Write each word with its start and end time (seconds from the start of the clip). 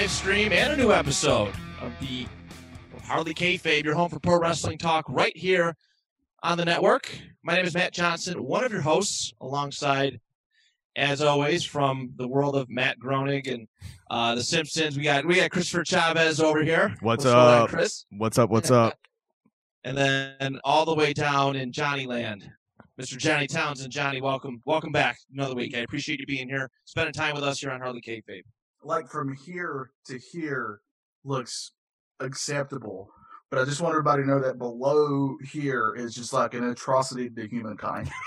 live 0.00 0.10
stream 0.10 0.50
and 0.50 0.72
a 0.72 0.76
new 0.78 0.94
episode 0.94 1.52
of 1.82 1.92
the 2.00 2.26
Hardly 3.04 3.34
Kayfabe, 3.34 3.84
your 3.84 3.94
home 3.94 4.08
for 4.08 4.18
pro 4.18 4.40
wrestling 4.40 4.78
talk, 4.78 5.04
right 5.10 5.36
here 5.36 5.76
on 6.42 6.56
the 6.56 6.64
network. 6.64 7.14
My 7.42 7.54
name 7.54 7.66
is 7.66 7.74
Matt 7.74 7.92
Johnson, 7.92 8.42
one 8.42 8.64
of 8.64 8.72
your 8.72 8.80
hosts, 8.80 9.34
alongside, 9.42 10.18
as 10.96 11.20
always, 11.20 11.64
from 11.64 12.14
the 12.16 12.26
world 12.26 12.56
of 12.56 12.70
Matt 12.70 12.98
Groening 12.98 13.46
and 13.46 13.68
uh, 14.10 14.34
The 14.36 14.42
Simpsons. 14.42 14.96
We 14.96 15.02
got 15.02 15.26
we 15.26 15.34
got 15.34 15.50
Christopher 15.50 15.84
Chavez 15.84 16.40
over 16.40 16.62
here. 16.62 16.96
What's 17.00 17.26
on, 17.26 17.64
up? 17.64 17.68
Chris? 17.68 18.06
What's 18.08 18.38
up? 18.38 18.48
What's 18.48 18.70
up? 18.70 18.98
And 19.84 19.96
then 19.96 20.60
all 20.62 20.86
the 20.86 20.94
way 20.94 21.12
down 21.14 21.56
in 21.56 21.72
Johnny 21.72 22.06
Land, 22.06 22.50
Mr. 23.00 23.16
Johnny 23.18 23.46
Townsend. 23.46 23.90
Johnny, 23.90 24.20
welcome, 24.20 24.62
welcome 24.66 24.92
back 24.92 25.18
another 25.32 25.54
week. 25.54 25.74
I 25.74 25.80
appreciate 25.80 26.20
you 26.20 26.26
being 26.26 26.48
here, 26.48 26.70
spending 26.84 27.14
time 27.14 27.34
with 27.34 27.44
us 27.44 27.60
here 27.60 27.70
on 27.70 27.80
Hardly 27.80 28.02
Kayfabe. 28.02 28.44
Like 28.82 29.08
from 29.08 29.34
here 29.34 29.90
to 30.06 30.18
here 30.18 30.80
looks 31.24 31.72
acceptable. 32.20 33.10
But 33.50 33.60
I 33.60 33.64
just 33.64 33.80
want 33.80 33.92
everybody 33.92 34.22
to 34.22 34.28
know 34.28 34.40
that 34.40 34.58
below 34.58 35.36
here 35.52 35.94
is 35.96 36.14
just 36.14 36.32
like 36.32 36.54
an 36.54 36.64
atrocity 36.70 37.28
to 37.30 37.48
humankind. 37.48 38.08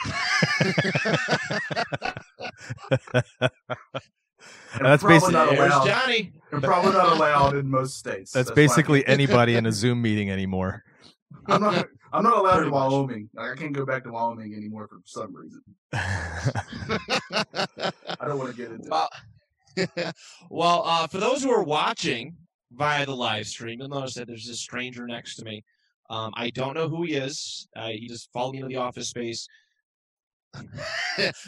And 4.75 4.85
That's 4.85 5.03
probably 5.03 5.19
basic- 5.19 5.33
not 5.33 5.49
allowed. 5.55 5.85
Johnny. 5.85 6.33
And 6.51 6.61
probably 6.63 6.91
not 6.91 7.13
allowed 7.13 7.55
in 7.55 7.69
most 7.69 7.97
states. 7.97 8.31
That's 8.31 8.49
why 8.49 8.53
I 8.53 8.55
basically 8.55 8.99
can't- 9.03 9.13
anybody 9.13 9.55
in 9.55 9.65
a 9.65 9.71
Zoom 9.81 10.01
meeting 10.01 10.29
anymore. 10.31 10.83
I'm 11.47 11.61
not. 11.61 11.87
I'm 12.11 12.23
not 12.23 12.37
allowed 12.37 12.53
Pretty 12.55 12.67
in. 12.67 12.73
Wyoming. 12.73 13.29
Like, 13.33 13.51
I 13.51 13.55
can't 13.55 13.73
go 13.73 13.85
back 13.85 14.03
to 14.03 14.11
Wyoming 14.11 14.53
anymore 14.53 14.87
for 14.87 14.97
some 15.05 15.33
reason. 15.35 15.61
I 15.93 16.51
don't 18.27 18.37
want 18.37 18.51
to 18.51 18.57
get 18.57 18.71
into. 18.71 18.85
it. 18.85 18.91
well, 18.91 19.09
well 20.49 20.83
uh, 20.85 21.07
for 21.07 21.17
those 21.17 21.43
who 21.43 21.51
are 21.51 21.63
watching 21.63 22.35
via 22.71 23.05
the 23.05 23.15
live 23.15 23.47
stream, 23.47 23.79
you'll 23.79 23.89
notice 23.89 24.15
that 24.15 24.27
there's 24.27 24.47
this 24.47 24.59
stranger 24.59 25.05
next 25.05 25.35
to 25.35 25.45
me. 25.45 25.63
Um, 26.09 26.31
I 26.35 26.49
don't 26.49 26.75
know 26.75 26.89
who 26.89 27.03
he 27.03 27.13
is. 27.13 27.67
Uh, 27.75 27.89
he 27.89 28.07
just 28.07 28.31
followed 28.33 28.53
me 28.53 28.59
into 28.59 28.69
the 28.69 28.77
office 28.77 29.09
space. 29.09 29.47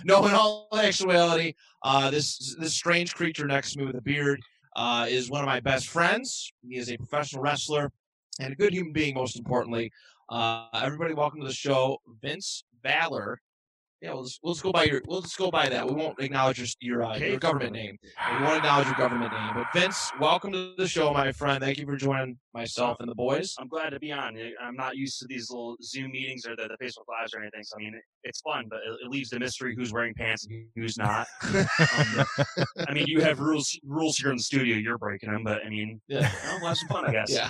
no, 0.03 0.25
in 0.25 0.33
all 0.33 0.67
actuality, 0.73 1.53
uh, 1.83 2.09
this 2.09 2.55
this 2.59 2.73
strange 2.73 3.13
creature 3.13 3.45
next 3.45 3.73
to 3.73 3.79
me 3.79 3.85
with 3.85 3.95
a 3.95 4.01
beard 4.01 4.41
uh, 4.75 5.05
is 5.07 5.29
one 5.29 5.41
of 5.41 5.47
my 5.47 5.59
best 5.59 5.87
friends. 5.87 6.51
He 6.67 6.77
is 6.77 6.91
a 6.91 6.97
professional 6.97 7.43
wrestler 7.43 7.91
and 8.39 8.53
a 8.53 8.55
good 8.55 8.73
human 8.73 8.93
being, 8.93 9.15
most 9.15 9.37
importantly. 9.37 9.91
Uh, 10.29 10.67
everybody, 10.73 11.13
welcome 11.13 11.39
to 11.41 11.47
the 11.47 11.53
show, 11.53 11.99
Vince 12.21 12.63
Valor. 12.81 13.39
Yeah, 14.05 14.13
we'll 14.13 14.23
just, 14.25 14.39
we'll 14.43 14.53
just 14.53 14.63
go 14.63 14.71
by 14.71 14.83
your 14.83 15.01
we'll 15.07 15.21
just 15.21 15.35
go 15.35 15.49
by 15.49 15.67
that. 15.67 15.88
We 15.88 15.95
won't 15.95 16.19
acknowledge 16.19 16.59
your 16.59 16.67
your, 16.79 17.03
uh, 17.03 17.17
your 17.17 17.39
government 17.39 17.73
name. 17.73 17.97
We 18.38 18.43
won't 18.45 18.57
acknowledge 18.57 18.85
your 18.85 18.95
government 18.97 19.31
name. 19.33 19.49
But 19.55 19.66
Vince, 19.73 20.11
welcome 20.19 20.51
to 20.51 20.75
the 20.77 20.88
show, 20.88 21.11
my 21.11 21.31
friend. 21.31 21.59
Thank 21.59 21.79
you 21.79 21.88
for 21.88 21.95
joining 21.95 22.38
myself 22.53 22.97
and 22.99 23.09
the 23.09 23.15
boys. 23.15 23.55
I'm 23.59 23.67
glad 23.67 23.89
to 23.89 23.99
be 23.99 24.11
on. 24.11 24.38
I- 24.38 24.53
I'm 24.63 24.75
not 24.75 24.95
used 24.95 25.17
to 25.21 25.25
these 25.27 25.49
little 25.49 25.75
Zoom 25.81 26.11
meetings 26.11 26.45
or 26.45 26.55
the, 26.55 26.67
the 26.67 26.85
Facebook 26.85 27.05
lives 27.09 27.33
or 27.33 27.41
anything. 27.41 27.63
So 27.63 27.77
I 27.77 27.79
mean, 27.79 27.99
it's 28.23 28.41
fun, 28.41 28.65
but 28.69 28.77
it, 28.85 29.05
it 29.05 29.09
leaves 29.09 29.31
the 29.31 29.39
mystery 29.39 29.73
who's 29.75 29.91
wearing 29.91 30.13
pants 30.13 30.45
and 30.45 30.67
who's 30.75 30.99
not. 30.99 31.25
Um, 31.44 32.25
I 32.88 32.94
mean, 32.94 33.07
you 33.07 33.21
have 33.21 33.39
rules 33.39 33.75
rules 33.83 34.17
here 34.17 34.29
in 34.29 34.38
the 34.38 34.44
studio. 34.44 34.75
You're 34.75 34.99
breaking 34.99 35.31
them, 35.31 35.44
but 35.44 35.65
I 35.65 35.69
mean, 35.69 35.99
Yeah. 36.07 36.19
you 36.44 36.47
know, 36.49 36.57
we'll 36.59 36.67
have 36.67 36.77
some 36.77 36.89
fun, 36.89 37.05
I 37.07 37.11
guess. 37.11 37.31
Yeah. 37.31 37.49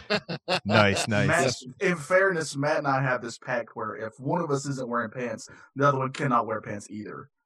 nice, 0.66 1.06
nice. 1.10 1.28
Matt, 1.28 1.54
in 1.82 1.98
fairness, 1.98 2.56
Matt 2.56 2.78
and 2.78 2.88
I 2.88 3.02
have 3.02 3.22
this 3.22 3.38
pact 3.38 3.72
where 3.76 3.96
if 3.96 4.18
one 4.22 4.40
of 4.42 4.52
us 4.52 4.66
isn't 4.66 4.88
wearing 4.88 5.12
pants, 5.12 5.50
the 5.76 5.86
other 5.90 5.98
one 5.98 6.14
cannot 6.14 6.45
wear 6.46 6.62
pants 6.62 6.88
either. 6.90 7.30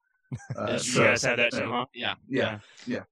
Uh, 0.56 0.66
That's 0.66 0.94
You 0.94 1.02
guys 1.02 1.24
have 1.24 1.38
that 1.38 1.50
too, 1.50 1.68
huh? 1.68 1.86
Yeah. 1.92 2.14
yeah. 2.28 2.60
Yeah. 2.86 3.02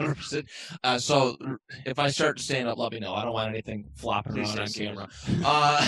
100%. 0.00 0.44
Uh, 0.84 0.98
so 0.98 1.36
if 1.84 1.98
I 1.98 2.08
start 2.08 2.36
to 2.36 2.42
stand 2.42 2.68
up, 2.68 2.78
let 2.78 2.92
me 2.92 2.98
know. 2.98 3.14
I 3.14 3.24
don't 3.24 3.32
want 3.32 3.48
anything 3.48 3.84
flopping 3.96 4.34
Please 4.34 4.54
around 4.54 4.68
on 4.68 4.68
camera. 4.68 5.08
Uh, 5.44 5.86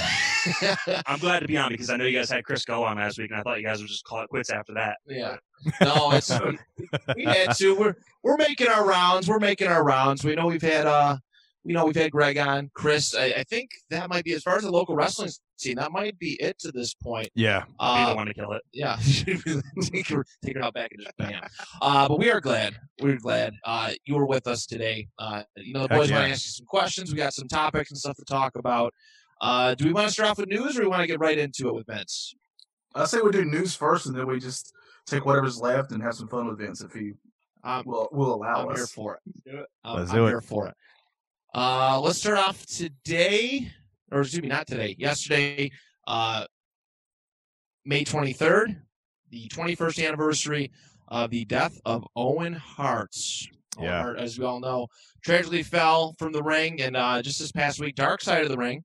I'm 1.06 1.18
glad 1.18 1.40
to 1.40 1.46
be 1.48 1.56
on 1.56 1.70
because 1.70 1.90
I 1.90 1.96
know 1.96 2.04
you 2.04 2.16
guys 2.16 2.30
had 2.30 2.44
Chris 2.44 2.64
go 2.64 2.84
on 2.84 2.96
last 2.96 3.18
week, 3.18 3.30
and 3.30 3.38
I 3.38 3.42
thought 3.42 3.58
you 3.58 3.66
guys 3.66 3.80
would 3.80 3.88
just 3.88 4.04
call 4.04 4.22
it 4.22 4.28
quits 4.28 4.50
after 4.50 4.74
that. 4.74 4.98
yeah. 5.06 5.36
No, 5.80 6.12
it's 6.12 6.30
we, 6.40 6.58
we 7.16 7.24
had 7.24 7.54
to. 7.56 7.76
We're 7.76 7.96
we're 8.22 8.36
making 8.36 8.68
our 8.68 8.86
rounds. 8.86 9.28
We're 9.28 9.38
making 9.38 9.68
our 9.68 9.84
rounds. 9.84 10.24
We 10.24 10.34
know 10.34 10.46
we've 10.46 10.62
had 10.62 10.86
uh 10.86 11.16
we 11.64 11.72
know 11.72 11.84
we've 11.84 11.96
had 11.96 12.10
Greg 12.10 12.38
on, 12.38 12.70
Chris. 12.74 13.14
I, 13.14 13.26
I 13.26 13.44
think 13.44 13.70
that 13.90 14.08
might 14.08 14.24
be 14.24 14.32
as 14.32 14.42
far 14.42 14.56
as 14.56 14.62
the 14.62 14.70
local 14.70 14.96
wrestling 14.96 15.30
scene. 15.60 15.76
That 15.76 15.92
might 15.92 16.18
be 16.18 16.40
it 16.40 16.58
to 16.60 16.72
this 16.72 16.94
point. 16.94 17.28
Yeah. 17.34 17.64
Be 17.66 17.72
Uh, 17.80 18.10
the 18.10 18.16
one 18.16 18.26
to 18.26 18.34
kill 18.34 18.52
it. 18.52 18.62
yeah, 18.72 18.96
take 19.92 20.08
her, 20.08 20.24
take 20.44 20.56
her 20.56 20.62
out 20.62 20.74
back 20.74 20.90
and 20.92 21.02
just 21.02 21.16
bam. 21.16 21.42
Uh, 21.82 22.08
but 22.08 22.18
we 22.18 22.30
are 22.30 22.40
glad. 22.40 22.76
We're 23.00 23.16
glad 23.18 23.54
uh, 23.64 23.92
you 24.04 24.14
were 24.14 24.26
with 24.26 24.46
us 24.46 24.66
today. 24.66 25.08
Uh, 25.18 25.42
you 25.56 25.72
know, 25.74 25.86
the 25.86 25.94
Heck 25.94 25.98
boys 26.02 26.10
want 26.12 26.24
to 26.26 26.30
ask 26.30 26.44
you 26.46 26.50
some 26.52 26.66
questions. 26.66 27.10
We 27.12 27.16
got 27.18 27.34
some 27.34 27.48
topics 27.48 27.90
and 27.90 27.98
stuff 27.98 28.16
to 28.16 28.24
talk 28.24 28.56
about. 28.56 28.92
Uh, 29.40 29.74
do 29.74 29.84
we 29.86 29.92
want 29.92 30.08
to 30.08 30.12
start 30.12 30.30
off 30.30 30.38
with 30.38 30.48
news, 30.48 30.76
or 30.76 30.80
do 30.80 30.82
we 30.82 30.88
want 30.88 31.00
to 31.02 31.06
get 31.06 31.20
right 31.20 31.38
into 31.38 31.68
it 31.68 31.74
with 31.74 31.86
Vince? 31.86 32.34
I 32.94 33.04
say 33.04 33.20
we 33.20 33.30
do 33.30 33.44
news 33.44 33.74
first, 33.74 34.06
and 34.06 34.16
then 34.16 34.26
we 34.26 34.40
just 34.40 34.72
take 35.06 35.24
whatever's 35.24 35.60
left 35.60 35.92
and 35.92 36.02
have 36.02 36.14
some 36.14 36.28
fun 36.28 36.46
with 36.48 36.58
Vince 36.58 36.80
if 36.80 36.92
he 36.92 37.12
Um, 37.62 37.82
will 37.86 38.08
will 38.12 38.34
allow 38.34 38.68
I'm 38.68 38.74
here 38.74 38.84
us. 38.84 38.90
for 38.92 39.14
it. 39.14 39.20
Do 39.50 39.58
it. 39.58 39.66
Um, 39.84 39.96
Let's 39.98 40.10
I'm 40.10 40.16
do 40.16 40.26
it. 40.26 40.30
here 40.30 40.40
for 40.40 40.68
it. 40.68 40.74
Uh, 41.54 41.98
let's 42.00 42.18
start 42.18 42.38
off 42.38 42.66
today, 42.66 43.70
or 44.10 44.22
excuse 44.22 44.42
me, 44.42 44.48
not 44.48 44.66
today. 44.66 44.96
Yesterday, 44.98 45.70
uh, 46.06 46.44
May 47.84 48.04
23rd, 48.04 48.80
the 49.30 49.48
21st 49.48 50.06
anniversary 50.06 50.70
of 51.08 51.30
the 51.30 51.44
death 51.44 51.78
of 51.84 52.06
Owen 52.16 52.54
Hart. 52.54 53.16
Owen 53.78 53.86
Yeah. 53.86 54.02
Hart, 54.02 54.18
as 54.18 54.38
we 54.38 54.44
all 54.44 54.60
know, 54.60 54.88
tragically 55.24 55.62
fell 55.62 56.14
from 56.18 56.32
the 56.32 56.42
ring, 56.42 56.80
and 56.80 56.96
uh, 56.96 57.22
just 57.22 57.38
this 57.38 57.52
past 57.52 57.80
week, 57.80 57.94
Dark 57.94 58.20
Side 58.20 58.42
of 58.42 58.50
the 58.50 58.56
Ring 58.56 58.84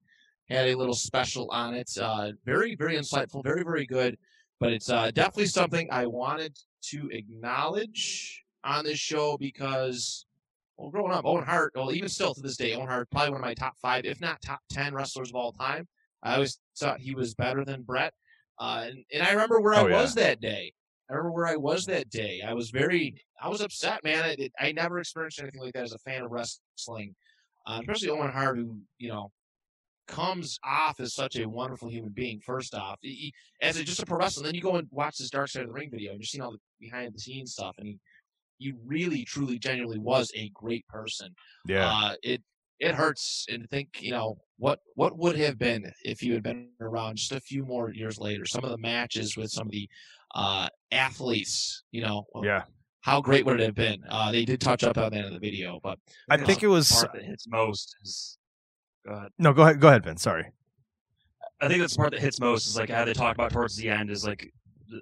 had 0.50 0.68
a 0.68 0.76
little 0.76 0.96
special 0.96 1.50
on 1.52 1.74
it. 1.74 1.90
Uh, 2.00 2.32
very, 2.46 2.76
very 2.76 2.96
insightful, 2.96 3.44
very, 3.44 3.64
very 3.64 3.86
good. 3.86 4.18
But 4.60 4.72
it's 4.72 4.90
uh, 4.90 5.12
definitely 5.12 5.48
something 5.48 5.90
I 5.92 6.06
wanted 6.06 6.58
to 6.90 7.10
acknowledge 7.12 8.44
on 8.64 8.86
this 8.86 9.00
show 9.00 9.38
because, 9.38 10.26
well, 10.78 10.90
growing 10.90 11.12
up, 11.12 11.26
Owen 11.26 11.44
Hart, 11.44 11.74
well, 11.76 11.94
even 11.94 12.10
still 12.10 12.34
to 12.34 12.42
this 12.42 12.58
day, 12.58 12.74
Owen 12.74 12.88
Hart, 12.88 13.10
probably 13.12 13.32
one 13.32 13.42
of 13.42 13.46
my 13.46 13.54
top 13.54 13.78
five, 13.82 14.06
if 14.06 14.20
not 14.22 14.42
top 14.42 14.62
10 14.72 14.94
wrestlers 14.94 15.30
of 15.30 15.36
all 15.36 15.52
time. 15.52 15.88
I 16.24 16.36
always 16.36 16.60
thought 16.78 17.00
he 17.00 17.16
was 17.16 17.34
better 17.36 17.64
than 17.66 17.84
Bret. 17.84 18.14
Uh, 18.60 18.86
and, 18.88 19.04
and 19.14 19.24
I 19.24 19.32
remember 19.32 19.60
where 19.60 19.74
Oh, 19.76 19.86
I 19.88 19.90
yeah. 19.90 20.02
was 20.02 20.16
that 20.16 20.40
day. 20.42 20.74
I 21.10 21.14
remember 21.14 21.32
where 21.36 21.48
I 21.48 21.58
was 21.58 21.86
that 21.88 22.10
day. 22.10 22.42
I 22.46 22.54
was 22.54 22.70
very, 22.70 23.16
I 23.42 23.50
was 23.50 23.62
upset, 23.62 24.04
man. 24.04 24.24
I, 24.24 24.50
I 24.60 24.72
never 24.72 25.00
experienced 25.00 25.40
anything 25.40 25.62
like 25.62 25.74
that 25.74 25.84
as 25.84 25.94
a 25.94 26.00
fan 26.00 26.24
of 26.24 26.32
wrestling, 26.32 27.14
uh, 27.68 27.80
especially 27.82 28.10
Owen 28.10 28.32
Hart, 28.32 28.58
who, 28.58 28.78
you 28.98 29.10
know, 29.10 29.32
comes 30.08 30.60
off 30.64 31.00
as 31.00 31.14
such 31.14 31.36
a 31.38 31.48
wonderful 31.48 31.90
human 31.90 32.12
being. 32.12 32.40
First 32.40 32.74
off, 32.74 33.00
he, 33.02 33.10
he- 33.10 33.34
as 33.62 33.78
a, 33.80 33.84
just 33.84 34.02
a 34.02 34.06
pro 34.06 34.18
wrestler, 34.18 34.44
then 34.44 34.56
you 34.56 34.62
go 34.62 34.76
and 34.76 34.88
watch 34.92 35.18
this 35.18 35.30
Dark 35.30 35.50
Side 35.50 35.64
of 35.64 35.68
the 35.70 35.74
Ring 35.74 35.90
video, 35.92 36.12
and 36.12 36.20
you're 36.20 36.26
seeing 36.26 36.42
all 36.42 36.52
the 36.52 36.60
behind 36.80 37.14
the 37.14 37.20
scenes 37.20 37.52
stuff, 37.54 37.76
and 37.78 37.88
he, 37.88 38.00
he 38.58 38.74
really, 38.86 39.24
truly, 39.26 39.60
genuinely 39.60 40.00
was 40.00 40.32
a 40.36 40.50
great 40.54 40.88
person. 40.88 41.34
Yeah. 41.68 41.88
Uh, 41.92 42.16
it 42.24 42.42
it 42.80 42.96
hurts 42.96 43.46
and 43.50 43.62
to 43.62 43.68
think, 43.68 44.02
you 44.02 44.12
know, 44.12 44.38
what 44.58 44.80
what 44.96 45.18
would 45.18 45.38
have 45.38 45.58
been 45.58 45.92
if 46.04 46.22
you 46.22 46.34
had 46.34 46.44
been 46.44 46.70
around 46.82 47.16
just 47.16 47.32
a 47.32 47.40
few 47.40 47.64
more 47.66 47.94
years 47.94 48.20
later. 48.20 48.46
Some 48.46 48.64
of 48.64 48.72
the 48.72 48.78
matches 48.78 49.38
with 49.38 49.52
some 49.52 49.68
of 49.68 49.72
the 49.72 49.88
uh, 50.36 50.68
athletes, 50.92 51.84
you 51.92 52.02
know, 52.02 52.26
Yeah. 52.44 52.64
how 53.02 53.22
great 53.22 53.46
would 53.46 53.60
it 53.62 53.66
have 53.66 53.76
been? 53.76 54.04
Uh, 54.10 54.32
they 54.32 54.44
did 54.44 54.60
touch 54.60 54.84
up 54.84 54.98
on 54.98 55.12
that 55.12 55.26
in 55.26 55.34
the 55.34 55.40
video, 55.40 55.80
but 55.84 56.00
I 56.30 56.38
think 56.38 56.64
it 56.64 56.68
was. 56.68 56.92
part 56.92 57.14
that 57.14 57.24
hits 57.24 57.48
most 57.48 57.96
is. 58.04 58.38
Go 59.06 59.14
ahead. 59.14 59.32
No, 59.38 59.54
go 59.54 59.64
ahead. 59.64 59.80
Go 59.80 59.90
ahead, 59.90 60.04
Vince. 60.04 60.22
Sorry. 60.22 60.46
I 61.62 61.68
think 61.68 61.82
that's 61.82 61.94
the 61.94 61.98
part 62.00 62.12
that 62.12 62.20
hits 62.22 62.40
most 62.40 62.68
is 62.68 62.78
like 62.78 62.90
how 62.90 63.06
they 63.06 63.14
talk 63.14 63.36
about 63.36 63.52
towards 63.52 63.76
the 63.78 63.90
end 63.90 64.10
is 64.10 64.26
like 64.26 64.52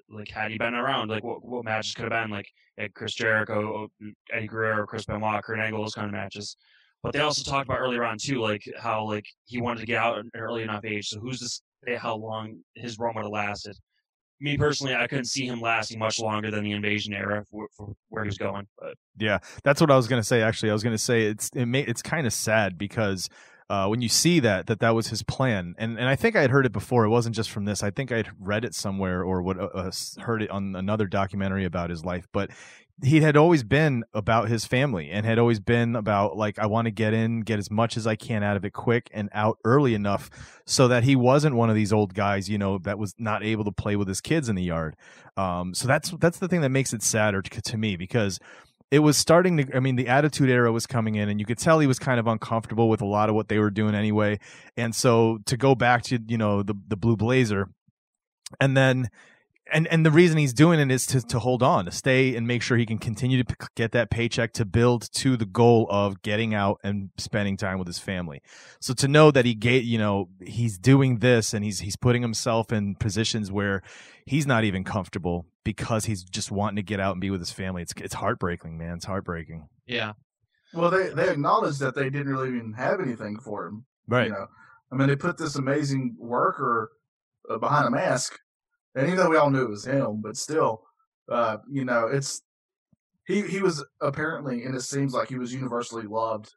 like 0.10 0.30
had 0.30 0.52
he 0.52 0.58
been 0.58 0.74
around 0.74 1.10
like 1.10 1.24
what 1.24 1.44
what 1.44 1.66
matches 1.66 1.94
could 1.94 2.12
have 2.12 2.24
been 2.24 2.30
like 2.30 2.48
had 2.78 2.94
Chris 2.94 3.14
Jericho, 3.14 3.88
Eddie 4.32 4.48
Guerrero, 4.48 4.86
Chris 4.86 5.06
Benoit, 5.06 5.44
Kurt 5.44 5.60
Angle, 5.60 5.82
those 5.82 5.94
kind 5.94 6.08
of 6.08 6.14
matches. 6.14 6.58
But 7.04 7.14
they 7.14 7.20
also 7.20 7.50
talked 7.50 7.68
about 7.68 7.80
earlier 7.80 8.04
on 8.04 8.18
too, 8.18 8.40
like 8.40 8.64
how 8.80 9.06
like 9.06 9.26
he 9.46 9.60
wanted 9.60 9.80
to 9.82 9.86
get 9.86 9.98
out 9.98 10.20
at 10.20 10.26
an 10.26 10.32
early 10.36 10.64
enough 10.64 10.86
age. 10.86 11.10
So 11.10 11.20
who's 11.20 11.40
to 11.40 11.48
say 11.86 11.96
how 11.96 12.16
long 12.16 12.60
his 12.76 13.00
run 13.00 13.16
would 13.16 13.24
have 13.24 13.32
lasted? 13.32 13.76
Me 14.40 14.58
personally, 14.58 14.96
I 14.96 15.06
couldn't 15.08 15.26
see 15.26 15.46
him 15.46 15.62
lasting 15.62 16.00
much 16.00 16.20
longer 16.20 16.50
than 16.50 16.64
the 16.64 16.72
invasion 16.72 17.14
era 17.14 17.44
for, 17.50 17.68
for 17.78 17.94
where 18.10 18.24
he 18.24 18.28
was 18.28 18.40
going. 18.40 18.68
But 18.80 18.96
Yeah, 19.18 19.40
that's 19.64 19.82
what 19.82 19.92
I 19.92 19.96
was 19.96 20.08
gonna 20.08 20.24
say. 20.24 20.42
Actually, 20.42 20.72
I 20.72 20.74
was 20.74 20.84
gonna 20.84 20.98
say 20.98 21.24
it's 21.24 21.50
it 21.56 21.66
may, 21.66 21.82
it's 21.82 22.02
kind 22.02 22.26
of 22.26 22.34
sad 22.34 22.78
because 22.78 23.30
uh, 23.72 23.88
when 23.88 24.02
you 24.02 24.10
see 24.10 24.42
that 24.42 24.68
that 24.68 24.82
that 24.82 24.94
was 24.94 25.08
his 25.08 25.24
plan, 25.24 25.76
and 25.78 25.98
and 25.98 26.10
I 26.10 26.18
think 26.18 26.36
I 26.36 26.42
had 26.42 26.50
heard 26.50 26.66
it 26.66 26.74
before. 26.74 27.06
It 27.06 27.10
wasn't 27.10 27.38
just 27.38 27.50
from 27.50 27.64
this. 27.64 27.84
I 27.84 27.90
think 27.90 28.12
I'd 28.12 28.28
read 28.38 28.66
it 28.66 28.76
somewhere 28.76 29.24
or 29.24 29.42
would 29.42 29.58
uh, 29.58 29.70
uh, 29.74 29.92
heard 30.20 30.42
it 30.42 30.50
on 30.50 30.76
another 30.76 31.08
documentary 31.08 31.64
about 31.64 31.90
his 31.90 32.04
life. 32.04 32.28
But 32.34 32.52
he 33.02 33.22
had 33.22 33.38
always 33.38 33.64
been 33.64 34.04
about 34.14 34.50
his 34.50 34.66
family 34.66 35.10
and 35.10 35.26
had 35.26 35.40
always 35.40 35.62
been 35.62 35.96
about 35.96 36.36
like 36.36 36.60
I 36.60 36.66
want 36.66 36.88
to 36.88 36.92
get 36.92 37.14
in, 37.14 37.42
get 37.42 37.60
as 37.60 37.72
much 37.72 37.96
as 37.96 38.06
I 38.06 38.18
can 38.18 38.44
out 38.44 38.58
of 38.58 38.66
it 38.66 38.74
quick 38.74 39.10
and 39.14 39.30
out 39.32 39.58
early 39.64 39.94
enough 39.94 40.30
so 40.66 40.90
that 40.90 41.06
he 41.06 41.16
wasn't 41.16 41.56
one 41.56 41.70
of 41.70 41.76
these 41.76 41.94
old 41.94 42.14
guys, 42.14 42.50
you 42.50 42.58
know, 42.58 42.78
that 42.80 43.00
was 43.00 43.16
not 43.18 43.42
able 43.42 43.64
to 43.64 43.72
play 43.72 43.96
with 43.96 44.10
his 44.10 44.20
kids 44.20 44.50
in 44.50 44.56
the 44.58 44.64
yard. 44.64 44.98
Um, 45.38 45.74
so 45.74 45.88
that's 45.88 46.12
that's 46.12 46.40
the 46.40 46.50
thing 46.50 46.60
that 46.60 46.70
makes 46.72 46.92
it 46.92 47.04
sadder 47.04 47.42
to, 47.42 47.62
to 47.62 47.78
me 47.78 47.96
because 47.96 48.38
it 48.92 49.00
was 49.00 49.18
starting 49.18 49.58
to 49.58 49.76
i 49.76 49.80
mean 49.80 49.96
the 49.96 50.10
attitude 50.10 50.50
era 50.50 50.72
was 50.72 50.86
coming 50.86 51.16
in 51.16 51.30
and 51.30 51.40
you 51.40 51.46
could 51.46 51.58
tell 51.58 51.80
he 51.80 51.88
was 51.88 51.98
kind 51.98 52.20
of 52.20 52.28
uncomfortable 52.28 52.90
with 52.90 53.02
a 53.02 53.06
lot 53.06 53.30
of 53.30 53.36
what 53.36 53.48
they 53.48 53.58
were 53.58 53.72
doing 53.72 53.96
anyway. 53.96 54.38
And 54.78 54.94
so 54.94 55.40
to 55.46 55.58
go 55.58 55.74
back 55.74 56.04
to 56.04 56.20
you 56.28 56.38
know 56.38 56.62
the 56.62 56.76
the 56.88 56.98
blue 56.98 57.16
blazer 57.16 57.70
and 58.60 58.76
then 58.76 59.10
and 59.74 59.88
and 59.88 60.06
the 60.06 60.12
reason 60.12 60.38
he's 60.38 60.54
doing 60.54 60.80
it 60.80 60.92
is 60.92 61.06
to 61.08 61.22
to 61.22 61.40
hold 61.40 61.64
on 61.64 61.86
to 61.86 61.92
stay 61.92 62.36
and 62.36 62.46
make 62.46 62.62
sure 62.62 62.78
he 62.78 62.86
can 62.86 62.98
continue 62.98 63.42
to 63.42 63.56
p- 63.56 63.66
get 63.76 63.94
that 63.94 64.10
paycheck 64.10 64.52
to 64.54 64.66
build 64.66 65.10
to 65.14 65.38
the 65.38 65.46
goal 65.46 65.88
of 65.90 66.22
getting 66.22 66.54
out 66.54 66.80
and 66.84 67.10
spending 67.18 67.56
time 67.56 67.80
with 67.80 67.88
his 67.88 68.00
family. 68.00 68.42
So 68.82 68.94
to 68.96 69.08
know 69.08 69.32
that 69.32 69.46
he 69.46 69.56
gave 69.56 69.86
you 69.86 69.98
know 69.98 70.28
he's 70.46 70.78
doing 70.78 71.20
this 71.20 71.54
and 71.54 71.64
he's 71.64 71.80
he's 71.80 71.96
putting 71.96 72.22
himself 72.22 72.74
in 72.74 72.96
positions 72.96 73.52
where 73.52 73.82
he's 74.26 74.46
not 74.46 74.66
even 74.66 74.84
comfortable 74.84 75.46
because 75.64 76.06
he's 76.06 76.24
just 76.24 76.52
wanting 76.52 76.78
to 76.78 76.84
get 76.84 77.00
out 77.00 77.14
and 77.14 77.22
be 77.22 77.30
with 77.30 77.42
his 77.42 77.52
family. 77.52 77.82
It's 77.82 77.94
it's 77.98 78.16
heartbreaking, 78.16 78.78
man. 78.78 78.96
It's 78.96 79.06
heartbreaking. 79.06 79.68
Yeah. 79.86 80.14
Well, 80.74 80.90
they 80.90 81.10
they 81.10 81.30
acknowledged 81.30 81.80
that 81.80 81.96
they 81.96 82.10
didn't 82.10 82.30
really 82.30 82.50
even 82.50 82.74
have 82.74 83.00
anything 83.00 83.40
for 83.40 83.68
him. 83.68 83.86
Right. 84.08 84.28
You 84.28 84.34
know, 84.34 84.48
I 84.92 84.96
mean, 84.96 85.08
they 85.08 85.16
put 85.16 85.38
this 85.38 85.56
amazing 85.56 86.16
worker 86.18 86.92
uh, 87.50 87.58
behind 87.58 87.88
a 87.88 87.92
mask, 87.92 88.38
and 88.96 89.08
even 89.08 89.18
though 89.18 89.30
we 89.30 89.38
all 89.38 89.50
knew 89.50 89.64
it 89.64 89.70
was 89.70 89.86
him, 89.86 90.22
but 90.22 90.38
still, 90.38 90.84
uh, 91.30 91.58
you 91.70 91.86
know, 91.86 92.08
it's 92.08 92.42
he 93.26 93.42
he 93.42 93.62
was 93.62 93.84
apparently, 94.02 94.64
and 94.64 94.76
it 94.76 94.82
seems 94.82 95.14
like 95.14 95.30
he 95.30 95.38
was 95.38 95.54
universally 95.54 96.08
loved. 96.08 96.54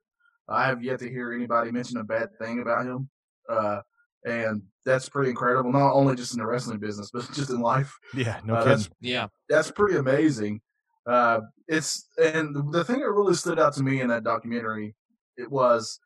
I 0.48 0.66
have 0.66 0.82
yet 0.82 0.98
to 1.00 1.10
hear 1.10 1.32
anybody 1.32 1.70
mention 1.70 1.98
a 1.98 2.04
bad 2.04 2.28
thing 2.38 2.60
about 2.60 2.86
him, 2.86 3.08
uh, 3.48 3.80
and 4.24 4.62
that's 4.84 5.08
pretty 5.08 5.30
incredible. 5.30 5.72
Not 5.72 5.92
only 5.92 6.14
just 6.16 6.32
in 6.34 6.38
the 6.40 6.46
wrestling 6.46 6.78
business, 6.78 7.10
but 7.12 7.30
just 7.32 7.50
in 7.50 7.60
life. 7.60 7.92
Yeah, 8.14 8.40
no 8.44 8.54
Uh, 8.54 8.58
kidding. 8.64 8.78
that's 8.78 8.90
Yeah. 9.00 9.28
that's 9.48 9.70
pretty 9.70 9.96
amazing. 9.96 10.60
Uh, 11.06 11.40
it's 11.68 12.08
and 12.22 12.72
the 12.72 12.84
thing 12.84 13.00
that 13.00 13.10
really 13.12 13.34
stood 13.34 13.58
out 13.58 13.74
to 13.74 13.82
me 13.82 14.00
in 14.00 14.08
that 14.08 14.24
documentary, 14.24 14.94
it 15.36 15.50
was 15.50 15.98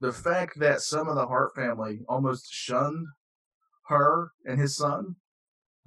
the 0.00 0.12
fact 0.12 0.58
that 0.58 0.80
some 0.80 1.08
of 1.08 1.14
the 1.16 1.26
Hart 1.26 1.54
family 1.54 2.00
almost 2.08 2.46
shunned 2.52 3.06
her 3.88 4.32
and 4.46 4.58
his 4.60 4.76
son. 4.76 5.16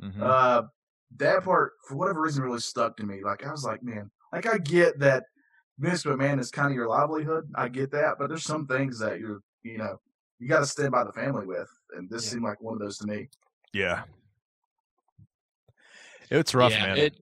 Mhm. 0.01 0.21
Uh, 0.21 0.63
that 1.17 1.43
part, 1.43 1.73
for 1.87 1.95
whatever 1.95 2.21
reason, 2.21 2.43
really 2.43 2.59
stuck 2.59 2.97
to 2.97 3.03
me. 3.05 3.23
Like 3.23 3.45
I 3.45 3.51
was 3.51 3.63
like, 3.63 3.81
man, 3.83 4.11
like 4.33 4.45
I 4.45 4.57
get 4.57 4.99
that 4.99 5.23
Vince 5.79 6.03
McMahon 6.03 6.39
is 6.39 6.51
kind 6.51 6.69
of 6.69 6.75
your 6.75 6.87
livelihood. 6.87 7.51
I 7.55 7.69
get 7.69 7.91
that, 7.91 8.17
but 8.19 8.27
there's 8.29 8.43
some 8.43 8.67
things 8.67 8.99
that 8.99 9.19
you're, 9.19 9.39
you 9.63 9.77
know, 9.77 9.99
you 10.39 10.47
got 10.47 10.59
to 10.59 10.65
stand 10.65 10.91
by 10.91 11.03
the 11.03 11.11
family 11.13 11.45
with, 11.45 11.69
and 11.95 12.09
this 12.09 12.25
Yeah. 12.25 12.31
seemed 12.31 12.43
like 12.43 12.61
one 12.61 12.73
of 12.73 12.79
those 12.79 12.97
to 12.99 13.07
me. 13.07 13.29
yeah, 13.73 14.03
it's 16.29 16.53
rough, 16.55 16.71
yeah, 16.71 16.85
man. 16.87 16.97
It, 16.97 17.13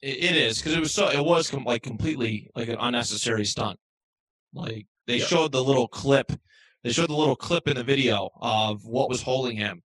it 0.00 0.16
it 0.24 0.36
is 0.36 0.58
because 0.58 0.74
it 0.74 0.80
was 0.80 0.94
so 0.94 1.08
it 1.10 1.24
was 1.24 1.50
com- 1.50 1.64
like 1.64 1.82
completely 1.82 2.50
like 2.54 2.68
an 2.68 2.76
unnecessary 2.78 3.44
stunt. 3.44 3.78
Like 4.52 4.86
they 5.06 5.18
Yeah. 5.18 5.24
showed 5.26 5.52
the 5.52 5.62
little 5.62 5.88
clip, 5.88 6.32
they 6.84 6.92
showed 6.92 7.08
the 7.10 7.16
little 7.16 7.36
clip 7.36 7.66
in 7.68 7.76
the 7.76 7.84
video 7.84 8.30
of 8.40 8.84
what 8.84 9.08
was 9.08 9.22
holding 9.22 9.56
him, 9.56 9.82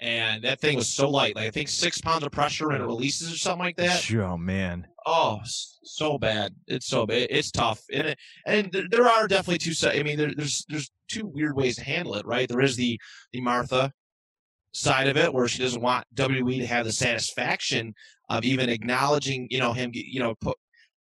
and 0.00 0.42
that 0.44 0.60
thing 0.60 0.76
was 0.76 0.88
so 0.88 1.08
light, 1.08 1.36
like 1.36 1.46
I 1.46 1.50
think 1.50 1.68
six 1.68 2.00
pounds 2.00 2.24
of 2.24 2.32
pressure 2.32 2.70
and 2.70 2.82
it 2.82 2.86
releases 2.86 3.32
or 3.32 3.36
something 3.36 3.64
like 3.64 3.76
that. 3.76 4.10
oh 4.14 4.36
man, 4.36 4.86
Oh, 5.06 5.40
so 5.44 6.18
bad. 6.18 6.54
It's 6.66 6.86
so 6.86 7.04
bad. 7.04 7.26
It's 7.30 7.50
tough, 7.50 7.82
and 7.92 8.08
it, 8.08 8.18
and 8.46 8.74
there, 8.90 9.06
are 9.06 9.28
definitely 9.28 9.58
two. 9.58 9.74
I 9.86 10.02
mean, 10.02 10.16
there, 10.16 10.32
there's 10.34 10.64
there's 10.68 10.90
two 11.08 11.26
weird 11.26 11.56
ways 11.56 11.76
to 11.76 11.84
handle 11.84 12.14
it, 12.14 12.24
right? 12.24 12.48
There 12.48 12.62
is 12.62 12.76
the 12.76 12.98
the 13.32 13.42
Martha 13.42 13.92
side 14.72 15.08
of 15.08 15.18
it, 15.18 15.32
where 15.32 15.46
she 15.46 15.62
doesn't 15.62 15.82
want 15.82 16.06
WWE 16.14 16.58
to 16.58 16.66
have 16.66 16.86
the 16.86 16.92
satisfaction 16.92 17.94
of 18.30 18.44
even 18.44 18.70
acknowledging, 18.70 19.46
you 19.50 19.58
know, 19.58 19.72
him, 19.74 19.90
you 19.92 20.20
know, 20.20 20.34
put, 20.40 20.56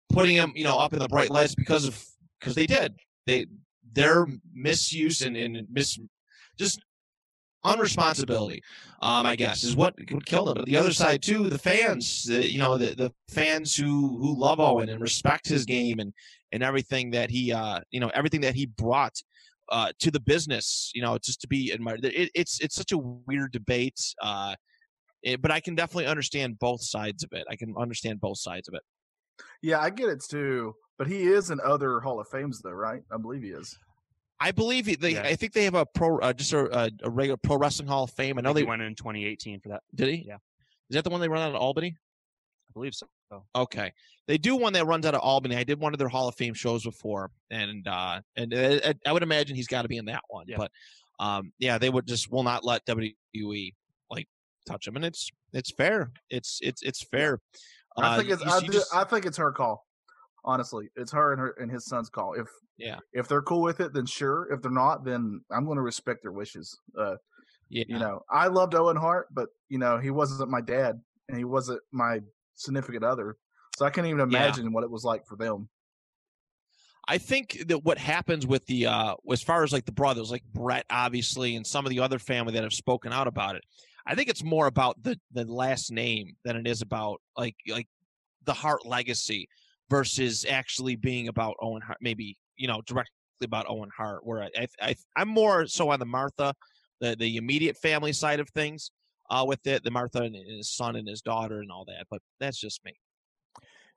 putting 0.10 0.36
him, 0.36 0.54
you 0.56 0.64
know, 0.64 0.78
up 0.78 0.94
in 0.94 1.00
the 1.00 1.08
bright 1.08 1.32
lights 1.32 1.56
because 1.56 1.86
of 1.86 2.06
because 2.40 2.54
they 2.54 2.68
did 2.68 2.94
they 3.28 3.46
their 3.94 4.26
misuse 4.54 5.22
and 5.22 5.38
and 5.38 5.68
mis 5.72 6.00
just 6.58 6.80
unresponsibility 7.68 8.62
um 9.02 9.26
i 9.26 9.36
guess 9.36 9.64
is 9.64 9.76
what, 9.76 9.96
what 10.12 10.26
killed 10.26 10.50
him 10.50 10.56
but 10.56 10.66
the 10.66 10.78
other 10.78 10.94
side 10.94 11.22
too 11.22 11.50
the 11.50 11.58
fans 11.58 12.24
the, 12.26 12.50
you 12.50 12.60
know 12.60 12.78
the, 12.78 12.96
the 12.96 13.12
fans 13.30 13.76
who 13.76 14.18
who 14.18 14.38
love 14.38 14.60
owen 14.60 14.90
and 14.90 15.02
respect 15.02 15.48
his 15.48 15.66
game 15.66 16.00
and 16.00 16.14
and 16.52 16.64
everything 16.64 17.12
that 17.12 17.30
he 17.30 17.52
uh 17.52 17.80
you 17.92 18.00
know 18.00 18.10
everything 18.14 18.42
that 18.42 18.56
he 18.56 18.66
brought 18.66 19.16
uh 19.72 19.92
to 20.00 20.10
the 20.10 20.20
business 20.20 20.92
you 20.96 21.02
know 21.02 21.18
just 21.18 21.42
to 21.42 21.48
be 21.48 21.72
admired 21.72 22.04
it, 22.06 22.32
it's 22.34 22.60
it's 22.62 22.76
such 22.76 22.92
a 22.92 22.98
weird 22.98 23.52
debate 23.52 24.00
uh 24.22 24.56
it, 25.24 25.42
but 25.42 25.52
i 25.52 25.60
can 25.60 25.76
definitely 25.76 26.06
understand 26.06 26.58
both 26.60 26.82
sides 26.82 27.24
of 27.24 27.30
it 27.34 27.46
i 27.50 27.56
can 27.56 27.74
understand 27.78 28.20
both 28.22 28.38
sides 28.38 28.68
of 28.68 28.74
it 28.74 28.82
Yeah, 29.62 29.80
I 29.80 29.90
get 29.90 30.10
it 30.10 30.24
too. 30.24 30.76
But 30.98 31.08
he 31.08 31.24
is 31.28 31.52
in 31.52 31.60
other 31.64 32.00
Hall 32.00 32.20
of 32.20 32.28
Fames, 32.28 32.62
though, 32.62 32.72
right? 32.72 33.04
I 33.12 33.18
believe 33.18 33.44
he 33.44 33.50
is. 33.50 33.78
I 34.40 34.52
believe 34.52 35.00
they. 35.00 35.14
Yeah. 35.14 35.24
I 35.24 35.36
think 35.36 35.54
they 35.54 35.64
have 35.64 35.74
a 35.76 35.86
pro, 35.86 36.20
uh, 36.20 36.34
just 36.34 36.54
a, 36.54 36.66
a, 36.86 36.92
a 37.04 37.10
regular 37.10 37.38
pro 37.38 37.58
wrestling 37.58 37.88
Hall 37.88 38.04
of 38.04 38.12
Fame. 38.12 38.38
I 38.38 38.42
know 38.42 38.50
he 38.54 38.62
they 38.62 38.64
went 38.64 38.82
in 38.82 38.94
2018 38.96 39.60
for 39.62 39.70
that. 39.70 39.82
did 39.96 40.10
he. 40.10 40.26
Yeah. 40.28 40.36
Is 40.90 40.96
that 40.96 41.04
the 41.04 41.10
one 41.10 41.20
they 41.22 41.28
run 41.28 41.42
out 41.42 41.50
of 41.50 41.56
Albany? 41.62 41.96
I 42.70 42.72
believe 42.74 42.94
so. 42.94 43.08
Okay, 43.56 43.92
they 44.28 44.38
do 44.38 44.56
one 44.56 44.72
that 44.74 44.86
runs 44.86 45.06
out 45.06 45.14
of 45.14 45.20
Albany. 45.22 45.58
I 45.58 45.64
did 45.66 45.80
one 45.82 45.94
of 45.94 46.00
their 46.00 46.08
Hall 46.08 46.30
of 46.30 46.36
Fame 46.36 46.54
shows 46.54 46.84
before, 46.84 47.30
and 47.52 47.86
uh, 47.88 48.22
and 48.38 48.54
uh, 48.54 48.94
I 49.06 49.12
would 49.12 49.24
imagine 49.24 49.56
he's 49.56 49.68
got 49.68 49.82
to 49.82 49.90
be 49.90 49.98
in 49.98 50.06
that 50.06 50.22
one. 50.30 50.46
Yeah. 50.48 50.56
But 50.58 50.72
um, 51.20 51.52
yeah, 51.60 51.78
they 51.78 51.90
would 51.90 52.08
just 52.08 52.32
will 52.32 52.44
not 52.44 52.64
let 52.64 52.86
WWE 52.86 53.74
like 54.10 54.28
touch 54.66 54.88
him, 54.88 54.96
and 54.96 55.04
it's 55.04 55.30
it's 55.52 55.72
fair. 55.72 56.12
It's 56.30 56.60
it's 56.62 56.82
it's 56.84 57.04
fair. 57.04 57.42
I 57.98 58.14
Uh, 58.14 58.18
think 58.18 58.30
it's 58.30 58.44
I, 58.46 58.60
do- 58.62 58.68
just- 58.72 58.96
I 58.96 59.04
think 59.04 59.26
it's 59.26 59.38
her 59.38 59.52
call. 59.52 59.84
Honestly, 60.46 60.88
it's 60.96 61.12
her 61.12 61.34
and 61.34 61.42
her 61.42 61.56
and 61.60 61.70
his 61.70 61.86
son's 61.86 62.10
call. 62.10 62.34
If 62.34 62.48
Yeah. 62.78 63.00
if 63.14 63.28
they're 63.28 63.42
cool 63.42 63.62
with 63.62 63.80
it, 63.80 63.94
then 63.94 64.06
sure. 64.06 64.52
If 64.54 64.62
they're 64.62 64.72
not, 64.72 65.04
then 65.04 65.42
I'm 65.52 65.66
going 65.66 65.78
to 65.78 65.82
respect 65.82 66.22
their 66.22 66.32
wishes. 66.32 66.78
Uh, 66.98 67.16
yeah, 67.70 67.84
You 67.88 68.00
know, 68.00 68.22
I 68.30 68.48
loved 68.48 68.76
Owen 68.76 68.96
Hart, 68.98 69.28
but 69.32 69.50
you 69.70 69.78
know 69.78 69.98
he 69.98 70.12
wasn't 70.12 70.50
my 70.50 70.62
dad 70.62 71.02
and 71.28 71.38
he 71.38 71.44
wasn't 71.44 71.82
my 71.92 72.22
significant 72.56 73.04
other, 73.04 73.36
so 73.78 73.86
I 73.86 73.90
can't 73.90 74.08
even 74.08 74.20
Yeah. 74.20 74.38
imagine 74.38 74.72
what 74.72 74.84
it 74.84 74.92
was 74.92 75.04
like 75.04 75.26
for 75.28 75.36
them. 75.36 75.70
I 77.10 77.18
think 77.18 77.68
that 77.68 77.84
what 77.84 77.98
happens 77.98 78.46
with 78.46 78.66
the 78.66 78.88
uh 78.88 79.16
as 79.32 79.42
far 79.42 79.64
as 79.64 79.72
like 79.72 79.86
the 79.86 79.92
brothers, 79.92 80.30
like 80.32 80.44
Bret 80.54 80.86
obviously 80.90 81.56
and 81.56 81.66
some 81.66 81.86
of 81.86 81.90
the 81.90 82.00
other 82.00 82.20
family 82.20 82.54
that 82.54 82.64
have 82.64 82.74
spoken 82.74 83.14
out 83.14 83.28
about 83.28 83.56
it, 83.56 83.64
I 84.06 84.16
think 84.16 84.30
it's 84.30 84.44
more 84.44 84.68
about 84.68 85.02
the 85.04 85.20
the 85.32 85.46
last 85.46 85.92
name 85.92 86.36
than 86.44 86.56
it 86.58 86.68
is 86.68 86.82
about 86.82 87.22
like 87.38 87.56
like 87.68 87.88
the 88.44 88.54
Hart 88.54 88.86
legacy 88.86 89.48
versus 89.90 90.46
actually 90.48 90.96
being 90.98 91.28
about 91.30 91.56
Owen 91.62 91.82
Hart, 91.82 92.00
maybe, 92.02 92.38
you 92.58 92.68
know, 92.68 92.82
directly 92.86 93.12
about 93.44 93.66
Owen 93.70 93.90
Hart, 93.96 94.26
where 94.26 94.44
I, 94.44 94.50
I, 94.58 94.68
I 94.82 94.96
I'm 95.16 95.30
more 95.30 95.68
so 95.68 95.92
on 95.92 96.00
the 96.00 96.06
Martha, 96.06 96.54
the 97.00 97.16
the 97.16 97.38
immediate 97.38 97.78
family 97.78 98.14
side 98.14 98.40
of 98.40 98.50
things, 98.50 98.92
uh 99.30 99.46
with 99.48 99.66
it, 99.68 99.84
the 99.84 99.92
Martha 99.92 100.22
and 100.24 100.36
his 100.36 100.70
son 100.70 100.96
and 100.96 101.08
his 101.08 101.22
daughter 101.22 101.60
and 101.60 101.72
all 101.72 101.86
that. 101.86 102.08
But 102.10 102.22
that's 102.40 102.60
just 102.60 102.84
me. 102.84 102.94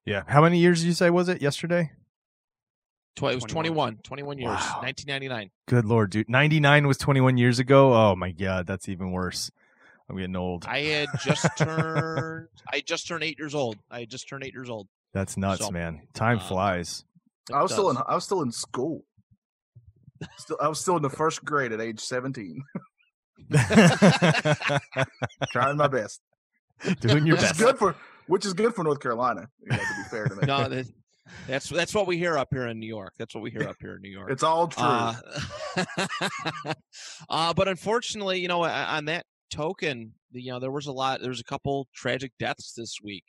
yeah. 0.04 0.22
How 0.26 0.42
many 0.42 0.58
years 0.58 0.80
did 0.80 0.86
you 0.88 0.92
say 0.94 1.10
was 1.10 1.28
it 1.28 1.40
yesterday? 1.42 1.90
Tw- 3.16 3.24
it 3.24 3.34
was 3.34 3.44
21, 3.44 3.96
21. 3.96 3.96
21 4.04 4.38
years, 4.38 4.46
Wow. 4.48 4.80
1999. 4.82 5.50
Good 5.66 5.84
lord, 5.84 6.10
dude. 6.10 6.28
Ninety 6.28 6.60
nine 6.60 6.86
was 6.86 6.96
twenty 6.96 7.20
one 7.20 7.36
years 7.36 7.58
ago. 7.58 7.92
Oh 7.92 8.14
my 8.16 8.30
god, 8.30 8.66
that's 8.66 8.88
even 8.88 9.10
worse. 9.12 9.50
I'm 10.08 10.16
getting 10.16 10.36
old. 10.36 10.64
I 10.66 10.80
had 10.80 11.08
just 11.22 11.46
turned. 11.56 12.48
I 12.72 12.80
just 12.80 13.06
turned 13.06 13.22
eight 13.24 13.38
years 13.38 13.54
old. 13.54 13.76
I 13.90 14.00
had 14.00 14.10
just 14.10 14.28
turned 14.28 14.44
eight 14.44 14.52
years 14.54 14.68
old. 14.70 14.88
That's 15.12 15.36
nuts, 15.36 15.64
So, 15.64 15.70
man. 15.70 16.02
Time 16.14 16.38
um, 16.38 16.44
flies. 16.44 17.04
It 17.50 17.54
I 17.56 17.62
was 17.62 17.72
still 17.72 17.90
in. 17.90 17.96
I 18.06 18.14
was 18.14 18.24
still 18.24 18.42
in 18.42 18.52
school. 18.52 19.04
Still, 20.38 20.56
I 20.60 20.68
was 20.68 20.80
still 20.80 20.96
in 20.96 21.02
the 21.02 21.10
first 21.10 21.44
grade 21.44 21.72
at 21.72 21.80
age 21.80 21.98
17, 22.00 22.62
trying 25.50 25.76
my 25.76 25.88
best. 25.88 26.20
Doing 27.00 27.26
your 27.26 27.36
which 27.36 27.42
best. 27.42 27.54
is 27.54 27.60
good 27.60 27.78
for 27.78 27.96
which 28.26 28.46
is 28.46 28.52
good 28.52 28.74
for 28.74 28.84
North 28.84 29.00
Carolina. 29.00 29.48
You 29.60 29.70
know, 29.70 29.78
to 29.78 29.82
be 29.82 30.08
fair 30.10 30.26
to 30.26 30.34
me. 30.40 30.42
No, 30.46 30.68
that, 30.68 30.86
That's 31.46 31.68
that's 31.68 31.94
what 31.94 32.06
we 32.06 32.18
hear 32.18 32.38
up 32.38 32.48
here 32.52 32.66
in 32.66 32.78
New 32.78 32.86
York. 32.86 33.14
That's 33.18 33.34
what 33.34 33.42
we 33.42 33.50
hear 33.50 33.68
up 33.68 33.76
here 33.80 33.96
in 33.96 34.02
New 34.02 34.10
York. 34.10 34.30
It's 34.30 34.42
all 34.42 34.68
true. 34.68 34.84
Uh, 34.84 35.14
uh, 37.28 37.54
but 37.54 37.68
unfortunately, 37.68 38.40
you 38.40 38.48
know, 38.48 38.64
on 38.64 39.06
that 39.06 39.26
token, 39.50 40.12
you 40.32 40.52
know, 40.52 40.60
there 40.60 40.70
was 40.70 40.86
a 40.86 40.92
lot. 40.92 41.20
There 41.20 41.30
was 41.30 41.40
a 41.40 41.44
couple 41.44 41.88
tragic 41.94 42.32
deaths 42.38 42.72
this 42.76 42.98
week 43.02 43.24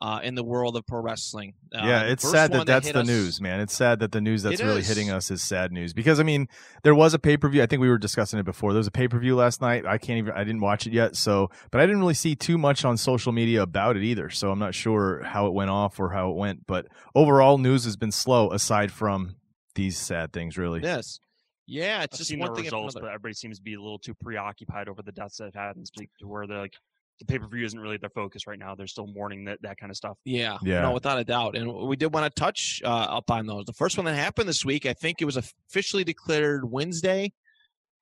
uh, 0.00 0.20
in 0.22 0.34
the 0.34 0.42
world 0.42 0.76
of 0.76 0.86
pro 0.86 1.00
wrestling. 1.00 1.54
Uh, 1.74 1.84
yeah, 1.84 2.02
it's 2.02 2.28
sad 2.28 2.52
that, 2.52 2.58
that 2.58 2.66
that's 2.66 2.92
the 2.92 3.00
us, 3.00 3.06
news, 3.06 3.40
man. 3.40 3.60
It's 3.60 3.74
sad 3.74 4.00
that 4.00 4.12
the 4.12 4.20
news 4.20 4.42
that's 4.42 4.62
really 4.62 4.80
is. 4.80 4.88
hitting 4.88 5.10
us 5.10 5.30
is 5.30 5.42
sad 5.42 5.72
news 5.72 5.92
because 5.92 6.18
I 6.18 6.22
mean, 6.22 6.48
there 6.82 6.94
was 6.94 7.12
a 7.12 7.18
pay 7.18 7.36
per 7.36 7.48
view. 7.48 7.62
I 7.62 7.66
think 7.66 7.80
we 7.80 7.88
were 7.88 7.98
discussing 7.98 8.38
it 8.38 8.44
before. 8.44 8.72
There 8.72 8.78
was 8.78 8.86
a 8.86 8.92
pay 8.92 9.08
per 9.08 9.18
view 9.18 9.36
last 9.36 9.60
night. 9.60 9.84
I 9.84 9.98
can't 9.98 10.18
even. 10.18 10.32
I 10.32 10.44
didn't 10.44 10.62
watch 10.62 10.86
it 10.86 10.92
yet. 10.92 11.16
So, 11.16 11.50
but 11.70 11.80
I 11.80 11.86
didn't 11.86 12.00
really 12.00 12.14
see 12.14 12.34
too 12.34 12.56
much 12.56 12.84
on 12.84 12.96
social 12.96 13.32
media 13.32 13.62
about 13.62 13.96
it 13.96 14.02
either. 14.02 14.30
So 14.30 14.50
I'm 14.50 14.58
not 14.58 14.74
sure 14.74 15.22
how 15.22 15.46
it 15.46 15.52
went 15.52 15.70
off 15.70 16.00
or 16.00 16.10
how 16.10 16.30
it 16.30 16.36
went. 16.36 16.66
But 16.66 16.86
overall, 17.14 17.58
news 17.58 17.84
has 17.84 17.96
been 17.96 18.12
slow 18.12 18.52
aside 18.52 18.92
from 18.92 19.36
these 19.74 19.98
sad 19.98 20.32
things. 20.32 20.56
Really. 20.56 20.80
Yes. 20.82 21.20
Yeah, 21.66 22.02
it's 22.02 22.16
I've 22.16 22.18
just 22.18 22.30
seen 22.30 22.40
one 22.40 22.48
the 22.50 22.56
thing. 22.56 22.64
results, 22.64 22.94
but 22.94 23.04
everybody 23.04 23.34
seems 23.34 23.58
to 23.58 23.62
be 23.62 23.74
a 23.74 23.80
little 23.80 24.00
too 24.00 24.14
preoccupied 24.14 24.88
over 24.88 25.02
the 25.02 25.12
deaths 25.12 25.36
that 25.36 25.44
have 25.44 25.54
happened 25.54 25.88
to 25.94 26.26
where 26.26 26.44
they're 26.48 26.58
like, 26.58 26.74
the 27.20 27.26
pay 27.26 27.38
per 27.38 27.46
view 27.46 27.64
isn't 27.64 27.78
really 27.78 27.98
their 27.98 28.10
focus 28.10 28.46
right 28.46 28.58
now. 28.58 28.74
They're 28.74 28.86
still 28.86 29.06
mourning 29.06 29.44
that 29.44 29.60
that 29.62 29.76
kind 29.78 29.90
of 29.90 29.96
stuff. 29.96 30.18
Yeah, 30.24 30.58
yeah, 30.62 30.80
no, 30.80 30.92
without 30.92 31.18
a 31.18 31.24
doubt. 31.24 31.56
And 31.56 31.72
we 31.72 31.94
did 31.94 32.12
want 32.12 32.24
to 32.34 32.40
touch 32.40 32.82
uh, 32.84 32.88
up 32.88 33.30
on 33.30 33.46
those. 33.46 33.66
The 33.66 33.74
first 33.74 33.96
one 33.96 34.06
that 34.06 34.14
happened 34.14 34.48
this 34.48 34.64
week, 34.64 34.86
I 34.86 34.94
think 34.94 35.20
it 35.20 35.26
was 35.26 35.36
officially 35.36 36.02
declared 36.02 36.68
Wednesday. 36.68 37.32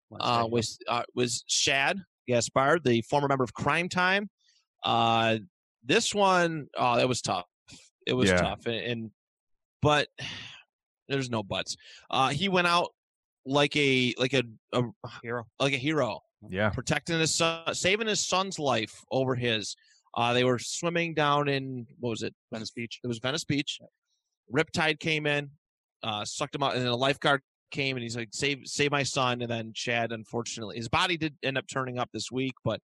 Wednesday 0.08 0.30
uh, 0.30 0.46
was 0.46 0.78
uh, 0.88 1.02
was 1.14 1.44
Shad 1.48 2.00
Gaspard, 2.28 2.84
the 2.84 3.02
former 3.02 3.28
member 3.28 3.44
of 3.44 3.52
Cryme 3.52 3.88
Tyme. 3.88 4.30
Uh, 4.84 5.38
this 5.84 6.14
one, 6.14 6.68
oh, 6.76 6.96
that 6.96 7.08
was 7.08 7.20
tough. 7.20 7.46
It 8.06 8.12
was 8.12 8.30
yeah. 8.30 8.36
tough, 8.40 8.66
and, 8.66 8.76
and, 8.76 9.10
but 9.82 10.08
there's 11.08 11.28
no 11.28 11.42
buts. 11.42 11.76
Uh, 12.08 12.28
he 12.28 12.48
went 12.48 12.68
out 12.68 12.90
like 13.44 13.74
a 13.76 14.14
like 14.16 14.32
a, 14.32 14.44
a 14.72 14.84
hero, 15.22 15.44
like 15.58 15.72
a 15.72 15.78
hero. 15.78 16.20
Yeah, 16.48 16.70
protecting 16.70 17.18
his 17.18 17.34
son, 17.34 17.74
saving 17.74 18.06
his 18.06 18.26
son's 18.26 18.58
life 18.58 19.04
over 19.10 19.34
his. 19.34 19.76
Uh, 20.14 20.32
they 20.32 20.44
were 20.44 20.58
swimming 20.58 21.14
down 21.14 21.48
in 21.48 21.86
what 21.98 22.10
was 22.10 22.22
it? 22.22 22.34
Venice 22.52 22.70
Beach. 22.70 23.00
It 23.02 23.06
was 23.06 23.18
Venice 23.18 23.44
Beach. 23.44 23.80
Riptide 24.52 25.00
came 25.00 25.26
in, 25.26 25.50
uh, 26.02 26.24
sucked 26.24 26.54
him 26.54 26.62
out, 26.62 26.74
and 26.74 26.82
then 26.82 26.88
a 26.88 26.96
lifeguard 26.96 27.42
came 27.70 27.96
and 27.96 28.02
he's 28.02 28.16
like, 28.16 28.28
"Save, 28.32 28.62
save 28.64 28.90
my 28.90 29.02
son." 29.02 29.42
And 29.42 29.50
then 29.50 29.72
Shad, 29.74 30.12
unfortunately, 30.12 30.76
his 30.76 30.88
body 30.88 31.16
did 31.16 31.36
end 31.42 31.58
up 31.58 31.66
turning 31.66 31.98
up 31.98 32.08
this 32.12 32.30
week, 32.30 32.54
but 32.64 32.80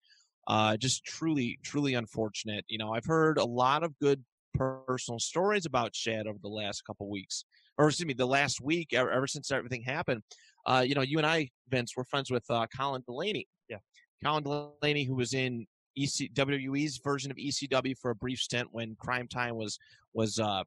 uh, 0.47 0.77
just 0.77 1.05
truly, 1.05 1.59
truly 1.63 1.95
unfortunate. 1.95 2.65
You 2.69 2.79
know, 2.79 2.93
I've 2.93 3.05
heard 3.05 3.39
a 3.39 3.45
lot 3.45 3.83
of 3.83 3.99
good 3.99 4.25
personal 4.55 5.19
stories 5.19 5.67
about 5.67 5.95
Shad 5.95 6.27
over 6.27 6.39
the 6.41 6.49
last 6.49 6.85
couple 6.85 7.09
weeks, 7.09 7.45
or 7.79 7.89
excuse 7.89 8.07
me, 8.07 8.15
the 8.15 8.27
last 8.27 8.61
week, 8.61 8.93
ever, 8.93 9.11
ever 9.11 9.27
since 9.27 9.51
everything 9.51 9.83
happened 9.83 10.23
uh, 10.67 10.85
you 10.87 10.95
know, 10.95 11.03
you 11.03 11.19
and 11.19 11.27
I, 11.27 11.51
Vince, 11.69 11.95
we're 11.97 12.05
friends 12.05 12.31
with 12.31 12.45
uh, 12.51 12.67
Colin 12.77 13.03
Delaney. 13.07 13.47
Yeah. 13.69 13.79
Colin 14.23 14.43
Delaney, 14.43 15.05
who 15.05 15.15
was 15.15 15.35
in 15.35 15.67
EC, 15.97 16.33
WWE's 16.35 16.99
version 16.99 17.31
of 17.31 17.37
ECW 17.37 17.97
for 17.99 18.11
a 18.11 18.15
brief 18.15 18.39
stint 18.39 18.69
when 18.73 18.97
Cryme 18.97 19.29
Tyme 19.29 19.57
was 19.57 19.79
was 20.15 20.39
uh, 20.39 20.63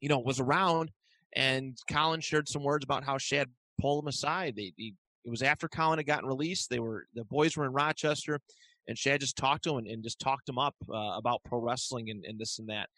you 0.00 0.08
know 0.08 0.18
was 0.18 0.40
around, 0.40 0.90
and 1.34 1.76
Colin 1.90 2.20
shared 2.20 2.48
some 2.48 2.62
words 2.62 2.84
about 2.84 3.04
how 3.04 3.18
Shad 3.18 3.48
pulled 3.80 4.04
him 4.04 4.08
aside. 4.08 4.54
They, 4.56 4.72
he, 4.76 4.94
it 5.24 5.30
was 5.30 5.42
after 5.42 5.68
Colin 5.68 5.98
had 5.98 6.06
gotten 6.06 6.28
released. 6.28 6.70
They 6.70 6.80
were 6.80 7.06
the 7.14 7.24
boys 7.24 7.56
were 7.56 7.64
in 7.64 7.72
Rochester, 7.72 8.40
and 8.86 8.96
Shad 8.96 9.20
just 9.20 9.36
talked 9.36 9.64
to 9.64 9.70
him 9.70 9.78
and, 9.78 9.86
and 9.86 10.02
just 10.02 10.20
talked 10.20 10.48
him 10.48 10.58
up 10.58 10.74
uh, 10.92 11.14
about 11.16 11.42
pro 11.44 11.58
wrestling 11.58 12.10
and, 12.10 12.24
and 12.24 12.38
this 12.38 12.58
and 12.58 12.68
that. 12.68 12.88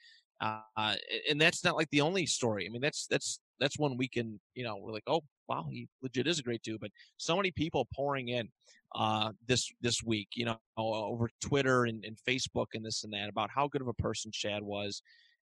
Uh, 0.40 0.94
and 1.28 1.38
that's 1.38 1.64
not 1.64 1.76
like 1.76 1.90
the 1.90 2.00
only 2.00 2.24
story. 2.24 2.66
I 2.66 2.70
mean, 2.70 2.80
that's 2.80 3.06
that's 3.06 3.40
that's 3.60 3.78
when 3.78 3.96
we 3.96 4.08
can, 4.08 4.40
you 4.54 4.64
know, 4.64 4.76
we're 4.80 4.92
like, 4.92 5.04
oh 5.06 5.20
wow, 5.48 5.66
he 5.70 5.88
legit 6.02 6.26
is 6.26 6.38
a 6.38 6.42
great 6.42 6.62
dude. 6.62 6.80
But 6.80 6.90
so 7.16 7.36
many 7.36 7.50
people 7.50 7.86
pouring 7.94 8.28
in 8.28 8.48
uh, 8.94 9.32
this 9.46 9.70
this 9.80 10.02
week, 10.02 10.28
you 10.34 10.46
know, 10.46 10.58
over 10.76 11.30
Twitter 11.40 11.84
and, 11.84 12.04
and, 12.04 12.16
Facebook 12.28 12.66
and 12.74 12.84
this 12.84 13.04
and 13.04 13.12
that 13.12 13.28
about 13.28 13.50
how 13.54 13.68
good 13.68 13.82
of 13.82 13.88
a 13.88 13.94
person 13.94 14.30
Shad 14.34 14.62
was, 14.62 15.02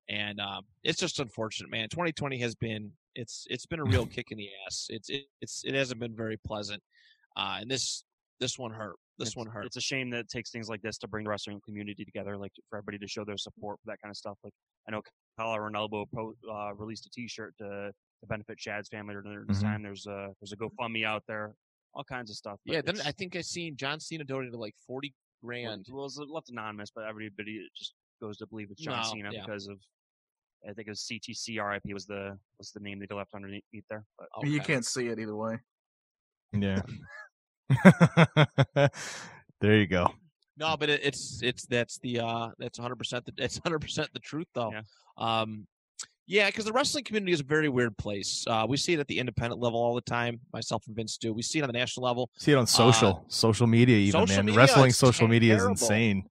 and 0.09 0.39
um, 0.39 0.63
it's 0.83 0.99
just 0.99 1.19
unfortunate, 1.19 1.71
man. 1.71 1.87
2020 1.89 2.39
has 2.39 2.55
been 2.55 2.91
it's 3.15 3.45
it's 3.49 3.65
been 3.65 3.79
a 3.79 3.85
real 3.85 4.05
kick 4.15 4.31
in 4.31 4.37
the 4.37 4.49
ass. 4.65 4.87
It's 4.89 5.09
it, 5.09 5.23
it's 5.41 5.63
it 5.65 5.75
hasn't 5.75 5.99
been 5.99 6.15
very 6.15 6.37
pleasant, 6.45 6.81
uh, 7.37 7.57
and 7.61 7.69
this 7.71 8.03
this 8.39 8.57
one 8.57 8.71
hurt. 8.71 8.95
This 9.17 9.29
it's, 9.29 9.37
one 9.37 9.47
hurt. 9.47 9.65
It's 9.65 9.77
a 9.77 9.81
shame 9.81 10.09
that 10.11 10.19
it 10.19 10.29
takes 10.29 10.51
things 10.51 10.69
like 10.69 10.81
this 10.81 10.97
to 10.99 11.07
bring 11.07 11.23
the 11.23 11.29
wrestling 11.29 11.61
community 11.65 12.05
together, 12.05 12.37
like 12.37 12.51
for 12.69 12.77
everybody 12.77 12.99
to 12.99 13.07
show 13.07 13.25
their 13.25 13.37
support 13.37 13.79
for 13.79 13.91
that 13.91 14.01
kind 14.01 14.11
of 14.11 14.17
stuff. 14.17 14.37
Like 14.43 14.53
I 14.87 14.91
know 14.91 15.01
Kyle 15.37 15.57
Ronaldo 15.57 16.05
uh, 16.51 16.75
released 16.75 17.05
a 17.05 17.09
T-shirt 17.09 17.55
to 17.59 17.91
to 18.21 18.27
benefit 18.27 18.59
Shad's 18.59 18.89
family 18.89 19.13
during 19.13 19.45
this 19.47 19.57
mm-hmm. 19.57 19.67
time. 19.67 19.83
There's 19.83 20.05
a 20.07 20.29
there's 20.41 20.53
a 20.53 20.57
GoFundMe 20.57 21.05
out 21.05 21.23
there, 21.27 21.53
all 21.93 22.03
kinds 22.03 22.29
of 22.29 22.37
stuff. 22.37 22.59
Yeah, 22.65 22.81
then 22.81 22.99
I 23.05 23.11
think 23.11 23.35
I 23.35 23.41
seen 23.41 23.75
John 23.75 23.99
Cena 23.99 24.23
donated 24.23 24.53
like 24.55 24.75
forty 24.85 25.13
grand. 25.43 25.87
Well, 25.89 26.05
it's 26.05 26.17
left 26.17 26.49
anonymous, 26.49 26.91
but 26.93 27.05
everybody 27.05 27.67
just 27.77 27.93
goes 28.21 28.37
to 28.37 28.47
believe 28.47 28.69
it's 28.71 28.81
John 28.81 29.01
no, 29.03 29.09
Cena 29.09 29.29
yeah. 29.31 29.41
because 29.45 29.67
of 29.67 29.77
I 30.67 30.73
think 30.73 30.87
it 30.87 30.91
was 30.91 31.09
CTC 31.11 31.63
RIP 31.63 31.93
was 31.93 32.05
the 32.05 32.37
was 32.57 32.71
the 32.71 32.79
name 32.79 32.99
they 32.99 33.15
left 33.15 33.33
underneath 33.35 33.63
there. 33.89 34.03
But 34.17 34.27
okay. 34.39 34.49
you 34.49 34.59
can't 34.59 34.85
see 34.85 35.07
it 35.07 35.19
either 35.19 35.35
way. 35.35 35.57
Yeah. 36.53 36.81
there 39.61 39.75
you 39.75 39.87
go. 39.87 40.09
No, 40.57 40.75
but 40.77 40.89
it, 40.89 41.01
it's 41.03 41.41
it's 41.43 41.65
that's 41.65 41.99
the 41.99 42.19
uh 42.19 42.49
that's 42.57 42.79
100 42.79 42.95
percent 42.95 43.25
the 43.25 43.33
it's 43.43 43.57
100 43.57 43.79
percent 43.79 44.09
the 44.13 44.19
truth 44.19 44.47
though. 44.55 44.71
Yeah. 44.71 44.81
Um, 45.17 45.67
yeah, 46.27 46.47
because 46.47 46.65
the 46.65 46.73
wrestling 46.73 47.05
community 47.05 47.31
is 47.31 47.39
a 47.39 47.43
very 47.43 47.69
weird 47.69 47.97
place. 47.97 48.45
Uh, 48.45 48.65
we 48.67 48.75
see 48.75 48.93
it 48.93 48.99
at 48.99 49.07
the 49.07 49.17
independent 49.17 49.61
level 49.61 49.79
all 49.79 49.95
the 49.95 50.01
time. 50.01 50.41
Myself 50.51 50.85
and 50.85 50.95
Vince 50.95 51.17
do. 51.17 51.33
We 51.33 51.41
see 51.41 51.59
it 51.59 51.61
on 51.61 51.69
the 51.69 51.77
national 51.77 52.05
level. 52.05 52.29
See 52.37 52.51
it 52.51 52.55
on 52.55 52.67
social, 52.67 53.23
uh, 53.25 53.29
social 53.29 53.65
media, 53.65 53.95
even 53.95 54.27
social 54.27 54.35
man. 54.35 54.45
Media, 54.47 54.59
wrestling 54.59 54.91
social 54.91 55.27
media 55.27 55.55
is 55.55 55.63
insane. 55.63 56.29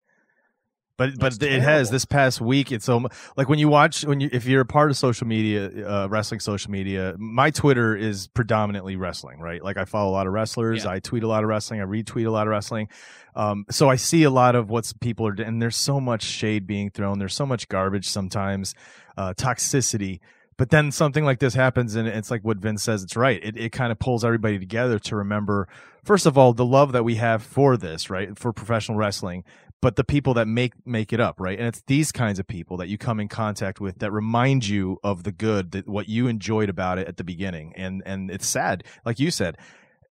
But 0.99 1.19
but 1.19 1.43
it 1.43 1.63
has 1.63 1.91
this 1.91 2.05
past 2.05 2.41
week. 2.41 2.73
It's 2.73 2.87
so 2.87 3.07
like 3.37 3.49
when 3.49 3.59
you 3.59 3.69
watch 3.69 4.05
when 4.05 4.21
you 4.21 4.31
if 4.33 4.47
you're 4.47 4.63
a 4.63 4.67
part 4.67 4.91
of 4.91 4.97
social 4.97 5.27
media, 5.27 5.87
uh, 5.87 6.09
wrestling 6.09 6.41
social 6.41 6.71
media. 6.71 7.15
My 7.19 7.51
Twitter 7.51 7.95
is 7.95 8.29
predominantly 8.29 8.97
wrestling, 8.97 9.39
right? 9.39 9.63
Like 9.63 9.77
I 9.77 9.85
follow 9.85 10.11
a 10.11 10.15
lot 10.15 10.27
of 10.27 10.33
wrestlers. 10.33 10.85
Yeah. 10.85 10.93
I 10.93 11.01
tweet 11.01 11.23
a 11.23 11.29
lot 11.29 11.43
of 11.43 11.49
wrestling. 11.49 11.83
I 11.83 11.85
retweet 11.85 12.27
a 12.27 12.31
lot 12.31 12.47
of 12.47 12.51
wrestling. 12.51 12.89
Um, 13.35 13.67
so 13.71 13.91
I 13.91 13.97
see 13.97 14.23
a 14.23 14.31
lot 14.31 14.55
of 14.55 14.71
what's 14.71 14.95
people 14.95 15.27
are 15.27 15.33
doing. 15.33 15.49
And 15.49 15.61
there's 15.61 15.77
so 15.77 16.01
much 16.01 16.23
shade 16.23 16.67
being 16.67 16.89
thrown. 16.89 17.19
There's 17.19 17.35
so 17.35 17.45
much 17.45 17.69
garbage 17.69 18.09
sometimes, 18.09 18.75
uh, 19.17 19.35
toxicity. 19.35 20.21
But 20.59 20.71
then 20.71 20.91
something 20.91 21.25
like 21.25 21.39
this 21.39 21.55
happens, 21.55 21.97
and 21.97 22.09
it's 22.09 22.31
like 22.31 22.43
what 22.43 22.57
Vince 22.57 22.83
says. 22.83 23.03
It's 23.03 23.17
right. 23.17 23.43
It 23.45 23.59
it 23.59 23.73
kind 23.73 23.93
of 23.93 23.99
pulls 23.99 24.25
everybody 24.25 24.59
together 24.59 24.99
to 25.01 25.17
remember, 25.17 25.69
first 26.03 26.25
of 26.25 26.39
all, 26.39 26.55
the 26.55 26.65
love 26.65 26.93
that 26.93 27.05
we 27.05 27.17
have 27.17 27.43
for 27.43 27.77
this, 27.77 28.09
right, 28.09 28.39
for 28.39 28.55
professional 28.55 28.97
wrestling, 28.97 29.45
but 29.83 29.97
the 29.97 30.05
people 30.05 30.35
that 30.35 30.49
make 30.49 30.73
make 30.87 31.13
it 31.13 31.21
up, 31.21 31.37
right? 31.39 31.59
And 31.59 31.69
it's 31.69 31.83
these 31.87 32.11
kinds 32.11 32.39
of 32.39 32.47
people 32.47 32.79
that 32.79 32.89
you 32.89 32.97
come 32.97 33.21
in 33.21 33.29
contact 33.29 33.81
with 33.81 33.99
that 33.99 34.11
remind 34.11 34.67
you 34.67 34.99
of 35.05 35.25
the 35.25 35.33
good, 35.33 35.73
that 35.73 35.87
what 35.87 36.09
you 36.09 36.27
enjoyed 36.27 36.71
about 36.71 36.99
it 36.99 37.07
at 37.07 37.19
the 37.19 37.25
beginning. 37.25 37.75
And 37.77 38.03
and 38.07 38.31
it's 38.31 38.47
sad, 38.47 38.85
like 39.05 39.19
you 39.19 39.31
said. 39.31 39.59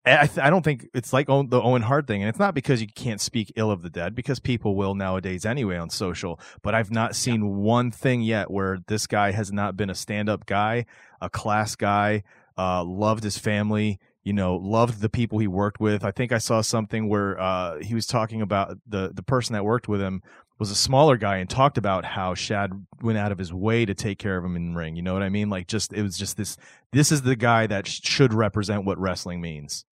I, 0.06 0.30
I 0.40 0.50
don't 0.50 0.62
think 0.62 0.88
it's 0.94 1.12
like 1.12 1.26
the 1.26 1.60
Owen 1.60 1.82
Hart 1.82 2.06
thing, 2.06 2.22
and 2.22 2.28
it's 2.28 2.38
not 2.38 2.54
because 2.54 2.80
you 2.80 2.86
can't 2.86 3.20
speak 3.20 3.52
ill 3.56 3.70
of 3.70 3.82
the 3.82 3.90
dead, 3.90 4.14
because 4.14 4.38
people 4.38 4.76
will 4.76 4.94
nowadays 4.94 5.44
anyway 5.44 5.76
on 5.76 5.90
social. 5.90 6.38
But 6.62 6.74
I've 6.74 6.92
not 6.92 7.16
seen 7.16 7.42
yeah. 7.42 7.50
one 7.50 7.90
thing 7.90 8.22
yet 8.22 8.50
where 8.50 8.78
this 8.86 9.06
guy 9.06 9.32
has 9.32 9.52
not 9.52 9.76
been 9.76 9.90
a 9.90 9.94
stand-up 9.94 10.46
guy, 10.46 10.86
a 11.20 11.28
class 11.28 11.74
guy, 11.74 12.22
uh, 12.56 12.84
loved 12.84 13.24
his 13.24 13.36
family, 13.36 13.98
you 14.22 14.32
know, 14.32 14.56
loved 14.56 15.00
the 15.00 15.08
people 15.08 15.38
he 15.38 15.46
worked 15.46 15.80
with. 15.80 16.04
I 16.04 16.10
think 16.10 16.32
I 16.32 16.38
saw 16.38 16.60
something 16.60 17.08
where 17.08 17.38
uh, 17.40 17.78
he 17.80 17.94
was 17.94 18.06
talking 18.06 18.42
about 18.42 18.76
the 18.86 19.12
the 19.14 19.22
person 19.22 19.54
that 19.54 19.64
worked 19.64 19.88
with 19.88 20.00
him 20.00 20.22
was 20.58 20.70
a 20.70 20.74
smaller 20.74 21.16
guy 21.16 21.36
and 21.36 21.50
talked 21.50 21.78
about 21.78 22.04
how 22.04 22.34
Shad 22.34 22.72
went 23.02 23.18
out 23.18 23.30
of 23.30 23.38
his 23.38 23.52
way 23.52 23.84
to 23.84 23.94
take 23.94 24.18
care 24.18 24.38
of 24.38 24.44
him 24.44 24.56
in 24.56 24.72
the 24.72 24.78
ring. 24.78 24.96
You 24.96 25.02
know 25.02 25.12
what 25.12 25.22
I 25.22 25.28
mean? 25.28 25.50
Like, 25.50 25.66
just 25.66 25.92
it 25.92 26.02
was 26.02 26.16
just 26.16 26.36
this. 26.36 26.56
This 26.92 27.12
is 27.12 27.22
the 27.22 27.36
guy 27.36 27.66
that 27.66 27.86
sh- 27.86 28.00
should 28.02 28.32
represent 28.32 28.84
what 28.84 28.98
wrestling 28.98 29.40
means. 29.40 29.84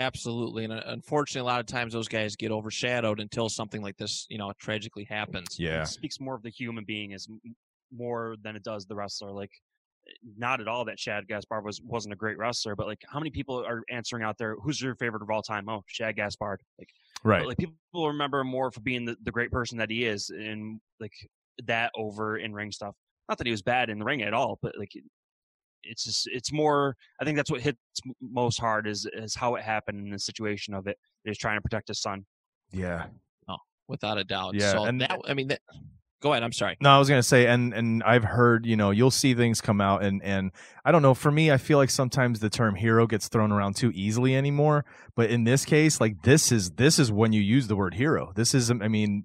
Absolutely, 0.00 0.64
and 0.64 0.72
uh, 0.72 0.80
unfortunately, 0.86 1.46
a 1.46 1.52
lot 1.52 1.60
of 1.60 1.66
times 1.66 1.92
those 1.92 2.08
guys 2.08 2.34
get 2.34 2.50
overshadowed 2.50 3.20
until 3.20 3.50
something 3.50 3.82
like 3.82 3.98
this, 3.98 4.26
you 4.30 4.38
know, 4.38 4.50
tragically 4.58 5.04
happens. 5.04 5.60
Yeah, 5.60 5.82
it 5.82 5.88
speaks 5.88 6.18
more 6.18 6.34
of 6.34 6.42
the 6.42 6.48
human 6.48 6.84
being 6.84 7.12
as 7.12 7.28
more 7.92 8.36
than 8.42 8.56
it 8.56 8.62
does 8.62 8.86
the 8.86 8.94
wrestler. 8.94 9.30
Like 9.30 9.50
not 10.36 10.60
at 10.60 10.68
all 10.68 10.84
that 10.86 10.98
Shad 10.98 11.28
Gaspard 11.28 11.64
was 11.64 11.80
wasn't 11.82 12.14
a 12.14 12.16
great 12.16 12.38
wrestler, 12.38 12.74
but 12.74 12.86
like 12.86 13.02
how 13.08 13.18
many 13.18 13.30
people 13.30 13.64
are 13.64 13.82
answering 13.90 14.22
out 14.22 14.38
there? 14.38 14.56
Who's 14.62 14.80
your 14.80 14.94
favorite 14.94 15.22
of 15.22 15.30
all 15.30 15.42
time? 15.42 15.68
Oh, 15.68 15.82
Shad 15.86 16.16
Gaspard. 16.16 16.60
Like 16.78 16.88
right. 17.22 17.46
Like 17.46 17.58
people 17.58 17.74
remember 17.94 18.42
more 18.44 18.70
for 18.70 18.80
being 18.80 19.04
the, 19.04 19.16
the 19.22 19.30
great 19.30 19.50
person 19.50 19.78
that 19.78 19.90
he 19.90 20.04
is, 20.04 20.30
and 20.30 20.80
like 20.98 21.12
that 21.66 21.92
over 21.94 22.38
in 22.38 22.54
ring 22.54 22.72
stuff. 22.72 22.94
Not 23.28 23.38
that 23.38 23.46
he 23.46 23.52
was 23.52 23.62
bad 23.62 23.90
in 23.90 23.98
the 23.98 24.04
ring 24.04 24.22
at 24.22 24.34
all, 24.34 24.58
but 24.62 24.76
like 24.78 24.92
it's 25.82 26.04
just 26.04 26.28
it's 26.32 26.52
more. 26.52 26.96
I 27.20 27.24
think 27.24 27.36
that's 27.36 27.50
what 27.50 27.60
hits 27.60 27.78
most 28.20 28.58
hard 28.60 28.86
is 28.86 29.08
is 29.12 29.34
how 29.34 29.54
it 29.56 29.62
happened 29.62 30.06
in 30.06 30.10
the 30.12 30.18
situation 30.18 30.74
of 30.74 30.86
it. 30.86 30.98
He's 31.24 31.38
trying 31.38 31.56
to 31.58 31.62
protect 31.62 31.88
his 31.88 32.00
son. 32.00 32.24
Yeah. 32.72 33.06
Oh, 33.48 33.56
without 33.88 34.18
a 34.18 34.24
doubt. 34.24 34.54
Yeah, 34.54 34.72
so 34.72 34.84
and 34.84 35.00
that 35.00 35.20
I 35.26 35.34
mean 35.34 35.48
that 35.48 35.60
Go 36.22 36.32
ahead. 36.34 36.42
I'm 36.42 36.52
sorry. 36.52 36.76
No, 36.82 36.90
I 36.90 36.98
was 36.98 37.08
gonna 37.08 37.22
say, 37.22 37.46
and 37.46 37.72
and 37.72 38.02
I've 38.02 38.24
heard, 38.24 38.66
you 38.66 38.76
know, 38.76 38.90
you'll 38.90 39.10
see 39.10 39.32
things 39.32 39.62
come 39.62 39.80
out, 39.80 40.04
and 40.04 40.22
and 40.22 40.50
I 40.84 40.92
don't 40.92 41.00
know. 41.00 41.14
For 41.14 41.30
me, 41.30 41.50
I 41.50 41.56
feel 41.56 41.78
like 41.78 41.88
sometimes 41.88 42.40
the 42.40 42.50
term 42.50 42.74
hero 42.74 43.06
gets 43.06 43.28
thrown 43.28 43.50
around 43.52 43.76
too 43.76 43.90
easily 43.94 44.36
anymore. 44.36 44.84
But 45.16 45.30
in 45.30 45.44
this 45.44 45.64
case, 45.64 45.98
like 45.98 46.22
this 46.22 46.52
is 46.52 46.72
this 46.72 46.98
is 46.98 47.10
when 47.10 47.32
you 47.32 47.40
use 47.40 47.68
the 47.68 47.76
word 47.76 47.94
hero. 47.94 48.32
This 48.36 48.54
is, 48.54 48.70
I 48.70 48.74
mean, 48.88 49.24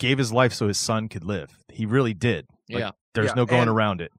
gave 0.00 0.18
his 0.18 0.32
life 0.32 0.52
so 0.52 0.66
his 0.66 0.78
son 0.78 1.08
could 1.08 1.22
live. 1.22 1.56
He 1.68 1.86
really 1.86 2.12
did. 2.14 2.46
Like, 2.68 2.80
yeah. 2.80 2.90
There's 3.14 3.28
Yeah, 3.28 3.34
no 3.34 3.46
going 3.46 3.62
and- 3.62 3.70
around 3.70 4.00
it. 4.00 4.10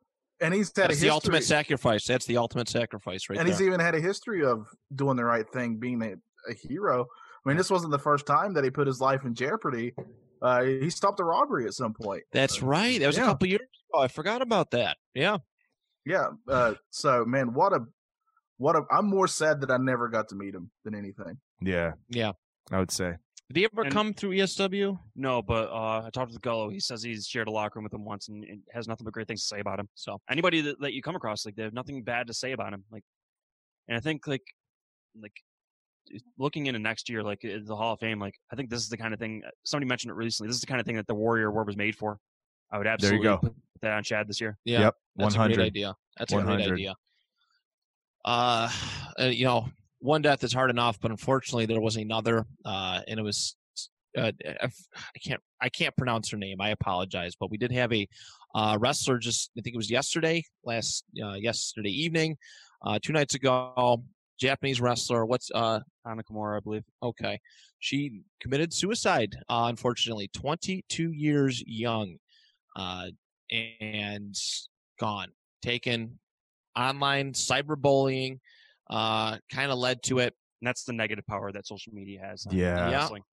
And 0.42 0.54
he's 0.54 0.72
had 0.76 0.90
That's 0.90 1.00
a 1.00 1.04
the 1.04 1.10
ultimate 1.12 1.44
sacrifice. 1.44 2.06
That's 2.06 2.26
the 2.26 2.38
ultimate 2.38 2.68
sacrifice, 2.68 3.30
right 3.30 3.38
and 3.38 3.48
there. 3.48 3.54
he's 3.56 3.62
even 3.66 3.80
had 3.80 3.94
a 3.96 4.02
history 4.02 4.44
of 4.44 4.66
doing 4.96 5.16
the 5.16 5.24
right 5.24 5.48
thing, 5.50 5.78
being 5.78 6.02
a, 6.02 6.16
a 6.50 6.54
hero. 6.54 7.06
I 7.46 7.50
mean, 7.50 7.58
this 7.58 7.70
wasn't 7.70 7.92
the 7.92 8.00
first 8.00 8.26
time 8.26 8.54
that 8.56 8.64
he 8.64 8.70
put 8.70 8.88
his 8.88 9.00
life 9.00 9.24
in 9.24 9.36
jeopardy. 9.36 9.94
Uh, 10.42 10.64
he 10.64 10.90
stopped 10.90 11.20
a 11.20 11.24
robbery 11.24 11.66
at 11.66 11.74
some 11.74 11.94
point. 11.94 12.24
That's 12.32 12.62
right. 12.62 13.00
That 13.00 13.08
was 13.08 13.18
a 13.18 13.22
couple 13.22 13.48
years 13.48 13.62
ago. 13.62 14.02
I 14.02 14.08
forgot 14.08 14.42
about 14.42 14.72
that. 14.72 14.98
Yeah. 15.14 15.38
Yeah. 16.06 16.30
Uh, 16.48 16.74
so, 16.90 17.24
man, 17.26 17.54
what 17.54 17.74
a 17.74 17.86
what 18.58 18.76
a. 18.76 18.84
I'm 18.92 19.06
more 19.06 19.28
sad 19.28 19.62
that 19.62 19.70
I 19.72 19.78
never 19.78 20.08
got 20.08 20.30
to 20.30 20.36
meet 20.36 20.56
him 20.56 20.72
than 20.84 20.96
anything. 20.96 21.38
Yeah, 21.62 21.94
Yeah. 22.10 22.32
I 22.72 22.80
would 22.80 22.92
say. 22.92 23.16
Did 23.52 23.60
he 23.60 23.66
ever 23.66 23.82
And- 23.84 23.92
come 23.92 24.14
through 24.14 24.32
ESW? 24.32 24.98
No, 25.16 25.42
but 25.42 25.70
uh, 25.70 26.04
I 26.06 26.10
talked 26.14 26.32
with 26.32 26.42
Gullo. 26.42 26.72
He 26.72 26.80
says 26.80 27.04
he's 27.04 27.28
shared 27.28 27.50
a 27.50 27.52
locker 27.52 27.80
room 27.80 27.84
with 27.84 27.94
him 27.94 28.06
once 28.06 28.30
and, 28.30 28.46
and 28.46 28.62
has 28.72 28.88
nothing 28.88 29.04
but 29.04 29.14
great 29.14 29.28
things 29.28 29.42
to 29.42 29.48
say 29.48 29.60
about 29.60 29.78
him. 29.78 29.90
So 29.96 30.22
anybody 30.30 30.62
that, 30.62 30.80
that 30.80 30.94
you 30.94 31.02
come 31.02 31.18
across, 31.18 31.46
like 31.46 31.56
they 31.58 31.64
have 31.64 31.74
nothing 31.74 32.02
bad 32.02 32.28
to 32.28 32.34
say 32.34 32.54
about 32.54 32.72
him. 32.74 32.86
Like, 32.92 33.04
and 33.90 33.98
I 33.98 34.00
think 34.00 34.26
like 34.26 34.44
like 35.22 35.34
looking 36.38 36.68
into 36.68 36.80
next 36.80 37.10
year, 37.10 37.24
like 37.24 37.44
uh, 37.44 37.58
the 37.66 37.76
Hall 37.76 37.94
of 37.94 38.00
Fame, 38.00 38.20
like 38.20 38.36
I 38.54 38.56
think 38.56 38.70
this 38.70 38.80
is 38.82 38.88
the 38.88 38.96
kind 38.96 39.14
of 39.14 39.20
thing. 39.20 39.44
Somebody 39.66 39.88
mentioned 39.90 40.12
it 40.12 40.16
recently. 40.16 40.48
This 40.48 40.56
is 40.56 40.62
the 40.62 40.68
kind 40.68 40.80
of 40.80 40.86
thing 40.86 40.96
that 40.96 41.08
the 41.08 41.16
Warrior 41.16 41.48
Award 41.48 41.68
was 41.68 41.76
made 41.76 41.98
for. 41.98 42.20
I 42.72 42.78
would 42.78 42.86
There 42.86 42.92
you 42.92 42.94
absolutely 42.94 43.24
go. 43.26 43.38
put 43.40 43.54
that 43.82 43.92
on 43.92 44.04
Shad 44.04 44.30
this 44.30 44.40
year. 44.40 44.58
Yeah. 44.64 44.80
Yep, 44.80 44.96
That's 45.18 45.36
a 45.36 45.40
100. 45.40 45.56
great 45.56 45.66
idea. 45.66 45.94
That's 46.18 46.32
a 46.32 46.42
great 46.42 46.72
idea. 46.72 46.96
Uh, 48.24 48.70
uh, 49.20 49.26
you 49.26 49.44
know, 49.44 49.68
one 50.02 50.22
death 50.22 50.44
is 50.44 50.52
hard 50.52 50.70
enough, 50.70 51.00
but 51.00 51.12
unfortunately, 51.12 51.68
there 51.68 51.80
was 51.80 51.96
another, 51.96 52.46
uh, 52.66 53.02
and 53.08 53.20
it 53.20 53.24
was. 53.24 53.56
Uh, 54.18 54.32
I 54.46 55.20
can't. 55.24 55.40
I 55.62 55.70
can't 55.70 55.96
pronounce 55.96 56.30
her 56.32 56.38
name. 56.38 56.60
I 56.60 56.70
apologize, 56.70 57.36
but 57.40 57.50
we 57.50 57.58
did 57.58 57.72
have 57.72 57.94
a 57.94 58.08
uh, 58.54 58.78
wrestler. 58.80 59.20
Just 59.20 59.52
I 59.58 59.62
think 59.62 59.74
it 59.74 59.78
was 59.78 59.90
yesterday, 59.90 60.44
last 60.66 61.06
uh, 61.24 61.34
yesterday 61.34 61.92
evening, 61.92 62.38
uh, 62.86 63.00
two 63.02 63.14
nights 63.14 63.36
ago. 63.36 64.04
Japanese 64.40 64.82
wrestler. 64.82 65.26
What's 65.26 65.50
uh? 65.54 65.80
Kimura, 66.06 66.58
I 66.58 66.60
believe. 66.60 66.84
Okay, 67.02 67.40
she 67.80 68.24
committed 68.42 68.74
suicide. 68.74 69.38
Uh, 69.48 69.68
unfortunately, 69.70 70.30
22 70.34 71.12
years 71.12 71.64
young, 71.66 72.18
uh, 72.76 73.06
and 73.80 74.36
gone. 75.00 75.30
Taken 75.62 76.20
online 76.76 77.34
cyberbullying. 77.34 78.40
Uh, 78.92 79.38
kind 79.52 79.72
of 79.72 79.78
led 79.80 80.04
to 80.04 80.20
it. 80.20 80.36
And 80.62 80.68
that's 80.68 80.84
the 80.84 80.94
negative 80.94 81.26
power 81.26 81.52
that 81.52 81.66
social 81.66 81.94
media 81.94 82.20
has. 82.24 82.46
on 82.46 82.54
Yeah. 82.56 82.90
Yeah. 82.90 82.92
wrestling. 82.92 83.24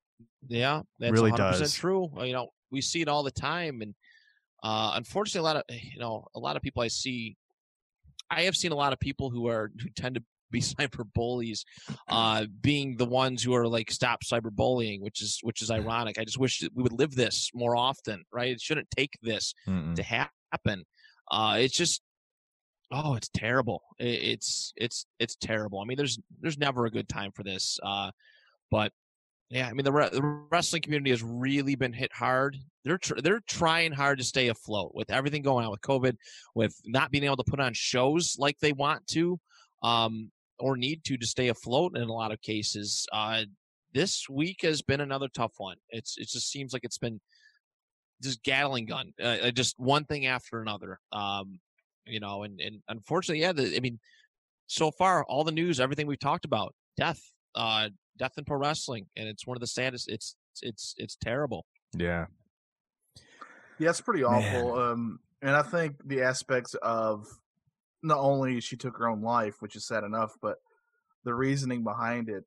Yeah, 0.48 0.82
that's 0.98 1.12
Really 1.12 1.30
100% 1.32 1.36
does. 1.36 1.74
true. 1.74 2.10
Uh, 2.16 2.22
You 2.24 2.32
know, 2.32 2.48
we 2.70 2.80
see 2.80 3.00
it 3.02 3.08
all 3.08 3.22
the 3.22 3.30
time, 3.30 3.82
and 3.82 3.94
uh, 4.62 4.92
unfortunately, 4.94 5.40
a 5.40 5.52
lot 5.52 5.56
of 5.56 5.62
you 5.70 5.98
know, 6.00 6.26
a 6.34 6.38
lot 6.38 6.56
of 6.56 6.62
people 6.62 6.82
I 6.82 6.88
see, 6.88 7.36
I 8.30 8.42
have 8.42 8.56
seen 8.56 8.72
a 8.72 8.76
lot 8.76 8.92
of 8.92 8.98
people 9.00 9.30
who 9.30 9.46
are 9.48 9.70
who 9.80 9.88
tend 9.90 10.14
to 10.16 10.22
be 10.50 10.60
cyber 10.60 11.04
bullies, 11.14 11.64
uh, 12.08 12.46
being 12.62 12.96
the 12.96 13.04
ones 13.04 13.42
who 13.42 13.54
are 13.54 13.68
like 13.68 13.90
stop 13.90 14.20
cyberbullying, 14.24 15.00
which 15.02 15.20
is 15.22 15.38
which 15.42 15.60
is 15.62 15.70
ironic. 15.78 16.18
I 16.18 16.24
just 16.24 16.38
wish 16.38 16.60
that 16.60 16.74
we 16.74 16.82
would 16.82 16.98
live 16.98 17.14
this 17.14 17.50
more 17.54 17.76
often, 17.76 18.24
right? 18.32 18.50
It 18.52 18.60
shouldn't 18.60 18.90
take 18.90 19.12
this 19.22 19.54
Mm-mm. 19.68 19.94
to 19.96 20.02
happen. 20.02 20.84
Uh, 21.30 21.56
it's 21.60 21.76
just, 21.76 22.00
oh, 22.90 23.14
it's 23.14 23.28
terrible. 23.28 23.82
It's 23.98 24.72
it's 24.76 25.06
it's 25.18 25.36
terrible. 25.36 25.80
I 25.80 25.84
mean, 25.84 25.96
there's 25.96 26.18
there's 26.40 26.58
never 26.58 26.86
a 26.86 26.90
good 26.90 27.08
time 27.08 27.32
for 27.32 27.42
this. 27.42 27.78
Uh, 27.82 28.10
but 28.70 28.92
yeah, 29.50 29.66
I 29.66 29.72
mean, 29.72 29.84
the, 29.84 29.92
re- 29.92 30.10
the 30.12 30.22
wrestling 30.50 30.82
community 30.82 31.10
has 31.10 31.22
really 31.22 31.74
been 31.74 31.92
hit 31.92 32.12
hard. 32.12 32.56
They're 32.84 32.98
tr- 32.98 33.20
they're 33.22 33.40
trying 33.46 33.92
hard 33.92 34.18
to 34.18 34.24
stay 34.24 34.48
afloat 34.48 34.92
with 34.94 35.10
everything 35.10 35.42
going 35.42 35.64
on 35.64 35.70
with 35.70 35.80
COVID, 35.80 36.16
with 36.54 36.74
not 36.84 37.10
being 37.10 37.24
able 37.24 37.36
to 37.36 37.44
put 37.44 37.60
on 37.60 37.72
shows 37.72 38.36
like 38.38 38.58
they 38.60 38.72
want 38.72 39.06
to, 39.08 39.38
um, 39.82 40.30
or 40.58 40.76
need 40.76 41.02
to 41.04 41.16
to 41.16 41.26
stay 41.26 41.48
afloat 41.48 41.96
in 41.96 42.02
a 42.02 42.12
lot 42.12 42.32
of 42.32 42.42
cases. 42.42 43.06
Uh, 43.12 43.44
this 43.94 44.28
week 44.28 44.60
has 44.62 44.82
been 44.82 45.00
another 45.00 45.28
tough 45.34 45.52
one. 45.56 45.76
It's 45.90 46.16
it 46.18 46.28
just 46.28 46.50
seems 46.50 46.72
like 46.74 46.84
it's 46.84 46.98
been 46.98 47.20
just 48.22 48.42
gatling 48.42 48.86
gun, 48.86 49.12
uh, 49.22 49.50
just 49.50 49.78
one 49.78 50.04
thing 50.04 50.26
after 50.26 50.60
another. 50.60 50.98
Um, 51.12 51.58
you 52.08 52.20
know, 52.20 52.42
and 52.42 52.60
and 52.60 52.80
unfortunately, 52.88 53.40
yeah, 53.40 53.52
the, 53.52 53.76
I 53.76 53.80
mean, 53.80 53.98
so 54.66 54.90
far 54.90 55.24
all 55.24 55.44
the 55.44 55.52
news, 55.52 55.80
everything 55.80 56.06
we've 56.06 56.18
talked 56.18 56.44
about, 56.44 56.74
death, 56.96 57.20
uh, 57.54 57.88
death 58.18 58.32
in 58.36 58.44
pro 58.44 58.58
wrestling, 58.58 59.06
and 59.16 59.28
it's 59.28 59.46
one 59.46 59.56
of 59.56 59.60
the 59.60 59.66
saddest. 59.66 60.08
It's 60.08 60.36
it's 60.62 60.94
it's 60.98 61.16
terrible. 61.16 61.64
Yeah. 61.96 62.26
Yeah, 63.78 63.90
it's 63.90 64.00
pretty 64.00 64.24
awful. 64.24 64.74
Um, 64.74 65.20
and 65.40 65.54
I 65.54 65.62
think 65.62 65.96
the 66.04 66.22
aspects 66.22 66.74
of 66.82 67.26
not 68.02 68.18
only 68.18 68.60
she 68.60 68.76
took 68.76 68.96
her 68.96 69.08
own 69.08 69.22
life, 69.22 69.56
which 69.60 69.76
is 69.76 69.86
sad 69.86 70.04
enough, 70.04 70.32
but 70.42 70.56
the 71.24 71.34
reasoning 71.34 71.84
behind 71.84 72.28
it. 72.28 72.44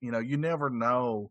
You 0.00 0.10
know, 0.10 0.18
you 0.18 0.36
never 0.36 0.68
know 0.68 1.30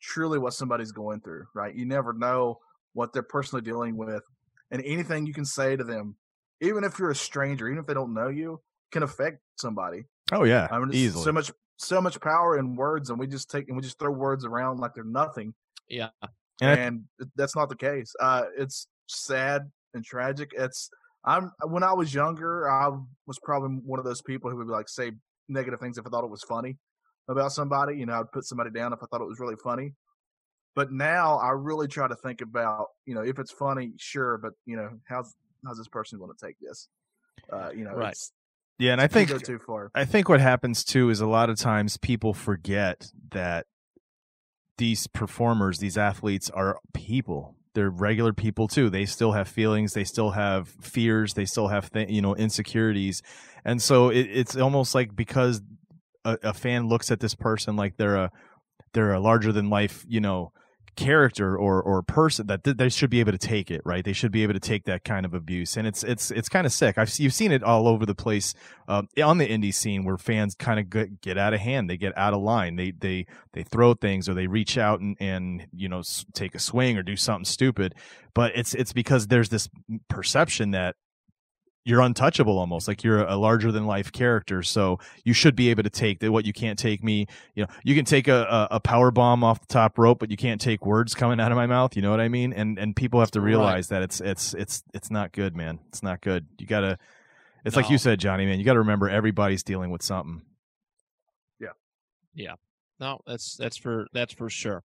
truly 0.00 0.38
what 0.38 0.52
somebody's 0.52 0.92
going 0.92 1.20
through, 1.20 1.46
right? 1.54 1.74
You 1.74 1.86
never 1.86 2.12
know 2.12 2.58
what 2.92 3.12
they're 3.12 3.22
personally 3.22 3.62
dealing 3.62 3.96
with, 3.96 4.22
and 4.70 4.82
anything 4.84 5.26
you 5.26 5.32
can 5.32 5.46
say 5.46 5.76
to 5.76 5.84
them, 5.84 6.16
even 6.62 6.84
if 6.84 6.98
you're 6.98 7.10
a 7.10 7.14
stranger, 7.14 7.66
even 7.66 7.78
if 7.78 7.86
they 7.86 7.94
don't 7.94 8.14
know 8.14 8.28
you, 8.28 8.60
can 8.92 9.02
affect 9.02 9.40
somebody. 9.56 10.04
Oh 10.32 10.44
yeah. 10.44 10.68
I 10.70 10.78
mean, 10.78 10.90
Easily. 10.94 11.24
so 11.24 11.32
much, 11.32 11.52
so 11.76 12.00
much 12.00 12.20
power 12.20 12.58
in 12.58 12.76
words, 12.76 13.10
and 13.10 13.18
we 13.18 13.26
just 13.26 13.50
take 13.50 13.68
and 13.68 13.76
we 13.76 13.82
just 13.82 13.98
throw 13.98 14.10
words 14.10 14.44
around 14.44 14.78
like 14.78 14.94
they're 14.94 15.04
nothing 15.04 15.52
Yeah, 15.88 16.10
And 16.60 16.80
and 16.80 17.04
th- 17.18 17.30
that's 17.36 17.56
not 17.56 17.68
the 17.68 17.76
case. 17.76 18.14
Uh, 18.20 18.44
it's 18.56 18.86
sad 19.08 19.70
and 19.92 20.04
tragic. 20.04 20.52
It's 20.56 20.88
I'm 21.24 21.50
when 21.66 21.82
I 21.82 21.92
was 21.92 22.14
younger, 22.14 22.70
I 22.70 22.88
was 23.26 23.38
probably 23.42 23.76
one 23.84 23.98
of 23.98 24.04
those 24.04 24.22
people 24.22 24.50
who 24.50 24.56
would 24.58 24.68
like 24.68 24.88
say 24.88 25.12
negative 25.48 25.80
things 25.80 25.98
if 25.98 26.06
I 26.06 26.10
thought 26.10 26.24
it 26.24 26.30
was 26.30 26.42
funny 26.42 26.78
about 27.28 27.52
somebody. 27.52 27.96
You 27.98 28.06
know, 28.06 28.14
I'd 28.20 28.32
put 28.32 28.44
somebody 28.44 28.70
down 28.70 28.92
if 28.92 29.00
I 29.02 29.06
thought 29.10 29.20
it 29.20 29.28
was 29.28 29.40
really 29.40 29.56
funny. 29.62 29.94
But 30.74 30.90
now 30.90 31.36
I 31.38 31.50
really 31.50 31.86
try 31.86 32.08
to 32.08 32.16
think 32.16 32.40
about, 32.40 32.86
you 33.04 33.14
know, 33.14 33.20
if 33.20 33.38
it's 33.38 33.52
funny, 33.52 33.92
sure, 33.98 34.38
but 34.38 34.52
you 34.64 34.76
know, 34.76 34.90
how's 35.06 35.34
how's 35.64 35.78
this 35.78 35.88
person 35.88 36.18
going 36.18 36.30
to 36.36 36.46
take 36.46 36.56
this? 36.60 36.88
Uh, 37.52 37.70
you 37.74 37.84
know, 37.84 37.94
Right. 37.94 38.12
it's, 38.12 38.32
yeah, 38.78 38.92
and 38.92 39.00
I 39.00 39.06
think 39.06 39.28
go 39.28 39.38
too 39.38 39.58
far. 39.58 39.90
I 39.94 40.04
think 40.04 40.28
what 40.28 40.40
happens 40.40 40.84
too 40.84 41.10
is 41.10 41.20
a 41.20 41.26
lot 41.26 41.50
of 41.50 41.58
times 41.58 41.96
people 41.98 42.34
forget 42.34 43.10
that 43.30 43.66
these 44.78 45.06
performers, 45.06 45.78
these 45.78 45.98
athletes 45.98 46.50
are 46.50 46.78
people. 46.92 47.56
They're 47.74 47.90
regular 47.90 48.32
people 48.32 48.68
too. 48.68 48.90
They 48.90 49.04
still 49.06 49.32
have 49.32 49.48
feelings. 49.48 49.92
They 49.94 50.04
still 50.04 50.30
have 50.32 50.68
fears. 50.80 51.34
They 51.34 51.44
still 51.44 51.68
have 51.68 51.90
th- 51.90 52.10
you 52.10 52.20
know 52.22 52.34
insecurities, 52.34 53.22
and 53.64 53.80
so 53.80 54.08
it, 54.10 54.22
it's 54.30 54.56
almost 54.56 54.94
like 54.94 55.14
because 55.14 55.62
a, 56.24 56.38
a 56.42 56.52
fan 56.54 56.88
looks 56.88 57.10
at 57.10 57.20
this 57.20 57.34
person 57.34 57.76
like 57.76 57.96
they're 57.96 58.16
a 58.16 58.30
they're 58.92 59.12
a 59.14 59.20
larger 59.20 59.52
than 59.52 59.70
life 59.70 60.04
you 60.08 60.20
know 60.20 60.52
character 60.96 61.56
or 61.56 61.82
or 61.82 62.02
person 62.02 62.46
that 62.46 62.64
th- 62.64 62.76
they 62.76 62.88
should 62.88 63.10
be 63.10 63.20
able 63.20 63.32
to 63.32 63.38
take 63.38 63.70
it 63.70 63.80
right? 63.84 64.04
They 64.04 64.12
should 64.12 64.32
be 64.32 64.42
able 64.42 64.54
to 64.54 64.60
take 64.60 64.84
that 64.84 65.04
kind 65.04 65.24
of 65.24 65.34
abuse. 65.34 65.76
And 65.76 65.86
it's 65.86 66.04
it's 66.04 66.30
it's 66.30 66.48
kind 66.48 66.66
of 66.66 66.72
sick. 66.72 66.98
I've 66.98 67.12
you've 67.18 67.34
seen 67.34 67.52
it 67.52 67.62
all 67.62 67.88
over 67.88 68.04
the 68.04 68.14
place 68.14 68.54
um, 68.88 69.08
on 69.22 69.38
the 69.38 69.46
indie 69.46 69.74
scene 69.74 70.04
where 70.04 70.18
fans 70.18 70.54
kind 70.54 70.78
of 70.78 70.90
get, 70.90 71.20
get 71.20 71.38
out 71.38 71.54
of 71.54 71.60
hand. 71.60 71.88
They 71.88 71.96
get 71.96 72.16
out 72.16 72.34
of 72.34 72.42
line. 72.42 72.76
They 72.76 72.90
they 72.90 73.26
they 73.52 73.62
throw 73.62 73.94
things 73.94 74.28
or 74.28 74.34
they 74.34 74.46
reach 74.46 74.76
out 74.76 75.00
and 75.00 75.16
and 75.20 75.66
you 75.74 75.88
know 75.88 76.00
s- 76.00 76.26
take 76.34 76.54
a 76.54 76.58
swing 76.58 76.96
or 76.98 77.02
do 77.02 77.16
something 77.16 77.44
stupid. 77.44 77.94
But 78.34 78.52
it's 78.54 78.74
it's 78.74 78.92
because 78.92 79.28
there's 79.28 79.48
this 79.48 79.68
perception 80.08 80.72
that 80.72 80.96
you're 81.84 82.00
untouchable 82.00 82.58
almost 82.58 82.86
like 82.86 83.02
you're 83.02 83.22
a 83.24 83.36
larger 83.36 83.72
than 83.72 83.86
life 83.86 84.12
character 84.12 84.62
so 84.62 84.98
you 85.24 85.32
should 85.32 85.56
be 85.56 85.68
able 85.68 85.82
to 85.82 85.90
take 85.90 86.20
that 86.20 86.30
what 86.30 86.44
you 86.44 86.52
can't 86.52 86.78
take 86.78 87.02
me 87.02 87.26
you 87.54 87.62
know 87.64 87.68
you 87.82 87.94
can 87.94 88.04
take 88.04 88.28
a, 88.28 88.68
a, 88.70 88.76
a 88.76 88.80
power 88.80 89.10
bomb 89.10 89.42
off 89.42 89.60
the 89.60 89.66
top 89.66 89.98
rope 89.98 90.18
but 90.20 90.30
you 90.30 90.36
can't 90.36 90.60
take 90.60 90.86
words 90.86 91.14
coming 91.14 91.40
out 91.40 91.50
of 91.50 91.56
my 91.56 91.66
mouth 91.66 91.96
you 91.96 92.02
know 92.02 92.10
what 92.10 92.20
i 92.20 92.28
mean 92.28 92.52
and 92.52 92.78
and 92.78 92.94
people 92.94 93.18
have 93.20 93.30
to 93.32 93.40
Right. 93.40 93.46
realize 93.46 93.88
that 93.88 94.02
it's 94.02 94.20
it's 94.20 94.54
it's 94.54 94.82
it's 94.94 95.10
not 95.10 95.32
good 95.32 95.56
man 95.56 95.80
it's 95.88 96.02
not 96.02 96.20
good 96.20 96.46
you 96.58 96.66
gotta 96.66 96.98
it's 97.64 97.74
like 97.76 97.90
you 97.90 97.98
said 97.98 98.20
johnny 98.20 98.46
man 98.46 98.58
you 98.60 98.64
gotta 98.64 98.78
remember 98.78 99.08
everybody's 99.10 99.62
dealing 99.64 99.90
with 99.90 100.02
something 100.02 100.42
Yeah. 101.58 101.68
Yeah. 102.34 102.54
no, 103.00 103.18
that's 103.26 103.56
that's 103.56 103.76
for 103.76 104.06
that's 104.12 104.32
for 104.34 104.48
sure. 104.48 104.82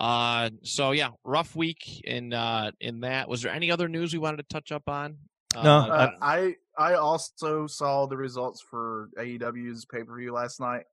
Uh, 0.00 0.48
so 0.62 0.92
yeah, 0.92 1.10
rough 1.22 1.54
week 1.54 2.00
in 2.04 2.32
uh 2.32 2.70
in 2.80 3.00
that. 3.00 3.28
Was 3.28 3.42
there 3.42 3.52
any 3.52 3.70
other 3.70 3.88
news 3.88 4.14
we 4.14 4.18
wanted 4.18 4.38
to 4.38 4.42
touch 4.44 4.72
up 4.72 4.88
on? 4.88 5.18
No, 5.54 5.60
Uh, 5.60 5.86
Uh, 5.86 6.10
I 6.20 6.56
I 6.78 6.94
also 6.94 7.66
saw 7.66 8.06
the 8.06 8.16
results 8.16 8.60
for 8.62 9.10
AEW's 9.18 9.84
pay 9.84 10.02
per 10.04 10.16
view 10.16 10.32
last 10.32 10.58
night. 10.60 10.84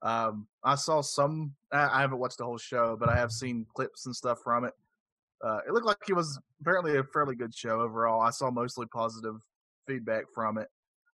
Um, 0.00 0.46
I 0.64 0.74
saw 0.76 1.00
some. 1.02 1.54
I, 1.72 1.98
I 1.98 2.00
haven't 2.00 2.18
watched 2.18 2.38
the 2.38 2.44
whole 2.44 2.56
show, 2.58 2.96
but 2.98 3.08
I 3.08 3.16
have 3.16 3.30
seen 3.32 3.66
clips 3.74 4.06
and 4.06 4.14
stuff 4.16 4.38
from 4.42 4.64
it. 4.64 4.72
uh, 5.44 5.58
it 5.66 5.72
looked 5.72 5.86
like 5.86 5.98
it 6.08 6.14
was 6.14 6.38
apparently 6.60 6.96
a 6.96 7.04
fairly 7.04 7.34
good 7.36 7.54
show 7.54 7.80
overall. 7.80 8.20
I 8.20 8.30
saw 8.30 8.50
mostly 8.50 8.86
positive 8.86 9.36
feedback 9.86 10.24
from 10.34 10.56
it 10.58 10.68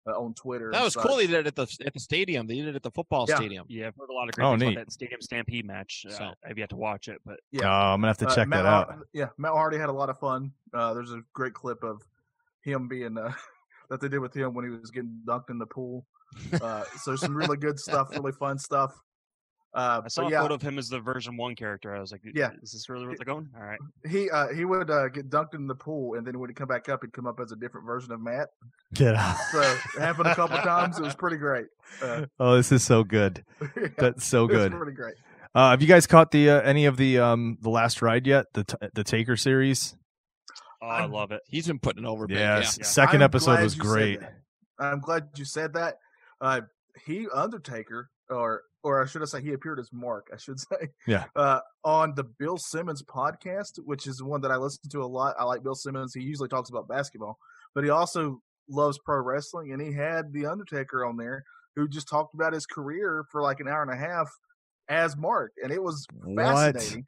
uh, 0.06 0.10
on 0.20 0.34
Twitter. 0.34 0.70
That 0.72 0.82
was 0.84 0.94
cool. 0.94 1.16
They 1.16 1.26
did 1.26 1.40
it 1.40 1.46
at 1.46 1.56
the 1.56 1.66
at 1.86 1.94
the 1.94 2.00
stadium. 2.00 2.46
They 2.46 2.56
did 2.56 2.68
it 2.68 2.76
at 2.76 2.82
the 2.82 2.90
football 2.90 3.24
Yeah. 3.28 3.36
stadium. 3.36 3.66
Yeah, 3.68 3.86
I've 3.88 3.96
heard 3.96 4.10
a 4.10 4.12
lot 4.12 4.28
of 4.28 4.34
great 4.34 4.44
Oh, 4.44 4.54
about 4.54 4.74
that 4.74 4.92
Stadium 4.92 5.20
Stampede 5.22 5.64
match. 5.64 6.04
Uh, 6.08 6.12
So- 6.12 6.34
I've 6.46 6.58
yet 6.58 6.68
to 6.70 6.76
watch 6.76 7.08
it, 7.08 7.20
but 7.24 7.40
Yeah. 7.50 7.64
Oh, 7.66 7.94
I'm 7.94 8.00
gonna 8.00 8.08
have 8.08 8.18
to 8.18 8.28
Uh, 8.28 8.34
check 8.34 8.48
Matt 8.48 8.64
that 8.64 8.68
out. 8.90 9.06
Yeah, 9.14 9.28
Matt 9.38 9.52
Hardy 9.52 9.78
had 9.78 9.88
a 9.88 9.92
lot 9.92 10.10
of 10.10 10.18
fun. 10.18 10.52
Uh, 10.74 10.92
there's 10.92 11.12
a 11.12 11.22
great 11.32 11.54
clip 11.54 11.82
of 11.82 12.02
him 12.64 12.88
being 12.88 13.16
uh, 13.18 13.32
that 13.90 14.00
they 14.00 14.08
did 14.08 14.18
with 14.20 14.34
him 14.34 14.54
when 14.54 14.64
he 14.64 14.70
was 14.70 14.90
getting 14.90 15.20
dunked 15.26 15.50
in 15.50 15.58
the 15.58 15.66
pool. 15.66 16.04
Uh, 16.62 16.84
so 17.02 17.14
some 17.16 17.36
really 17.36 17.56
good 17.56 17.78
stuff, 17.78 18.10
really 18.12 18.32
fun 18.32 18.58
stuff. 18.58 18.92
Uh, 19.74 20.02
I 20.04 20.08
saw 20.08 20.22
but 20.22 20.28
a 20.28 20.30
yeah, 20.32 20.42
photo 20.42 20.54
of 20.54 20.60
him 20.62 20.78
as 20.78 20.88
the 20.90 21.00
version 21.00 21.34
one 21.38 21.54
character. 21.56 21.94
I 21.96 22.00
was 22.00 22.12
like, 22.12 22.20
Yeah. 22.34 22.50
is 22.62 22.72
this 22.72 22.90
really 22.90 23.06
where 23.06 23.16
they're 23.16 23.24
going? 23.24 23.48
All 23.56 23.62
right. 23.64 23.78
he 24.06 24.28
uh, 24.30 24.48
he 24.48 24.66
would 24.66 24.90
uh, 24.90 25.08
get 25.08 25.30
dunked 25.30 25.54
in 25.54 25.66
the 25.66 25.74
pool, 25.74 26.14
and 26.14 26.26
then 26.26 26.38
when 26.38 26.50
he 26.50 26.54
come 26.54 26.68
back 26.68 26.90
up, 26.90 27.00
he'd 27.02 27.12
come 27.14 27.26
up 27.26 27.40
as 27.40 27.52
a 27.52 27.56
different 27.56 27.86
version 27.86 28.12
of 28.12 28.20
Matt. 28.20 28.48
Get 28.92 29.14
out. 29.14 29.34
So 29.50 29.60
it 29.62 30.00
happened 30.00 30.26
a 30.28 30.34
couple 30.34 30.58
times. 30.58 30.98
It 30.98 31.02
was 31.02 31.14
pretty 31.14 31.38
great. 31.38 31.66
Uh, 32.02 32.26
Oh, 32.38 32.56
this 32.56 32.70
is 32.70 32.82
so 32.84 33.02
good. 33.02 33.44
yeah, 33.60 33.88
That's 33.96 34.26
so 34.26 34.46
good. 34.46 34.72
pretty 34.72 34.92
great. 34.92 35.14
Uh, 35.54 35.70
have 35.70 35.80
you 35.80 35.88
guys 35.88 36.06
caught 36.06 36.30
the 36.32 36.50
uh, 36.50 36.60
any 36.60 36.84
of 36.84 36.98
the 36.98 37.18
um 37.18 37.56
the 37.62 37.70
last 37.70 38.02
ride 38.02 38.26
yet? 38.26 38.46
The 38.52 38.64
t- 38.64 38.76
the 38.94 39.04
Taker 39.04 39.36
series. 39.38 39.96
Oh, 40.82 40.86
I 40.88 41.04
love 41.06 41.30
it. 41.32 41.40
He's 41.46 41.66
been 41.66 41.78
putting 41.78 42.04
it 42.04 42.08
over. 42.08 42.26
big, 42.26 42.36
Yeah, 42.38 42.58
yeah. 42.58 42.62
second 42.64 43.16
I'm 43.22 43.26
episode 43.26 43.60
was 43.62 43.74
great. 43.76 44.20
I'm 44.78 45.00
glad 45.00 45.28
you 45.36 45.44
said 45.44 45.74
that. 45.74 45.98
Uh, 46.40 46.62
he 47.06 47.28
Undertaker, 47.32 48.10
or 48.28 48.62
or 48.82 49.00
I 49.02 49.06
should 49.06 49.22
I 49.22 49.26
say, 49.26 49.40
he 49.40 49.52
appeared 49.52 49.78
as 49.78 49.90
Mark. 49.92 50.26
I 50.32 50.36
should 50.38 50.58
say. 50.60 50.88
Yeah. 51.06 51.26
Uh, 51.36 51.60
on 51.84 52.14
the 52.16 52.24
Bill 52.24 52.58
Simmons 52.58 53.02
podcast, 53.02 53.78
which 53.84 54.06
is 54.08 54.22
one 54.22 54.40
that 54.40 54.50
I 54.50 54.56
listen 54.56 54.90
to 54.90 55.02
a 55.02 55.06
lot. 55.06 55.36
I 55.38 55.44
like 55.44 55.62
Bill 55.62 55.76
Simmons. 55.76 56.14
He 56.14 56.20
usually 56.22 56.48
talks 56.48 56.68
about 56.68 56.88
basketball, 56.88 57.38
but 57.76 57.84
he 57.84 57.90
also 57.90 58.40
loves 58.68 58.98
pro 59.04 59.18
wrestling, 59.20 59.72
and 59.72 59.80
he 59.80 59.92
had 59.92 60.32
the 60.32 60.46
Undertaker 60.46 61.04
on 61.04 61.16
there, 61.16 61.44
who 61.76 61.86
just 61.88 62.08
talked 62.08 62.34
about 62.34 62.52
his 62.52 62.66
career 62.66 63.24
for 63.30 63.40
like 63.40 63.60
an 63.60 63.68
hour 63.68 63.82
and 63.82 63.90
a 63.92 63.96
half 63.96 64.28
as 64.88 65.16
Mark, 65.16 65.52
and 65.62 65.70
it 65.72 65.82
was 65.82 66.04
What? 66.24 66.36
fascinating. 66.74 67.04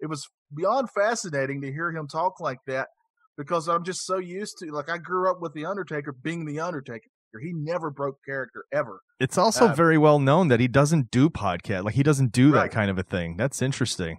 It 0.00 0.06
was 0.06 0.26
beyond 0.54 0.88
fascinating 0.90 1.60
to 1.60 1.70
hear 1.72 1.90
him 1.92 2.08
talk 2.08 2.40
like 2.40 2.58
that 2.66 2.88
because 3.36 3.68
I'm 3.68 3.84
just 3.84 4.04
so 4.06 4.18
used 4.18 4.58
to 4.58 4.70
like 4.72 4.88
I 4.90 4.98
grew 4.98 5.30
up 5.30 5.40
with 5.40 5.52
the 5.54 5.66
Undertaker 5.66 6.12
being 6.12 6.44
the 6.44 6.60
Undertaker. 6.60 7.08
He 7.42 7.52
never 7.54 7.90
broke 7.90 8.18
character 8.26 8.64
ever. 8.72 9.00
It's 9.18 9.38
also 9.38 9.68
Uh, 9.68 9.74
very 9.74 9.96
well 9.96 10.18
known 10.18 10.48
that 10.48 10.60
he 10.60 10.68
doesn't 10.68 11.10
do 11.10 11.30
podcast. 11.30 11.84
Like 11.84 11.94
he 11.94 12.02
doesn't 12.02 12.32
do 12.32 12.50
that 12.52 12.70
kind 12.70 12.90
of 12.90 12.98
a 12.98 13.02
thing. 13.02 13.36
That's 13.38 13.62
interesting. 13.62 14.18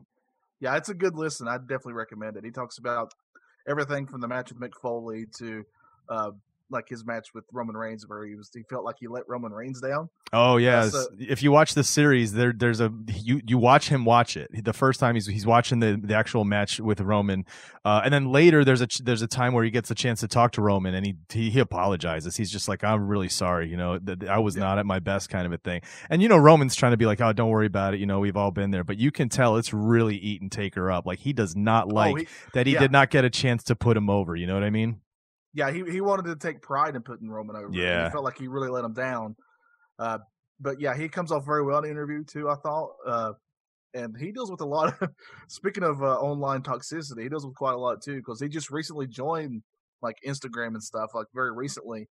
Yeah, 0.59 0.75
it's 0.77 0.89
a 0.89 0.95
good 0.95 1.15
listen. 1.15 1.47
I 1.47 1.57
definitely 1.57 1.93
recommend 1.93 2.37
it. 2.37 2.43
He 2.45 2.49
talks 2.51 2.77
about 2.79 3.11
everything 3.67 4.07
from 4.07 4.21
the 4.21 4.27
match 4.27 4.51
with 4.51 4.59
Mick 4.59 4.73
Foley 4.81 5.25
to 5.37 5.63
uh, 6.09 6.31
like 6.69 6.89
his 6.89 7.05
match 7.05 7.27
with 7.33 7.43
Roman 7.51 7.75
Reigns, 7.77 8.05
where 8.07 8.25
he 8.25 8.35
was 8.35 8.49
he 8.53 8.63
felt 8.69 8.83
like 8.83 8.95
he 8.99 9.07
let 9.07 9.23
Roman 9.27 9.51
Reigns 9.51 9.79
down. 9.81 10.09
Oh 10.31 10.57
yeah, 10.57 10.83
That's 10.83 10.95
s- 10.95 11.07
if 11.19 11.43
you 11.43 11.51
watch 11.51 11.73
the 11.75 11.83
series, 11.83 12.33
there 12.33 12.53
there's 12.55 12.79
a 12.79 12.91
you 13.07 13.41
you 13.45 13.57
watch 13.57 13.89
him 13.89 14.05
watch 14.05 14.35
it. 14.37 14.49
The 14.63 14.73
first 14.73 14.99
time 14.99 15.15
he's 15.15 15.27
he's 15.27 15.45
watching 15.45 15.79
the 15.79 15.99
the 16.03 16.15
actual 16.15 16.43
match 16.45 16.79
with 16.79 16.99
Roman, 17.01 17.45
uh, 17.85 18.01
and 18.03 18.13
then 18.13 18.31
later 18.31 18.63
there's 18.65 18.81
a 18.81 18.87
there's 19.03 19.21
a 19.21 19.27
time 19.27 19.53
where 19.53 19.63
he 19.63 19.69
gets 19.69 19.91
a 19.91 19.95
chance 19.95 20.21
to 20.21 20.27
talk 20.27 20.53
to 20.53 20.61
Roman, 20.61 20.95
and 20.95 21.05
he 21.05 21.15
he, 21.31 21.49
he 21.51 21.59
apologizes. 21.59 22.35
He's 22.37 22.51
just 22.51 22.67
like, 22.67 22.83
I'm 22.83 23.07
really 23.07 23.29
sorry, 23.29 23.69
you 23.69 23.77
know, 23.77 23.99
that 23.99 24.27
I 24.27 24.39
was 24.39 24.55
Yeah. 24.55 24.63
not 24.63 24.79
at 24.79 24.85
my 24.85 24.99
best, 24.99 25.29
kind 25.29 25.45
of 25.45 25.51
a 25.53 25.57
thing. 25.57 25.81
And 26.09 26.21
you 26.21 26.29
know, 26.29 26.37
Roman's 26.37 26.75
trying 26.75 26.93
to 26.93 26.97
be 26.97 27.05
like, 27.05 27.21
oh, 27.21 27.33
don't 27.33 27.49
worry 27.49 27.67
about 27.67 27.93
it. 27.93 27.99
You 27.99 28.05
know, 28.07 28.19
we've 28.19 28.37
all 28.37 28.51
been 28.51 28.71
there, 28.71 28.83
but 28.83 28.97
you 28.97 29.11
can 29.11 29.29
tell 29.29 29.57
it's 29.57 29.73
really 29.73 30.15
eating 30.17 30.49
Taker 30.49 30.89
up. 30.89 31.05
Like 31.05 31.19
he 31.19 31.33
does 31.33 31.55
not 31.55 31.89
like 31.91 32.13
oh, 32.13 32.15
he, 32.15 32.27
that. 32.53 32.65
He 32.67 32.73
yeah. 32.73 32.79
did 32.79 32.91
not 32.91 33.09
get 33.11 33.25
a 33.25 33.29
chance 33.29 33.63
to 33.65 33.75
put 33.75 33.95
him 33.97 34.09
over. 34.09 34.35
You 34.35 34.47
know 34.47 34.55
what 34.55 34.63
I 34.63 34.69
mean? 34.71 35.01
Yeah, 35.53 35.71
he 35.71 35.83
he 35.89 36.01
wanted 36.01 36.25
to 36.25 36.35
take 36.35 36.61
pride 36.61 36.95
in 36.95 37.01
putting 37.03 37.29
Roman 37.29 37.55
over. 37.55 37.69
Yeah. 37.71 38.05
he 38.05 38.11
felt 38.11 38.23
like 38.23 38.37
he 38.37 38.47
really 38.47 38.69
let 38.69 38.83
him 38.83 38.93
down. 38.93 39.35
Uh, 39.99 40.19
but 40.59 40.79
yeah, 40.81 40.95
he 40.95 41.07
comes 41.07 41.31
off 41.31 41.45
very 41.45 41.63
well 41.63 41.77
in 41.79 41.83
the 41.83 41.89
interview 41.91 42.23
too. 42.23 42.49
I 42.49 42.55
thought, 42.55 42.91
uh, 43.05 43.33
and 43.93 44.15
he 44.17 44.31
deals 44.31 44.49
with 44.49 44.61
a 44.61 44.65
lot 44.65 45.01
of. 45.01 45.09
speaking 45.47 45.83
of 45.83 46.01
uh, 46.01 46.15
online 46.15 46.61
toxicity, 46.61 47.23
he 47.23 47.29
deals 47.29 47.45
with 47.45 47.55
quite 47.55 47.73
a 47.73 47.77
lot 47.77 48.01
too 48.01 48.17
because 48.17 48.39
he 48.41 48.47
just 48.47 48.71
recently 48.71 49.07
joined 49.07 49.61
like 50.01 50.17
Instagram 50.27 50.69
and 50.69 50.83
stuff, 50.83 51.11
like 51.13 51.27
very 51.33 51.51
recently, 51.51 52.07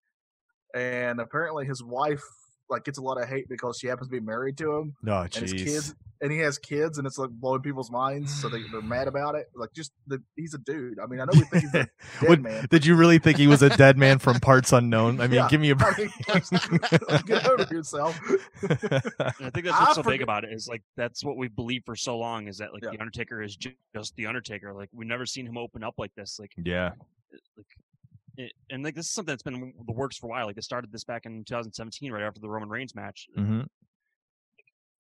and 0.75 1.21
apparently 1.21 1.67
his 1.67 1.83
wife 1.83 2.25
like 2.71 2.85
gets 2.85 2.99
a 2.99 3.03
lot 3.03 3.21
of 3.21 3.29
hate 3.29 3.49
because 3.49 3.79
she 3.79 3.87
happens 3.87 4.09
to 4.09 4.13
be 4.13 4.21
married 4.21 4.57
to 4.59 4.73
him 4.77 4.95
Oh, 5.07 5.21
and 5.21 5.35
his 5.35 5.53
kids 5.53 5.95
and 6.21 6.31
he 6.31 6.39
has 6.39 6.57
kids 6.57 6.99
and 6.99 7.07
it's 7.07 7.19
like 7.19 7.31
blowing 7.31 7.61
people's 7.63 7.91
minds 7.91 8.33
so 8.41 8.49
they, 8.49 8.63
they're 8.71 8.81
mad 8.81 9.09
about 9.09 9.35
it 9.35 9.51
like 9.57 9.73
just 9.75 9.93
the, 10.07 10.23
he's 10.37 10.55
a 10.55 10.59
dude 10.59 10.99
i 11.01 11.07
mean 11.07 11.21
i 11.21 11.25
know 11.25 11.33
we 11.35 11.41
think 11.41 11.65
he's 11.65 11.75
a 11.75 11.79
dead 12.21 12.29
Would- 12.29 12.43
man 12.43 12.67
Did 12.71 12.87
you 12.87 12.95
really 12.95 13.19
think 13.19 13.37
he 13.39 13.47
was 13.47 13.61
a 13.63 13.69
dead 13.71 13.99
man 13.99 14.19
from 14.21 14.39
parts 14.41 14.73
unknown? 14.73 15.21
I 15.21 15.27
mean, 15.27 15.35
Yeah. 15.37 15.49
give 15.49 15.61
me 15.61 15.71
a 15.71 15.75
break. 15.77 15.99
mean, 15.99 16.11
get 17.27 17.47
over 17.47 17.67
yourself 17.75 18.19
I 18.63 18.69
think 19.51 19.65
that's 19.67 19.73
I 19.77 19.81
what's 19.85 19.95
so 19.97 20.03
forget- 20.03 20.05
big 20.19 20.23
about 20.23 20.45
it 20.45 20.53
is 20.53 20.69
like 20.69 20.83
that's 20.97 21.25
what 21.25 21.37
we've 21.37 21.55
believed 21.55 21.85
for 21.87 21.97
so 21.97 22.17
long 22.19 22.47
is 22.49 22.59
that 22.59 22.73
like 22.73 22.85
Yeah. 22.85 22.91
the 22.93 23.01
Undertaker 23.01 23.43
is 23.43 23.57
just 23.57 24.15
the 24.17 24.27
Undertaker. 24.27 24.73
Like 24.73 24.89
we've 24.93 25.09
never 25.09 25.27
seen 25.27 25.47
him 25.47 25.59
open 25.59 25.83
up 25.83 25.95
like 25.99 26.15
this. 26.15 26.39
Like 26.39 26.53
yeah. 26.57 26.93
Eh, 27.35 27.37
like 27.57 27.67
it, 28.37 28.53
and 28.71 28.83
like 28.83 28.95
this 28.95 29.07
is 29.07 29.13
something 29.13 29.33
that's 29.33 29.43
been 29.43 29.73
the 29.87 29.93
works 29.93 30.17
for 30.17 30.27
a 30.27 30.31
while. 30.31 30.47
Like 30.47 30.55
they 30.57 30.61
started 30.63 30.91
this 30.93 31.05
back 31.05 31.27
in 31.27 31.45
2017, 31.45 32.13
right 32.13 32.23
after 32.23 32.41
the 32.41 32.49
Roman 32.49 32.69
Reigns 32.69 32.95
match. 32.95 33.29
hmm 33.37 33.63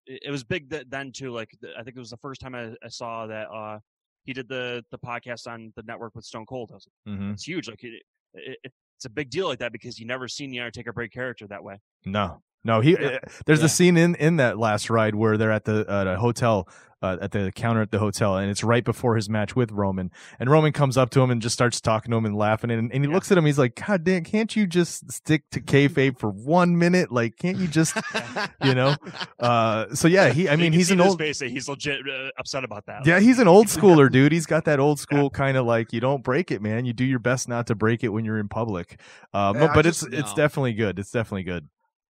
It, 0.06 0.22
it 0.26 0.30
was 0.30 0.44
big 0.44 0.70
th- 0.70 0.86
then 0.88 1.12
too. 1.12 1.30
Like 1.30 1.50
th- 1.60 1.74
I 1.78 1.82
think 1.82 1.96
it 1.96 2.00
was 2.00 2.10
the 2.10 2.16
first 2.18 2.40
time 2.40 2.54
I, 2.54 2.72
I 2.84 2.88
saw 2.88 3.26
that 3.26 3.48
uh 3.50 3.78
he 4.24 4.32
did 4.32 4.48
the 4.48 4.84
the 4.90 4.98
podcast 4.98 5.46
on 5.46 5.72
the 5.76 5.82
network 5.82 6.14
with 6.14 6.24
Stone 6.24 6.46
Cold. 6.46 6.70
I 6.72 6.74
was 6.74 6.86
like, 7.06 7.16
hmm 7.16 7.30
it's 7.32 7.46
huge. 7.46 7.68
Like 7.68 7.82
it, 7.84 8.02
it, 8.34 8.58
it's 8.96 9.04
a 9.06 9.10
big 9.10 9.30
deal 9.30 9.48
like 9.48 9.58
that 9.60 9.72
because 9.72 9.98
you 9.98 10.06
never 10.06 10.28
seen 10.28 10.50
the 10.50 10.60
Undertaker 10.60 10.92
break 10.92 11.12
character 11.12 11.46
that 11.48 11.62
way. 11.64 11.80
No, 12.04 12.42
no. 12.64 12.80
He 12.80 12.92
Yeah. 12.92 13.06
uh, 13.06 13.18
there's 13.46 13.60
Yeah. 13.60 13.66
a 13.66 13.68
scene 13.68 13.96
in 13.96 14.14
in 14.16 14.36
that 14.36 14.58
last 14.58 14.90
ride 14.90 15.14
where 15.14 15.36
they're 15.36 15.52
at 15.52 15.64
the 15.64 15.84
at 15.88 16.06
a 16.06 16.16
hotel. 16.16 16.68
Uh, 17.04 17.18
at 17.20 17.32
the 17.32 17.50
counter 17.50 17.82
at 17.82 17.90
the 17.90 17.98
hotel, 17.98 18.36
and 18.36 18.48
it's 18.48 18.62
right 18.62 18.84
before 18.84 19.16
his 19.16 19.28
match 19.28 19.56
with 19.56 19.72
Roman. 19.72 20.08
And 20.38 20.48
Roman 20.48 20.70
comes 20.72 20.96
up 20.96 21.10
to 21.10 21.20
him 21.20 21.32
and 21.32 21.42
just 21.42 21.52
starts 21.52 21.80
talking 21.80 22.12
to 22.12 22.16
him 22.16 22.24
and 22.24 22.36
laughing. 22.36 22.70
And, 22.70 22.92
and 22.92 23.04
he 23.04 23.10
Yeah. 23.10 23.14
looks 23.16 23.32
at 23.32 23.36
him. 23.38 23.44
He's 23.44 23.58
like, 23.58 23.74
"God 23.74 24.04
damn, 24.04 24.22
can't 24.22 24.54
you 24.54 24.68
just 24.68 25.10
stick 25.10 25.42
to 25.50 25.60
kayfabe 25.60 26.16
for 26.16 26.30
one 26.30 26.78
minute? 26.78 27.10
Like, 27.10 27.36
can't 27.38 27.56
you 27.56 27.66
just, 27.66 27.96
you 28.64 28.76
know?" 28.76 28.94
Uh, 29.40 29.92
so 29.96 30.06
yeah, 30.06 30.28
he. 30.28 30.48
I 30.48 30.54
mean, 30.54 30.72
he's 30.72 30.92
an 30.92 31.00
old. 31.00 31.18
face 31.18 31.40
he's 31.40 31.68
legit 31.68 32.02
uh, 32.08 32.28
upset 32.38 32.62
about 32.62 32.86
that. 32.86 33.04
Yeah, 33.04 33.18
he's 33.18 33.40
an 33.40 33.48
old 33.48 33.66
schooler, 33.66 34.08
dude. 34.08 34.30
He's 34.30 34.46
got 34.46 34.64
that 34.66 34.78
old 34.78 35.00
school 35.00 35.28
kind 35.28 35.56
of 35.56 35.66
like 35.66 35.92
you 35.92 35.98
don't 35.98 36.22
break 36.22 36.52
it, 36.52 36.62
man. 36.62 36.84
You 36.84 36.92
do 36.92 37.04
your 37.04 37.18
best 37.18 37.48
not 37.48 37.66
to 37.66 37.74
break 37.74 38.04
it 38.04 38.10
when 38.10 38.24
you're 38.24 38.38
in 38.38 38.46
public. 38.48 39.00
Uh, 39.34 39.52
Yeah, 39.56 39.60
but 39.66 39.74
but 39.74 39.84
just- 39.86 40.04
it's 40.06 40.14
it's 40.14 40.34
definitely 40.34 40.74
good. 40.74 41.00
It's 41.00 41.10
definitely 41.10 41.42
good. 41.42 41.66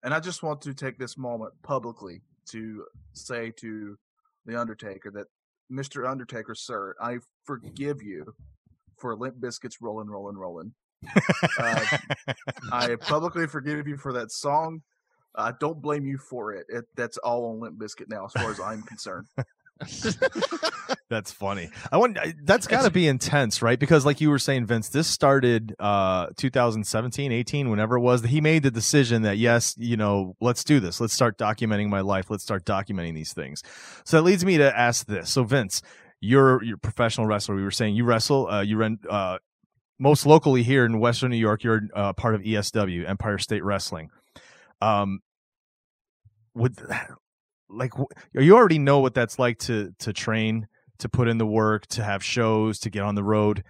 And 0.04 0.14
i 0.14 0.20
just 0.20 0.44
want 0.44 0.62
to 0.62 0.74
take 0.74 0.98
this 0.98 1.18
moment 1.18 1.54
publicly 1.64 2.22
to 2.52 2.86
say 3.14 3.52
to 3.58 3.98
the 4.46 4.60
undertaker 4.60 5.12
that 5.12 5.28
mr 5.72 6.10
undertaker 6.10 6.56
sir 6.56 6.96
i 7.02 7.18
forgive 7.46 8.02
you 8.02 8.34
for 8.98 9.16
Limp 9.16 9.40
Bizkit's 9.40 9.78
rolling 9.82 10.08
rolling 10.08 10.38
rolling 10.38 10.74
Uh, 11.58 11.98
i 12.72 12.96
publicly 13.00 13.48
forgive 13.48 13.88
you 13.88 13.98
for 13.98 14.14
that 14.14 14.32
song 14.32 14.82
I 15.36 15.54
don't 15.60 15.82
blame 15.82 16.06
you 16.06 16.18
for 16.18 16.54
it. 16.54 16.66
it. 16.70 16.86
That's 16.96 17.18
all 17.20 17.46
on 17.52 17.60
Limp 17.60 17.80
Bizkit 17.80 18.10
now, 18.10 18.26
as 18.26 18.34
far 18.34 18.52
as 18.52 18.60
I'm 18.60 18.82
concerned. 18.82 19.28
That's 21.10 21.32
funny. 21.32 21.70
I 21.92 21.98
want 21.98 22.18
that's 22.44 22.68
got 22.68 22.84
to 22.84 22.92
be 22.92 23.08
intense, 23.08 23.62
right? 23.62 23.80
Because 23.80 24.06
like 24.06 24.22
you 24.22 24.30
were 24.30 24.38
saying 24.40 24.66
Vince, 24.66 24.90
this 24.90 25.08
started 25.08 25.76
uh 25.80 26.28
2017, 26.38 27.32
18, 27.32 27.70
whenever 27.70 27.98
it 27.98 28.02
was 28.02 28.22
that 28.22 28.28
he 28.28 28.42
made 28.42 28.64
the 28.64 28.72
decision 28.72 29.24
that 29.24 29.38
yes, 29.38 29.76
you 29.78 29.98
know, 29.98 30.36
let's 30.40 30.64
do 30.64 30.80
this. 30.80 31.02
Let's 31.02 31.14
start 31.14 31.38
documenting 31.38 31.90
my 31.90 32.02
life. 32.02 32.30
Let's 32.30 32.44
start 32.44 32.64
documenting 32.66 33.16
these 33.16 33.34
things. 33.34 33.64
So 34.04 34.18
that 34.18 34.24
leads 34.24 34.46
me 34.46 34.58
to 34.58 34.78
ask 34.78 35.08
this. 35.08 35.32
So 35.32 35.44
Vince, 35.44 35.82
you're 36.22 36.64
you're 36.64 36.76
a 36.76 36.80
professional 36.80 37.26
wrestler. 37.26 37.56
We 37.56 37.64
were 37.64 37.72
saying 37.72 37.96
you 37.96 38.04
wrestle, 38.04 38.48
uh 38.48 38.62
you 38.62 38.78
run 38.78 39.00
uh 39.10 39.40
most 39.98 40.26
locally 40.26 40.64
here 40.64 40.86
in 40.86 41.00
Western 41.00 41.32
New 41.32 41.38
York, 41.38 41.64
you're 41.64 41.82
uh, 41.94 42.14
part 42.14 42.36
of 42.36 42.42
ESW, 42.42 43.10
Empire 43.10 43.38
State 43.38 43.64
Wrestling. 43.64 44.10
Um 44.82 45.22
would 46.54 46.76
like 47.70 47.94
you 48.34 48.56
already 48.56 48.80
know 48.80 49.00
what 49.00 49.14
that's 49.14 49.40
like 49.40 49.60
to 49.60 49.94
to 50.00 50.12
train 50.14 50.68
to 50.98 51.08
put 51.08 51.28
in 51.28 51.38
the 51.38 51.46
work 51.46 51.86
to 51.88 52.04
have 52.04 52.24
shows 52.24 52.80
to 52.80 52.90
get 52.90 53.04
on 53.04 53.16
the 53.16 53.24
road 53.24 53.64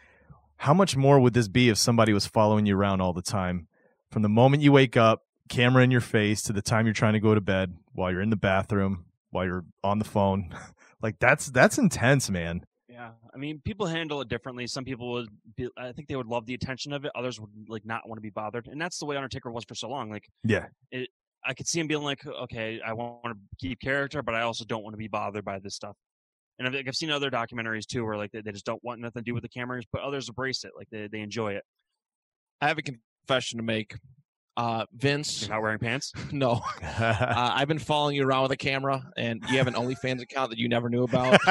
how 0.57 0.73
much 0.73 0.95
more 0.95 1.19
would 1.19 1.33
this 1.33 1.47
be 1.47 1.69
if 1.69 1.77
somebody 1.77 2.13
was 2.13 2.25
following 2.25 2.65
you 2.65 2.77
around 2.77 3.01
all 3.01 3.13
the 3.13 3.21
time 3.21 3.67
from 4.09 4.21
the 4.21 4.29
moment 4.29 4.63
you 4.63 4.71
wake 4.71 4.97
up 4.97 5.23
camera 5.49 5.83
in 5.83 5.91
your 5.91 6.01
face 6.01 6.41
to 6.41 6.53
the 6.53 6.61
time 6.61 6.85
you're 6.85 6.93
trying 6.93 7.13
to 7.13 7.19
go 7.19 7.33
to 7.33 7.41
bed 7.41 7.75
while 7.93 8.11
you're 8.11 8.21
in 8.21 8.29
the 8.29 8.35
bathroom 8.35 9.05
while 9.31 9.45
you're 9.45 9.65
on 9.83 9.99
the 9.99 10.05
phone 10.05 10.53
like 11.01 11.19
that's 11.19 11.47
that's 11.47 11.77
intense 11.77 12.29
man 12.29 12.63
Yeah, 12.89 13.11
I 13.33 13.37
mean, 13.37 13.61
people 13.63 13.85
handle 13.85 14.19
it 14.19 14.27
differently. 14.27 14.67
Some 14.67 14.83
people 14.83 15.11
would, 15.13 15.29
be, 15.55 15.69
I 15.77 15.93
think, 15.93 16.09
they 16.09 16.17
would 16.17 16.27
love 16.27 16.45
the 16.45 16.53
attention 16.53 16.91
of 16.91 17.05
it. 17.05 17.11
Others 17.15 17.39
would 17.39 17.49
like 17.69 17.85
not 17.85 18.09
want 18.09 18.17
to 18.17 18.21
be 18.21 18.29
bothered, 18.29 18.67
and 18.67 18.81
that's 18.81 18.97
the 18.99 19.05
way 19.05 19.15
Undertaker 19.15 19.49
was 19.51 19.63
for 19.63 19.75
so 19.75 19.87
long. 19.87 20.09
Like, 20.09 20.27
yeah 20.43 20.65
I 21.45 21.53
could 21.53 21.67
see 21.67 21.79
him 21.79 21.87
being 21.87 22.01
like, 22.01 22.25
okay, 22.25 22.81
I 22.85 22.93
want 22.93 23.23
to 23.25 23.35
keep 23.59 23.79
character, 23.79 24.21
but 24.21 24.35
I 24.35 24.41
also 24.41 24.65
don't 24.65 24.83
want 24.83 24.93
to 24.93 24.97
be 24.97 25.07
bothered 25.07 25.45
by 25.45 25.59
this 25.59 25.75
stuff. 25.75 25.95
And 26.57 26.67
I've, 26.67 26.73
like, 26.73 26.87
I've 26.87 26.95
seen 26.95 27.09
other 27.11 27.31
documentaries 27.31 27.85
too, 27.85 28.05
where 28.05 28.17
like 28.17 28.31
they, 28.31 28.41
they 28.41 28.51
just 28.51 28.65
don't 28.65 28.83
want 28.83 28.99
nothing 28.99 29.23
to 29.23 29.25
do 29.25 29.33
with 29.33 29.43
the 29.43 29.49
cameras, 29.49 29.85
but 29.91 30.01
others 30.01 30.27
embrace 30.27 30.65
it, 30.65 30.71
like 30.77 30.87
they 30.91 31.07
they 31.07 31.21
enjoy 31.21 31.53
it. 31.53 31.63
I 32.61 32.67
have 32.67 32.77
a 32.77 32.81
confession 32.81 33.57
to 33.57 33.63
make. 33.63 33.95
Uh, 34.59 34.85
Vince, 34.93 35.43
You're 35.43 35.51
not 35.51 35.61
wearing 35.61 35.79
pants. 35.79 36.11
no, 36.33 36.59
uh, 36.83 37.51
I've 37.55 37.69
been 37.69 37.79
following 37.79 38.17
you 38.17 38.25
around 38.25 38.43
with 38.43 38.51
a 38.51 38.57
camera, 38.57 39.01
and 39.15 39.41
you 39.49 39.57
have 39.57 39.67
an 39.67 39.73
OnlyFans 39.73 40.21
account 40.21 40.49
that 40.49 40.59
you 40.59 40.67
never 40.67 40.89
knew 40.89 41.03
about. 41.03 41.39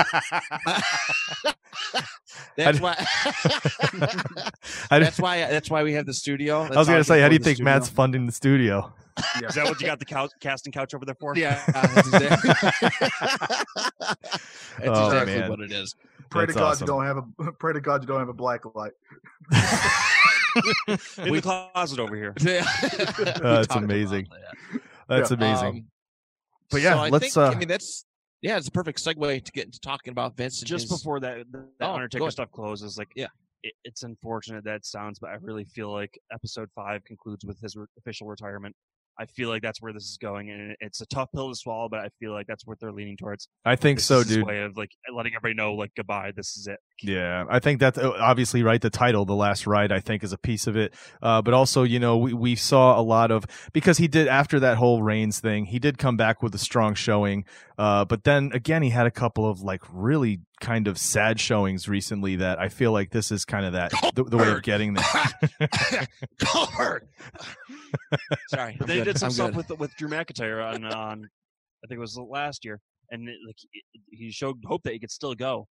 that's 2.54 2.78
why. 2.80 3.02
That's 4.90 5.18
why. 5.18 5.38
That's 5.38 5.70
why 5.70 5.84
we 5.84 5.94
have 5.94 6.04
the 6.04 6.12
studio. 6.12 6.64
I 6.64 6.76
was 6.76 6.86
going 6.86 7.00
to 7.00 7.04
say, 7.04 7.22
how 7.22 7.28
do 7.28 7.34
you 7.34 7.38
think 7.38 7.60
Matt's 7.60 7.88
funding 7.88 8.26
the 8.26 8.32
studio? 8.32 8.92
Is 9.42 9.54
that 9.54 9.64
what 9.64 9.80
you 9.80 9.86
got 9.86 10.00
the 10.00 10.04
couch, 10.04 10.32
casting 10.40 10.70
couch 10.70 10.92
over 10.92 11.06
there 11.06 11.16
for? 11.18 11.34
Yeah, 11.34 11.62
that's 11.66 12.08
exactly, 12.08 12.50
that's 12.60 12.82
Oh, 14.84 15.06
exactly 15.06 15.48
what 15.48 15.60
it 15.60 15.72
is. 15.72 15.96
Pray 16.28 16.42
That's 16.42 16.52
to 16.52 16.58
God 16.58 16.72
awesome. 16.72 16.84
you 16.84 16.88
don't 16.88 17.06
have 17.06 17.16
a 17.16 17.22
pray 17.52 17.72
to 17.72 17.80
God 17.80 18.02
you 18.02 18.06
don't 18.06 18.18
have 18.18 18.28
a 18.28 18.34
black 18.34 18.66
light. 18.74 18.92
In 21.18 21.32
the 21.34 21.40
closet 21.42 21.98
over 21.98 22.14
here. 22.16 22.34
Yeah, 22.40 22.64
That's 23.42 23.74
amazing. 23.74 24.26
That's 25.08 25.30
amazing. 25.30 25.66
Um, 25.68 25.86
But 26.70 26.82
yeah, 26.82 26.94
so 26.94 26.98
I 27.00 27.08
let's, 27.08 27.34
Think, 27.34 27.36
uh, 27.36 27.50
I 27.50 27.54
mean, 27.58 27.68
that's 27.68 28.04
yeah, 28.42 28.56
it's 28.56 28.68
a 28.68 28.70
perfect 28.70 29.02
segue 29.02 29.44
to 29.44 29.52
get 29.52 29.64
into 29.66 29.80
talking 29.80 30.10
about 30.12 30.36
Vince. 30.36 30.60
Just 30.60 30.88
his- 30.88 30.98
before 30.98 31.18
that, 31.20 31.44
that 31.52 31.64
Oh, 31.80 31.94
Undertaker 31.94 32.30
stuff 32.30 32.50
closes, 32.52 32.96
like 32.98 33.08
Yeah. 33.16 33.26
it, 33.62 33.72
it's 33.84 34.02
unfortunate 34.04 34.64
that 34.64 34.76
it 34.76 34.86
sounds, 34.86 35.18
but 35.18 35.30
I 35.30 35.34
really 35.40 35.64
feel 35.64 35.90
like 35.92 36.18
episode 36.32 36.68
five 36.74 37.02
concludes 37.04 37.44
with 37.44 37.60
his 37.60 37.74
re- 37.76 37.86
official 37.98 38.26
retirement. 38.28 38.76
I 39.18 39.26
feel 39.26 39.48
like 39.48 39.62
that's 39.62 39.82
where 39.82 39.92
this 39.92 40.04
is 40.04 40.16
going, 40.16 40.50
and 40.50 40.76
it's 40.80 41.00
a 41.00 41.06
tough 41.06 41.28
pill 41.34 41.48
to 41.48 41.56
swallow, 41.56 41.88
but 41.88 42.00
I 42.00 42.08
feel 42.20 42.32
like 42.32 42.46
that's 42.46 42.66
what 42.66 42.78
they're 42.80 42.92
leaning 42.92 43.16
towards. 43.16 43.48
I 43.64 43.76
think 43.76 43.98
This 43.98 44.06
so, 44.06 44.22
dude. 44.22 44.46
Way 44.46 44.62
of 44.62 44.76
like 44.76 44.90
letting 45.14 45.32
everybody 45.34 45.54
know, 45.54 45.74
like 45.74 45.90
goodbye. 45.96 46.32
This 46.36 46.56
is 46.56 46.66
it. 46.66 46.78
Yeah, 47.02 47.44
I 47.50 47.58
think 47.58 47.80
that's 47.80 47.98
obviously 47.98 48.62
right. 48.62 48.80
The 48.80 48.90
title, 48.90 49.24
"The 49.24 49.34
Last 49.34 49.66
Ride," 49.66 49.92
I 49.92 50.00
think 50.00 50.22
is 50.22 50.32
a 50.32 50.38
piece 50.38 50.66
of 50.66 50.76
it. 50.76 50.94
Uh, 51.22 51.42
but 51.42 51.54
also, 51.54 51.82
you 51.82 51.98
know, 51.98 52.16
we 52.16 52.32
we 52.32 52.54
saw 52.54 52.98
a 52.98 53.02
lot 53.02 53.30
of 53.30 53.44
because 53.72 53.98
he 53.98 54.08
did 54.08 54.28
after 54.28 54.60
that 54.60 54.76
whole 54.76 55.02
Reigns 55.02 55.40
thing, 55.40 55.66
he 55.66 55.78
did 55.78 55.98
come 55.98 56.16
back 56.16 56.42
with 56.42 56.54
a 56.54 56.58
strong 56.58 56.94
showing. 56.94 57.44
Uh, 57.78 58.04
but 58.04 58.24
then 58.24 58.50
again, 58.52 58.82
he 58.82 58.90
had 58.90 59.06
a 59.06 59.10
couple 59.10 59.48
of 59.48 59.60
like 59.62 59.80
really 59.92 60.40
kind 60.60 60.88
of 60.88 60.98
sad 60.98 61.38
showings 61.38 61.88
recently 61.88 62.34
that 62.36 62.58
I 62.58 62.68
feel 62.68 62.90
like 62.90 63.10
this 63.10 63.30
is 63.30 63.44
kind 63.44 63.64
of 63.64 63.72
that 63.74 63.92
the, 64.16 64.24
the 64.24 64.36
way 64.36 64.50
of 64.50 64.62
getting 64.62 64.94
there. 64.94 65.04
Goldberg. 66.52 67.06
Sorry, 68.48 68.76
I'm 68.80 68.86
they 68.86 68.96
good. 68.98 69.04
did 69.04 69.18
some 69.18 69.26
I'm 69.28 69.32
stuff 69.32 69.46
good. 69.52 69.56
with 69.68 69.78
with 69.78 69.96
Drew 69.96 70.08
McIntyre 70.08 70.64
on 70.74 70.84
on 70.84 71.28
I 71.84 71.86
think 71.86 71.98
it 71.98 72.00
was 72.00 72.16
last 72.18 72.64
year, 72.64 72.80
and 73.10 73.28
it, 73.28 73.36
like 73.46 73.56
he- 73.70 73.82
he 74.10 74.30
showed 74.32 74.56
hope 74.66 74.82
that 74.82 74.92
he 74.92 74.98
could 74.98 75.10
still 75.10 75.34
go. 75.34 75.68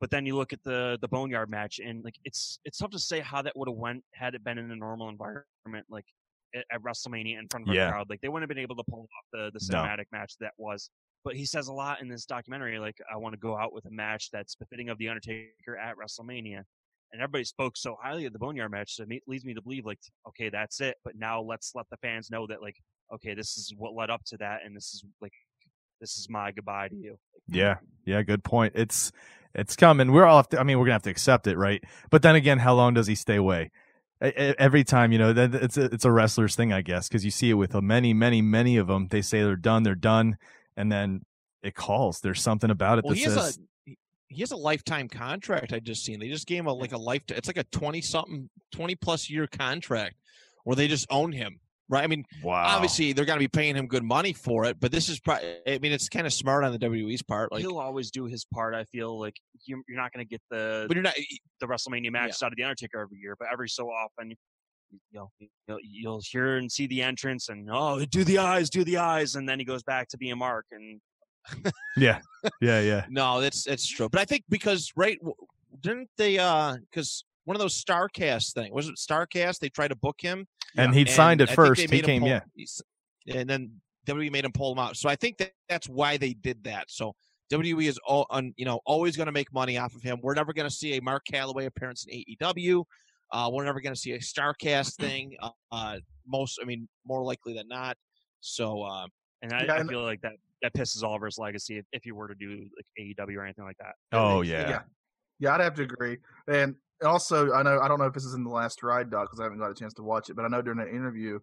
But 0.00 0.10
then 0.10 0.26
you 0.26 0.36
look 0.36 0.52
at 0.52 0.62
the 0.62 0.98
the 1.00 1.08
Boneyard 1.08 1.48
match, 1.48 1.80
and 1.82 2.04
like 2.04 2.16
it's 2.24 2.58
it's 2.64 2.78
tough 2.78 2.90
to 2.90 2.98
say 2.98 3.20
how 3.20 3.40
that 3.42 3.56
would 3.56 3.68
have 3.68 3.76
went 3.78 4.04
had 4.12 4.34
it 4.34 4.44
been 4.44 4.58
in 4.58 4.70
a 4.70 4.76
normal 4.76 5.08
environment, 5.08 5.86
like 5.88 6.04
at, 6.54 6.64
at 6.70 6.82
WrestleMania 6.82 7.38
in 7.38 7.48
front 7.50 7.66
of 7.68 7.74
Yeah. 7.74 7.88
a 7.88 7.92
crowd. 7.92 8.10
Like 8.10 8.20
they 8.20 8.28
wouldn't 8.28 8.42
have 8.50 8.54
been 8.54 8.62
able 8.62 8.76
to 8.76 8.84
pull 8.90 9.04
off 9.04 9.26
the 9.32 9.50
the 9.58 9.66
No. 9.72 9.78
cinematic 9.82 10.04
match 10.12 10.34
that 10.40 10.52
was. 10.58 10.90
But 11.26 11.34
he 11.34 11.44
says 11.44 11.66
a 11.66 11.72
lot 11.72 12.00
in 12.00 12.08
this 12.08 12.24
documentary, 12.24 12.78
like 12.78 12.98
I 13.12 13.16
want 13.16 13.32
to 13.32 13.38
go 13.38 13.56
out 13.56 13.72
with 13.74 13.84
a 13.86 13.90
match 13.90 14.30
that's 14.30 14.54
befitting 14.54 14.90
of 14.90 14.96
the 14.98 15.08
Undertaker 15.08 15.76
at 15.76 15.96
WrestleMania. 15.96 16.62
And 17.12 17.20
everybody 17.20 17.42
spoke 17.42 17.76
so 17.76 17.96
highly 18.00 18.26
of 18.26 18.32
the 18.32 18.38
Boneyard 18.38 18.70
match, 18.70 18.94
so 18.94 19.04
it 19.08 19.22
leads 19.26 19.44
me 19.44 19.54
to 19.54 19.60
believe, 19.60 19.84
like, 19.84 19.98
okay, 20.28 20.50
that's 20.50 20.80
it. 20.80 20.96
But 21.04 21.16
now 21.16 21.40
let's 21.40 21.72
let 21.74 21.86
the 21.90 21.96
fans 21.96 22.30
know 22.30 22.46
that, 22.46 22.62
like, 22.62 22.76
okay, 23.12 23.34
this 23.34 23.56
is 23.56 23.74
what 23.76 23.94
led 23.94 24.08
up 24.08 24.22
to 24.26 24.36
that, 24.36 24.60
and 24.64 24.76
this 24.76 24.94
is 24.94 25.04
like, 25.20 25.32
this 26.00 26.16
is 26.16 26.28
my 26.30 26.52
goodbye 26.52 26.88
to 26.88 26.96
you. 26.96 27.16
Yeah, 27.48 27.76
yeah, 28.04 28.22
good 28.22 28.44
point. 28.44 28.74
It's 28.76 29.10
it's 29.52 29.74
coming. 29.74 30.12
We're 30.12 30.26
all 30.26 30.36
have 30.36 30.48
to, 30.50 30.60
I 30.60 30.62
mean, 30.62 30.78
we're 30.78 30.84
gonna 30.84 30.94
have 30.94 31.02
to 31.02 31.10
accept 31.10 31.48
it, 31.48 31.58
right? 31.58 31.82
But 32.10 32.22
then 32.22 32.36
again, 32.36 32.58
how 32.58 32.74
long 32.74 32.94
does 32.94 33.08
he 33.08 33.16
stay 33.16 33.36
away? 33.36 33.72
Every 34.20 34.84
time, 34.84 35.12
you 35.12 35.18
know, 35.18 35.34
it's 35.36 35.76
a, 35.76 35.84
it's 35.86 36.04
a 36.04 36.12
wrestler's 36.12 36.54
thing, 36.56 36.72
I 36.72 36.82
guess, 36.82 37.08
because 37.08 37.24
you 37.24 37.30
see 37.30 37.50
it 37.50 37.54
with 37.54 37.74
uh, 37.74 37.80
many, 37.80 38.14
many, 38.14 38.42
many 38.42 38.76
of 38.76 38.86
them. 38.86 39.08
They 39.08 39.22
say 39.22 39.42
they're 39.42 39.56
done, 39.56 39.82
they're 39.82 39.94
done, 39.94 40.38
and 40.76 40.90
then 40.90 41.22
it 41.62 41.74
calls. 41.74 42.20
There's 42.20 42.42
something 42.42 42.70
about 42.70 42.98
it 42.98 43.04
Well, 43.04 43.14
that 43.14 43.18
he 43.18 43.24
has 43.24 43.34
says, 43.34 43.58
a 43.58 43.60
he- 43.90 43.98
he 44.28 44.40
has 44.42 44.50
a 44.52 44.56
lifetime 44.56 45.08
contract. 45.08 45.72
I 45.72 45.78
just 45.80 46.04
seen. 46.04 46.18
They 46.20 46.28
just 46.28 46.46
gave 46.46 46.58
him 46.60 46.66
a 46.66 46.72
like 46.72 46.92
a 46.92 46.98
life. 46.98 47.22
It's 47.28 47.48
like 47.48 47.56
a 47.56 47.64
twenty 47.64 48.00
something, 48.00 48.50
twenty 48.72 48.94
plus 48.94 49.30
year 49.30 49.46
contract 49.46 50.16
where 50.64 50.76
they 50.76 50.88
just 50.88 51.06
own 51.10 51.32
him. 51.32 51.60
Right. 51.88 52.02
I 52.02 52.08
mean, 52.08 52.24
"Wow." 52.42 52.64
obviously 52.66 53.12
they're 53.12 53.24
going 53.24 53.38
to 53.38 53.44
be 53.44 53.46
paying 53.46 53.76
him 53.76 53.86
good 53.86 54.02
money 54.02 54.32
for 54.32 54.64
it, 54.64 54.80
but 54.80 54.90
this 54.90 55.08
is 55.08 55.20
probably. 55.20 55.58
I 55.68 55.78
mean, 55.78 55.92
it's 55.92 56.08
kind 56.08 56.26
of 56.26 56.32
smart 56.32 56.64
on 56.64 56.72
the 56.72 56.78
WWE's 56.80 57.22
part. 57.22 57.52
Like, 57.52 57.60
He'll 57.60 57.78
always 57.78 58.10
do 58.10 58.24
his 58.24 58.44
part. 58.44 58.74
I 58.74 58.82
feel 58.86 59.16
like 59.20 59.36
you- 59.66 59.84
you're 59.88 59.96
not 59.96 60.12
going 60.12 60.26
to 60.26 60.28
get 60.28 60.42
the 60.50 60.86
but 60.88 60.96
you're 60.96 61.04
not. 61.04 61.14
the 61.60 61.66
WrestleMania 61.68 62.10
matches 62.10 62.42
out 62.42 62.50
of 62.52 62.56
the 62.56 62.64
Undertaker 62.64 62.98
every 63.00 63.18
year, 63.18 63.36
but 63.38 63.46
every 63.52 63.68
so 63.68 63.86
often, 63.88 64.34
you 65.10 65.18
know, 65.18 65.30
you'll, 65.68 65.78
you'll 65.82 66.22
hear 66.24 66.56
and 66.56 66.70
see 66.70 66.86
the 66.86 67.02
entrance, 67.02 67.48
and 67.48 67.68
oh, 67.72 68.04
do 68.06 68.24
the 68.24 68.38
eyes, 68.38 68.70
do 68.70 68.84
the 68.84 68.96
eyes, 68.98 69.34
and 69.34 69.48
then 69.48 69.58
he 69.58 69.64
goes 69.64 69.82
back 69.82 70.08
to 70.08 70.18
being 70.18 70.38
Mark, 70.38 70.66
and 70.72 71.00
yeah, 71.96 72.20
yeah, 72.60 72.80
yeah. 72.80 73.04
No, 73.10 73.40
that's 73.40 73.64
that's 73.64 73.86
true. 73.86 74.08
But 74.08 74.20
I 74.20 74.24
think 74.24 74.44
because 74.48 74.92
right, 74.96 75.18
didn't 75.80 76.08
they? 76.16 76.38
uh 76.38 76.76
Because 76.90 77.24
one 77.44 77.56
of 77.56 77.60
those 77.60 77.82
Starcast 77.82 78.52
thing 78.52 78.72
was 78.72 78.88
it 78.88 78.96
Starcast? 78.96 79.60
They 79.60 79.68
tried 79.68 79.88
to 79.88 79.96
book 79.96 80.20
him, 80.20 80.46
And 80.76 80.94
he'd 80.94 81.06
and 81.06 81.16
signed 81.16 81.40
it 81.40 81.50
first. 81.50 81.80
He 81.80 82.00
came, 82.00 82.22
pull- 82.22 82.28
yeah. 82.28 82.40
and 83.34 83.48
then 83.48 83.70
WWE 84.06 84.30
made 84.32 84.44
him 84.44 84.52
pull 84.52 84.72
him 84.72 84.78
out. 84.78 84.96
So 84.96 85.08
I 85.08 85.16
think 85.16 85.38
that 85.38 85.52
that's 85.68 85.88
why 85.88 86.16
they 86.16 86.32
did 86.32 86.64
that. 86.64 86.86
So 86.88 87.14
WWE 87.52 87.88
is 87.88 87.98
all, 88.06 88.26
you 88.56 88.64
know, 88.64 88.80
always 88.84 89.16
going 89.16 89.26
to 89.26 89.32
make 89.32 89.52
money 89.52 89.78
off 89.78 89.94
of 89.94 90.02
him. 90.02 90.18
We're 90.22 90.34
never 90.34 90.52
going 90.52 90.68
to 90.68 90.74
see 90.74 90.96
a 90.96 91.02
Mark 91.02 91.24
Calaway 91.30 91.66
appearance 91.66 92.06
in 92.08 92.24
AEW. 92.40 92.84
Uh, 93.32 93.50
we're 93.52 93.64
never 93.64 93.80
going 93.80 93.94
to 93.94 94.00
see 94.00 94.12
a 94.12 94.18
Starcast 94.18 94.96
thing. 94.96 95.36
Uh, 95.40 95.50
uh, 95.72 95.98
most, 96.26 96.58
I 96.62 96.64
mean, 96.64 96.88
more 97.04 97.22
likely 97.22 97.54
than 97.54 97.68
not. 97.68 97.96
So 98.40 98.82
uh, 98.82 99.06
and 99.42 99.52
I, 99.52 99.64
Yeah, 99.64 99.74
I 99.74 99.84
feel 99.84 100.02
like 100.02 100.20
that 100.22 100.34
that 100.62 100.72
pisses 100.72 101.02
all 101.02 101.16
of 101.16 101.22
his 101.22 101.38
legacy 101.38 101.78
if, 101.78 101.84
if 101.92 102.02
he 102.02 102.12
were 102.12 102.28
to 102.28 102.34
do 102.34 102.68
like 102.76 102.86
AEW 102.98 103.36
or 103.36 103.44
anything 103.44 103.64
like 103.64 103.76
that. 103.78 103.94
Oh 104.12 104.42
Yeah. 104.42 104.68
yeah, 104.68 104.82
Yeah, 105.38 105.54
I'd 105.54 105.60
have 105.60 105.74
to 105.74 105.82
agree. 105.82 106.18
And 106.48 106.76
also, 107.04 107.52
I 107.52 107.62
know 107.62 107.80
I 107.80 107.88
don't 107.88 107.98
know 107.98 108.06
if 108.06 108.14
this 108.14 108.24
is 108.24 108.34
in 108.34 108.44
the 108.44 108.50
last 108.50 108.82
ride 108.82 109.10
doc 109.10 109.26
because 109.26 109.40
I 109.40 109.44
haven't 109.44 109.58
got 109.58 109.70
a 109.70 109.74
chance 109.74 109.92
to 109.94 110.02
watch 110.02 110.30
it, 110.30 110.36
but 110.36 110.44
I 110.44 110.48
know 110.48 110.62
during 110.62 110.80
an 110.80 110.88
interview 110.88 111.38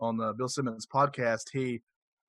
on 0.00 0.16
the 0.16 0.32
Bill 0.32 0.48
Simmons 0.48 0.86
podcast, 0.86 1.44
he 1.52 1.80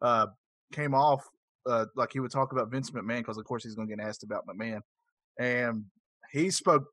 uh, 0.02 0.28
came 0.72 0.94
off 0.94 1.24
uh, 1.66 1.86
like 1.96 2.12
he 2.12 2.20
would 2.20 2.32
talk 2.32 2.52
about 2.52 2.72
Vince 2.72 2.92
McMahon 2.92 3.20
because, 3.20 3.38
of 3.38 3.46
course, 3.46 3.64
he's 3.64 3.76
going 3.76 3.88
to 3.88 3.96
get 3.96 4.06
asked 4.06 4.24
about 4.24 4.46
McMahon, 4.48 4.82
and 5.40 5.86
he 6.32 6.50
spoke 6.50 6.84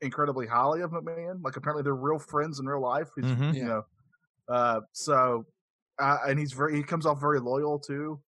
incredibly 0.00 0.46
highly 0.46 0.80
of 0.82 0.90
McMahon. 0.90 1.42
Like 1.42 1.56
apparently 1.56 1.82
they're 1.82 1.94
real 1.94 2.18
friends 2.18 2.58
in 2.60 2.66
real 2.66 2.82
life. 2.82 3.08
Mhm. 3.18 3.54
You 3.54 3.64
know, 3.64 3.82
uh, 4.48 4.80
so 4.92 5.44
uh, 5.98 6.18
and 6.28 6.38
he's 6.38 6.52
very 6.52 6.76
he 6.76 6.82
comes 6.82 7.06
off 7.06 7.20
very 7.20 7.40
loyal 7.40 7.78
too. 7.78 8.20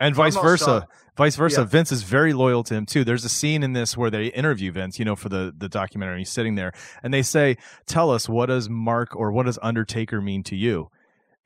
and 0.00 0.14
vice 0.14 0.36
versa. 0.36 0.86
Vice 1.16 1.34
versa. 1.34 1.62
Yeah. 1.62 1.66
Vince 1.66 1.90
is 1.90 2.04
very 2.04 2.32
loyal 2.32 2.62
to 2.64 2.74
him 2.74 2.86
too. 2.86 3.02
There's 3.02 3.24
a 3.24 3.28
scene 3.28 3.62
in 3.64 3.72
this 3.72 3.96
where 3.96 4.10
they 4.10 4.26
interview 4.26 4.70
Vince, 4.70 4.98
you 4.98 5.04
know, 5.04 5.16
for 5.16 5.28
the 5.28 5.52
the 5.56 5.68
documentary. 5.68 6.18
He's 6.20 6.30
sitting 6.30 6.54
there, 6.54 6.72
and 7.02 7.12
they 7.12 7.22
say, 7.22 7.56
"Tell 7.86 8.10
us 8.10 8.28
what 8.28 8.46
does 8.46 8.68
Mark 8.68 9.16
or 9.16 9.32
what 9.32 9.46
does 9.46 9.58
Undertaker 9.62 10.20
mean 10.20 10.42
to 10.44 10.54
you?" 10.56 10.88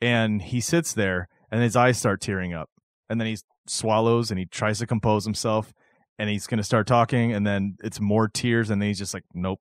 And 0.01 0.41
he 0.41 0.59
sits 0.61 0.93
there, 0.93 1.29
and 1.49 1.61
his 1.63 1.75
eyes 1.75 1.97
start 1.97 2.21
tearing 2.21 2.53
up, 2.53 2.69
and 3.09 3.19
then 3.19 3.27
he 3.27 3.37
swallows 3.65 4.29
and 4.29 4.37
he 4.37 4.45
tries 4.45 4.79
to 4.79 4.85
compose 4.85 5.23
himself, 5.23 5.73
and 6.19 6.29
he's 6.29 6.47
going 6.47 6.57
to 6.59 6.63
start 6.63 6.87
talking, 6.87 7.33
and 7.33 7.45
then 7.45 7.77
it's 7.83 7.99
more 7.99 8.27
tears, 8.27 8.69
and 8.69 8.81
then 8.81 8.87
he's 8.87 8.97
just 8.99 9.13
like, 9.13 9.23
"Nope," 9.33 9.59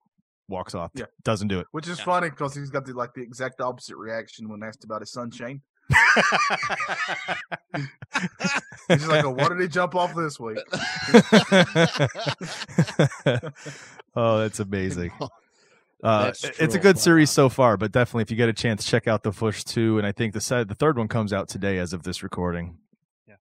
walks 0.49 0.75
off. 0.75 0.91
Yeah. 0.95 1.07
doesn't 1.25 1.49
do 1.49 1.59
it. 1.61 1.67
Which 1.73 1.88
is 1.88 1.99
Yeah. 1.99 2.05
funny 2.05 2.31
because 2.31 2.55
he's 2.55 2.71
got 2.71 2.85
the 2.87 2.93
like 2.93 3.15
the 3.15 3.23
exact 3.23 3.61
opposite 3.61 3.97
reaction 3.97 4.49
when 4.49 4.62
asked 4.62 4.85
about 4.85 5.01
his 5.01 5.11
son 5.12 5.31
Shane. 5.31 5.62
He's 8.88 8.99
just 8.99 9.09
like, 9.09 9.25
oh, 9.25 9.31
"What 9.31 9.49
did 9.51 9.61
he 9.61 9.69
jump 9.69 9.95
off 9.95 10.15
this 10.15 10.38
week?" 10.41 10.59
oh, 14.15 14.38
that's 14.38 14.61
amazing. 14.61 15.12
Uh, 16.05 16.25
That's 16.25 16.43
it's 16.59 16.75
a 16.75 16.81
good 16.81 16.99
series 16.99 17.31
so 17.31 17.49
far, 17.49 17.77
but 17.77 17.93
definitely 17.93 18.23
if 18.23 18.31
you 18.33 18.37
get 18.37 18.49
a 18.49 18.53
chance, 18.53 18.85
check 18.85 19.07
out 19.07 19.23
the 19.23 19.31
first 19.31 19.69
two. 19.69 19.99
And 19.99 20.05
I 20.07 20.11
think 20.11 20.33
the 20.33 20.41
set, 20.41 20.67
the 20.67 20.75
third 20.75 20.99
one 20.99 21.07
comes 21.07 21.33
out 21.33 21.49
today 21.49 21.79
as 21.79 21.93
of 21.93 22.03
this 22.03 22.25
recording. 22.25 22.77
Yeah, 23.29 23.37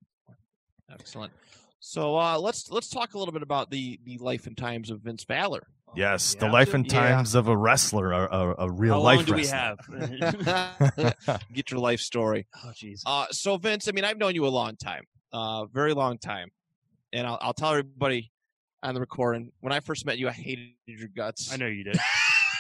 excellent. 0.94 1.34
So 1.84 2.16
uh, 2.16 2.38
let's 2.38 2.70
let's 2.70 2.90
talk 2.90 3.16
a 3.16 3.18
little 3.18 3.32
bit 3.34 3.42
about 3.42 3.72
the 3.72 4.00
the 4.06 4.18
life 4.20 4.46
and 4.46 4.56
times 4.56 4.92
of 4.92 5.02
Vince 5.02 5.24
Valor. 5.24 5.68
Yes, 5.96 6.36
the 6.36 6.48
life 6.48 6.74
and 6.74 6.86
Yeah. 6.86 7.00
times 7.02 7.36
of 7.36 7.48
a 7.50 7.58
wrestler, 7.58 8.14
a, 8.14 8.28
a, 8.32 8.56
a 8.60 8.72
real 8.72 8.94
How 8.94 9.02
life 9.02 9.16
long 9.18 9.26
do 9.26 9.34
we 9.34 9.48
have? 9.48 9.78
Get 11.54 11.72
your 11.72 11.82
life 11.82 12.00
story. 12.00 12.48
oh, 12.64 12.70
jeez. 12.70 13.02
Uh, 13.06 13.26
so 13.32 13.58
Vince, 13.58 13.90
I 13.90 13.92
mean, 13.92 14.06
I've 14.06 14.18
known 14.18 14.34
you 14.36 14.46
a 14.46 14.50
long 14.50 14.78
time, 14.78 15.04
uh, 15.34 15.66
very 15.66 15.94
long 15.94 16.18
time, 16.18 16.50
and 17.12 17.28
I'll, 17.28 17.40
I'll 17.42 17.54
tell 17.54 17.72
everybody 17.72 18.32
on 18.84 18.94
the 18.94 19.02
recording. 19.02 19.52
When 19.60 19.74
I 19.74 19.80
first 19.82 20.06
met 20.06 20.18
you, 20.18 20.30
I 20.30 20.32
hated 20.32 20.70
your 20.86 21.10
guts. 21.14 21.52
I 21.52 21.58
know 21.58 21.68
you 21.68 21.84
did. 21.84 21.98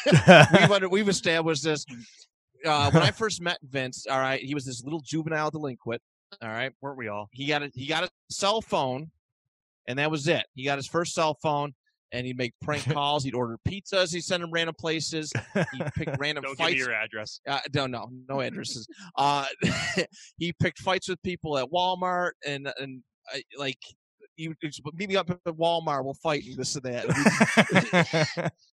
we've 0.51 0.71
under, 0.71 0.89
we've 0.89 1.07
established 1.09 1.63
this. 1.63 1.85
Uh, 2.65 2.91
when 2.91 3.01
I 3.03 3.11
first 3.11 3.39
met 3.41 3.59
Vince, 3.63 4.07
all 4.09 4.19
right, 4.19 4.41
he 4.41 4.53
was 4.55 4.65
this 4.65 4.83
little 4.83 4.99
juvenile 4.99 5.51
delinquent. 5.51 6.01
All 6.41 6.49
right, 6.49 6.71
Weren't 6.81 6.97
we 6.97 7.07
all? 7.07 7.29
he 7.31 7.45
got 7.45 7.61
a 7.63 7.71
he 7.75 7.85
got 7.87 8.03
a 8.03 8.09
cell 8.29 8.61
phone, 8.61 9.11
and 9.87 9.99
that 9.99 10.09
was 10.11 10.27
it. 10.27 10.45
He 10.53 10.63
got 10.63 10.77
his 10.77 10.87
first 10.87 11.13
cell 11.13 11.37
phone, 11.41 11.73
and 12.11 12.25
he'd 12.25 12.37
make 12.37 12.53
prank 12.61 12.83
calls. 12.93 13.23
He'd 13.23 13.35
order 13.35 13.57
pizzas. 13.67 14.13
He'd 14.13 14.21
send 14.23 14.41
them 14.43 14.51
random 14.51 14.75
places. 14.79 15.31
He 15.73 15.83
picked 15.95 16.17
random 16.19 16.43
Don't 16.43 16.55
fights. 16.57 16.71
give 16.75 16.79
your 16.87 16.93
address. 16.93 17.39
Uh, 17.47 17.59
don't 17.71 17.91
know, 17.91 18.09
no 18.29 18.39
addresses. 18.41 18.87
uh, 19.17 19.45
he 20.37 20.53
picked 20.53 20.79
fights 20.79 21.09
with 21.09 21.21
people 21.23 21.57
at 21.57 21.67
Walmart, 21.69 22.31
and 22.45 22.71
and 22.79 23.03
uh, 23.33 23.39
like 23.57 23.77
you 24.37 24.55
meet 24.93 25.09
me 25.09 25.15
up 25.17 25.29
at 25.29 25.43
Walmart. 25.45 26.03
We'll 26.05 26.13
fight 26.15 26.43
and 26.45 26.55
this 26.57 26.75
and 26.75 26.83
that. 26.85 28.51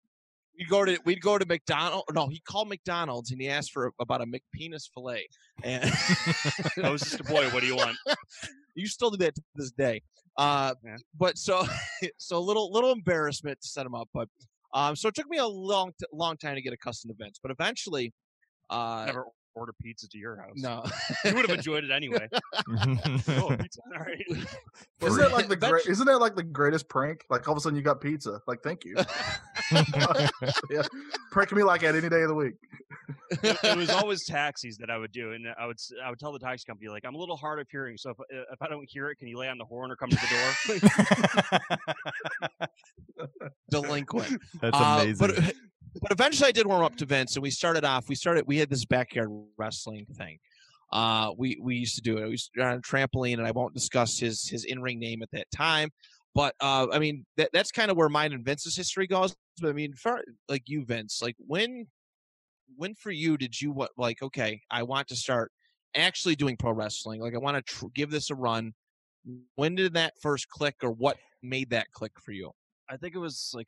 We'd 0.58 0.70
go 0.70 0.86
to 0.86 1.00
we'd 1.06 1.22
go 1.22 1.38
to 1.38 1.46
McDonald's. 1.46 2.06
No, 2.14 2.28
he 2.28 2.40
called 2.48 2.70
McDonald's 2.70 3.32
and 3.32 3.42
he 3.42 3.50
asked 3.50 3.72
for 3.72 3.92
about 4.00 4.22
a 4.22 4.26
McPenis 4.26 4.84
fillet. 4.94 5.28
And 5.64 5.84
I 6.84 6.90
was 6.90 7.02
just 7.02 7.20
a 7.20 7.24
boy. 7.24 7.50
What 7.50 7.62
do 7.62 7.68
you 7.68 7.76
want? 7.76 7.98
you 8.76 8.86
still 8.88 9.10
do 9.10 9.18
that 9.18 9.36
to 9.36 9.42
this 9.56 9.72
day. 9.72 10.02
Uh, 10.38 10.74
Yeah. 10.84 10.96
but 11.18 11.38
so 11.38 11.66
so 12.18 12.38
a 12.38 12.40
little 12.40 12.72
little 12.72 12.92
embarrassment 12.92 13.60
to 13.62 13.68
set 13.68 13.86
him 13.86 13.96
up, 13.96 14.10
but 14.14 14.28
um, 14.74 14.96
so 14.96 15.08
it 15.08 15.16
took 15.16 15.28
me 15.30 15.38
a 15.38 15.46
long 15.48 15.92
t- 16.00 16.06
long 16.12 16.38
time 16.38 16.56
to 16.56 16.62
get 16.62 16.74
accustomed 16.74 17.16
to 17.18 17.24
Vince, 17.24 17.40
but 17.42 17.52
eventually, 17.52 18.12
uh, 18.72 19.04
Never 19.06 19.26
order 19.56 19.74
pizza 19.80 20.08
to 20.10 20.18
your 20.18 20.38
house. 20.38 20.56
no, 20.56 20.84
You 21.26 21.36
would 21.36 21.48
have 21.48 21.56
enjoyed 21.56 21.84
it 21.84 21.92
anyway. 21.92 22.28
oh, 22.68 23.56
pizza. 23.56 23.82
All 23.96 24.04
right. 24.04 24.26
Isn't 25.02 25.20
that 25.20 25.32
like 25.32 25.48
the 25.48 25.54
Eventually- 25.54 25.70
great? 25.84 25.86
Isn't 25.88 26.08
that 26.08 26.18
like 26.20 26.36
the 26.36 26.42
greatest 26.42 26.90
prank? 26.90 27.24
Like 27.30 27.48
all 27.48 27.52
of 27.54 27.58
a 27.60 27.62
sudden 27.62 27.76
you 27.78 27.84
got 27.84 28.02
pizza. 28.02 28.42
Like 28.48 28.64
thank 28.64 28.84
you. 28.84 28.96
yeah, 30.70 30.84
prank 31.32 31.52
me 31.52 31.64
like 31.64 31.84
at 31.84 31.96
any 31.96 32.10
day 32.10 32.22
of 32.22 32.30
the 32.30 32.36
week. 32.36 32.54
it, 33.44 33.58
it 33.64 33.78
was 33.78 33.90
always 34.02 34.26
taxis 34.26 34.78
that 34.78 34.90
I 34.90 34.98
would 34.98 35.12
do, 35.12 35.32
and 35.34 35.46
I 35.60 35.66
would 35.66 35.76
s- 35.78 35.92
I 36.04 36.10
would 36.10 36.20
tell 36.20 36.32
the 36.32 36.40
taxi 36.40 36.64
company 36.66 36.90
like 36.90 37.04
I'm 37.06 37.16
a 37.16 37.18
little 37.18 37.38
hard 37.38 37.60
of 37.60 37.68
hearing, 37.70 37.98
so 37.98 38.12
if 38.12 38.18
if 38.52 38.62
I 38.62 38.68
don't 38.68 38.88
hear 38.90 39.10
it, 39.10 39.18
can 39.18 39.28
you 39.28 39.38
lay 39.38 39.50
on 39.50 39.58
the 39.58 39.66
horn 39.66 39.92
or 39.92 39.96
come 39.96 40.10
to 40.10 40.16
the 40.16 40.90
door? 40.90 42.68
delinquent. 43.70 44.40
That's 44.62 44.78
Uh, 44.80 45.00
amazing. 45.02 45.28
but 45.28 45.54
but 46.02 46.12
eventually, 46.12 46.50
I 46.50 46.52
did 46.52 46.66
warm 46.66 46.84
up 46.84 46.96
to 46.98 47.06
Vince, 47.06 47.36
and 47.36 47.44
we 47.44 47.52
started 47.52 47.86
off. 47.86 48.10
We 48.10 48.16
started. 48.16 48.46
We 48.48 48.58
had 48.58 48.70
this 48.70 48.84
backyard 48.86 49.30
wrestling 49.58 50.06
thing. 50.18 50.40
Uh, 50.92 51.32
we 51.38 51.60
we 51.62 51.76
used 51.76 51.96
to 51.96 52.02
do 52.02 52.18
it. 52.18 52.24
We 52.26 52.32
used 52.32 52.50
to 52.56 52.64
on 52.64 52.74
a 52.78 52.82
trampoline, 52.82 53.38
and 53.38 53.46
I 53.48 53.52
won't 53.52 53.74
discuss 53.76 54.18
his 54.20 54.48
his 54.48 54.64
in 54.66 54.82
ring 54.82 55.00
name 55.00 55.22
at 55.22 55.30
that 55.34 55.48
time. 55.56 55.90
But 56.36 56.56
uh, 56.60 56.88
I 56.92 57.00
mean, 57.00 57.26
that, 57.38 57.50
that's 57.54 57.72
kind 57.72 57.92
of 57.92 57.98
where 57.98 58.10
mine 58.10 58.34
and 58.34 58.44
Vince's 58.44 58.76
history 58.76 59.08
goes. 59.08 59.36
But 59.62 59.70
I 59.70 59.74
mean, 59.74 59.94
for 59.94 60.22
like 60.50 60.64
you, 60.68 60.84
Vince, 60.84 61.22
like 61.22 61.36
when 61.38 61.88
when 62.76 62.96
for 62.96 63.12
you 63.12 63.38
did 63.38 63.60
you 63.60 63.72
what 63.72 63.92
like 63.98 64.22
okay, 64.22 64.62
I 64.72 64.84
want 64.84 65.08
to 65.10 65.16
start 65.16 65.52
actually 65.96 66.36
doing 66.36 66.58
pro 66.58 66.72
wrestling. 66.72 67.22
Like 67.22 67.36
I 67.36 67.38
want 67.38 67.58
to 67.58 67.74
tr- 67.74 67.86
give 67.94 68.10
this 68.10 68.32
a 68.32 68.36
run. 68.36 68.74
When 69.56 69.76
did 69.76 69.94
that 69.94 70.14
first 70.22 70.50
click, 70.50 70.76
or 70.82 70.92
what 70.92 71.18
made 71.44 71.70
that 71.70 71.92
click 71.92 72.14
for 72.20 72.32
you? 72.32 72.52
I 72.90 72.98
think 72.98 73.16
it 73.16 73.20
was 73.20 73.52
like 73.54 73.68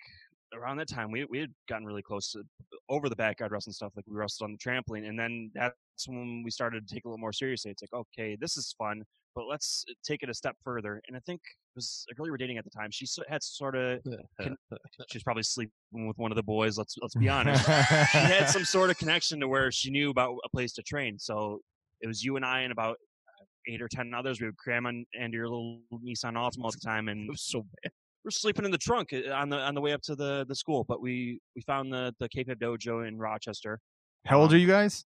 around 0.54 0.78
that 0.78 0.89
time 0.89 1.12
we 1.12 1.25
we 1.25 1.39
had 1.39 1.54
gotten 1.69 1.86
really 1.86 2.01
close 2.01 2.32
to 2.32 2.43
over 2.89 3.10
the 3.10 3.15
backyard 3.15 3.51
wrestling 3.51 3.73
stuff. 3.73 3.93
Like 3.95 4.06
we 4.08 4.15
wrestled 4.15 4.49
on 4.49 4.54
the 4.54 4.58
trampoline, 4.58 5.08
and 5.08 5.19
then 5.19 5.51
that's 5.54 5.75
when 6.08 6.41
we 6.43 6.51
started 6.51 6.88
to 6.88 6.93
take 6.93 7.03
it 7.03 7.08
a 7.08 7.10
little 7.10 7.19
more 7.19 7.34
seriously. 7.34 7.71
It's 7.71 7.81
like, 7.81 7.93
okay, 7.93 8.38
this 8.39 8.58
is 8.58 8.73
fun, 8.77 9.03
but 9.36 9.45
let's 9.49 9.84
uh, 9.89 9.93
take 10.03 10.23
it 10.23 10.29
a 10.29 10.34
step 10.34 10.55
further. 10.63 11.01
And 11.08 11.15
I 11.15 11.19
think 11.25 11.41
it 11.41 11.75
was 11.77 12.05
a 12.12 12.13
girl 12.15 12.25
you 12.25 12.31
were 12.31 12.38
dating 12.38 12.58
at 12.58 12.63
the 12.63 12.69
time. 12.69 12.89
She 12.91 13.05
had 13.27 13.43
sort 13.43 13.75
of 13.75 13.99
Can- 14.39 14.58
she 15.10 15.17
was 15.17 15.23
probably 15.23 15.43
sleeping 15.43 15.71
with 15.93 16.17
one 16.17 16.31
of 16.31 16.36
the 16.36 16.43
boys. 16.43 16.77
Let's 16.77 16.95
let's 17.01 17.15
be 17.15 17.29
honest. 17.29 17.65
she 17.65 18.17
had 18.17 18.49
some 18.49 18.65
sort 18.65 18.89
of 18.89 18.97
connection 18.97 19.39
to 19.39 19.47
where 19.47 19.71
she 19.71 19.89
knew 19.91 20.10
about 20.10 20.36
a 20.45 20.49
place 20.49 20.73
to 20.73 20.84
train. 20.84 21.17
So 21.19 21.60
it 22.01 22.08
was 22.08 22.23
you 22.23 22.36
and 22.36 22.45
I 22.45 22.62
and 22.62 22.71
about 22.71 22.97
uh, 23.41 23.45
eight 23.73 23.81
or 23.81 23.88
ten 23.88 24.13
others. 24.13 24.39
We 24.39 24.47
would 24.47 24.58
cram 24.58 24.86
on 24.86 25.05
into 25.13 25.38
your 25.38 25.47
little 25.47 25.81
Nissan 25.93 26.34
Altima 26.34 26.63
all 26.65 26.71
the 26.71 26.79
time, 26.84 27.08
and 27.10 27.21
It 27.27 27.31
was 27.31 27.41
so 27.43 27.65
bad. 27.84 27.91
we're 28.23 28.31
sleeping 28.31 28.65
in 28.65 28.71
the 28.71 28.77
trunk 28.77 29.13
uh, 29.13 29.31
on 29.31 29.49
the 29.49 29.58
on 29.58 29.75
the 29.75 29.81
way 29.81 29.93
up 29.93 30.01
to 30.03 30.15
the 30.15 30.45
the 30.47 30.55
school. 30.55 30.84
But 30.88 31.01
we 31.01 31.39
we 31.55 31.62
found 31.62 31.91
the 31.91 32.13
the 32.19 32.29
K-Pep 32.29 32.60
dojo 32.60 33.08
in 33.08 33.17
Rochester. 33.17 33.79
How 34.25 34.39
old 34.41 34.51
are 34.53 34.55
um, 34.55 34.62
you 34.62 34.67
guys? 34.67 35.05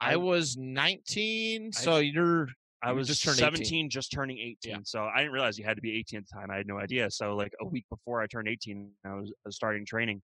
I 0.00 0.16
was 0.16 0.56
19, 0.56 1.72
so 1.72 1.98
you're 1.98 2.48
I 2.82 2.92
was 2.92 3.08
just 3.08 3.24
turned 3.24 3.38
17, 3.38 3.66
18. 3.66 3.90
just 3.90 4.12
turning 4.12 4.38
18. 4.38 4.56
Yeah. 4.64 4.76
So 4.84 5.04
I 5.04 5.18
didn't 5.18 5.32
realize 5.32 5.58
you 5.58 5.64
had 5.64 5.76
to 5.76 5.82
be 5.82 5.96
18 5.98 6.18
at 6.18 6.26
the 6.28 6.38
time. 6.38 6.50
I 6.50 6.56
had 6.56 6.66
no 6.66 6.78
idea. 6.78 7.10
So 7.10 7.34
like 7.34 7.52
a 7.60 7.66
week 7.66 7.86
before 7.90 8.20
I 8.20 8.26
turned 8.26 8.48
18, 8.48 8.90
I 9.04 9.14
was, 9.14 9.30
I 9.30 9.48
was 9.48 9.56
starting 9.56 9.84
training. 9.84 10.22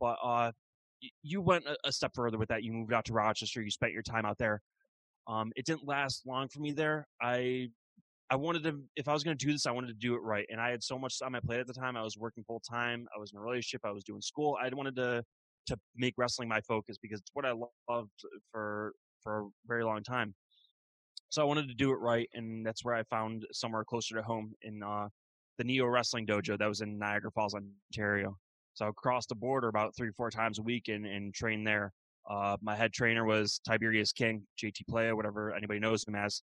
But 0.00 0.16
uh, 0.22 0.52
you 1.22 1.42
went 1.42 1.66
a, 1.66 1.76
a 1.84 1.92
step 1.92 2.12
further 2.14 2.38
with 2.38 2.48
that. 2.48 2.64
You 2.64 2.72
moved 2.72 2.92
out 2.92 3.04
to 3.06 3.12
Rochester. 3.12 3.62
You 3.62 3.70
spent 3.70 3.92
your 3.92 4.02
time 4.02 4.24
out 4.24 4.38
there. 4.38 4.60
Um, 5.28 5.52
it 5.54 5.66
didn't 5.66 5.86
last 5.86 6.26
long 6.26 6.48
for 6.48 6.60
me 6.60 6.72
there. 6.72 7.06
I 7.22 7.68
I 8.32 8.36
wanted 8.36 8.62
to, 8.62 8.80
if 8.94 9.08
I 9.08 9.12
was 9.12 9.24
going 9.24 9.36
to 9.36 9.44
do 9.44 9.50
this, 9.50 9.66
I 9.66 9.72
wanted 9.72 9.88
to 9.88 9.94
do 9.94 10.14
it 10.14 10.22
right. 10.22 10.46
And 10.50 10.60
I 10.60 10.70
had 10.70 10.84
so 10.84 10.96
much 10.96 11.16
on 11.20 11.32
my 11.32 11.40
plate 11.40 11.58
at 11.58 11.66
the 11.66 11.72
time. 11.72 11.96
I 11.96 12.02
was 12.02 12.16
working 12.16 12.44
full 12.44 12.60
time. 12.60 13.08
I 13.14 13.18
was 13.18 13.32
in 13.32 13.38
a 13.38 13.42
relationship. 13.42 13.80
I 13.84 13.90
was 13.90 14.04
doing 14.04 14.20
school. 14.20 14.56
I 14.62 14.72
wanted 14.72 14.94
to 14.96 15.24
to 15.66 15.76
make 15.96 16.14
wrestling 16.16 16.48
my 16.48 16.60
focus 16.62 16.96
because 17.00 17.20
it's 17.20 17.30
what 17.32 17.44
I 17.44 17.52
loved 17.88 18.10
for 18.52 18.92
for 19.22 19.40
a 19.40 19.48
very 19.66 19.84
long 19.84 20.02
time. 20.02 20.34
So 21.28 21.42
I 21.42 21.44
wanted 21.44 21.68
to 21.68 21.74
do 21.74 21.92
it 21.92 22.00
right, 22.00 22.28
and 22.34 22.66
that's 22.66 22.84
where 22.84 22.94
I 22.94 23.04
found 23.04 23.46
somewhere 23.52 23.84
closer 23.84 24.16
to 24.16 24.22
home 24.22 24.52
in 24.62 24.82
uh, 24.82 25.08
the 25.58 25.64
Neo 25.64 25.86
Wrestling 25.86 26.26
Dojo 26.26 26.58
that 26.58 26.66
was 26.66 26.80
in 26.80 26.98
Niagara 26.98 27.30
Falls, 27.30 27.54
Ontario. 27.54 28.36
So 28.74 28.86
I 28.86 28.90
crossed 28.96 29.28
the 29.28 29.34
border 29.34 29.68
about 29.68 29.94
three, 29.96 30.10
four 30.16 30.30
times 30.30 30.58
a 30.58 30.62
week 30.62 30.88
and, 30.88 31.06
and 31.06 31.32
trained 31.34 31.66
there. 31.66 31.92
Uh, 32.28 32.56
my 32.62 32.74
head 32.74 32.92
trainer 32.92 33.24
was 33.24 33.60
Tiberius 33.66 34.12
King, 34.12 34.42
JT 34.62 34.88
Playa, 34.88 35.14
whatever 35.14 35.52
anybody 35.54 35.80
knows 35.80 36.06
him 36.06 36.14
as, 36.14 36.42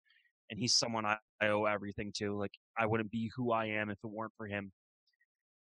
and 0.51 0.59
he's 0.59 0.75
someone 0.75 1.05
I, 1.05 1.16
I 1.40 1.49
owe 1.49 1.64
everything 1.64 2.12
to. 2.16 2.38
Like 2.38 2.53
I 2.79 2.87
wouldn't 2.87 3.11
be 3.11 3.31
who 3.37 3.53
I 3.53 3.66
am 3.66 3.90
if 3.90 3.99
it 4.03 4.11
weren't 4.11 4.33
for 4.37 4.46
him. 4.46 4.73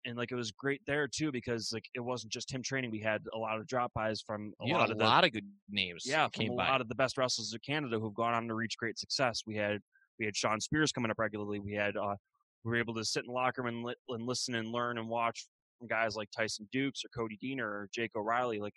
And 0.05 0.15
like 0.15 0.31
it 0.31 0.35
was 0.35 0.51
great 0.51 0.81
there 0.85 1.07
too 1.07 1.31
because 1.31 1.71
like 1.73 1.85
it 1.95 1.99
wasn't 1.99 2.31
just 2.31 2.51
him 2.51 2.61
training. 2.61 2.91
We 2.91 2.99
had 2.99 3.21
a 3.33 3.37
lot 3.37 3.57
of 3.59 3.65
drop 3.65 3.91
bys 3.95 4.21
from 4.21 4.53
a 4.61 4.65
lot 4.67 4.89
a 4.89 4.91
of 4.93 4.99
the 4.99 5.03
lot 5.03 5.23
of 5.23 5.31
good 5.31 5.47
names. 5.69 6.03
yeah, 6.05 6.27
from 6.27 6.41
came 6.43 6.51
a 6.53 6.55
by. 6.57 6.67
lot 6.67 6.81
of 6.81 6.87
the 6.89 6.95
best 6.95 7.17
wrestlers 7.17 7.53
of 7.53 7.61
Canada 7.63 7.99
who've 7.99 8.13
gone 8.13 8.33
on 8.33 8.47
to 8.47 8.53
reach 8.53 8.77
great 8.77 8.99
success. 8.99 9.41
We 9.47 9.55
had 9.55 9.79
we 10.19 10.25
had 10.25 10.35
Shawn 10.35 10.61
Spears 10.61 10.91
coming 10.91 11.09
up 11.09 11.17
regularly. 11.17 11.59
We 11.59 11.73
had 11.73 11.97
uh, 11.97 12.15
we 12.63 12.69
were 12.69 12.77
able 12.77 12.93
to 12.95 13.03
sit 13.03 13.23
in 13.23 13.27
the 13.27 13.33
locker 13.33 13.63
room 13.63 13.75
and, 13.75 13.83
li- 13.85 13.95
and 14.09 14.25
listen 14.27 14.55
and 14.55 14.67
learn 14.71 14.97
and 14.99 15.09
watch 15.09 15.47
from 15.79 15.87
guys 15.87 16.15
like 16.15 16.29
Tyson 16.35 16.69
Dux 16.71 17.03
or 17.03 17.09
Cody 17.15 17.37
Deaner 17.43 17.63
or 17.63 17.89
Jake 17.93 18.11
O'Reilly. 18.15 18.59
Like, 18.59 18.73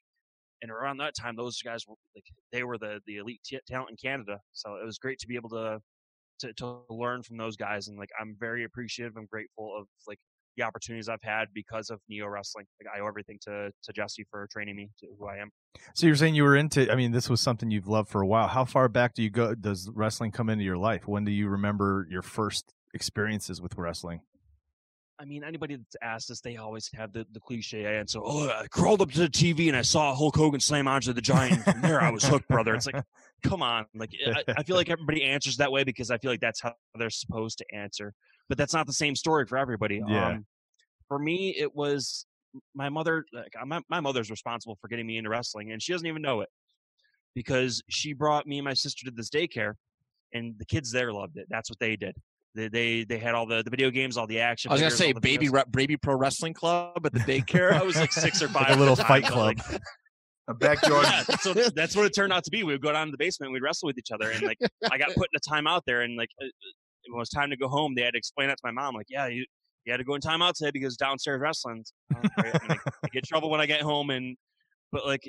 and 0.63 0.71
around 0.71 0.97
that 0.99 1.15
time, 1.15 1.37
those 1.37 1.61
guys 1.63 1.87
were 1.87 1.95
like 2.17 2.25
they 2.53 2.65
were 2.65 2.79
the 2.79 3.01
the 3.07 3.19
elite 3.19 3.41
t- 3.45 3.61
talent 3.69 3.91
in 3.91 3.97
Canada. 3.97 4.41
So 4.55 4.77
it 4.77 4.85
was 4.85 4.99
great 4.99 5.19
to 5.21 5.29
be 5.29 5.37
able 5.37 5.51
to, 5.51 5.79
to 6.41 6.53
to 6.55 6.81
learn 6.89 7.23
from 7.23 7.37
those 7.37 7.57
guys. 7.57 7.89
And 7.89 7.99
like 7.99 8.11
I'm 8.19 8.35
very 8.41 8.65
appreciative. 8.65 9.15
I'm 9.17 9.27
grateful 9.27 9.77
of 9.79 9.87
like 10.07 10.19
the 10.59 10.65
opportunities 10.65 11.09
I've 11.09 11.23
had 11.23 11.49
because 11.55 11.89
of 11.89 12.01
Neo 12.09 12.27
Wrestling. 12.27 12.67
Like 12.83 12.95
I 12.95 13.01
owe 13.01 13.07
everything 13.07 13.39
to 13.43 13.71
to 13.83 13.93
Jesse 13.93 14.27
for 14.31 14.47
training 14.53 14.77
me 14.77 14.91
to 15.01 15.07
who 15.19 15.27
I 15.27 15.39
am. 15.39 15.51
So 15.95 16.07
you're 16.07 16.17
saying 16.17 16.35
you 16.35 16.43
were 16.43 16.57
into? 16.57 16.91
I 16.93 16.97
mean, 16.97 17.13
this 17.13 17.31
was 17.31 17.41
something 17.41 17.71
you've 17.71 17.89
loved 17.89 18.11
for 18.11 18.21
a 18.21 18.27
while. 18.27 18.49
How 18.49 18.65
far 18.65 18.89
back 18.89 19.15
do 19.15 19.23
you 19.23 19.31
go? 19.31 19.55
Does 19.55 19.91
wrestling 19.95 20.33
come 20.33 20.51
into 20.51 20.65
your 20.65 20.77
life? 20.77 21.09
When 21.09 21.25
do 21.25 21.33
you 21.33 21.49
remember 21.49 22.07
your 22.11 22.23
first 22.23 22.75
experiences 22.93 23.63
with 23.63 23.77
wrestling? 23.79 24.21
I 25.21 25.25
mean, 25.25 25.43
anybody 25.43 25.77
that's 25.77 25.97
asked 26.01 26.31
us, 26.31 26.41
they 26.41 26.57
always 26.57 26.89
have 26.95 27.13
the, 27.13 27.27
the 27.33 27.41
cliche 27.41 27.85
answer. 27.85 28.21
Oh, 28.23 28.49
I 28.49 28.69
crawled 28.69 29.03
up 29.03 29.11
to 29.13 29.21
the 29.21 29.29
TV 29.29 29.67
and 29.67 29.77
I 29.77 29.83
saw 29.83 30.15
Hulk 30.15 30.37
Hogan 30.37 30.61
slam 30.61 30.87
Andre 30.87 31.13
the 31.13 31.21
giant. 31.21 31.65
From 31.65 31.81
there, 31.81 32.01
I 32.01 32.11
was 32.11 32.23
hooked, 32.23 32.47
brother. 32.49 32.75
It's 32.75 32.87
like, 32.87 33.03
come 33.43 33.61
on. 33.61 33.87
Like, 33.97 34.11
I, 34.25 34.45
I 34.59 34.63
feel 34.63 34.77
like 34.77 34.91
everybody 34.91 35.25
answers 35.25 35.57
that 35.57 35.73
way 35.73 35.83
because 35.83 36.13
I 36.13 36.19
feel 36.19 36.31
like 36.31 36.41
that's 36.41 36.61
how 36.61 36.75
they're 36.97 37.11
supposed 37.11 37.59
to 37.59 37.65
answer. 37.75 38.15
But 38.49 38.59
that's 38.59 38.73
not 38.73 38.87
the 38.87 38.93
same 38.93 39.17
story 39.17 39.45
for 39.45 39.59
everybody. 39.59 40.01
Yeah. 40.07 40.29
Um, 40.29 40.47
for 41.09 41.19
me, 41.19 41.55
it 41.59 41.75
was 41.75 42.25
my 42.75 42.89
mother. 42.89 43.25
Like, 43.33 43.53
my, 43.67 43.81
my 43.89 44.01
mother's 44.01 44.31
responsible 44.31 44.79
for 44.81 44.87
getting 44.87 45.07
me 45.07 45.17
into 45.17 45.31
wrestling, 45.31 45.73
and 45.73 45.83
she 45.83 45.93
doesn't 45.93 46.07
even 46.07 46.23
know 46.23 46.43
it 46.43 46.49
because 47.35 47.83
she 47.89 48.13
brought 48.13 48.47
me 48.47 48.59
and 48.59 48.65
my 48.65 48.75
sister 48.75 49.05
to 49.07 49.11
this 49.11 49.31
daycare, 49.31 49.75
and 50.33 50.55
the 50.59 50.65
kids 50.65 50.93
there 50.93 51.13
loved 51.13 51.39
it. 51.39 51.47
That's 51.51 51.71
what 51.71 51.79
they 51.81 51.97
did. 51.97 52.15
They 52.59 52.69
they, 52.69 53.05
they 53.05 53.19
had 53.19 53.35
all 53.35 53.47
the, 53.47 53.63
the 53.63 53.71
video 53.71 53.91
games, 53.91 54.17
all 54.17 54.27
the 54.27 54.41
action. 54.41 54.71
I 54.71 54.75
was 54.75 54.81
gonna 54.81 54.91
figures, 54.91 55.17
say 55.17 55.21
baby 55.21 55.49
re- 55.49 55.63
baby 55.71 55.97
pro 55.97 56.17
wrestling 56.17 56.55
club 56.55 57.01
at 57.05 57.13
the 57.13 57.21
daycare. 57.21 57.73
I 57.73 57.83
was 57.83 57.97
like 57.97 58.13
six 58.13 58.43
or 58.43 58.49
five. 58.49 58.69
Like 58.69 58.77
a 58.77 58.81
little 58.81 58.97
fight 58.97 59.23
but, 59.23 59.33
club. 59.33 59.59
like, 59.71 59.81
A 60.49 60.55
backyard. 60.55 61.05
yeah, 61.09 61.23
that's 61.23 61.47
what, 61.55 61.75
that's 61.77 61.95
what 61.95 62.07
it 62.07 62.15
turned 62.15 62.33
out 62.33 62.43
to 62.45 62.51
be. 62.51 62.65
We 62.65 62.73
would 62.73 62.83
go 62.83 62.91
down 62.91 63.07
to 63.07 63.11
the 63.13 63.17
basement, 63.19 63.49
and 63.49 63.55
we'd 63.55 63.63
wrestle 63.63 63.87
with 63.87 63.97
each 63.97 64.11
other, 64.11 64.31
and 64.31 64.43
like 64.43 64.59
I 64.91 64.99
got 64.99 65.15
put 65.15 65.29
in 65.33 65.37
a 65.37 65.41
timeout 65.41 65.83
there, 65.87 66.03
and 66.03 66.17
like 66.17 66.31
uh, 66.43 66.47
when 67.07 67.19
it 67.19 67.21
was 67.21 67.29
time 67.29 67.51
to 67.51 67.57
go 67.57 67.69
home, 67.69 67.95
they 67.95 68.03
had 68.03 68.13
to 68.13 68.19
explain 68.19 68.49
that 68.49 68.57
to 68.57 68.63
my 68.65 68.73
mom. 68.73 68.95
Like, 68.95 69.07
yeah, 69.09 69.29
you 69.29 69.45
you 69.85 69.93
had 69.93 69.99
to 69.99 70.05
go 70.05 70.15
in 70.15 70.21
timeout 70.21 70.55
today 70.55 70.73
because 70.73 70.97
downstairs 70.97 71.41
wrestling. 71.41 71.85
I'm 72.15 72.23
get 73.13 73.15
in 73.15 73.23
trouble 73.25 73.51
when 73.51 73.61
I 73.61 73.67
get 73.67 73.83
home, 73.83 74.11
and 74.11 74.37
but 74.91 75.07
like 75.07 75.23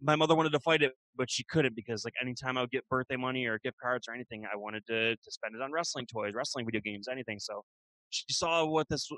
my 0.00 0.16
mother 0.16 0.34
wanted 0.34 0.52
to 0.52 0.60
fight 0.60 0.82
it, 0.82 0.92
but 1.16 1.30
she 1.30 1.44
couldn't 1.44 1.76
because 1.76 2.04
like 2.04 2.14
anytime 2.20 2.56
I 2.56 2.62
would 2.62 2.70
get 2.70 2.88
birthday 2.88 3.16
money 3.16 3.46
or 3.46 3.58
gift 3.62 3.76
cards 3.82 4.08
or 4.08 4.14
anything, 4.14 4.44
I 4.50 4.56
wanted 4.56 4.86
to 4.86 5.16
to 5.16 5.30
spend 5.30 5.54
it 5.54 5.62
on 5.62 5.72
wrestling 5.72 6.06
toys, 6.06 6.34
wrestling 6.34 6.66
video 6.66 6.80
games, 6.80 7.08
anything. 7.10 7.38
So 7.38 7.62
she 8.10 8.24
saw 8.30 8.64
what 8.64 8.88
this, 8.88 9.08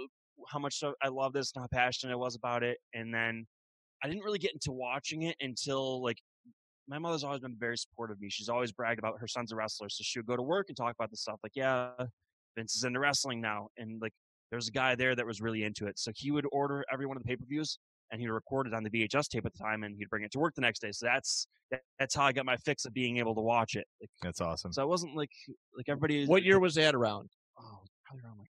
how 0.49 0.59
much 0.59 0.83
I 1.03 1.09
love 1.09 1.33
this, 1.33 1.53
and 1.55 1.63
how 1.63 1.69
passionate 1.73 2.13
I 2.13 2.17
was 2.17 2.35
about 2.35 2.63
it, 2.63 2.79
and 2.95 3.15
then 3.15 3.47
I 4.03 4.09
didn't 4.09 4.25
really 4.25 4.39
get 4.39 4.53
into 4.53 4.73
watching 4.73 5.23
it 5.23 5.37
until 5.41 6.03
like 6.03 6.19
my 6.89 6.99
mother's 6.99 7.25
always 7.25 7.41
been 7.41 7.57
very 7.59 7.77
supportive 7.77 8.17
of 8.17 8.21
me. 8.21 8.29
She's 8.31 8.49
always 8.49 8.73
bragged 8.73 8.99
about 8.99 9.19
her 9.19 9.29
son's 9.29 9.53
a 9.53 9.57
wrestler, 9.57 9.89
so 9.89 10.03
she 10.03 10.19
would 10.19 10.27
go 10.27 10.37
to 10.37 10.43
work 10.43 10.67
and 10.69 10.77
talk 10.77 10.95
about 10.99 11.11
this 11.11 11.21
stuff. 11.21 11.39
Like, 11.43 11.53
yeah, 11.55 11.91
Vince 12.57 12.77
is 12.77 12.85
into 12.85 13.01
wrestling 13.01 13.41
now, 13.41 13.69
and 13.77 14.01
like 14.01 14.13
there's 14.51 14.69
a 14.69 14.73
guy 14.73 14.95
there 14.95 15.15
that 15.15 15.27
was 15.27 15.41
really 15.41 15.65
into 15.65 15.87
it. 15.87 15.99
So 15.99 16.13
he 16.15 16.31
would 16.31 16.47
order 16.53 16.85
every 16.93 17.07
one 17.07 17.17
of 17.17 17.23
the 17.23 17.29
pay 17.29 17.37
per 17.37 17.45
views, 17.47 17.79
and 18.11 18.21
he'd 18.21 18.29
record 18.29 18.67
it 18.67 18.75
on 18.75 18.83
the 18.83 18.91
VHS 18.91 19.29
tape 19.29 19.47
at 19.47 19.53
the 19.53 19.59
time, 19.59 19.83
and 19.83 19.97
he'd 19.99 20.09
bring 20.11 20.25
it 20.25 20.31
to 20.33 20.39
work 20.39 20.55
the 20.55 20.61
next 20.61 20.81
day. 20.81 20.93
So 20.93 21.07
that's 21.07 21.47
that's 21.99 22.15
how 22.15 22.25
I 22.25 22.33
got 22.33 22.47
my 22.47 22.57
fix 22.59 22.85
of 22.85 22.95
being 22.95 23.17
able 23.19 23.35
to 23.35 23.41
watch 23.41 23.75
it. 23.75 23.87
Like, 24.01 24.11
that's 24.23 24.41
awesome. 24.41 24.73
So 24.73 24.83
I 24.83 24.85
wasn't 24.85 25.17
like 25.17 25.31
like 25.77 25.89
everybody. 25.89 26.27
What 26.27 26.43
year 26.45 26.59
was 26.61 26.75
that 26.77 26.95
around? 26.95 27.29
Oh, 27.59 27.81
probably 28.05 28.23
around 28.25 28.39
like 28.39 28.49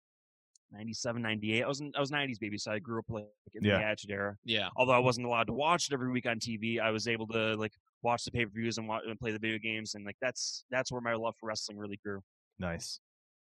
97, 0.72 1.20
98. 1.20 1.62
I 1.62 1.68
was 1.68 1.80
in, 1.82 1.92
I 1.94 2.00
was 2.00 2.10
90s 2.10 2.38
baby, 2.40 2.56
so 2.56 2.72
I 2.72 2.78
grew 2.78 3.00
up 3.00 3.04
like 3.10 3.24
in 3.54 3.64
Yeah. 3.64 3.78
the 3.78 3.84
Attitude 3.84 4.10
Era. 4.10 4.36
Yeah. 4.44 4.68
Although 4.76 4.92
I 4.94 4.98
wasn't 4.98 5.26
allowed 5.26 5.48
to 5.48 5.52
watch 5.52 5.88
it 5.90 5.92
every 5.92 6.10
week 6.10 6.24
on 6.26 6.38
TV, 6.38 6.80
I 6.80 6.90
was 6.90 7.06
able 7.06 7.26
to 7.28 7.54
like 7.56 7.72
watch 8.02 8.24
the 8.24 8.30
pay 8.30 8.46
per 8.46 8.50
views 8.54 8.78
and, 8.78 8.88
watch, 8.88 9.02
and 9.06 9.18
play 9.20 9.32
the 9.32 9.38
video 9.38 9.58
games, 9.58 9.94
and 9.94 10.04
like 10.06 10.16
that's 10.22 10.64
that's 10.70 10.90
where 10.90 11.02
my 11.02 11.14
love 11.14 11.34
for 11.38 11.46
wrestling 11.48 11.76
really 11.78 12.00
grew. 12.02 12.22
Nice. 12.58 13.00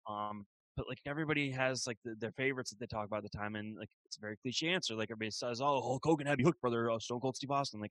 Um, 0.08 0.46
but 0.78 0.88
like 0.88 1.00
everybody 1.06 1.50
has 1.50 1.88
like 1.88 1.98
the, 2.04 2.14
their 2.20 2.30
favorites 2.30 2.70
that 2.70 2.78
they 2.78 2.86
talk 2.86 3.04
about 3.04 3.24
at 3.24 3.30
the 3.30 3.36
time, 3.36 3.56
and 3.56 3.76
like 3.76 3.90
it's 4.06 4.16
a 4.16 4.20
very 4.20 4.36
cliche 4.36 4.68
answer. 4.68 4.94
Like 4.94 5.10
everybody 5.10 5.32
says, 5.32 5.60
"Oh, 5.60 5.80
Hulk 5.82 6.04
Hogan 6.04 6.26
had 6.26 6.38
me 6.38 6.44
hooked, 6.44 6.60
brother." 6.60 6.88
Oh, 6.88 6.98
Stone 6.98 7.18
Cold 7.18 7.34
Steve 7.34 7.50
Austin. 7.50 7.80
Like, 7.80 7.90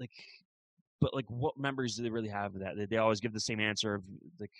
like, 0.00 0.10
but 1.02 1.14
like, 1.14 1.26
what 1.28 1.58
memories 1.58 1.96
do 1.96 2.02
they 2.02 2.08
really 2.08 2.30
have 2.30 2.54
of 2.54 2.62
that? 2.62 2.76
They, 2.78 2.86
they 2.86 2.96
always 2.96 3.20
give 3.20 3.34
the 3.34 3.40
same 3.40 3.60
answer 3.60 3.94
of 3.94 4.02
like, 4.40 4.50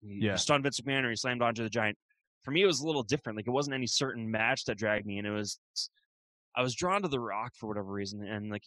he 0.00 0.18
Yeah. 0.22 0.36
stunned 0.36 0.62
Vince 0.62 0.80
McMahon 0.80 1.04
or 1.04 1.10
he 1.10 1.16
slammed 1.16 1.42
Andre 1.42 1.64
the 1.64 1.70
Giant. 1.70 1.98
For 2.42 2.52
me, 2.52 2.62
it 2.62 2.66
was 2.66 2.80
a 2.80 2.86
little 2.86 3.02
different. 3.02 3.36
Like, 3.36 3.46
it 3.46 3.50
wasn't 3.50 3.74
any 3.74 3.86
certain 3.86 4.30
match 4.30 4.64
that 4.64 4.78
dragged 4.78 5.04
me, 5.04 5.18
and 5.18 5.26
it 5.26 5.32
was 5.32 5.60
I 6.56 6.62
was 6.62 6.74
drawn 6.74 7.02
to 7.02 7.08
The 7.08 7.20
Rock 7.20 7.52
for 7.54 7.66
whatever 7.66 7.92
reason, 7.92 8.26
and 8.26 8.50
like, 8.50 8.64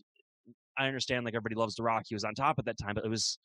I 0.78 0.86
understand 0.86 1.26
like 1.26 1.34
everybody 1.34 1.56
loves 1.56 1.74
The 1.74 1.82
Rock. 1.84 2.04
He 2.08 2.14
was 2.14 2.24
on 2.24 2.36
top 2.36 2.60
at 2.60 2.66
that 2.66 2.78
time, 2.78 2.94
but 2.94 3.04
it 3.04 3.10
was 3.10 3.40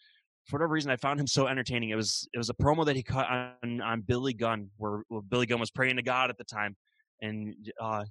for 0.46 0.58
whatever 0.58 0.72
reason, 0.74 0.90
I 0.90 0.96
found 0.96 1.18
him 1.18 1.26
so 1.26 1.46
entertaining. 1.46 1.90
It 1.90 1.96
was 1.96 2.28
it 2.32 2.38
was 2.38 2.50
a 2.50 2.54
promo 2.54 2.84
that 2.86 2.96
he 2.96 3.02
cut 3.02 3.26
on 3.28 3.80
on 3.80 4.00
Billy 4.02 4.34
Gunn, 4.34 4.70
where, 4.76 5.02
where 5.08 5.22
Billy 5.22 5.46
Gunn 5.46 5.60
was 5.60 5.70
praying 5.70 5.96
to 5.96 6.02
God 6.02 6.30
at 6.30 6.36
the 6.36 6.44
time, 6.44 6.76
and 7.22 7.54
uh, 7.80 8.04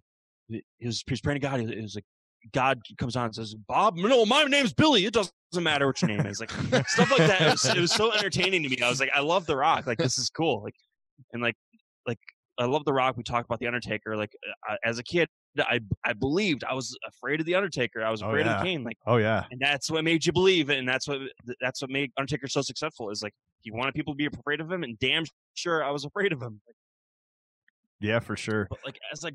he 0.50 0.64
was 0.82 1.04
he 1.06 1.12
was 1.12 1.22
praying 1.22 1.40
to 1.40 1.48
God. 1.48 1.60
It 1.60 1.82
was 1.82 1.96
like 1.96 2.06
God 2.52 2.80
comes 2.98 3.16
on 3.16 3.26
and 3.26 3.36
says, 3.36 3.56
"Bob, 3.68 3.96
no, 3.98 4.26
my 4.26 4.44
name's 4.46 4.74
Billy. 4.74 5.06
It 5.06 5.14
doesn't 5.14 5.32
matter 5.62 5.86
what 5.86 6.02
your 6.02 6.10
name 6.10 6.26
is." 6.26 6.40
Like 6.40 6.52
stuff 6.88 7.12
like 7.12 7.28
that. 7.28 7.42
It 7.42 7.52
was, 7.52 7.66
it 7.66 7.80
was 7.80 7.92
so 7.92 8.12
entertaining 8.12 8.64
to 8.64 8.70
me. 8.70 8.78
I 8.82 8.90
was 8.90 9.00
like, 9.00 9.12
I 9.14 9.22
love 9.22 9.46
The 9.46 9.56
Rock. 9.56 9.86
Like 9.86 10.00
this 10.00 10.18
is 10.18 10.30
cool. 10.30 10.64
Like 10.64 10.76
and 11.34 11.42
like 11.42 11.56
like 12.08 12.20
I 12.60 12.66
love 12.66 12.86
The 12.86 12.94
Rock. 12.94 13.18
We 13.18 13.24
talk 13.24 13.46
about 13.46 13.60
the 13.60 13.68
Undertaker. 13.68 14.16
Like 14.16 14.32
uh, 14.70 14.76
as 14.86 15.00
a 15.00 15.04
kid, 15.04 15.28
I 15.60 15.80
I 16.06 16.14
believed 16.14 16.64
I 16.64 16.74
was 16.74 16.96
afraid 17.08 17.40
of 17.40 17.46
the 17.46 17.56
Undertaker. 17.56 18.04
I 18.04 18.12
was 18.12 18.22
Oh, 18.22 18.28
afraid 18.28 18.46
yeah. 18.46 18.58
of 18.60 18.64
Kane. 18.64 18.84
Like 18.84 18.98
Oh 19.08 19.18
yeah. 19.18 19.46
and 19.52 19.60
that's 19.60 19.90
what 19.90 20.04
made 20.04 20.26
you 20.26 20.32
believe 20.34 20.70
it 20.70 20.78
and 20.80 20.88
that's 20.88 21.08
what 21.08 21.20
that's 21.62 21.82
what 21.82 21.90
made 21.92 22.12
undertaker 22.18 22.48
so 22.48 22.62
successful 22.62 23.10
is 23.10 23.22
like 23.24 23.34
he 23.62 23.72
wanted 23.72 23.94
people 23.94 24.14
to 24.14 24.18
be 24.18 24.26
afraid 24.28 24.60
of 24.62 24.72
him 24.72 24.84
and 24.84 24.98
damn 25.00 25.24
sure 25.56 25.84
i 25.84 25.90
was 25.92 26.04
afraid 26.06 26.32
of 26.34 26.42
him 26.42 26.60
Yeah, 28.00 28.20
for 28.20 28.36
sure. 28.36 28.68
but 28.70 28.80
like 28.86 29.00
as 29.12 29.24
i 29.26 29.32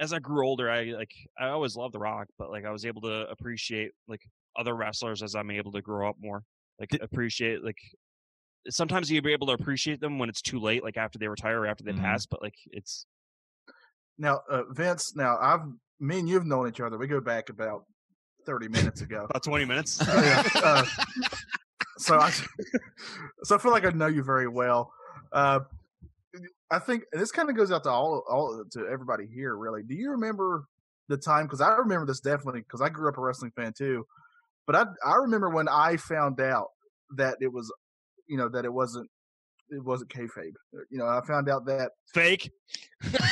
as 0.00 0.12
i 0.12 0.18
grew 0.18 0.46
older 0.46 0.70
i 0.70 0.84
like 0.84 1.10
i 1.38 1.48
always 1.48 1.76
loved 1.76 1.94
the 1.94 1.98
rock 1.98 2.26
but 2.38 2.50
like 2.50 2.64
i 2.64 2.70
was 2.70 2.84
able 2.84 3.00
to 3.02 3.26
appreciate 3.30 3.90
like 4.08 4.20
other 4.58 4.74
wrestlers 4.74 5.22
as 5.22 5.34
i'm 5.34 5.50
able 5.50 5.72
to 5.72 5.80
grow 5.82 6.08
up 6.08 6.16
more 6.20 6.42
like 6.80 6.90
Did- 6.90 7.02
appreciate 7.02 7.64
like 7.64 7.78
sometimes 8.70 9.10
you'll 9.10 9.22
be 9.22 9.32
able 9.32 9.46
to 9.48 9.52
appreciate 9.54 10.00
them 10.00 10.18
when 10.18 10.28
it's 10.28 10.42
too 10.42 10.58
late 10.60 10.82
like 10.84 10.96
after 10.96 11.18
they 11.18 11.28
retire 11.28 11.60
or 11.60 11.66
after 11.66 11.82
they 11.84 11.92
Mhm. 11.92 12.00
pass 12.00 12.26
but 12.26 12.40
like 12.42 12.54
it's 12.70 13.06
Now, 14.18 14.40
uh, 14.48 14.64
Vince. 14.70 15.16
Now, 15.16 15.38
I've 15.40 15.60
me 15.98 16.18
and 16.18 16.28
you've 16.28 16.46
known 16.46 16.68
each 16.68 16.80
other. 16.80 16.98
We 16.98 17.06
go 17.06 17.20
back 17.20 17.48
about 17.48 17.84
thirty 18.44 18.68
minutes 18.68 19.00
ago. 19.00 19.24
about 19.30 19.42
20 19.42 19.64
minutes 19.64 20.00
yeah. 20.06 20.42
Uh, 20.56 20.84
so 21.98 22.18
I, 22.18 22.30
so 23.44 23.56
I 23.56 23.58
feel 23.58 23.72
like 23.72 23.84
I 23.86 23.90
know 23.90 24.08
you 24.08 24.22
very 24.22 24.48
well. 24.48 24.92
Uh, 25.32 25.60
I 26.70 26.78
think 26.78 27.04
this 27.12 27.30
kind 27.32 27.50
of 27.50 27.56
goes 27.56 27.70
out 27.72 27.82
to 27.84 27.90
all, 27.90 28.24
all 28.28 28.64
to 28.72 28.86
everybody 28.88 29.26
here. 29.26 29.56
Really, 29.56 29.82
do 29.82 29.94
you 29.94 30.10
remember 30.10 30.64
the 31.08 31.16
time? 31.16 31.46
Because 31.46 31.60
I 31.60 31.74
remember 31.76 32.06
this 32.06 32.20
definitely 32.20 32.60
because 32.60 32.80
I 32.80 32.88
grew 32.88 33.08
up 33.08 33.18
a 33.18 33.20
wrestling 33.20 33.52
fan 33.54 33.72
too. 33.76 34.06
But 34.66 34.76
I 34.76 34.84
I 35.04 35.16
remember 35.16 35.50
when 35.50 35.68
I 35.68 35.96
found 35.96 36.40
out 36.40 36.68
that 37.16 37.36
it 37.40 37.52
was, 37.52 37.72
you 38.26 38.36
know, 38.36 38.48
that 38.48 38.64
it 38.64 38.72
wasn't 38.72 39.08
it 39.70 39.82
wasn't 39.82 40.10
kayfabe. 40.10 40.52
You 40.90 40.98
know, 40.98 41.06
I 41.06 41.20
found 41.26 41.48
out 41.48 41.64
that 41.66 41.92
fake 42.12 42.50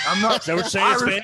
I'm 0.09 0.23
not. 0.23 0.41
is 0.41 0.47
that 0.47 0.57
what 0.57 0.73
you're 0.73 0.99
saying 0.99 1.23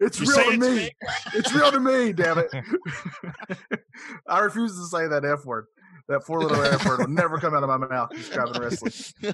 it's 0.00 0.20
re- 0.20 0.26
It's 0.26 0.36
real 0.36 0.44
to 0.44 0.50
it's 0.50 0.58
me. 0.58 0.78
fake? 0.78 0.94
It's 1.34 1.54
real 1.54 1.70
to 1.72 1.80
me, 1.80 2.12
damn 2.12 2.38
it. 2.38 2.50
I 4.28 4.40
refuse 4.40 4.76
to 4.76 4.86
say 4.86 5.06
that 5.08 5.24
F 5.24 5.44
word. 5.44 5.66
That 6.08 6.24
four 6.24 6.40
little 6.42 6.62
F 6.62 6.84
word 6.86 7.00
will 7.00 7.08
never 7.08 7.38
come 7.38 7.54
out 7.54 7.62
of 7.62 7.68
my 7.68 7.78
mouth 7.78 8.10
describing 8.10 8.60
wrestling. 8.60 8.92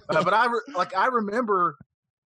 Uh, 0.09 0.22
but 0.22 0.33
I 0.35 0.47
re- 0.47 0.74
like 0.76 0.97
I 0.97 1.07
remember 1.07 1.76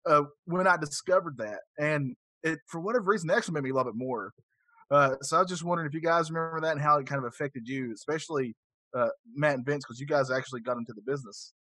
uh, 0.06 0.22
when 0.44 0.66
I 0.66 0.76
discovered 0.76 1.38
that, 1.38 1.60
and 1.78 2.14
it 2.42 2.58
for 2.68 2.80
whatever 2.80 3.04
reason 3.06 3.30
actually 3.30 3.54
made 3.54 3.64
me 3.64 3.72
love 3.72 3.86
it 3.86 3.94
more. 3.94 4.32
Uh, 4.90 5.14
so 5.22 5.38
I 5.38 5.40
was 5.40 5.48
just 5.48 5.64
wondering 5.64 5.88
if 5.88 5.94
you 5.94 6.00
guys 6.02 6.30
remember 6.30 6.60
that 6.60 6.72
and 6.72 6.80
how 6.80 6.98
it 6.98 7.06
kind 7.06 7.18
of 7.18 7.24
affected 7.24 7.66
you, 7.66 7.92
especially 7.94 8.54
uh, 8.94 9.08
Matt 9.34 9.56
and 9.56 9.66
Vince, 9.66 9.84
because 9.84 10.00
you 10.00 10.06
guys 10.06 10.30
actually 10.30 10.60
got 10.60 10.76
into 10.76 10.92
the 10.92 11.02
business. 11.02 11.52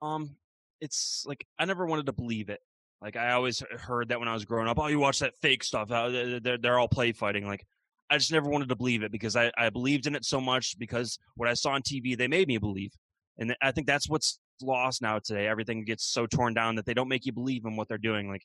Um, 0.00 0.36
it's 0.80 1.24
like 1.26 1.46
I 1.58 1.64
never 1.64 1.86
wanted 1.86 2.06
to 2.06 2.12
believe 2.12 2.48
it. 2.50 2.60
Like 3.00 3.16
I 3.16 3.32
always 3.32 3.60
heard 3.78 4.08
that 4.08 4.18
when 4.18 4.28
I 4.28 4.34
was 4.34 4.44
growing 4.44 4.68
up. 4.68 4.78
Oh, 4.78 4.86
you 4.86 4.98
watch 4.98 5.20
that 5.20 5.34
fake 5.40 5.64
stuff. 5.64 5.90
uh, 5.90 6.08
They're 6.08 6.58
they're, 6.58 6.78
all 6.78 6.88
play 6.88 7.12
fighting. 7.12 7.46
Like 7.46 7.64
I 8.10 8.18
just 8.18 8.32
never 8.32 8.48
wanted 8.48 8.68
to 8.68 8.76
believe 8.76 9.02
it 9.02 9.12
because 9.12 9.36
I 9.36 9.50
I 9.56 9.70
believed 9.70 10.06
in 10.06 10.14
it 10.14 10.24
so 10.24 10.40
much 10.40 10.78
because 10.78 11.18
what 11.36 11.48
I 11.48 11.54
saw 11.54 11.70
on 11.70 11.82
TV 11.82 12.16
they 12.16 12.28
made 12.28 12.48
me 12.48 12.58
believe, 12.58 12.92
and 13.38 13.56
I 13.62 13.72
think 13.72 13.86
that's 13.86 14.08
what's 14.08 14.38
lost 14.60 15.02
now 15.02 15.18
today. 15.18 15.46
Everything 15.46 15.84
gets 15.84 16.04
so 16.04 16.26
torn 16.26 16.54
down 16.54 16.76
that 16.76 16.86
they 16.86 16.94
don't 16.94 17.08
make 17.08 17.26
you 17.26 17.32
believe 17.32 17.64
in 17.64 17.76
what 17.76 17.88
they're 17.88 17.98
doing. 17.98 18.28
Like 18.28 18.44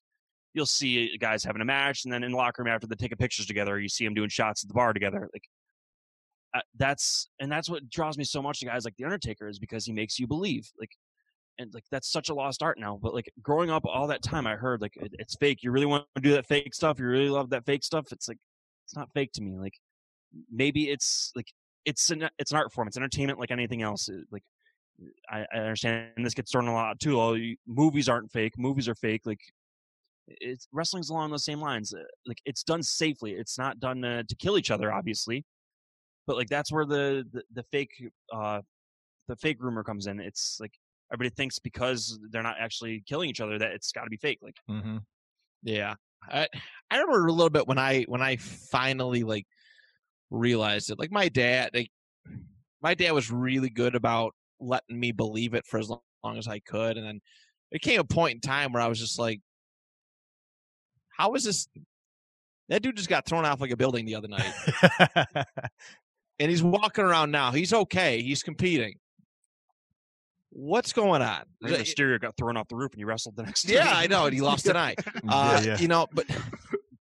you'll 0.54 0.66
see 0.66 1.18
guys 1.18 1.44
having 1.44 1.62
a 1.62 1.66
match, 1.66 2.06
and 2.06 2.14
then 2.14 2.24
in 2.24 2.32
the 2.32 2.38
locker 2.38 2.64
room 2.64 2.72
after 2.74 2.88
they 2.88 2.96
taking 2.96 3.18
pictures 3.18 3.46
together, 3.46 3.80
you 3.80 3.90
see 3.90 4.06
them 4.06 4.16
doing 4.16 4.30
shots 4.30 4.64
at 4.64 4.68
the 4.68 4.74
bar 4.74 4.94
together. 4.94 5.30
Like 5.34 5.44
uh, 5.44 5.57
that's 6.78 7.30
and 7.40 7.52
that's 7.52 7.70
what 7.70 7.90
draws 7.90 8.18
me 8.18 8.24
so 8.24 8.42
much 8.42 8.60
to 8.60 8.66
guys 8.66 8.86
like 8.86 8.96
the 8.98 9.06
Undertaker 9.06 9.48
is 9.48 9.60
because 9.60 9.86
he 9.86 9.94
makes 9.94 10.20
you 10.20 10.28
believe. 10.28 10.70
Like 10.80 10.92
and 11.60 11.74
like 11.74 11.84
that's 11.92 12.12
such 12.12 12.30
a 12.30 12.34
lost 12.34 12.62
art 12.64 12.80
now. 12.80 13.00
But 13.02 13.14
like 13.14 13.32
growing 13.42 13.70
up 13.70 13.86
all 13.86 14.08
that 14.08 14.22
time, 14.24 14.48
I 14.48 14.56
heard 14.56 14.82
like 14.82 14.96
it, 14.98 15.14
it's 15.20 15.36
fake. 15.36 15.64
You 15.64 15.72
really 15.72 15.86
want 15.86 16.06
to 16.16 16.22
do 16.22 16.32
that 16.34 16.46
fake 16.46 16.74
stuff? 16.74 17.00
You 17.00 17.06
really 17.06 17.30
love 17.30 17.50
that 17.52 17.66
fake 17.66 17.84
stuff? 17.84 18.12
It's 18.12 18.28
like 18.28 18.38
it's 18.86 18.96
not 18.96 19.10
fake 19.14 19.32
to 19.34 19.42
me. 19.42 19.58
Like 19.58 19.74
maybe 20.52 20.90
it's 20.90 21.32
like 21.36 21.48
it's 21.86 22.10
an 22.10 22.30
it's 22.38 22.52
an 22.52 22.58
art 22.58 22.72
form. 22.72 22.88
It's 22.88 22.98
entertainment 22.98 23.40
like 23.40 23.52
anything 23.52 23.82
else. 23.82 24.10
It- 24.10 24.26
like 24.32 24.44
I, 25.30 25.46
I 25.54 25.58
understand 25.60 26.10
and 26.18 26.26
this 26.26 26.34
gets 26.34 26.52
thrown 26.52 26.68
a 26.68 26.74
lot 26.74 27.00
too. 27.00 27.20
Oh, 27.22 27.34
you, 27.36 27.56
movies 27.68 28.10
aren't 28.10 28.32
fake. 28.32 28.54
Movies 28.58 28.88
are 28.90 28.96
fake. 28.96 29.22
Like 29.26 29.42
it's 30.28 30.68
wrestling's 30.72 31.10
along 31.10 31.32
those 31.32 31.46
same 31.46 31.62
lines. 31.62 31.94
Uh, 31.94 32.00
Like 32.26 32.40
it's 32.46 32.64
done 32.64 32.84
safely. 32.84 33.34
It's 33.34 33.58
not 33.58 33.80
done 33.80 34.04
uh, 34.04 34.24
to 34.28 34.36
kill 34.36 34.58
each 34.58 34.72
other, 34.72 34.92
obviously. 34.92 35.46
But 36.28 36.36
like 36.36 36.50
that's 36.50 36.72
where 36.72 36.86
the 36.86 37.26
the, 37.32 37.44
the 37.54 37.64
fake 37.72 37.92
uh 38.34 38.62
the 39.28 39.36
fake 39.38 39.58
rumor 39.60 39.84
comes 39.84 40.08
in. 40.08 40.20
It's 40.20 40.58
like 40.60 40.74
everybody 41.12 41.34
thinks 41.34 41.58
because 41.58 42.20
they're 42.32 42.44
not 42.44 42.58
actually 42.60 43.04
killing 43.08 43.30
each 43.30 43.42
other 43.42 43.58
that 43.58 43.72
it's 43.72 43.92
got 43.92 44.04
to 44.04 44.10
be 44.10 44.18
fake. 44.18 44.40
Like 44.42 44.56
Mm-hmm. 44.70 44.98
Yeah. 45.64 45.96
I 46.30 46.48
I 46.92 46.98
remember 46.98 47.28
a 47.28 47.32
little 47.32 47.50
bit 47.50 47.68
when 47.68 47.78
I 47.78 48.04
when 48.04 48.22
I 48.22 48.38
finally 48.38 49.24
like 49.24 49.46
realized 50.30 50.90
it. 50.90 51.00
Like 51.00 51.12
my 51.12 51.30
dad, 51.30 51.72
like 51.74 51.90
my 52.82 52.94
dad 52.94 53.12
was 53.12 53.32
really 53.32 53.70
good 53.70 53.96
about 53.96 54.34
letting 54.60 55.00
me 55.00 55.12
believe 55.12 55.54
it 55.54 55.66
for 55.66 55.80
as 55.80 55.90
long, 55.90 56.02
long 56.24 56.38
as 56.38 56.48
I 56.48 56.60
could, 56.60 56.98
and 56.98 57.06
then 57.06 57.22
there 57.72 57.80
came 57.80 58.00
a 58.00 58.04
point 58.04 58.36
in 58.36 58.42
time 58.42 58.74
where 58.74 58.82
I 58.82 58.88
was 58.88 59.00
just 59.00 59.20
like, 59.20 59.42
"How 61.10 61.34
is 61.36 61.44
this?" 61.44 61.68
That 62.70 62.82
dude 62.82 62.98
just 62.98 63.10
got 63.10 63.26
thrown 63.26 63.46
off 63.46 63.62
like 63.62 63.72
a 63.72 63.78
building 63.78 64.06
the 64.06 64.16
other 64.16 64.28
night, 64.28 64.54
and 66.40 66.50
he's 66.50 66.64
walking 66.64 67.04
around 67.04 67.32
now. 67.32 67.52
He's 67.52 67.74
okay. 67.74 68.22
He's 68.22 68.44
competing. 68.44 68.96
What's 70.50 70.94
going 70.94 71.22
on? 71.22 71.44
Rey 71.62 71.72
Mysterio 71.74 72.20
got 72.20 72.36
thrown 72.38 72.58
off 72.58 72.68
the 72.68 72.76
roof 72.76 72.92
and 72.94 73.00
he 73.00 73.06
wrestled 73.06 73.36
the 73.36 73.44
next. 73.48 73.70
Yeah, 73.70 73.84
day. 73.84 73.90
I 73.92 74.08
know, 74.08 74.26
and 74.26 74.34
he 74.34 74.42
lost 74.42 74.66
tonight. 74.66 75.00
eye. 75.06 75.12
Uh, 75.30 75.62
yeah, 75.64 75.72
yeah. 75.74 75.80
You 75.80 75.88
know, 75.88 76.08
but 76.14 76.26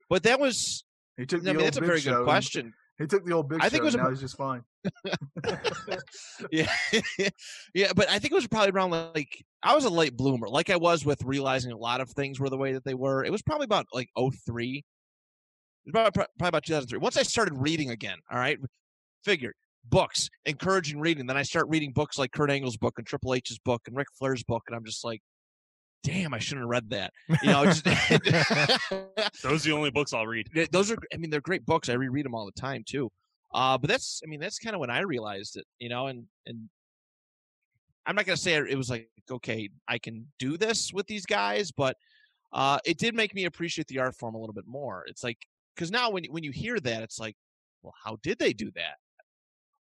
but 0.10 0.24
that 0.24 0.40
was. 0.40 0.84
He 1.18 1.26
took 1.26 1.42
I 1.48 1.54
mean, 1.54 1.58
that's 1.64 1.78
a 1.78 1.82
Big 1.82 1.88
very 1.88 2.02
good 2.02 2.24
question. 2.24 2.74
He 3.00 3.06
took 3.06 3.26
the 3.26 3.34
old 3.34 3.48
big 3.48 3.60
I 3.62 3.70
think 3.70 3.82
show. 3.82 3.84
it 3.84 3.86
was 3.86 3.94
and 3.94 4.02
a- 4.02 4.04
now 4.06 4.10
he's 4.10 4.22
just 4.22 4.38
fine. 4.38 4.64
yeah 6.52 6.72
yeah 7.74 7.92
but 7.96 8.10
i 8.10 8.18
think 8.20 8.32
it 8.32 8.36
was 8.36 8.48
probably 8.48 8.70
around 8.72 8.92
like 8.92 9.44
i 9.62 9.76
was 9.76 9.84
a 9.86 9.90
late 9.90 10.16
bloomer 10.16 10.48
like 10.48 10.70
i 10.70 10.76
was 10.78 11.06
with 11.06 11.22
realizing 11.24 11.72
a 11.72 11.78
lot 11.78 12.00
of 12.00 12.10
things 12.12 12.40
were 12.40 12.50
the 12.50 12.58
way 12.58 12.72
that 12.74 12.84
they 12.86 12.94
were 12.94 13.26
it 13.26 13.32
was 13.32 13.42
probably 13.42 13.66
about 13.66 13.86
like 13.94 14.10
03 14.16 14.78
it 14.78 14.84
was 15.86 15.92
about, 15.92 16.14
probably 16.14 16.48
about 16.48 16.64
2003 16.64 17.00
once 17.00 17.18
i 17.18 17.24
started 17.24 17.54
reading 17.58 17.90
again 17.90 18.18
all 18.32 18.38
right 18.40 18.58
figured 19.28 19.54
books 19.90 20.30
encouraging 20.46 21.00
reading 21.00 21.26
then 21.26 21.38
i 21.38 21.44
start 21.44 21.68
reading 21.70 21.92
books 21.92 22.18
like 22.18 22.32
kurt 22.32 22.50
angle's 22.50 22.78
book 22.78 22.94
and 22.98 23.06
triple 23.06 23.34
h's 23.34 23.60
book 23.60 23.82
and 23.88 23.96
Ric 23.96 24.08
flair's 24.18 24.44
book 24.44 24.64
and 24.68 24.76
i'm 24.76 24.86
just 24.86 25.04
like 25.04 25.22
damn 26.04 26.34
i 26.34 26.40
shouldn't 26.40 26.64
have 26.64 26.70
read 26.70 26.90
that 26.90 27.12
you 27.44 27.50
know 27.50 27.66
just 27.66 27.84
Those 29.44 29.66
are 29.66 29.70
the 29.70 29.76
only 29.76 29.92
books 29.92 30.14
I'll 30.14 30.28
read. 30.28 30.48
Those 30.72 30.92
are 30.92 30.98
i 31.14 31.18
mean 31.18 31.30
they're 31.30 31.42
great 31.42 31.66
books 31.66 31.90
i 31.90 31.94
reread 31.94 32.26
them 32.26 32.36
all 32.36 32.46
the 32.46 32.60
time 32.60 32.84
too 32.88 33.12
uh 33.54 33.78
but 33.78 33.90
that's 33.90 34.22
i 34.24 34.28
mean 34.28 34.40
that's 34.40 34.60
kind 34.60 34.74
of 34.74 34.80
when 34.80 34.90
i 34.90 35.02
realized 35.02 35.58
it 35.58 35.66
you 35.80 35.90
know 35.90 36.08
and 36.08 36.26
and 36.46 36.70
I'm 38.08 38.16
not 38.16 38.26
gonna 38.26 38.38
say 38.38 38.56
it 38.56 38.78
was 38.78 38.90
like 38.90 39.10
okay, 39.30 39.70
I 39.88 39.98
can 39.98 40.26
do 40.40 40.58
this 40.58 40.94
with 40.94 41.06
these 41.08 41.26
guys, 41.26 41.72
but 41.72 41.98
uh, 42.54 42.80
it 42.86 42.98
did 42.98 43.14
make 43.14 43.36
me 43.36 43.44
appreciate 43.44 43.88
the 43.88 44.00
art 44.00 44.16
form 44.16 44.36
a 44.36 44.40
little 44.40 44.54
bit 44.54 44.66
more. 44.66 45.04
It's 45.08 45.24
like 45.24 45.38
because 45.76 45.92
now 45.92 46.10
when 46.10 46.24
when 46.26 46.44
you 46.44 46.52
hear 46.52 46.80
that, 46.80 47.04
it's 47.04 47.20
like, 47.20 47.36
well, 47.84 47.94
how 48.04 48.18
did 48.24 48.40
they 48.40 48.54
do 48.54 48.72
that? 48.76 48.96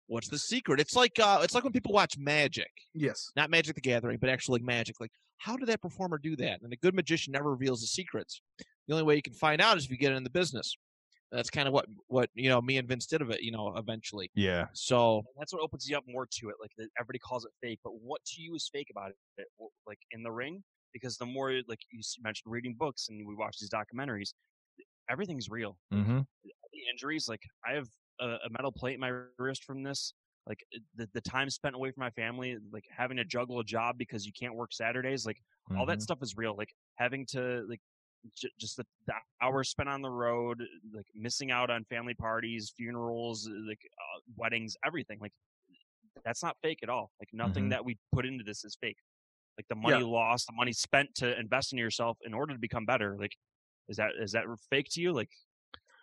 What's 0.06 0.28
the 0.28 0.38
secret? 0.38 0.80
It's 0.80 0.94
like 0.94 1.18
uh, 1.18 1.40
it's 1.42 1.54
like 1.54 1.64
when 1.64 1.72
people 1.72 1.92
watch 1.92 2.18
magic. 2.18 2.70
Yes. 2.92 3.30
Not 3.36 3.50
Magic 3.50 3.74
the 3.74 3.80
Gathering, 3.80 4.18
but 4.20 4.28
actually 4.28 4.60
magic. 4.60 5.00
Like, 5.00 5.12
how 5.38 5.56
did 5.56 5.68
that 5.68 5.80
performer 5.80 6.18
do 6.18 6.36
that? 6.36 6.60
And 6.62 6.72
a 6.72 6.76
good 6.76 6.94
magician 6.94 7.32
never 7.32 7.50
reveals 7.50 7.80
the 7.80 7.86
secrets. 7.86 8.42
The 8.86 8.94
only 8.94 9.04
way 9.04 9.16
you 9.16 9.22
can 9.22 9.32
find 9.32 9.60
out 9.60 9.78
is 9.78 9.84
if 9.86 9.90
you 9.90 9.96
get 9.96 10.12
in 10.12 10.24
the 10.24 10.30
business. 10.30 10.76
That's 11.32 11.50
kind 11.50 11.66
of 11.66 11.74
what 11.74 11.86
what 12.06 12.30
you 12.34 12.48
know 12.48 12.60
me 12.60 12.76
and 12.76 12.86
Vince 12.86 13.06
did 13.06 13.20
of 13.20 13.30
it. 13.30 13.42
You 13.42 13.50
know, 13.50 13.74
eventually. 13.76 14.30
Yeah. 14.34 14.66
So 14.72 15.22
that's 15.38 15.52
what 15.52 15.62
opens 15.62 15.88
you 15.88 15.96
up 15.96 16.04
more 16.06 16.28
to 16.30 16.48
it. 16.48 16.56
Like 16.60 16.70
everybody 16.98 17.18
calls 17.18 17.44
it 17.44 17.50
fake, 17.60 17.80
but 17.82 17.92
what 18.00 18.24
to 18.26 18.42
you 18.42 18.54
is 18.54 18.68
fake 18.72 18.88
about 18.90 19.10
it? 19.38 19.46
Like 19.86 19.98
in 20.12 20.22
the 20.22 20.30
ring, 20.30 20.62
because 20.92 21.16
the 21.16 21.26
more 21.26 21.52
like 21.66 21.80
you 21.90 22.02
mentioned 22.22 22.52
reading 22.52 22.76
books 22.78 23.08
and 23.08 23.26
we 23.26 23.34
watch 23.34 23.56
these 23.58 23.70
documentaries, 23.70 24.32
everything's 25.10 25.48
real. 25.50 25.76
Mm-hmm. 25.92 26.20
The 26.44 26.80
injuries, 26.92 27.28
like 27.28 27.42
I 27.68 27.74
have 27.74 27.88
a, 28.20 28.24
a 28.24 28.50
metal 28.50 28.72
plate 28.72 28.94
in 28.94 29.00
my 29.00 29.12
wrist 29.38 29.64
from 29.64 29.82
this. 29.82 30.12
Like 30.46 30.62
the, 30.96 31.08
the 31.14 31.20
time 31.22 31.48
spent 31.48 31.74
away 31.74 31.90
from 31.90 32.02
my 32.02 32.10
family, 32.10 32.56
like 32.70 32.84
having 32.94 33.16
to 33.16 33.24
juggle 33.24 33.60
a 33.60 33.64
job 33.64 33.96
because 33.96 34.26
you 34.26 34.32
can't 34.38 34.54
work 34.54 34.72
Saturdays, 34.72 35.24
like 35.24 35.38
mm-hmm. 35.38 35.78
all 35.78 35.86
that 35.86 35.94
mm-hmm. 35.94 36.02
stuff 36.02 36.18
is 36.22 36.36
real. 36.36 36.54
Like 36.56 36.68
having 36.96 37.24
to 37.30 37.64
like 37.68 37.80
j- 38.36 38.50
just 38.60 38.76
the, 38.76 38.84
the, 39.06 39.14
hours 39.40 39.70
spent 39.70 39.88
on 39.88 40.02
the 40.02 40.10
road, 40.10 40.62
like 40.94 41.06
missing 41.14 41.50
out 41.50 41.70
on 41.70 41.84
family 41.84 42.14
parties, 42.14 42.72
funerals, 42.76 43.48
like 43.66 43.80
uh, 43.98 44.20
weddings, 44.36 44.76
everything. 44.84 45.18
Like 45.18 45.32
that's 46.26 46.42
not 46.42 46.56
fake 46.62 46.80
at 46.82 46.90
all. 46.90 47.10
Like 47.20 47.30
nothing 47.32 47.64
mm-hmm. 47.64 47.70
that 47.70 47.84
we 47.84 47.96
put 48.12 48.26
into 48.26 48.44
this 48.44 48.64
is 48.64 48.76
fake. 48.78 48.98
Like 49.56 49.66
the 49.68 49.76
money 49.76 50.04
yeah. 50.04 50.10
lost, 50.10 50.46
the 50.46 50.52
money 50.52 50.72
spent 50.72 51.14
to 51.16 51.38
invest 51.38 51.72
in 51.72 51.78
yourself 51.78 52.18
in 52.26 52.34
order 52.34 52.52
to 52.52 52.58
become 52.58 52.84
better. 52.84 53.16
Like 53.18 53.32
is 53.88 53.96
that 53.96 54.10
is 54.20 54.32
that 54.32 54.44
fake 54.70 54.88
to 54.92 55.00
you? 55.00 55.12
Like 55.12 55.30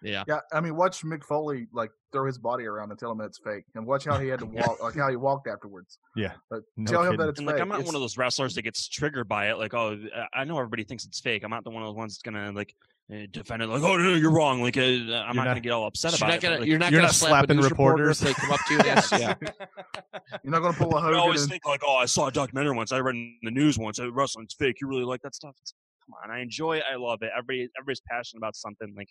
yeah. 0.01 0.23
Yeah. 0.27 0.39
I 0.53 0.61
mean, 0.61 0.75
watch 0.75 1.03
Mick 1.03 1.23
Foley 1.23 1.67
like 1.73 1.91
throw 2.11 2.25
his 2.25 2.37
body 2.37 2.65
around 2.65 2.91
and 2.91 2.99
tell 2.99 3.11
him 3.11 3.21
it's 3.21 3.39
fake, 3.39 3.65
and 3.75 3.85
watch 3.85 4.05
how 4.05 4.17
he 4.17 4.27
had 4.27 4.39
to 4.39 4.45
walk, 4.47 4.81
like 4.81 4.95
how 4.95 5.09
he 5.09 5.15
walked 5.15 5.47
afterwards. 5.47 5.99
Yeah. 6.15 6.33
But 6.49 6.61
no 6.77 6.91
tell 6.91 7.01
kidding. 7.01 7.13
him 7.13 7.17
that 7.17 7.29
it's 7.29 7.39
and, 7.39 7.47
fake. 7.47 7.53
Like 7.55 7.61
I'm 7.61 7.69
not 7.69 7.79
it's... 7.79 7.87
one 7.87 7.95
of 7.95 8.01
those 8.01 8.17
wrestlers 8.17 8.55
that 8.55 8.63
gets 8.63 8.87
triggered 8.87 9.27
by 9.27 9.49
it. 9.49 9.57
Like, 9.57 9.73
oh, 9.73 9.97
I 10.33 10.43
know 10.43 10.57
everybody 10.57 10.83
thinks 10.83 11.05
it's 11.05 11.19
fake. 11.19 11.43
I'm 11.43 11.51
not 11.51 11.63
the 11.63 11.69
one 11.69 11.83
of 11.83 11.89
those 11.89 11.97
ones 11.97 12.13
that's 12.13 12.23
gonna 12.23 12.51
like 12.51 12.75
eh, 13.11 13.27
defend 13.31 13.61
it. 13.61 13.67
Like, 13.67 13.83
oh 13.83 13.97
no, 13.97 14.15
you're 14.15 14.31
wrong. 14.31 14.61
Like, 14.61 14.77
uh, 14.77 14.81
I'm 14.81 15.09
not, 15.09 15.35
not, 15.35 15.45
gonna 15.45 15.59
get 15.61 15.71
all 15.71 15.87
upset 15.87 16.17
about 16.17 16.29
you're 16.29 16.35
it. 16.35 16.41
Gonna, 16.41 16.59
like, 16.59 16.67
you're 16.67 16.79
not 16.79 16.91
you're 16.91 17.01
gonna 17.01 17.07
not 17.07 17.15
slap 17.15 17.29
slapping 17.29 17.57
reporters. 17.57 17.71
Reporter 17.71 18.09
if 18.09 18.19
they 18.19 18.33
come 18.33 18.51
up 18.51 18.59
to 18.67 18.73
you. 18.73 18.79
yes. 18.85 19.11
Yeah. 19.11 19.35
You're 20.43 20.51
not 20.51 20.61
gonna 20.61 20.77
pull 20.77 20.95
a 20.95 21.01
Hogan. 21.01 21.15
I 21.15 21.19
always 21.19 21.41
and... 21.41 21.51
think 21.51 21.65
like, 21.65 21.81
oh, 21.85 21.95
I 21.95 22.05
saw 22.05 22.27
a 22.27 22.31
documentary 22.31 22.75
once. 22.75 22.91
I 22.91 22.99
read 22.99 23.15
in 23.15 23.37
the 23.43 23.51
news 23.51 23.77
once. 23.77 23.99
Uh, 23.99 24.11
wrestling's 24.11 24.53
fake. 24.53 24.77
You 24.81 24.87
really 24.87 25.03
like 25.03 25.21
that 25.23 25.35
stuff? 25.35 25.55
It's, 25.61 25.73
come 26.05 26.15
on, 26.23 26.35
I 26.35 26.41
enjoy 26.41 26.77
it. 26.77 26.83
I 26.91 26.95
love 26.95 27.21
it. 27.21 27.31
Everybody, 27.37 27.69
everybody's 27.77 28.01
passionate 28.09 28.39
about 28.39 28.55
something. 28.55 28.93
Like, 28.95 29.09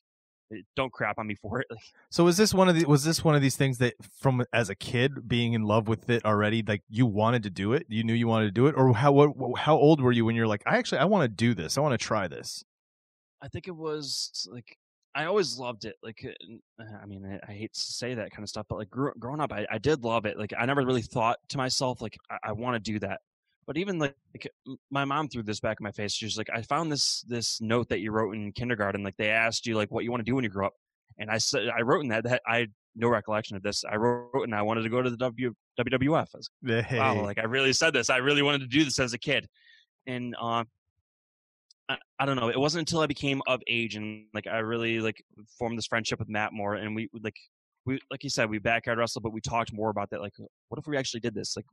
don't 0.76 0.92
crap 0.92 1.18
on 1.18 1.26
me 1.26 1.34
for 1.34 1.60
it. 1.60 1.66
so 2.10 2.24
was 2.24 2.36
this 2.36 2.52
one 2.52 2.68
of 2.68 2.74
the 2.74 2.84
was 2.84 3.04
this 3.04 3.24
one 3.24 3.34
of 3.34 3.42
these 3.42 3.56
things 3.56 3.78
that 3.78 3.94
from 4.18 4.44
as 4.52 4.68
a 4.68 4.74
kid 4.74 5.28
being 5.28 5.52
in 5.52 5.62
love 5.62 5.88
with 5.88 6.08
it 6.10 6.24
already 6.24 6.62
like 6.66 6.82
you 6.88 7.06
wanted 7.06 7.42
to 7.42 7.50
do 7.50 7.72
it 7.72 7.86
you 7.88 8.02
knew 8.02 8.14
you 8.14 8.28
wanted 8.28 8.46
to 8.46 8.50
do 8.50 8.66
it 8.66 8.74
or 8.76 8.94
how 8.94 9.12
what, 9.12 9.58
how 9.58 9.76
old 9.76 10.00
were 10.00 10.12
you 10.12 10.24
when 10.24 10.34
you're 10.34 10.46
like 10.46 10.62
I 10.66 10.76
actually 10.76 10.98
I 10.98 11.04
want 11.04 11.22
to 11.22 11.28
do 11.28 11.54
this 11.54 11.78
I 11.78 11.80
want 11.80 11.98
to 11.98 12.04
try 12.04 12.28
this. 12.28 12.64
I 13.42 13.48
think 13.48 13.68
it 13.68 13.76
was 13.76 14.48
like 14.52 14.76
I 15.14 15.24
always 15.24 15.58
loved 15.58 15.84
it. 15.84 15.96
Like, 16.02 16.24
uh, 16.78 16.84
I 17.02 17.06
mean, 17.06 17.24
I, 17.26 17.50
I 17.50 17.54
hate 17.54 17.72
to 17.72 17.80
say 17.80 18.14
that 18.14 18.30
kind 18.30 18.42
of 18.42 18.48
stuff, 18.48 18.66
but 18.68 18.78
like 18.78 18.90
grew, 18.90 19.12
growing 19.18 19.40
up, 19.40 19.52
I, 19.52 19.66
I 19.70 19.78
did 19.78 20.04
love 20.04 20.24
it. 20.24 20.38
Like, 20.38 20.52
I 20.56 20.66
never 20.66 20.84
really 20.84 21.02
thought 21.02 21.38
to 21.48 21.58
myself, 21.58 22.00
like, 22.00 22.16
I, 22.30 22.38
I 22.44 22.52
want 22.52 22.76
to 22.82 22.92
do 22.92 22.98
that. 23.00 23.20
But 23.66 23.76
even 23.76 23.98
like, 23.98 24.16
like, 24.34 24.50
my 24.90 25.04
mom 25.04 25.28
threw 25.28 25.42
this 25.42 25.60
back 25.60 25.78
in 25.80 25.84
my 25.84 25.92
face. 25.92 26.12
She 26.12 26.24
was 26.24 26.36
like, 26.36 26.50
"I 26.52 26.62
found 26.62 26.90
this 26.90 27.22
this 27.28 27.60
note 27.60 27.88
that 27.90 28.00
you 28.00 28.10
wrote 28.10 28.34
in 28.34 28.52
kindergarten. 28.52 29.02
Like 29.02 29.16
they 29.16 29.30
asked 29.30 29.66
you 29.66 29.76
like 29.76 29.90
what 29.90 30.04
you 30.04 30.10
want 30.10 30.20
to 30.20 30.30
do 30.30 30.34
when 30.34 30.44
you 30.44 30.50
grow 30.50 30.66
up." 30.66 30.74
And 31.18 31.30
I 31.30 31.38
said, 31.38 31.68
I 31.68 31.82
wrote 31.82 32.02
in 32.02 32.08
that 32.08 32.24
that 32.24 32.42
I 32.46 32.58
had 32.60 32.72
no 32.96 33.08
recollection 33.08 33.56
of 33.56 33.62
this. 33.62 33.84
I 33.84 33.96
wrote 33.96 34.44
and 34.44 34.54
I 34.54 34.62
wanted 34.62 34.82
to 34.82 34.88
go 34.88 35.02
to 35.02 35.10
the 35.10 35.16
w, 35.16 35.54
WWF. 35.78 36.28
I 36.34 36.38
was, 36.38 36.50
hey. 36.64 36.98
Wow, 36.98 37.22
like 37.22 37.38
I 37.38 37.44
really 37.44 37.72
said 37.72 37.92
this. 37.92 38.10
I 38.10 38.16
really 38.16 38.42
wanted 38.42 38.60
to 38.60 38.66
do 38.66 38.84
this 38.84 38.98
as 38.98 39.12
a 39.12 39.18
kid. 39.18 39.46
And 40.06 40.34
uh, 40.40 40.64
I, 41.88 41.98
I 42.18 42.26
don't 42.26 42.36
know. 42.36 42.48
It 42.48 42.58
wasn't 42.58 42.88
until 42.88 43.00
I 43.00 43.06
became 43.06 43.42
of 43.46 43.60
age 43.68 43.96
and 43.96 44.26
like 44.32 44.46
I 44.46 44.58
really 44.58 45.00
like 45.00 45.22
formed 45.58 45.76
this 45.76 45.86
friendship 45.86 46.18
with 46.18 46.28
Matt 46.28 46.52
more, 46.52 46.74
and 46.74 46.94
we 46.94 47.08
like 47.22 47.36
we 47.84 48.00
like 48.10 48.24
you 48.24 48.30
said 48.30 48.48
we 48.48 48.58
backyard 48.58 48.98
wrestled, 48.98 49.22
but 49.22 49.32
we 49.32 49.40
talked 49.40 49.72
more 49.72 49.90
about 49.90 50.10
that. 50.10 50.20
Like, 50.20 50.34
what 50.68 50.78
if 50.78 50.86
we 50.86 50.96
actually 50.96 51.20
did 51.20 51.34
this? 51.34 51.56
Like, 51.56 51.66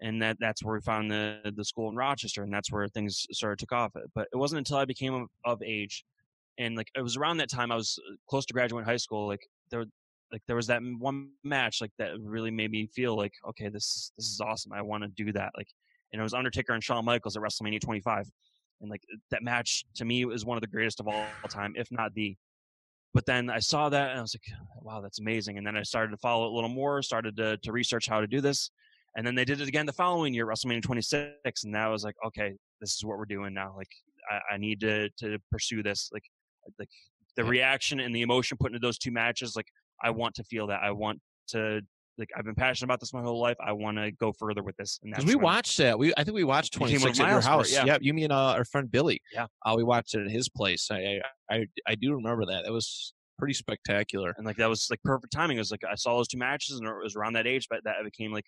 and 0.00 0.22
that 0.22 0.36
that's 0.40 0.64
where 0.64 0.74
we 0.74 0.80
found 0.80 1.10
the 1.10 1.52
the 1.56 1.64
school 1.64 1.88
in 1.90 1.96
Rochester, 1.96 2.42
and 2.42 2.52
that's 2.52 2.72
where 2.72 2.88
things 2.88 3.26
started 3.32 3.58
took 3.58 3.72
off. 3.72 3.92
But 4.14 4.28
it 4.32 4.36
wasn't 4.36 4.58
until 4.58 4.78
I 4.78 4.84
became 4.84 5.26
of, 5.44 5.62
age, 5.62 6.04
and 6.58 6.76
like 6.76 6.88
it 6.96 7.02
was 7.02 7.16
around 7.16 7.38
that 7.38 7.50
time 7.50 7.70
I 7.70 7.76
was 7.76 7.98
uh, 8.10 8.14
close 8.28 8.46
to 8.46 8.54
graduating 8.54 8.86
high 8.86 8.96
school. 8.96 9.26
Like 9.26 9.46
there, 9.70 9.84
like 10.32 10.42
there 10.46 10.56
was 10.56 10.66
that 10.68 10.80
one 10.98 11.30
match 11.44 11.80
like 11.80 11.92
that 11.98 12.12
really 12.20 12.50
made 12.50 12.70
me 12.70 12.88
feel 12.94 13.16
like 13.16 13.32
okay, 13.50 13.68
this 13.68 14.12
this 14.16 14.26
is 14.26 14.40
awesome. 14.40 14.72
I 14.72 14.82
want 14.82 15.02
to 15.04 15.08
do 15.08 15.32
that. 15.32 15.52
Like, 15.56 15.68
and 16.12 16.20
it 16.20 16.22
was 16.22 16.34
Undertaker 16.34 16.72
and 16.72 16.82
Shawn 16.82 17.04
Michaels 17.04 17.36
at 17.36 17.42
WrestleMania 17.42 17.80
25, 17.80 18.30
and 18.80 18.90
like 18.90 19.02
that 19.30 19.42
match 19.42 19.84
to 19.96 20.04
me 20.04 20.24
was 20.24 20.44
one 20.44 20.56
of 20.56 20.62
the 20.62 20.68
greatest 20.68 21.00
of 21.00 21.08
all 21.08 21.26
time, 21.48 21.74
if 21.76 21.88
not 21.90 22.14
the. 22.14 22.36
But 23.14 23.24
then 23.24 23.48
I 23.48 23.60
saw 23.60 23.88
that 23.88 24.10
and 24.10 24.18
I 24.18 24.22
was 24.22 24.34
like, 24.34 24.58
wow, 24.82 25.00
that's 25.00 25.20
amazing. 25.20 25.56
And 25.56 25.66
then 25.66 25.74
I 25.74 25.82
started 25.84 26.10
to 26.10 26.18
follow 26.18 26.44
it 26.44 26.52
a 26.52 26.54
little 26.54 26.68
more, 26.68 27.00
started 27.00 27.34
to, 27.38 27.56
to 27.56 27.72
research 27.72 28.06
how 28.06 28.20
to 28.20 28.26
do 28.26 28.42
this 28.42 28.70
and 29.16 29.26
then 29.26 29.34
they 29.34 29.44
did 29.44 29.60
it 29.60 29.68
again 29.68 29.86
the 29.86 29.92
following 29.92 30.34
year, 30.34 30.46
WrestleMania 30.46 30.82
26, 30.82 31.64
and 31.64 31.74
that 31.74 31.86
was 31.88 32.04
like, 32.04 32.14
okay, 32.26 32.54
this 32.80 32.94
is 32.94 33.04
what 33.04 33.18
we're 33.18 33.24
doing 33.24 33.54
now. 33.54 33.74
Like, 33.76 33.88
I, 34.30 34.54
I 34.54 34.56
need 34.58 34.80
to 34.80 35.08
to 35.18 35.38
pursue 35.50 35.82
this. 35.82 36.10
Like, 36.12 36.24
like 36.78 36.88
the 37.36 37.44
reaction 37.44 38.00
and 38.00 38.14
the 38.14 38.22
emotion 38.22 38.58
put 38.60 38.68
into 38.72 38.78
those 38.78 38.98
two 38.98 39.10
matches. 39.10 39.56
Like, 39.56 39.68
I 40.02 40.10
want 40.10 40.34
to 40.36 40.44
feel 40.44 40.66
that. 40.68 40.82
I 40.82 40.90
want 40.90 41.20
to 41.48 41.80
like 42.18 42.30
I've 42.36 42.44
been 42.44 42.54
passionate 42.54 42.86
about 42.86 43.00
this 43.00 43.12
my 43.12 43.22
whole 43.22 43.40
life. 43.40 43.56
I 43.64 43.72
want 43.72 43.98
to 43.98 44.10
go 44.10 44.32
further 44.32 44.62
with 44.62 44.76
this. 44.76 44.98
Because 45.02 45.24
we 45.24 45.34
watched 45.34 45.80
it. 45.80 45.98
We 45.98 46.12
I 46.16 46.24
think 46.24 46.34
we 46.34 46.44
watched 46.44 46.74
26 46.74 47.20
at 47.20 47.28
your 47.28 47.40
house. 47.40 47.72
yeah. 47.72 47.84
yeah, 47.84 47.98
you 48.00 48.14
mean 48.14 48.30
uh, 48.30 48.54
our 48.54 48.64
friend 48.64 48.90
Billy. 48.90 49.20
Yeah, 49.32 49.46
uh, 49.64 49.74
we 49.76 49.82
watched 49.82 50.14
it 50.14 50.24
at 50.24 50.30
his 50.30 50.48
place. 50.48 50.88
I, 50.90 51.20
I 51.50 51.66
I 51.86 51.94
do 51.94 52.14
remember 52.14 52.46
that. 52.46 52.64
That 52.64 52.72
was 52.72 53.12
pretty 53.38 53.54
spectacular. 53.54 54.34
And 54.36 54.46
like 54.46 54.56
that 54.56 54.68
was 54.68 54.88
like 54.90 55.00
perfect 55.04 55.32
timing. 55.32 55.58
It 55.58 55.60
was 55.60 55.70
like 55.70 55.84
I 55.90 55.94
saw 55.94 56.16
those 56.16 56.28
two 56.28 56.38
matches 56.38 56.78
and 56.78 56.88
it 56.88 56.94
was 57.02 57.16
around 57.16 57.34
that 57.34 57.46
age, 57.46 57.66
but 57.68 57.80
that 57.84 57.96
became 58.04 58.32
like 58.32 58.46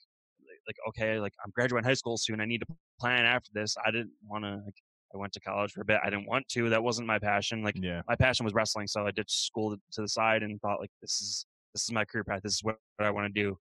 like 0.69 0.77
okay, 0.89 1.19
like 1.19 1.33
I'm 1.45 1.51
graduating 1.51 1.89
high 1.89 1.95
school 1.95 2.17
soon. 2.17 2.41
I 2.41 2.45
need 2.45 2.61
to 2.61 2.67
plan 3.01 3.25
after 3.25 3.51
this. 3.53 3.77
I 3.85 3.91
didn't 3.91 4.13
want 4.25 4.45
to. 4.45 4.61
Like, 4.65 4.75
I 5.15 5.17
went 5.17 5.33
to 5.33 5.41
college 5.41 5.73
for 5.73 5.81
a 5.81 5.85
bit. 5.87 6.01
I 6.05 6.11
didn't 6.11 6.29
want 6.29 6.47
to. 6.49 6.69
That 6.69 6.83
wasn't 6.83 7.07
my 7.07 7.19
passion. 7.19 7.63
Like 7.63 7.77
yeah. 7.81 8.03
my 8.07 8.15
passion 8.15 8.45
was 8.45 8.53
wrestling, 8.53 8.87
so 8.87 9.07
I 9.07 9.11
ditched 9.11 9.31
school 9.47 9.75
to 9.93 10.03
the 10.03 10.09
side 10.09 10.43
and 10.43 10.61
thought 10.61 10.81
like 10.81 10.91
this 11.01 11.21
is 11.23 11.47
this 11.73 11.85
is 11.85 11.93
my 11.93 12.05
career 12.05 12.25
path. 12.25 12.43
This 12.43 12.55
is 12.55 12.63
what, 12.63 12.77
what 12.97 13.07
I 13.07 13.11
want 13.11 13.35
to 13.35 13.43
do. 13.43 13.57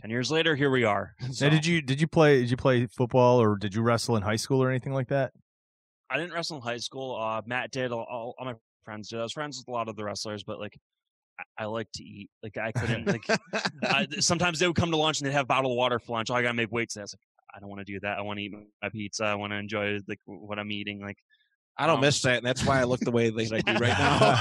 Ten 0.00 0.10
years 0.10 0.30
later, 0.30 0.56
here 0.56 0.70
we 0.70 0.84
are. 0.84 1.14
so, 1.30 1.44
now, 1.48 1.54
did 1.54 1.64
you 1.64 1.80
did 1.80 2.00
you 2.00 2.08
play 2.08 2.40
did 2.40 2.50
you 2.50 2.56
play 2.56 2.86
football 2.86 3.40
or 3.40 3.56
did 3.56 3.74
you 3.74 3.82
wrestle 3.82 4.16
in 4.16 4.22
high 4.22 4.36
school 4.36 4.62
or 4.62 4.68
anything 4.68 4.92
like 4.92 5.08
that? 5.08 5.32
I 6.10 6.16
didn't 6.16 6.32
wrestle 6.32 6.56
in 6.56 6.62
high 6.62 6.78
school. 6.78 7.16
Uh, 7.16 7.40
Matt 7.46 7.70
did. 7.70 7.92
All, 7.92 8.06
all, 8.10 8.34
all 8.36 8.44
my 8.44 8.54
friends 8.84 9.10
did. 9.10 9.20
I 9.20 9.22
was 9.22 9.32
friends 9.32 9.58
with 9.58 9.68
a 9.68 9.70
lot 9.70 9.88
of 9.88 9.94
the 9.94 10.02
wrestlers, 10.02 10.42
but 10.42 10.58
like 10.58 10.76
I 11.58 11.64
like 11.66 11.88
to 11.94 12.02
eat. 12.02 12.30
Like 12.42 12.56
I 12.58 12.72
couldn't. 12.72 13.06
Like 13.06 13.24
I, 13.82 14.06
sometimes 14.20 14.58
they 14.58 14.66
would 14.66 14.76
come 14.76 14.90
to 14.90 14.96
lunch 14.96 15.20
and 15.20 15.28
they'd 15.28 15.34
have 15.34 15.48
bottled 15.48 15.76
water 15.76 15.98
for 15.98 16.12
lunch. 16.12 16.30
Oh, 16.30 16.34
I 16.34 16.42
gotta 16.42 16.54
make 16.54 16.72
weights. 16.72 16.96
I 16.96 17.02
was 17.02 17.14
like, 17.14 17.20
I 17.54 17.60
don't 17.60 17.68
want 17.68 17.80
to 17.80 17.92
do 17.92 18.00
that. 18.00 18.18
I 18.18 18.22
want 18.22 18.38
to 18.38 18.44
eat 18.44 18.52
my 18.82 18.88
pizza. 18.88 19.24
I 19.24 19.34
want 19.34 19.52
to 19.52 19.56
enjoy 19.56 19.98
like 20.06 20.20
what 20.24 20.58
I'm 20.58 20.70
eating. 20.70 21.00
Like 21.00 21.18
I 21.80 21.86
don't 21.86 21.96
um, 21.96 22.02
miss 22.02 22.20
that, 22.22 22.36
and 22.36 22.46
that's 22.46 22.62
why 22.66 22.78
I 22.78 22.84
look 22.84 23.00
the 23.00 23.10
way 23.10 23.30
that 23.30 23.52
I 23.52 23.60
do 23.60 23.72
right 23.72 23.98
now. 23.98 24.38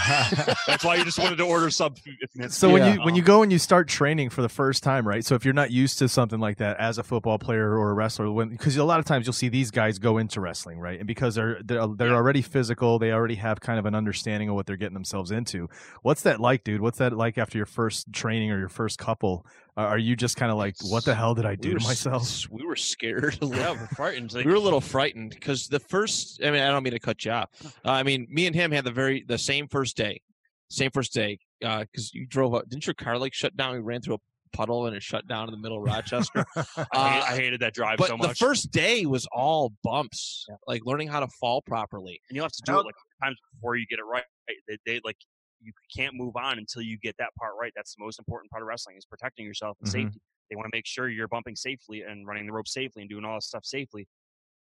that's 0.67 0.83
why 0.83 0.95
you 0.95 1.05
just 1.05 1.17
wanted 1.17 1.37
to 1.37 1.45
order 1.45 1.69
sub. 1.69 1.97
So 2.49 2.67
yeah. 2.67 2.73
when 2.73 2.93
you 2.93 3.01
when 3.05 3.15
you 3.15 3.21
go 3.21 3.43
and 3.43 3.51
you 3.51 3.57
start 3.57 3.87
training 3.87 4.29
for 4.29 4.41
the 4.41 4.49
first 4.49 4.83
time, 4.83 5.07
right? 5.07 5.23
So 5.23 5.35
if 5.35 5.45
you're 5.45 5.53
not 5.53 5.71
used 5.71 5.99
to 5.99 6.09
something 6.09 6.39
like 6.39 6.57
that 6.57 6.77
as 6.77 6.97
a 6.97 7.03
football 7.03 7.39
player 7.39 7.77
or 7.77 7.91
a 7.91 7.93
wrestler, 7.93 8.45
because 8.45 8.75
a 8.75 8.83
lot 8.83 8.99
of 8.99 9.05
times 9.05 9.25
you'll 9.25 9.33
see 9.33 9.49
these 9.49 9.71
guys 9.71 9.99
go 9.99 10.17
into 10.17 10.41
wrestling, 10.41 10.79
right? 10.79 10.99
And 10.99 11.07
because 11.07 11.35
they're 11.35 11.61
they're, 11.63 11.87
they're 11.87 12.09
yeah. 12.09 12.13
already 12.13 12.41
physical, 12.41 12.99
they 12.99 13.11
already 13.11 13.35
have 13.35 13.61
kind 13.61 13.79
of 13.79 13.85
an 13.85 13.95
understanding 13.95 14.49
of 14.49 14.55
what 14.55 14.65
they're 14.65 14.77
getting 14.77 14.93
themselves 14.93 15.31
into. 15.31 15.69
What's 16.01 16.23
that 16.23 16.41
like, 16.41 16.65
dude? 16.65 16.81
What's 16.81 16.97
that 16.97 17.13
like 17.13 17.37
after 17.37 17.57
your 17.57 17.65
first 17.65 18.11
training 18.11 18.51
or 18.51 18.59
your 18.59 18.69
first 18.69 18.97
couple? 18.97 19.45
Are 19.85 19.97
you 19.97 20.15
just 20.15 20.35
kind 20.35 20.51
of 20.51 20.57
like, 20.57 20.75
what 20.81 21.05
the 21.05 21.15
hell 21.15 21.33
did 21.35 21.45
I 21.45 21.55
do 21.55 21.69
we 21.69 21.79
to 21.79 21.83
myself? 21.83 22.45
We 22.49 22.65
were 22.65 22.75
scared. 22.75 23.37
yeah, 23.41 23.71
we're 23.71 23.87
frightened. 23.87 24.33
Like, 24.33 24.45
we 24.45 24.51
were 24.51 24.57
a 24.57 24.61
little 24.61 24.81
frightened 24.81 25.31
because 25.31 25.67
the 25.67 25.79
first. 25.79 26.41
I 26.43 26.51
mean, 26.51 26.61
I 26.61 26.69
don't 26.69 26.83
mean 26.83 26.93
to 26.93 26.99
cut 26.99 27.23
you 27.23 27.31
off. 27.31 27.49
Uh, 27.63 27.91
I 27.91 28.03
mean, 28.03 28.27
me 28.29 28.47
and 28.47 28.55
him 28.55 28.71
had 28.71 28.83
the 28.83 28.91
very 28.91 29.23
the 29.27 29.37
same 29.37 29.67
first 29.67 29.95
day, 29.95 30.21
same 30.69 30.91
first 30.91 31.13
day. 31.13 31.39
Because 31.61 32.11
uh, 32.13 32.13
you 32.13 32.25
drove 32.25 32.55
up, 32.55 32.69
didn't 32.69 32.87
your 32.87 32.93
car 32.93 33.17
like 33.17 33.33
shut 33.33 33.55
down? 33.57 33.73
We 33.73 33.79
ran 33.79 34.01
through 34.01 34.15
a 34.15 34.19
puddle 34.51 34.87
and 34.87 34.95
it 34.95 35.03
shut 35.03 35.27
down 35.27 35.47
in 35.47 35.51
the 35.51 35.59
middle 35.59 35.77
of 35.77 35.83
Rochester. 35.83 36.45
uh, 36.55 36.85
I, 36.93 37.35
hated 37.35 37.59
that 37.61 37.73
drive 37.73 37.97
but 37.97 38.07
so 38.07 38.17
much. 38.17 38.29
The 38.29 38.35
first 38.35 38.71
day 38.71 39.05
was 39.05 39.27
all 39.31 39.73
bumps, 39.83 40.45
yeah. 40.47 40.55
like 40.67 40.85
learning 40.85 41.07
how 41.07 41.19
to 41.19 41.27
fall 41.39 41.61
properly. 41.61 42.21
And 42.29 42.35
you'll 42.35 42.45
have 42.45 42.51
to 42.53 42.61
do 42.65 42.71
how, 42.73 42.79
it 42.79 42.85
like 42.85 42.95
times 43.23 43.37
before 43.53 43.75
you 43.75 43.85
get 43.87 43.99
it 43.99 44.05
right. 44.05 44.23
They, 44.67 44.77
they 44.85 45.01
like 45.03 45.17
you 45.61 45.71
can't 45.95 46.15
move 46.15 46.35
on 46.35 46.57
until 46.57 46.81
you 46.81 46.97
get 46.97 47.15
that 47.19 47.33
part 47.35 47.53
right. 47.59 47.73
That's 47.75 47.95
the 47.95 48.03
most 48.03 48.19
important 48.19 48.51
part 48.51 48.63
of 48.63 48.67
wrestling 48.67 48.97
is 48.97 49.05
protecting 49.05 49.45
yourself 49.45 49.77
and 49.81 49.89
mm-hmm. 49.89 50.07
safety 50.07 50.21
they 50.49 50.55
want 50.55 50.65
to 50.65 50.75
make 50.75 50.85
sure 50.85 51.09
you're 51.09 51.27
bumping 51.27 51.55
safely 51.55 52.01
and 52.01 52.25
running 52.27 52.45
the 52.45 52.51
rope 52.51 52.67
safely 52.67 53.03
and 53.03 53.09
doing 53.09 53.23
all 53.23 53.35
this 53.35 53.45
stuff 53.45 53.65
safely. 53.65 54.07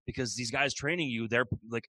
Because 0.05 0.36
these 0.36 0.51
guys 0.51 0.73
training 0.73 1.09
you, 1.09 1.27
they're 1.27 1.45
like 1.69 1.88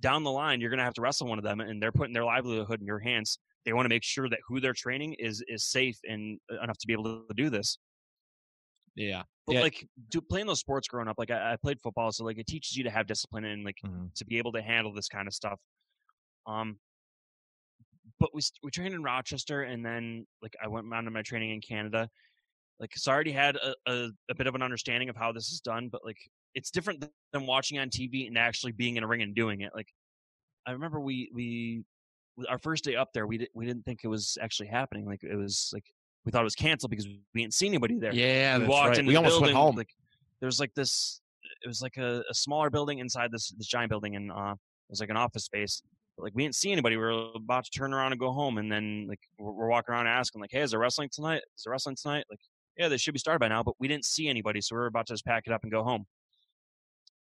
down 0.00 0.24
the 0.24 0.30
line, 0.30 0.60
you're 0.60 0.70
gonna 0.70 0.84
have 0.84 0.94
to 0.94 1.00
wrestle 1.00 1.28
one 1.28 1.38
of 1.38 1.44
them, 1.44 1.60
and 1.60 1.82
they're 1.82 1.92
putting 1.92 2.12
their 2.12 2.24
livelihood 2.24 2.80
in 2.80 2.86
your 2.86 2.98
hands. 2.98 3.38
They 3.64 3.72
want 3.72 3.84
to 3.84 3.88
make 3.88 4.02
sure 4.02 4.28
that 4.28 4.40
who 4.46 4.60
they're 4.60 4.72
training 4.72 5.14
is 5.14 5.42
is 5.48 5.64
safe 5.64 5.98
and 6.04 6.38
uh, 6.52 6.62
enough 6.62 6.78
to 6.78 6.86
be 6.86 6.92
able 6.92 7.04
to 7.04 7.34
do 7.34 7.48
this. 7.48 7.78
Yeah. 8.94 9.22
But 9.46 9.54
Yeah. 9.54 9.62
like 9.62 9.88
do, 10.10 10.20
playing 10.20 10.46
those 10.46 10.60
sports 10.60 10.88
growing 10.88 11.08
up, 11.08 11.18
like 11.18 11.30
I, 11.30 11.52
I 11.52 11.56
played 11.56 11.80
football, 11.80 12.12
so 12.12 12.24
like 12.24 12.38
it 12.38 12.46
teaches 12.46 12.76
you 12.76 12.84
to 12.84 12.90
have 12.90 13.06
discipline 13.06 13.44
and 13.44 13.64
like 13.64 13.78
Mhm. 13.84 14.12
to 14.14 14.24
be 14.24 14.38
able 14.38 14.52
to 14.52 14.62
handle 14.62 14.92
this 14.92 15.08
kind 15.08 15.26
of 15.28 15.34
stuff. 15.34 15.58
Um, 16.46 16.78
but 18.18 18.30
we 18.34 18.42
we 18.62 18.70
trained 18.70 18.94
in 18.94 19.02
Rochester, 19.02 19.62
and 19.62 19.84
then 19.84 20.26
like 20.42 20.54
I 20.62 20.68
went 20.68 20.92
on 20.92 21.04
to 21.04 21.10
my 21.10 21.22
training 21.22 21.50
in 21.50 21.60
Canada. 21.60 22.08
Like, 22.80 22.90
so 22.96 23.12
I 23.12 23.14
already 23.14 23.32
had 23.32 23.56
a, 23.56 23.74
a, 23.86 24.08
a 24.30 24.34
bit 24.34 24.48
of 24.48 24.54
an 24.56 24.62
understanding 24.62 25.08
of 25.08 25.14
how 25.16 25.30
this 25.30 25.52
is 25.52 25.60
done, 25.60 25.88
but 25.90 26.04
like 26.04 26.18
it's 26.54 26.70
different 26.70 27.04
than 27.32 27.46
watching 27.46 27.78
on 27.78 27.88
TV 27.90 28.26
and 28.26 28.36
actually 28.36 28.72
being 28.72 28.96
in 28.96 29.04
a 29.04 29.06
ring 29.06 29.22
and 29.22 29.34
doing 29.34 29.60
it. 29.60 29.70
Like, 29.74 29.88
I 30.66 30.72
remember 30.72 31.00
we 31.00 31.30
we 31.32 31.84
our 32.48 32.58
first 32.58 32.82
day 32.84 32.96
up 32.96 33.12
there, 33.12 33.26
we 33.26 33.38
didn't 33.38 33.50
we 33.54 33.66
didn't 33.66 33.84
think 33.84 34.00
it 34.02 34.08
was 34.08 34.36
actually 34.40 34.68
happening. 34.68 35.06
Like, 35.06 35.22
it 35.22 35.36
was 35.36 35.70
like 35.72 35.84
we 36.24 36.32
thought 36.32 36.40
it 36.40 36.44
was 36.44 36.54
canceled 36.54 36.90
because 36.90 37.06
we 37.06 37.42
didn't 37.42 37.54
see 37.54 37.66
anybody 37.66 37.98
there 37.98 38.14
Yeah, 38.14 38.56
we 38.56 38.60
that's 38.60 38.70
walked 38.70 38.88
right. 38.90 38.98
into 38.98 39.08
we 39.08 39.16
almost 39.16 39.34
building, 39.34 39.54
went 39.54 39.56
home. 39.56 39.76
Like 39.76 39.90
there 40.40 40.46
was 40.46 40.60
like 40.60 40.74
this. 40.74 41.20
It 41.64 41.68
was 41.68 41.82
like 41.82 41.96
a, 41.96 42.22
a 42.30 42.34
smaller 42.34 42.70
building 42.70 42.98
inside 42.98 43.30
this 43.30 43.50
this 43.50 43.66
giant 43.66 43.90
building, 43.90 44.16
and 44.16 44.32
uh, 44.32 44.54
it 44.54 44.90
was 44.90 45.00
like 45.00 45.10
an 45.10 45.16
office 45.16 45.44
space. 45.44 45.82
Like 46.18 46.34
we 46.34 46.42
didn't 46.42 46.54
see 46.54 46.72
anybody. 46.72 46.96
We 46.96 47.02
were 47.02 47.30
about 47.34 47.64
to 47.64 47.70
turn 47.70 47.92
around 47.92 48.12
and 48.12 48.20
go 48.20 48.32
home, 48.32 48.58
and 48.58 48.70
then 48.70 49.06
like 49.08 49.20
we're, 49.38 49.52
we're 49.52 49.68
walking 49.68 49.94
around 49.94 50.06
asking 50.06 50.40
like, 50.40 50.50
"Hey, 50.52 50.60
is 50.60 50.70
there 50.70 50.80
wrestling 50.80 51.08
tonight? 51.10 51.42
Is 51.56 51.64
there 51.64 51.72
wrestling 51.72 51.96
tonight?" 51.96 52.24
Like, 52.30 52.40
yeah, 52.76 52.88
they 52.88 52.96
should 52.96 53.14
be 53.14 53.18
started 53.18 53.40
by 53.40 53.48
now, 53.48 53.62
but 53.62 53.74
we 53.78 53.88
didn't 53.88 54.04
see 54.04 54.28
anybody, 54.28 54.60
so 54.60 54.74
we 54.74 54.80
were 54.80 54.86
about 54.86 55.06
to 55.06 55.14
just 55.14 55.24
pack 55.24 55.44
it 55.46 55.52
up 55.52 55.62
and 55.62 55.72
go 55.72 55.82
home. 55.82 56.04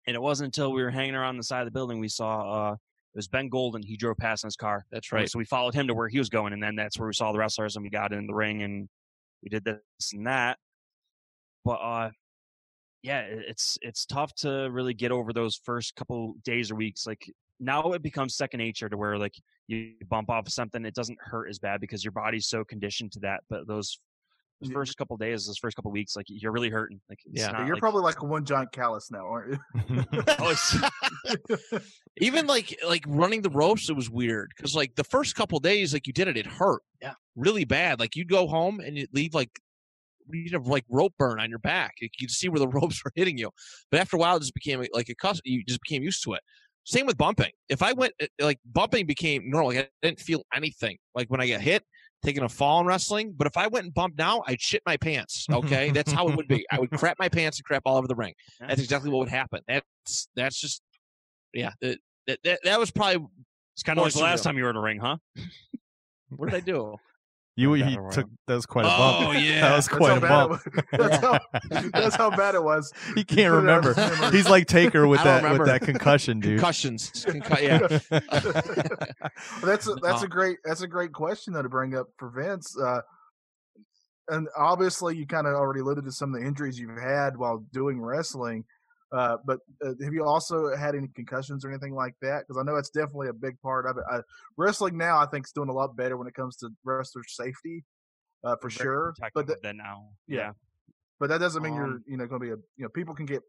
And 0.07 0.15
it 0.15 0.21
wasn't 0.21 0.47
until 0.47 0.73
we 0.73 0.83
were 0.83 0.89
hanging 0.89 1.15
around 1.15 1.37
the 1.37 1.43
side 1.43 1.61
of 1.61 1.65
the 1.65 1.71
building 1.71 1.99
we 1.99 2.09
saw 2.09 2.71
uh, 2.71 2.75
it 3.13 3.17
was 3.17 3.27
Ben 3.27 3.47
Golden. 3.47 3.83
He 3.83 3.95
drove 3.95 4.17
past 4.17 4.43
in 4.43 4.47
his 4.47 4.55
car. 4.55 4.85
That's 4.91 5.11
right. 5.11 5.29
So 5.29 5.37
we 5.37 5.45
followed 5.45 5.75
him 5.75 5.87
to 5.87 5.93
where 5.93 6.07
he 6.07 6.17
was 6.17 6.29
going, 6.29 6.51
and 6.51 6.63
then 6.63 6.75
that's 6.75 6.97
where 6.97 7.07
we 7.07 7.13
saw 7.13 7.31
the 7.31 7.37
wrestlers, 7.37 7.75
and 7.75 7.83
we 7.83 7.91
got 7.91 8.11
in 8.11 8.25
the 8.25 8.33
ring, 8.33 8.63
and 8.63 8.89
we 9.43 9.49
did 9.49 9.63
this 9.63 9.79
and 10.13 10.25
that. 10.25 10.57
But 11.63 11.73
uh, 11.73 12.09
yeah, 13.03 13.21
it's 13.21 13.77
it's 13.83 14.07
tough 14.07 14.33
to 14.37 14.67
really 14.71 14.95
get 14.95 15.11
over 15.11 15.31
those 15.31 15.59
first 15.63 15.95
couple 15.95 16.33
days 16.43 16.71
or 16.71 16.75
weeks. 16.75 17.05
Like 17.05 17.31
now, 17.59 17.91
it 17.93 18.01
becomes 18.01 18.35
second 18.35 18.59
nature 18.59 18.89
to 18.89 18.97
where 18.97 19.17
like 19.17 19.33
you 19.67 19.93
bump 20.09 20.29
off 20.29 20.49
something, 20.49 20.85
it 20.85 20.95
doesn't 20.95 21.17
hurt 21.21 21.49
as 21.49 21.59
bad 21.59 21.79
because 21.81 22.03
your 22.03 22.11
body's 22.11 22.47
so 22.47 22.63
conditioned 22.63 23.11
to 23.13 23.19
that. 23.21 23.41
But 23.49 23.67
those 23.67 23.99
first 24.71 24.95
couple 24.97 25.17
days, 25.17 25.45
those 25.45 25.57
first 25.57 25.75
couple 25.75 25.91
weeks, 25.91 26.15
like 26.15 26.25
you're 26.29 26.51
really 26.53 26.69
hurting. 26.69 26.99
Like 27.09 27.19
Yeah. 27.25 27.51
not 27.51 27.65
You're 27.65 27.75
like- 27.75 27.81
probably 27.81 28.01
like 28.01 28.23
one 28.23 28.45
giant 28.45 28.71
callus 28.71 29.11
now, 29.11 29.25
aren't 29.27 29.59
you? 29.89 30.03
oh, 30.39 30.55
Even 32.17 32.47
like 32.47 32.77
like 32.87 33.03
running 33.07 33.41
the 33.41 33.49
ropes, 33.49 33.89
it 33.89 33.95
was 33.95 34.09
weird 34.09 34.51
because 34.55 34.75
like 34.75 34.95
the 34.95 35.03
first 35.03 35.35
couple 35.35 35.59
days, 35.59 35.93
like 35.93 36.07
you 36.07 36.13
did 36.13 36.27
it, 36.27 36.37
it 36.37 36.45
hurt. 36.45 36.81
Yeah. 37.01 37.13
Really 37.35 37.65
bad. 37.65 37.99
Like 37.99 38.15
you'd 38.15 38.29
go 38.29 38.47
home 38.47 38.79
and 38.79 38.97
you'd 38.97 39.09
leave 39.13 39.33
like 39.33 39.49
you'd 40.31 40.53
have 40.53 40.67
like 40.67 40.85
rope 40.89 41.13
burn 41.19 41.39
on 41.41 41.49
your 41.49 41.59
back. 41.59 41.95
You 41.99 42.07
could 42.17 42.31
see 42.31 42.47
where 42.47 42.59
the 42.59 42.67
ropes 42.67 43.03
were 43.03 43.11
hitting 43.15 43.37
you. 43.37 43.49
But 43.91 43.99
after 43.99 44.15
a 44.15 44.19
while, 44.19 44.37
it 44.37 44.41
just 44.41 44.53
became 44.53 44.85
like 44.93 45.09
a 45.09 45.15
cus- 45.15 45.41
you 45.43 45.63
just 45.67 45.81
became 45.81 46.03
used 46.03 46.23
to 46.23 46.33
it. 46.33 46.41
Same 46.85 47.05
with 47.05 47.17
bumping. 47.17 47.51
If 47.69 47.81
I 47.81 47.93
went 47.93 48.13
uh, 48.21 48.27
like 48.39 48.59
bumping 48.65 49.05
became 49.05 49.49
normal, 49.49 49.69
like, 49.69 49.85
I 49.85 50.07
didn't 50.07 50.19
feel 50.19 50.43
anything. 50.53 50.97
Like 51.15 51.29
when 51.29 51.39
I 51.39 51.47
get 51.47 51.61
hit, 51.61 51.83
taking 52.23 52.43
a 52.43 52.49
fall 52.49 52.79
in 52.81 52.85
wrestling. 52.85 53.33
But 53.35 53.47
if 53.47 53.57
I 53.57 53.67
went 53.67 53.85
and 53.85 53.93
bumped 53.93 54.17
now, 54.17 54.43
I'd 54.47 54.61
shit 54.61 54.81
my 54.85 54.97
pants. 54.97 55.45
Okay, 55.51 55.91
that's 55.91 56.11
how 56.11 56.27
it 56.27 56.35
would 56.35 56.47
be. 56.47 56.65
I 56.71 56.79
would 56.79 56.91
crap 56.97 57.17
my 57.19 57.29
pants 57.29 57.57
and 57.59 57.65
crap 57.65 57.83
all 57.85 57.97
over 57.97 58.07
the 58.07 58.15
ring. 58.15 58.33
That's 58.59 58.81
exactly 58.81 59.11
what 59.11 59.19
would 59.19 59.29
happen. 59.29 59.61
That's 59.67 60.27
that's 60.35 60.59
just 60.59 60.81
yeah. 61.53 61.71
That, 61.81 61.99
that, 62.43 62.59
that 62.63 62.79
was 62.79 62.89
probably 62.89 63.25
it's 63.75 63.83
kind 63.83 63.99
of 63.99 64.05
like 64.05 64.13
the 64.13 64.21
last 64.21 64.43
time 64.43 64.57
you 64.57 64.63
were 64.63 64.69
in 64.69 64.75
a 64.75 64.81
ring, 64.81 64.99
huh? 64.99 65.17
what 66.29 66.49
did 66.49 66.55
I 66.55 66.61
do? 66.61 66.95
You 67.55 67.71
Battle 67.75 67.87
he 67.87 67.97
Royal. 67.97 68.11
took 68.11 68.29
that 68.47 68.55
was 68.55 68.65
quite 68.65 68.85
a 68.85 68.87
bump. 68.87 69.27
Oh, 69.27 69.31
yeah. 69.33 69.61
that 69.61 69.75
was 69.75 69.87
quite 69.87 70.09
how 70.09 70.17
a 70.17 70.47
bump. 70.47 70.61
it 70.65 70.73
was. 70.99 71.09
That's 71.09 71.17
how, 71.23 71.39
that's 71.91 72.15
how 72.15 72.29
bad 72.35 72.55
it 72.55 72.63
was. 72.63 72.91
He 73.15 73.23
can't 73.23 73.53
remember. 73.53 73.93
He's 74.31 74.49
like 74.49 74.65
Taker 74.67 75.07
with 75.07 75.19
I 75.19 75.23
don't 75.23 75.43
that 75.43 75.59
with 75.59 75.67
that 75.67 75.81
concussion, 75.81 76.39
dude. 76.39 76.57
Concussions. 76.59 77.11
Concu- 77.11 77.61
yeah. 77.61 77.99
Well, 78.09 79.71
that's 79.71 79.87
a, 79.87 79.93
that's 80.01 80.23
a 80.23 80.27
great 80.27 80.57
that's 80.63 80.81
a 80.81 80.87
great 80.87 81.11
question 81.13 81.53
though 81.53 81.61
to 81.61 81.69
bring 81.69 81.95
up 81.95 82.07
for 82.17 82.29
Vince. 82.29 82.75
Uh, 82.77 83.01
and 84.29 84.47
obviously, 84.57 85.15
you 85.17 85.27
kind 85.27 85.45
of 85.47 85.53
already 85.53 85.81
alluded 85.81 86.05
to 86.05 86.11
some 86.11 86.33
of 86.33 86.41
the 86.41 86.47
injuries 86.47 86.79
you've 86.79 86.97
had 86.97 87.37
while 87.37 87.63
doing 87.71 88.01
wrestling. 88.01 88.63
Uh, 89.13 89.37
but 89.45 89.59
uh, 89.85 89.93
have 90.03 90.13
you 90.13 90.25
also 90.25 90.75
had 90.75 90.95
any 90.95 91.07
concussions 91.09 91.63
or 91.63 91.69
anything 91.69 91.93
like 91.93 92.15
that? 92.21 92.43
Because 92.47 92.59
I 92.59 92.63
know 92.63 92.77
it's 92.77 92.89
definitely 92.89 93.27
a 93.27 93.33
big 93.33 93.59
part 93.61 93.85
of 93.85 93.97
it. 93.97 94.03
I, 94.11 94.21
wrestling 94.57 94.97
now, 94.97 95.19
I 95.19 95.27
think, 95.27 95.45
is 95.45 95.51
doing 95.51 95.69
a 95.69 95.73
lot 95.73 95.95
better 95.95 96.17
when 96.17 96.27
it 96.27 96.33
comes 96.33 96.57
to 96.57 96.69
wrestler 96.83 97.21
safety, 97.27 97.83
uh, 98.43 98.55
for 98.59 98.71
sure. 98.71 99.13
But 99.19 99.31
protective 99.33 99.61
th- 99.61 99.71
of 99.71 99.77
now. 99.77 100.09
yeah. 100.27 100.53
but 101.19 101.29
that 101.29 101.37
doesn't 101.39 101.61
mean 101.61 101.75
you're 101.75 101.85
Um, 101.85 102.03
you 102.07 102.17
know 102.17 102.25
going 102.25 102.41
to 102.41 102.45
be 102.47 102.51
a 102.51 102.57
you 102.75 102.83
know 102.83 102.89
people 102.89 103.13
can 103.13 103.27
get 103.27 103.43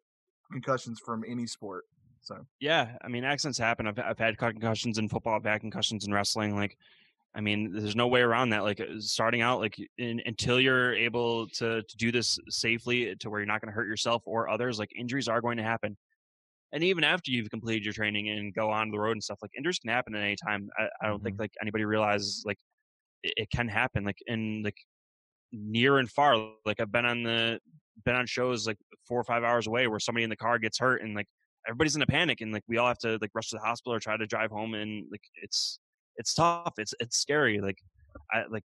concussions 0.52 1.00
from 1.04 1.24
any 1.26 1.46
sport. 1.46 1.84
So 2.20 2.36
Yeah, 2.60 2.96
I 3.02 3.08
mean, 3.08 3.24
accidents 3.24 3.58
happen. 3.58 3.86
I've 3.86 3.98
I've 3.98 4.18
had 4.18 4.36
concussions 4.36 4.98
in 4.98 5.08
football. 5.08 5.36
I've 5.36 5.44
had 5.44 5.60
concussions 5.60 6.06
in 6.06 6.12
wrestling. 6.12 6.56
Like, 6.56 6.76
I 7.36 7.40
mean, 7.40 7.72
there's 7.72 7.96
no 7.96 8.06
way 8.06 8.20
around 8.20 8.50
that. 8.50 8.62
Like, 8.62 8.80
uh, 8.80 8.98
starting 8.98 9.42
out, 9.42 9.60
like, 9.60 9.76
in, 9.98 10.20
until 10.24 10.60
you're 10.60 10.94
able 10.94 11.48
to 11.50 11.82
to 11.82 11.96
do 11.96 12.12
this 12.12 12.38
safely, 12.48 13.14
to 13.16 13.30
where 13.30 13.40
you're 13.40 13.46
not 13.46 13.60
going 13.60 13.72
to 13.72 13.74
hurt 13.74 13.88
yourself 13.88 14.22
or 14.24 14.48
others, 14.48 14.78
like, 14.78 14.90
injuries 14.96 15.28
are 15.28 15.40
going 15.40 15.56
to 15.56 15.64
happen. 15.64 15.96
And 16.72 16.82
even 16.84 17.04
after 17.04 17.30
you've 17.30 17.50
completed 17.50 17.84
your 17.84 17.94
training 17.94 18.28
and 18.30 18.54
go 18.54 18.70
on 18.70 18.90
the 18.90 18.98
road 18.98 19.12
and 19.12 19.22
stuff, 19.22 19.38
like, 19.42 19.52
injuries 19.56 19.78
can 19.78 19.90
happen 19.90 20.14
at 20.14 20.22
any 20.22 20.36
time. 20.36 20.68
I, 20.78 20.88
I 21.02 21.08
don't 21.08 21.22
think 21.22 21.38
like 21.38 21.52
anybody 21.60 21.84
realizes 21.84 22.42
like 22.46 22.58
it, 23.22 23.34
it 23.36 23.50
can 23.50 23.68
happen. 23.68 24.04
Like, 24.04 24.18
in 24.26 24.62
like 24.62 24.76
near 25.52 25.98
and 25.98 26.10
far. 26.10 26.36
Like, 26.64 26.80
I've 26.80 26.92
been 26.92 27.06
on 27.06 27.22
the 27.22 27.60
been 28.04 28.16
on 28.16 28.26
shows 28.26 28.66
like 28.66 28.78
four 29.06 29.20
or 29.20 29.24
five 29.24 29.44
hours 29.44 29.66
away 29.66 29.86
where 29.86 30.00
somebody 30.00 30.24
in 30.24 30.30
the 30.30 30.36
car 30.36 30.58
gets 30.58 30.78
hurt 30.78 31.02
and 31.02 31.14
like 31.14 31.26
everybody's 31.68 31.96
in 31.96 32.02
a 32.02 32.06
panic 32.06 32.40
and 32.40 32.52
like 32.52 32.64
we 32.68 32.76
all 32.76 32.88
have 32.88 32.98
to 32.98 33.18
like 33.20 33.30
rush 33.34 33.50
to 33.50 33.56
the 33.56 33.62
hospital 33.62 33.94
or 33.94 34.00
try 34.00 34.16
to 34.16 34.26
drive 34.26 34.50
home 34.50 34.74
and 34.74 35.06
like 35.10 35.22
it's 35.42 35.78
it's 36.16 36.34
tough 36.34 36.72
it's 36.78 36.94
it's 37.00 37.18
scary 37.18 37.60
like 37.60 37.78
i 38.32 38.42
like 38.50 38.64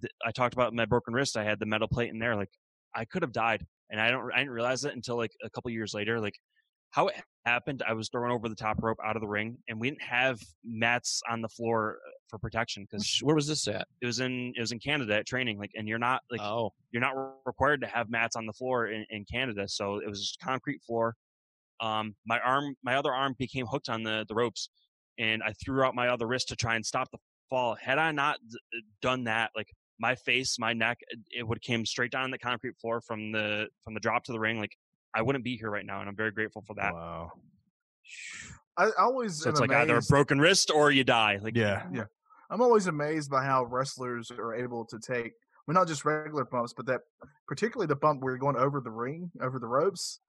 th- 0.00 0.12
i 0.24 0.30
talked 0.30 0.54
about 0.54 0.74
my 0.74 0.84
broken 0.84 1.14
wrist 1.14 1.36
i 1.36 1.44
had 1.44 1.58
the 1.58 1.66
metal 1.66 1.88
plate 1.88 2.10
in 2.10 2.18
there 2.18 2.36
like 2.36 2.50
i 2.94 3.04
could 3.04 3.22
have 3.22 3.32
died 3.32 3.64
and 3.90 4.00
i 4.00 4.10
don't 4.10 4.30
i 4.32 4.38
didn't 4.38 4.52
realize 4.52 4.84
it 4.84 4.94
until 4.94 5.16
like 5.16 5.32
a 5.44 5.50
couple 5.50 5.70
years 5.70 5.94
later 5.94 6.20
like 6.20 6.34
how 6.90 7.08
it 7.08 7.14
happened 7.46 7.82
i 7.88 7.92
was 7.92 8.08
thrown 8.10 8.30
over 8.30 8.48
the 8.48 8.54
top 8.54 8.76
rope 8.82 8.98
out 9.04 9.16
of 9.16 9.22
the 9.22 9.28
ring 9.28 9.56
and 9.68 9.80
we 9.80 9.88
didn't 9.88 10.02
have 10.02 10.38
mats 10.64 11.22
on 11.30 11.40
the 11.40 11.48
floor 11.48 11.98
uh, 12.06 12.10
for 12.28 12.38
protection 12.38 12.86
because 12.88 13.18
Where 13.22 13.34
was 13.34 13.46
this 13.46 13.66
at? 13.66 13.86
it 14.00 14.06
was 14.06 14.20
in 14.20 14.52
it 14.56 14.60
was 14.60 14.72
in 14.72 14.78
canada 14.78 15.16
at 15.16 15.26
training 15.26 15.58
like 15.58 15.70
and 15.74 15.88
you're 15.88 15.98
not 15.98 16.20
like 16.30 16.40
oh, 16.42 16.70
you're 16.92 17.00
not 17.00 17.14
required 17.46 17.80
to 17.80 17.86
have 17.86 18.10
mats 18.10 18.36
on 18.36 18.46
the 18.46 18.52
floor 18.52 18.88
in, 18.88 19.04
in 19.10 19.24
Canada. 19.24 19.66
So 19.66 19.96
it 19.96 20.08
was 20.08 20.20
just 20.20 20.38
concrete 20.40 20.80
floor. 20.86 21.14
Um, 21.80 22.14
my 22.26 22.38
arm, 22.40 22.76
my 22.84 22.96
other 22.96 23.12
arm 23.12 23.34
became 23.38 23.66
hooked 23.66 23.88
on 23.88 24.02
the, 24.02 24.24
the 24.28 24.34
ropes 24.34 24.68
and 25.22 25.42
I 25.42 25.52
threw 25.52 25.84
out 25.84 25.94
my 25.94 26.08
other 26.08 26.26
wrist 26.26 26.48
to 26.48 26.56
try 26.56 26.74
and 26.74 26.84
stop 26.84 27.10
the 27.12 27.18
fall. 27.48 27.76
Had 27.76 27.98
I 27.98 28.10
not 28.12 28.36
uh, 28.36 28.78
done 29.00 29.24
that, 29.24 29.50
like 29.54 29.68
my 30.00 30.14
face, 30.16 30.58
my 30.58 30.72
neck, 30.72 30.98
it- 31.08 31.20
it 31.38 31.42
would 31.46 31.58
have 31.58 31.62
came 31.62 31.86
straight 31.86 32.10
down 32.10 32.30
the 32.30 32.38
concrete 32.38 32.76
floor 32.80 33.00
from 33.00 33.30
the, 33.32 33.68
from 33.84 33.94
the 33.94 34.00
drop 34.00 34.24
to 34.24 34.32
the 34.32 34.40
ring. 34.40 34.58
Like 34.58 34.76
I 35.14 35.22
wouldn't 35.22 35.44
be 35.44 35.56
here 35.56 35.70
right 35.70 35.86
now. 35.86 36.00
And 36.00 36.08
I'm 36.08 36.16
very 36.16 36.32
grateful 36.32 36.62
for 36.66 36.74
that. 36.74 36.92
Wow. 36.92 37.32
I, 38.76 38.86
I 38.86 38.90
always 39.02 39.38
So 39.40 39.48
am 39.48 39.52
it's 39.52 39.60
like 39.60 39.70
either 39.70 39.96
a 39.96 40.02
broken 40.02 40.40
wrist 40.40 40.70
or 40.70 40.90
you 40.90 41.04
die. 41.04 41.38
Like, 41.40 41.56
yeah, 41.56 41.86
Yeah. 41.92 42.04
I'm 42.50 42.60
always 42.60 42.86
amazed 42.86 43.30
by 43.30 43.44
how 43.44 43.64
wrestlers 43.64 44.30
are 44.30 44.54
able 44.54 44.84
to 44.86 44.98
take, 44.98 45.32
well, 45.66 45.74
not 45.74 45.86
just 45.88 46.04
regular 46.04 46.44
bumps, 46.44 46.72
but 46.76 46.84
that 46.86 47.00
particularly 47.46 47.86
the 47.86 47.96
bump 47.96 48.22
where 48.22 48.32
you're 48.32 48.38
going 48.38 48.56
over 48.56 48.80
the 48.80 48.90
ring, 48.90 49.30
over 49.40 49.58
the 49.58 49.66
ropes. 49.68 50.20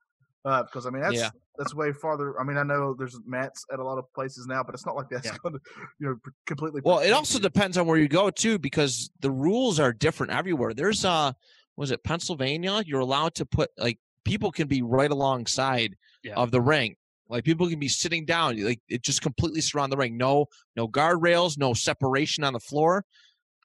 Uh, 0.44 0.62
because 0.62 0.86
I 0.86 0.90
mean 0.90 1.02
that's 1.02 1.14
Yeah. 1.14 1.30
that's 1.56 1.74
way 1.74 1.92
farther. 1.92 2.38
I 2.40 2.44
mean 2.44 2.56
I 2.58 2.62
know 2.62 2.94
there's 2.98 3.18
mats 3.26 3.64
at 3.72 3.78
a 3.78 3.84
lot 3.84 3.98
of 3.98 4.12
places 4.14 4.46
now, 4.46 4.62
but 4.62 4.74
it's 4.74 4.84
not 4.84 4.94
like 4.96 5.08
that's 5.10 5.26
Yeah. 5.26 5.36
going 5.42 5.54
to 5.54 5.60
you 5.98 6.06
know 6.08 6.16
completely. 6.46 6.82
well, 6.84 6.98
it 6.98 7.10
also 7.12 7.38
depends 7.38 7.78
on 7.78 7.86
where 7.86 7.96
you 7.98 8.08
go 8.08 8.30
too, 8.30 8.58
because 8.58 9.10
the 9.20 9.30
rules 9.30 9.80
are 9.80 9.92
different 9.92 10.32
everywhere. 10.32 10.74
There's 10.74 11.04
uh, 11.04 11.32
was 11.76 11.90
it 11.90 12.04
Pennsylvania? 12.04 12.82
You're 12.86 13.00
allowed 13.00 13.34
to 13.36 13.46
put 13.46 13.70
like 13.78 13.98
people 14.24 14.52
can 14.52 14.68
be 14.68 14.82
right 14.82 15.10
alongside 15.10 15.96
Yeah. 16.22 16.34
of 16.34 16.50
the 16.50 16.60
ring. 16.60 16.96
Like 17.30 17.44
people 17.44 17.68
can 17.70 17.80
be 17.80 17.88
sitting 17.88 18.26
down, 18.26 18.62
like 18.62 18.80
it 18.88 19.02
just 19.02 19.22
completely 19.22 19.62
surround 19.62 19.90
the 19.90 19.96
ring. 19.96 20.18
No, 20.18 20.46
no 20.76 20.86
guardrails, 20.86 21.56
no 21.56 21.72
separation 21.72 22.44
on 22.44 22.52
the 22.52 22.60
floor. 22.60 23.04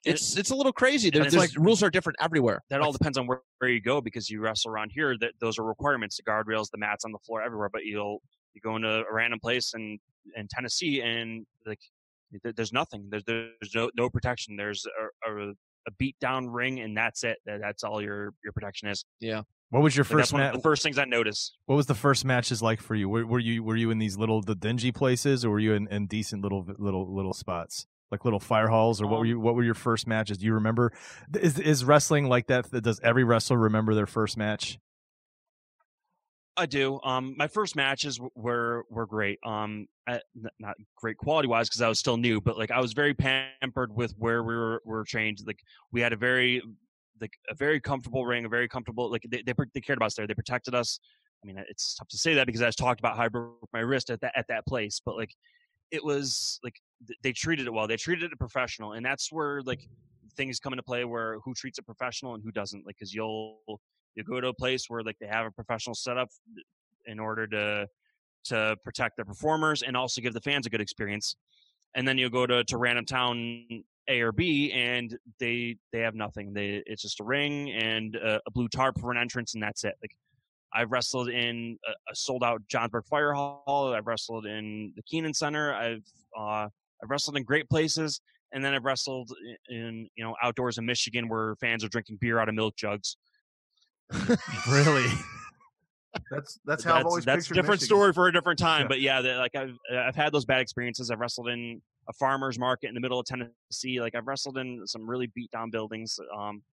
And 0.05 0.15
It's 0.15 0.37
it's 0.37 0.49
a 0.51 0.55
little 0.55 0.71
crazy. 0.73 1.09
There, 1.09 1.21
and 1.21 1.27
it's 1.27 1.35
there's 1.35 1.57
rules 1.57 1.83
are 1.83 1.89
different 1.89 2.17
everywhere. 2.21 2.61
that 2.69 2.81
all 2.81 2.91
depends 2.93 3.17
on 3.17 3.27
where, 3.27 3.41
where 3.57 3.69
you 3.69 3.81
go 3.81 3.99
because 4.01 4.29
you 4.29 4.39
wrestle 4.41 4.71
around 4.71 4.91
here 4.93 5.17
that 5.19 5.31
those 5.39 5.59
are 5.59 5.63
requirements 5.63 6.17
the 6.17 6.23
guardrails 6.23 6.69
the 6.71 6.77
mats 6.77 7.03
on 7.05 7.11
the 7.11 7.19
floor 7.19 7.41
everywhere 7.41 7.69
but 7.71 7.83
you'll 7.83 8.21
you 8.53 8.61
go 8.61 8.75
into 8.77 8.87
a 8.87 9.13
random 9.13 9.39
place 9.39 9.73
in 9.75 9.99
in 10.35 10.47
tennessee 10.49 11.01
and 11.01 11.45
like 11.65 11.79
there's 12.55 12.71
nothing 12.71 13.07
there's 13.09 13.23
there's 13.25 13.75
no 13.75 13.89
no 13.97 14.09
protection 14.09 14.55
there's 14.55 14.85
a, 15.27 15.31
a, 15.31 15.49
a 15.87 15.91
beat 15.97 16.15
down 16.19 16.47
ring, 16.47 16.79
and 16.81 16.95
that's 16.95 17.23
it. 17.23 17.37
That's 17.45 17.83
all 17.83 18.01
your 18.01 18.33
your 18.43 18.53
protection 18.53 18.89
is. 18.89 19.03
Yeah. 19.19 19.41
What 19.69 19.81
was 19.81 19.95
your 19.95 20.03
Like, 20.03 20.11
first 20.11 20.33
match? 20.33 20.53
the 20.53 20.61
first 20.61 20.83
things 20.83 20.97
I 20.97 21.05
noticed. 21.05 21.57
What 21.65 21.75
was 21.75 21.85
the 21.87 21.95
first 21.95 22.25
matches 22.25 22.61
like 22.61 22.81
for 22.81 22.95
you? 22.95 23.07
Were, 23.09 23.25
were 23.25 23.39
you 23.39 23.63
were 23.63 23.75
you 23.75 23.89
in 23.89 23.97
these 23.97 24.17
little 24.17 24.41
the 24.41 24.55
dingy 24.55 24.91
places, 24.91 25.43
or 25.45 25.51
were 25.51 25.59
you 25.59 25.73
in, 25.73 25.87
in 25.87 26.05
decent 26.07 26.43
little 26.43 26.67
little 26.77 27.11
little 27.13 27.33
spots, 27.33 27.87
like 28.11 28.25
little 28.25 28.39
fire 28.39 28.67
halls, 28.67 29.01
or 29.01 29.07
what 29.07 29.19
were 29.19 29.25
Um, 29.25 29.27
you? 29.27 29.39
What 29.39 29.55
were 29.55 29.63
your 29.63 29.73
first 29.75 30.07
matches? 30.07 30.37
Do 30.39 30.45
you 30.45 30.53
remember? 30.53 30.91
Is 31.39 31.59
is 31.59 31.85
wrestling 31.85 32.27
like 32.27 32.47
that? 32.47 32.69
Does 32.71 32.99
every 33.01 33.23
wrestler 33.23 33.57
remember 33.57 33.93
their 33.93 34.07
first 34.07 34.37
match? 34.37 34.79
I 36.57 36.65
do. 36.65 36.99
Um, 37.03 37.35
my 37.37 37.47
first 37.47 37.75
matches 37.75 38.19
were 38.35 38.83
were 38.89 39.05
great. 39.05 39.39
Um, 39.45 39.87
not 40.59 40.75
great 40.95 41.17
quality 41.17 41.47
wise 41.47 41.69
because 41.69 41.81
I 41.81 41.87
was 41.87 41.99
still 41.99 42.17
new, 42.17 42.41
but 42.41 42.57
like 42.57 42.71
I 42.71 42.81
was 42.81 42.93
very 42.93 43.13
pampered 43.13 43.95
with 43.95 44.13
where 44.17 44.43
we 44.43 44.55
were 44.55 44.81
were 44.83 45.05
trained. 45.05 45.39
Like 45.45 45.61
we 45.91 46.01
had 46.01 46.11
a 46.11 46.17
very 46.17 46.61
like 47.21 47.33
a 47.49 47.55
very 47.55 47.79
comfortable 47.79 48.25
ring, 48.25 48.45
a 48.45 48.49
very 48.49 48.67
comfortable 48.67 49.09
like 49.09 49.23
they 49.29 49.41
they, 49.41 49.53
they 49.73 49.81
cared 49.81 49.97
about 49.97 50.07
us 50.07 50.15
there. 50.15 50.27
They 50.27 50.33
protected 50.33 50.75
us. 50.75 50.99
I 51.43 51.47
mean, 51.47 51.57
it's 51.69 51.95
tough 51.95 52.09
to 52.09 52.17
say 52.17 52.33
that 52.33 52.45
because 52.45 52.61
I 52.61 52.65
just 52.67 52.77
talked 52.77 52.99
about 52.99 53.15
how 53.15 53.23
I 53.23 53.29
broke 53.29 53.69
my 53.71 53.79
wrist 53.79 54.09
at 54.09 54.19
that 54.21 54.33
at 54.35 54.47
that 54.49 54.65
place, 54.67 54.99
but 55.03 55.15
like 55.15 55.33
it 55.91 56.03
was 56.03 56.59
like 56.63 56.75
they 57.23 57.31
treated 57.31 57.67
it 57.67 57.73
well. 57.73 57.87
They 57.87 57.97
treated 57.97 58.31
it 58.31 58.39
professional, 58.39 58.93
and 58.93 59.05
that's 59.05 59.31
where 59.31 59.61
like 59.61 59.87
things 60.35 60.59
come 60.59 60.73
into 60.73 60.83
play 60.83 61.05
where 61.05 61.39
who 61.43 61.53
treats 61.53 61.79
it 61.79 61.85
professional 61.85 62.33
and 62.35 62.43
who 62.43 62.51
doesn't. 62.51 62.85
Like, 62.85 62.95
because 62.97 63.13
you'll 63.13 63.59
you 64.15 64.23
go 64.23 64.41
to 64.41 64.47
a 64.47 64.53
place 64.53 64.85
where 64.89 65.01
like 65.01 65.17
they 65.19 65.27
have 65.27 65.45
a 65.45 65.51
professional 65.51 65.95
setup 65.95 66.29
in 67.05 67.19
order 67.19 67.47
to 67.47 67.87
to 68.45 68.75
protect 68.83 69.15
their 69.17 69.25
performers 69.25 69.81
and 69.81 69.95
also 69.97 70.21
give 70.21 70.33
the 70.33 70.41
fans 70.41 70.65
a 70.65 70.69
good 70.69 70.81
experience. 70.81 71.35
And 71.95 72.07
then 72.07 72.17
you'll 72.17 72.29
go 72.29 72.45
to, 72.45 72.63
to 72.63 72.77
random 72.77 73.05
town 73.05 73.65
A 74.07 74.21
or 74.21 74.31
B 74.31 74.71
and 74.71 75.17
they 75.39 75.77
they 75.91 75.99
have 75.99 76.15
nothing. 76.15 76.53
They 76.53 76.83
it's 76.85 77.01
just 77.01 77.19
a 77.19 77.23
ring 77.23 77.71
and 77.71 78.15
a, 78.15 78.39
a 78.45 78.51
blue 78.51 78.67
tarp 78.67 78.99
for 78.99 79.11
an 79.11 79.17
entrance 79.17 79.53
and 79.53 79.63
that's 79.63 79.83
it. 79.83 79.95
Like 80.01 80.11
I've 80.73 80.91
wrestled 80.91 81.29
in 81.29 81.77
a, 81.87 81.91
a 82.11 82.15
sold 82.15 82.43
out 82.43 82.61
Johnsburg 82.71 83.05
Fire 83.07 83.33
Hall. 83.33 83.93
I've 83.93 84.07
wrestled 84.07 84.45
in 84.45 84.93
the 84.95 85.01
Kenan 85.03 85.33
Center. 85.33 85.73
I've 85.73 86.03
uh, 86.37 86.69
I've 87.03 87.09
wrestled 87.09 87.37
in 87.37 87.43
great 87.43 87.69
places, 87.69 88.21
and 88.51 88.63
then 88.63 88.73
I've 88.73 88.85
wrestled 88.85 89.31
in 89.69 90.07
you 90.15 90.23
know 90.23 90.35
outdoors 90.43 90.77
in 90.77 90.85
Michigan 90.85 91.29
where 91.29 91.55
fans 91.55 91.83
are 91.83 91.89
drinking 91.89 92.17
beer 92.19 92.39
out 92.39 92.49
of 92.49 92.55
milk 92.55 92.75
jugs. 92.75 93.17
Really? 94.67 95.05
That's 96.31 96.59
that's 96.65 96.83
how 96.83 96.95
I've 96.95 97.05
always 97.05 97.25
that's 97.25 97.45
a 97.45 97.53
different 97.53 97.81
Michigan. 97.81 97.85
story 97.85 98.13
for 98.13 98.27
a 98.27 98.33
different 98.33 98.57
time. 98.59 98.81
Yeah. 98.81 98.87
But 98.87 99.01
yeah, 99.01 99.21
the, 99.21 99.35
like 99.35 99.55
I've 99.55 99.77
I've 99.95 100.15
had 100.15 100.33
those 100.33 100.45
bad 100.45 100.59
experiences. 100.61 101.11
I've 101.11 101.19
wrestled 101.19 101.49
in 101.49 101.81
a 102.09 102.13
farmer's 102.13 102.57
market 102.57 102.87
in 102.87 102.95
the 102.95 102.99
middle 102.99 103.19
of 103.19 103.25
Tennessee. 103.25 104.01
Like 104.01 104.15
I've 104.15 104.27
wrestled 104.27 104.57
in 104.57 104.81
some 104.85 105.07
really 105.07 105.27
beat 105.35 105.51
down 105.51 105.69
buildings. 105.69 106.19
Um, 106.35 106.63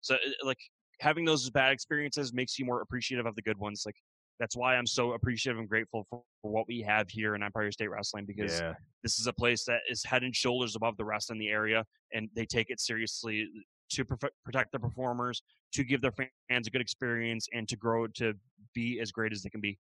so 0.00 0.14
uh, 0.14 0.18
like 0.46 0.58
having 1.00 1.24
those 1.24 1.48
bad 1.50 1.72
experiences 1.72 2.32
makes 2.32 2.58
you 2.58 2.64
more 2.64 2.80
appreciative 2.80 3.26
of 3.26 3.34
the 3.36 3.42
good 3.42 3.58
ones. 3.58 3.82
Like 3.84 3.96
that's 4.40 4.56
why 4.56 4.74
I'm 4.74 4.86
so 4.86 5.12
appreciative 5.12 5.60
and 5.60 5.68
grateful 5.68 6.06
for, 6.08 6.22
for 6.40 6.50
what 6.50 6.66
we 6.66 6.80
have 6.80 7.10
here 7.10 7.34
in 7.34 7.42
Empire 7.42 7.70
State 7.70 7.90
Wrestling 7.90 8.24
because 8.24 8.58
yeah. 8.58 8.72
this 9.02 9.20
is 9.20 9.26
a 9.26 9.32
place 9.32 9.64
that 9.66 9.80
is 9.88 10.02
head 10.02 10.24
and 10.24 10.34
shoulders 10.34 10.74
above 10.74 10.96
the 10.96 11.04
rest 11.04 11.30
in 11.30 11.38
the 11.38 11.48
area, 11.48 11.84
and 12.14 12.28
they 12.34 12.46
take 12.46 12.70
it 12.70 12.80
seriously 12.80 13.46
to 13.90 14.04
prof- 14.04 14.32
protect 14.44 14.72
their 14.72 14.80
performers, 14.80 15.42
to 15.74 15.84
give 15.84 16.00
their 16.00 16.12
fans 16.48 16.66
a 16.66 16.70
good 16.70 16.80
experience, 16.80 17.48
and 17.52 17.68
to 17.68 17.76
grow 17.76 18.06
to 18.06 18.32
be 18.74 18.98
as 19.00 19.12
great 19.12 19.32
as 19.32 19.42
they 19.42 19.50
can 19.50 19.60
be. 19.60 19.78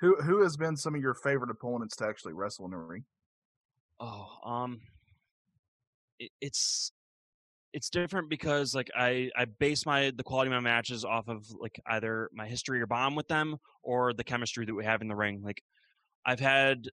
Who 0.00 0.16
who 0.16 0.42
has 0.42 0.56
been 0.56 0.76
some 0.76 0.94
of 0.94 1.00
your 1.00 1.14
favorite 1.14 1.50
opponents 1.50 1.96
to 1.96 2.06
actually 2.06 2.34
wrestle 2.34 2.66
in 2.66 2.72
the 2.72 2.76
ring? 2.76 3.04
Oh, 3.98 4.28
um, 4.44 4.80
it, 6.18 6.30
it's 6.40 6.92
it's 7.72 7.90
different 7.90 8.28
because 8.30 8.74
like 8.74 8.90
I 8.96 9.30
I 9.36 9.44
base 9.44 9.84
my 9.84 10.12
the 10.16 10.22
quality 10.22 10.48
of 10.48 10.54
my 10.54 10.60
matches 10.60 11.04
off 11.04 11.28
of 11.28 11.44
like 11.58 11.80
either 11.86 12.30
my 12.32 12.46
history 12.46 12.80
or 12.80 12.86
bond 12.86 13.16
with 13.16 13.28
them 13.28 13.56
or 13.82 14.12
the 14.12 14.24
chemistry 14.24 14.64
that 14.64 14.74
we 14.74 14.84
have 14.84 15.02
in 15.02 15.08
the 15.08 15.16
ring. 15.16 15.42
Like 15.44 15.62
I've 16.26 16.40
had 16.40 16.88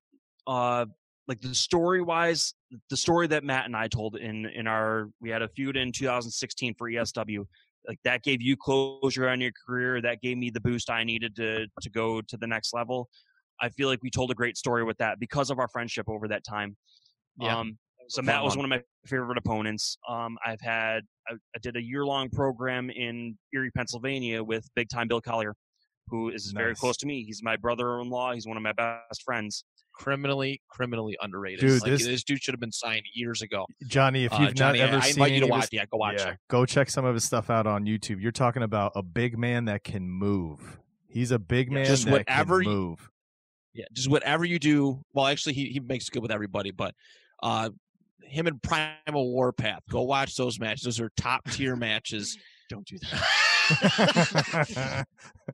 uh 0.48 0.86
like 1.28 1.42
the 1.42 1.56
story 1.56 2.02
wise 2.02 2.54
the 2.90 2.98
story 2.98 3.28
that 3.28 3.44
Matt 3.44 3.66
and 3.66 3.76
I 3.76 3.88
told 3.88 4.16
in 4.18 4.46
in 4.46 4.68
our 4.68 5.10
we 5.22 5.30
had 5.30 5.42
a 5.42 5.48
feud 5.50 5.78
in 5.78 5.92
2016 5.92 6.76
for 6.78 6.90
ESW 6.90 7.46
like 7.88 8.00
that 8.04 8.24
gave 8.24 8.42
you 8.42 8.56
closure 8.58 9.30
on 9.30 9.42
your 9.42 9.52
career 9.66 10.02
that 10.02 10.22
gave 10.22 10.38
me 10.38 10.50
the 10.50 10.62
boost 10.62 10.90
I 10.90 11.04
needed 11.04 11.36
to 11.38 11.68
to 11.82 11.90
go 11.90 12.22
to 12.22 12.38
the 12.38 12.48
next 12.48 12.74
level. 12.74 13.10
I 13.62 13.70
feel 13.70 13.88
like 13.88 14.04
we 14.04 14.10
told 14.10 14.32
a 14.32 14.36
great 14.36 14.58
story 14.58 14.84
with 14.84 14.98
that 14.98 15.20
because 15.20 15.50
of 15.50 15.60
our 15.60 15.70
friendship 15.70 16.10
over 16.10 16.28
that 16.28 16.44
time. 16.44 16.76
Yeah. 17.40 17.58
Um, 17.58 17.78
so 18.08 18.22
Matt 18.22 18.44
was 18.44 18.52
one. 18.56 18.70
one 18.70 18.72
of 18.74 18.80
my 18.80 18.84
favorite 19.08 19.38
opponents. 19.38 19.98
Um, 20.10 20.38
I've 20.46 20.62
had 20.62 21.04
I, 21.28 21.34
I 21.34 21.60
did 21.62 21.76
a 21.76 21.82
year 21.82 22.06
long 22.06 22.30
program 22.30 22.90
in 22.90 23.38
Erie, 23.54 23.72
Pennsylvania 23.72 24.44
with 24.44 24.68
big 24.76 24.90
time 24.90 25.08
Bill 25.08 25.22
Collier, 25.22 25.56
who 26.08 26.30
is 26.30 26.52
very 26.52 26.76
close 26.76 26.98
to 26.98 27.06
me. 27.08 27.24
He's 27.24 27.42
my 27.44 27.56
brother 27.56 28.00
in 28.00 28.10
law. 28.10 28.34
He's 28.34 28.46
one 28.48 28.58
of 28.58 28.64
my 28.64 28.74
best 28.74 29.24
friends. 29.24 29.64
Criminally, 29.98 30.62
criminally 30.70 31.16
underrated. 31.22 31.62
Dude, 31.62 31.82
like, 31.82 31.90
this- 31.92 32.06
this, 32.06 32.24
dude 32.26 32.44
should 32.44 32.54
have 32.54 32.60
been 32.60 32.72
signed 32.72 33.04
years 33.14 33.42
ago. 33.42 33.66
Johnny, 33.88 34.26
if 34.26 34.34
Uh, 34.34 34.40
you've 34.42 34.54
Johnny, 34.56 34.80
not 34.80 34.90
ever 34.90 34.98
I, 34.98 35.00
I 35.00 35.02
seen 35.04 35.12
invite 35.12 35.32
you 35.32 35.40
to 35.40 35.46
any 35.46 35.56
of 35.56 35.62
his- 35.62 35.70
Yeah, 35.72 35.86
go 35.86 35.98
watch 35.98 36.16
yeah, 36.20 36.32
it. 36.32 36.38
go 36.50 36.66
check 36.66 36.90
some 36.90 37.06
of 37.06 37.14
his 37.14 37.24
stuff 37.24 37.50
out 37.50 37.66
on 37.66 37.86
YouTube. 37.86 38.22
You're 38.22 38.34
talking 38.34 38.62
about 38.62 38.92
a 38.96 39.02
big 39.02 39.38
man 39.38 39.66
that 39.66 39.86
can 39.86 40.10
move. 40.10 40.80
He's 41.08 41.32
a 41.32 41.40
big 41.40 41.70
Yeah, 41.70 41.76
man 41.76 41.86
just 41.86 42.04
that 42.06 42.12
whatever 42.12 42.62
can 42.62 42.72
you- 42.72 42.78
move. 42.78 43.10
Yeah, 43.74 43.86
just 43.94 44.10
whatever 44.10 44.44
you 44.44 44.60
do. 44.60 45.02
Well, 45.14 45.28
actually, 45.28 45.54
he 45.54 45.66
he 45.70 45.80
makes 45.80 46.10
good 46.10 46.22
with 46.22 46.32
everybody, 46.32 46.72
but 46.72 46.94
uh, 47.42 47.70
him 48.28 48.48
and 48.48 48.62
Primal 48.62 49.32
Warpath. 49.32 49.82
Go 49.90 50.04
watch 50.04 50.36
those 50.36 50.60
matches. 50.60 50.84
Those 50.84 51.00
are 51.00 51.12
top 51.18 51.50
tier 51.52 51.76
matches. 51.76 52.38
Don't 52.70 52.86
do 52.86 52.98
that. 53.00 55.06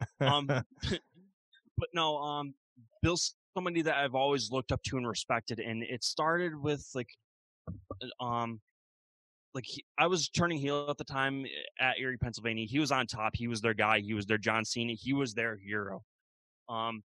um, 0.21 0.47
but 0.47 1.89
no, 1.93 2.17
um, 2.17 2.53
Bill's 3.01 3.35
somebody 3.55 3.81
that 3.81 3.95
I've 3.95 4.15
always 4.15 4.51
looked 4.51 4.71
up 4.71 4.81
to 4.83 4.97
and 4.97 5.07
respected, 5.07 5.59
and 5.59 5.83
it 5.83 6.03
started 6.03 6.55
with 6.55 6.87
like, 6.95 7.09
uh, 7.69 8.23
um, 8.23 8.61
like 9.53 9.65
he, 9.67 9.83
I 9.97 10.07
was 10.07 10.29
turning 10.29 10.57
heel 10.57 10.87
at 10.89 10.97
the 10.97 11.03
time 11.03 11.45
eh, 11.45 11.83
at 11.83 11.99
Erie, 11.99 12.17
Pennsylvania. 12.17 12.65
He 12.65 12.79
was 12.79 12.91
on 12.91 13.07
top. 13.07 13.33
He 13.35 13.47
was 13.47 13.61
their 13.61 13.73
guy. 13.73 13.99
He 13.99 14.13
was 14.13 14.25
their 14.25 14.37
John 14.37 14.63
Cena. 14.63 14.93
He 14.93 15.13
was 15.13 15.33
their 15.33 15.57
hero. 15.57 16.03
Um, 16.69 17.03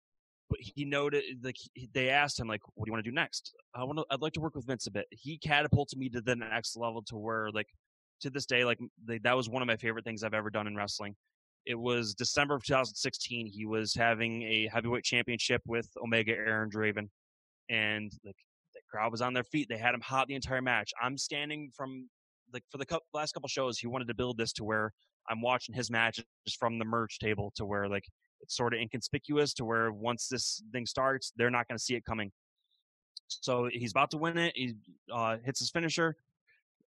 but 0.49 0.59
he 0.61 0.85
noted 0.85 1.25
like 1.43 1.57
they 1.93 2.11
asked 2.11 2.39
him 2.39 2.49
like, 2.49 2.61
"What 2.75 2.87
do 2.87 2.91
you 2.91 2.93
want 2.93 3.05
to 3.05 3.11
do 3.11 3.15
next?" 3.15 3.55
I 3.75 3.85
want 3.85 3.99
to. 3.99 4.07
I'd 4.11 4.23
like 4.23 4.33
to 4.35 4.41
work 4.41 4.55
with 4.55 4.67
Vince 4.67 4.87
a 4.87 4.91
bit. 4.91 5.07
He 5.11 5.39
catapulted 5.39 5.99
me 5.99 6.09
to 6.11 6.21
the 6.21 6.37
next 6.37 6.77
level 6.77 7.03
to 7.03 7.17
where 7.17 7.51
like 7.51 7.69
to 8.21 8.31
this 8.31 8.47
day, 8.47 8.65
like 8.65 8.79
they, 9.05 9.19
that 9.19 9.37
was 9.37 9.49
one 9.49 9.63
of 9.63 9.67
my 9.67 9.77
favorite 9.77 10.05
things 10.05 10.23
I've 10.23 10.35
ever 10.35 10.51
done 10.51 10.67
in 10.67 10.77
wrestling. 10.77 11.15
It 11.67 11.79
was 11.79 12.15
December 12.15 12.55
of 12.55 12.65
2016. 12.65 13.47
He 13.47 13.67
was 13.67 13.95
having 13.95 14.43
a 14.43 14.69
heavyweight 14.73 15.05
championship 15.05 15.61
with 15.67 15.89
Omega 16.03 16.33
Aaron 16.33 16.71
Draven, 16.71 17.09
and 17.69 18.11
like 18.25 18.37
the 18.75 18.81
crowd 18.91 19.13
was 19.13 19.21
on 19.21 19.35
their 19.35 19.45
feet. 19.45 19.69
They 19.69 19.77
had 19.77 19.95
him 19.95 20.01
hot 20.01 20.29
the 20.29 20.35
entire 20.35 20.63
match. 20.63 20.93
I'm 21.03 21.19
standing 21.19 21.71
from 21.77 22.09
like 22.53 22.65
for 22.71 22.79
the 22.79 22.87
cou- 22.87 23.01
last 23.13 23.33
couple 23.33 23.49
shows. 23.49 23.79
He 23.79 23.87
wanted 23.87 24.09
to 24.09 24.15
build 24.15 24.39
this 24.39 24.53
to 24.55 24.65
where 24.65 24.93
I'm 25.29 25.43
watching 25.43 25.75
his 25.75 25.91
matches 25.91 26.25
from 26.59 26.79
the 26.79 26.85
merch 26.85 27.19
table 27.19 27.53
to 27.57 27.67
where 27.67 27.89
like 27.89 28.05
it's 28.41 28.57
sort 28.57 28.75
of 28.75 28.81
inconspicuous 28.81 29.53
to 29.55 29.65
where 29.65 29.93
once 29.93 30.29
this 30.29 30.63
thing 30.73 30.87
starts, 30.87 31.33
they're 31.37 31.51
not 31.51 31.69
going 31.69 31.77
to 31.77 31.83
see 31.83 31.95
it 31.95 32.05
coming. 32.05 32.31
So 33.29 33.69
he's 33.71 33.91
about 33.91 34.11
to 34.13 34.17
win 34.17 34.39
it. 34.39 34.53
He 34.57 34.75
uh, 35.13 35.37
hits 35.45 35.61
his 35.61 35.71
finisher, 35.71 36.17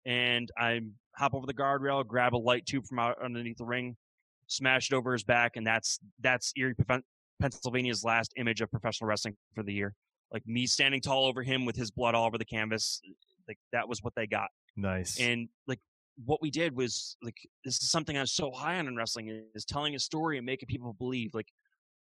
and 0.05 0.51
I 0.59 0.81
hop 1.17 1.35
over 1.35 1.47
the 1.47 1.55
guardrail, 1.55 2.07
grab 2.07 2.35
a 2.35 2.37
light 2.39 2.67
tube 2.67 2.87
from 2.87 2.99
out 2.99 3.17
underneath 3.23 3.59
the 3.59 3.65
ring, 3.65 3.97
smash 4.47 4.91
it 4.91 4.95
over 4.95 5.13
his 5.13 5.23
back, 5.23 5.53
and 5.57 5.67
that's 5.67 6.01
that's 6.21 6.53
Erie, 6.57 6.75
Pennsylvania's 7.41 8.05
last 8.05 8.33
image 8.37 8.61
of 8.61 8.71
professional 8.71 9.09
wrestling 9.09 9.37
for 9.55 9.63
the 9.63 9.73
year. 9.73 9.95
Like 10.33 10.47
me 10.47 10.67
standing 10.67 11.01
tall 11.01 11.27
over 11.27 11.43
him 11.43 11.65
with 11.65 11.77
his 11.77 11.91
blood 11.91 12.15
all 12.15 12.27
over 12.27 12.39
the 12.39 12.45
canvas, 12.45 13.01
like 13.47 13.59
that 13.73 13.89
was 13.89 14.03
what 14.03 14.15
they 14.17 14.27
got. 14.27 14.49
nice. 14.77 15.21
And 15.21 15.49
like 15.69 15.81
what 16.25 16.41
we 16.41 16.51
did 16.51 16.77
was 16.77 17.17
like 17.23 17.37
this 17.65 17.83
is 17.83 17.91
something 17.91 18.17
I'm 18.17 18.27
so 18.27 18.51
high 18.51 18.79
on 18.79 18.87
in 18.87 18.97
wrestling 18.97 19.45
is 19.55 19.65
telling 19.65 19.95
a 19.95 19.99
story 19.99 20.37
and 20.37 20.47
making 20.47 20.69
people 20.69 20.95
believe. 20.95 21.31
Like 21.35 21.49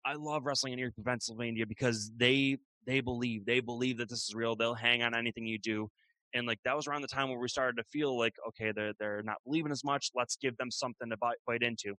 I 0.06 0.14
love 0.14 0.46
wrestling 0.46 0.74
in 0.74 0.80
Erie, 0.80 0.92
Pennsylvania 1.06 1.66
because 1.68 2.12
they 2.18 2.58
they 2.88 3.02
believe 3.02 3.46
they 3.46 3.60
believe 3.60 3.98
that 3.98 4.10
this 4.10 4.28
is 4.28 4.34
real. 4.34 4.56
They'll 4.56 4.74
hang 4.74 5.04
on 5.04 5.14
anything 5.14 5.46
you 5.46 5.60
do. 5.60 5.90
And 6.34 6.48
like 6.48 6.60
that 6.66 6.76
was 6.76 6.88
around 6.88 7.02
the 7.02 7.08
time 7.08 7.30
where 7.30 7.40
we 7.40 7.48
started 7.48 7.78
to 7.78 7.84
feel 7.92 8.18
like 8.18 8.34
okay, 8.50 8.72
they're 8.76 8.94
they're 9.00 9.24
not 9.24 9.38
believing 9.46 9.72
as 9.72 9.84
much. 9.84 10.12
Let's 10.16 10.38
give 10.42 10.58
them 10.58 10.72
something 10.72 11.10
to 11.10 11.18
bite, 11.18 11.38
bite 11.46 11.64
into. 11.64 11.96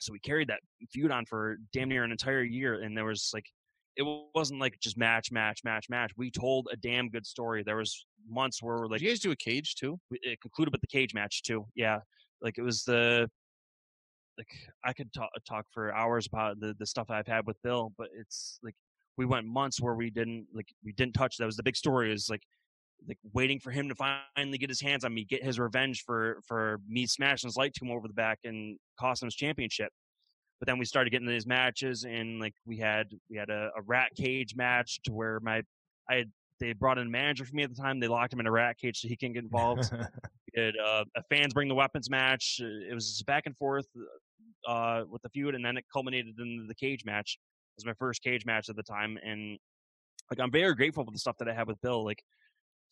So 0.00 0.12
we 0.12 0.20
carried 0.20 0.48
that 0.48 0.60
feud 0.90 1.10
on 1.10 1.24
for 1.26 1.56
damn 1.72 1.88
near 1.88 2.04
an 2.04 2.10
entire 2.10 2.42
year, 2.42 2.82
and 2.82 2.96
there 2.96 3.06
was 3.06 3.30
like 3.32 3.46
it 3.96 4.06
wasn't 4.34 4.60
like 4.60 4.78
just 4.80 4.98
match, 4.98 5.32
match, 5.32 5.60
match, 5.64 5.86
match. 5.88 6.12
We 6.16 6.30
told 6.30 6.68
a 6.72 6.76
damn 6.76 7.08
good 7.08 7.26
story. 7.26 7.62
There 7.62 7.76
was 7.76 8.06
months 8.28 8.62
where 8.62 8.76
we're 8.76 8.86
like 8.88 9.00
Did 9.00 9.06
you 9.06 9.10
guys 9.10 9.20
do 9.20 9.30
a 9.30 9.36
cage 9.36 9.74
too? 9.74 9.98
it 10.10 10.40
concluded 10.40 10.72
with 10.72 10.82
the 10.82 10.86
cage 10.86 11.14
match 11.14 11.42
too. 11.42 11.66
Yeah, 11.74 12.00
like 12.42 12.58
it 12.58 12.62
was 12.62 12.84
the 12.84 13.28
like 14.38 14.48
I 14.84 14.92
could 14.92 15.12
talk 15.12 15.30
talk 15.48 15.64
for 15.72 15.94
hours 15.94 16.26
about 16.26 16.60
the 16.60 16.74
the 16.78 16.86
stuff 16.86 17.10
I've 17.10 17.26
had 17.26 17.46
with 17.46 17.56
Bill, 17.62 17.92
but 17.96 18.08
it's 18.18 18.58
like 18.62 18.74
we 19.16 19.24
went 19.24 19.46
months 19.46 19.80
where 19.80 19.94
we 19.94 20.10
didn't 20.10 20.46
like 20.54 20.68
we 20.84 20.92
didn't 20.92 21.14
touch. 21.14 21.38
That 21.38 21.46
was 21.46 21.56
the 21.56 21.62
big 21.62 21.76
story. 21.76 22.12
Is 22.12 22.28
like 22.28 22.42
like 23.08 23.18
waiting 23.32 23.60
for 23.60 23.70
him 23.70 23.88
to 23.88 23.94
finally 23.94 24.58
get 24.58 24.70
his 24.70 24.80
hands 24.80 25.04
on 25.04 25.14
me, 25.14 25.24
get 25.24 25.42
his 25.42 25.58
revenge 25.58 26.02
for 26.04 26.40
for 26.46 26.80
me 26.86 27.06
smashing 27.06 27.48
his 27.48 27.56
light 27.56 27.72
tomb 27.74 27.90
over 27.90 28.08
the 28.08 28.14
back 28.14 28.38
and 28.44 28.78
costing 29.00 29.26
him 29.26 29.28
his 29.28 29.36
championship. 29.36 29.90
But 30.58 30.66
then 30.66 30.78
we 30.78 30.84
started 30.84 31.10
getting 31.10 31.28
these 31.28 31.46
matches, 31.46 32.04
and 32.04 32.40
like 32.40 32.54
we 32.64 32.78
had 32.78 33.08
we 33.28 33.36
had 33.36 33.50
a, 33.50 33.70
a 33.76 33.82
rat 33.82 34.10
cage 34.16 34.56
match 34.56 35.00
to 35.04 35.12
where 35.12 35.38
my 35.40 35.62
I 36.08 36.16
had 36.16 36.32
they 36.60 36.72
brought 36.72 36.98
in 36.98 37.06
a 37.06 37.10
manager 37.10 37.44
for 37.44 37.54
me 37.54 37.62
at 37.62 37.74
the 37.74 37.80
time. 37.80 38.00
They 38.00 38.08
locked 38.08 38.32
him 38.32 38.40
in 38.40 38.46
a 38.46 38.50
rat 38.50 38.78
cage 38.78 39.00
so 39.00 39.08
he 39.08 39.16
can 39.16 39.32
get 39.32 39.42
involved. 39.42 39.90
we 39.92 40.62
did 40.62 40.74
uh, 40.78 41.04
a 41.16 41.22
fans 41.24 41.52
bring 41.52 41.68
the 41.68 41.74
weapons 41.74 42.08
match. 42.08 42.60
It 42.60 42.94
was 42.94 43.22
back 43.26 43.44
and 43.46 43.56
forth 43.56 43.86
uh, 44.66 45.02
with 45.10 45.22
the 45.22 45.28
feud, 45.28 45.54
and 45.54 45.64
then 45.64 45.76
it 45.76 45.84
culminated 45.92 46.34
in 46.38 46.66
the 46.66 46.74
cage 46.74 47.04
match. 47.04 47.38
It 47.76 47.82
was 47.82 47.86
my 47.86 47.94
first 47.98 48.22
cage 48.22 48.46
match 48.46 48.68
at 48.68 48.76
the 48.76 48.82
time, 48.82 49.18
and 49.22 49.58
like 50.30 50.40
I'm 50.40 50.50
very 50.50 50.74
grateful 50.74 51.04
for 51.04 51.10
the 51.10 51.18
stuff 51.18 51.36
that 51.38 51.48
I 51.48 51.52
had 51.52 51.66
with 51.66 51.80
Bill. 51.82 52.04
Like 52.04 52.22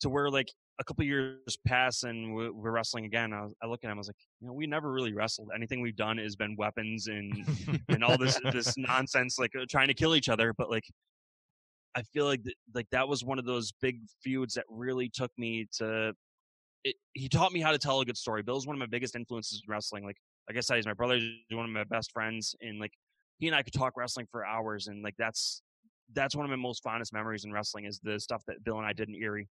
to 0.01 0.09
where 0.09 0.29
like 0.29 0.51
a 0.79 0.83
couple 0.83 1.05
years 1.05 1.57
pass 1.65 2.03
and 2.03 2.33
we're, 2.33 2.51
we're 2.51 2.71
wrestling 2.71 3.05
again. 3.05 3.31
I, 3.31 3.43
was, 3.43 3.53
I, 3.63 3.67
look 3.67 3.83
at 3.83 3.89
him. 3.89 3.97
I 3.97 3.99
was 3.99 4.07
like, 4.07 4.17
you 4.41 4.47
know, 4.47 4.53
we 4.53 4.67
never 4.67 4.91
really 4.91 5.13
wrestled. 5.13 5.49
Anything 5.55 5.81
we've 5.81 5.95
done 5.95 6.17
has 6.17 6.35
been 6.35 6.55
weapons 6.57 7.07
and 7.07 7.47
and 7.89 8.03
all 8.03 8.17
this 8.17 8.39
this 8.51 8.73
nonsense, 8.77 9.39
like 9.39 9.51
uh, 9.59 9.65
trying 9.69 9.87
to 9.87 9.93
kill 9.93 10.15
each 10.15 10.29
other. 10.29 10.53
But 10.57 10.69
like, 10.69 10.83
I 11.95 12.01
feel 12.01 12.25
like 12.25 12.43
th- 12.43 12.55
like 12.73 12.87
that 12.91 13.07
was 13.07 13.23
one 13.23 13.39
of 13.39 13.45
those 13.45 13.71
big 13.81 13.99
feuds 14.23 14.53
that 14.55 14.65
really 14.69 15.09
took 15.09 15.31
me 15.37 15.67
to. 15.77 16.13
It, 16.83 16.95
he 17.13 17.29
taught 17.29 17.51
me 17.51 17.61
how 17.61 17.71
to 17.71 17.79
tell 17.79 18.01
a 18.01 18.05
good 18.05 18.17
story. 18.17 18.43
Bill's 18.43 18.67
one 18.67 18.75
of 18.75 18.79
my 18.79 18.85
biggest 18.85 19.15
influences 19.15 19.63
in 19.65 19.71
wrestling. 19.71 20.03
Like 20.03 20.17
like 20.49 20.57
I 20.57 20.61
said, 20.61 20.75
he's 20.75 20.85
my 20.85 20.93
brother. 20.93 21.17
He's 21.17 21.31
one 21.51 21.65
of 21.65 21.71
my 21.71 21.85
best 21.85 22.11
friends, 22.11 22.53
and 22.61 22.79
like 22.79 22.91
he 23.39 23.47
and 23.47 23.55
I 23.55 23.63
could 23.63 23.73
talk 23.73 23.93
wrestling 23.95 24.27
for 24.29 24.45
hours. 24.45 24.87
And 24.87 25.03
like 25.03 25.15
that's 25.17 25.61
that's 26.13 26.35
one 26.35 26.45
of 26.45 26.49
my 26.49 26.57
most 26.57 26.83
fondest 26.83 27.13
memories 27.13 27.45
in 27.45 27.51
wrestling 27.51 27.85
is 27.85 27.99
the 28.03 28.19
stuff 28.19 28.43
that 28.47 28.63
Bill 28.63 28.77
and 28.77 28.85
I 28.85 28.93
did 28.93 29.09
in 29.09 29.15
Erie 29.15 29.47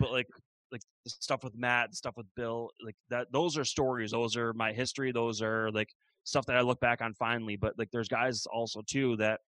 but 0.00 0.10
like 0.10 0.26
like 0.72 0.80
the 1.04 1.10
stuff 1.10 1.44
with 1.44 1.56
Matt, 1.56 1.94
stuff 1.94 2.16
with 2.16 2.26
Bill, 2.34 2.70
like 2.84 2.96
that 3.10 3.28
those 3.32 3.56
are 3.58 3.64
stories. 3.64 4.10
Those 4.10 4.36
are 4.36 4.52
my 4.54 4.72
history. 4.72 5.12
Those 5.12 5.42
are 5.42 5.70
like 5.70 5.90
stuff 6.24 6.46
that 6.46 6.56
I 6.56 6.62
look 6.62 6.80
back 6.80 7.02
on 7.02 7.14
finally. 7.14 7.56
But 7.56 7.74
like 7.78 7.90
there's 7.92 8.08
guys 8.08 8.46
also 8.46 8.82
too 8.86 9.16
that 9.16 9.40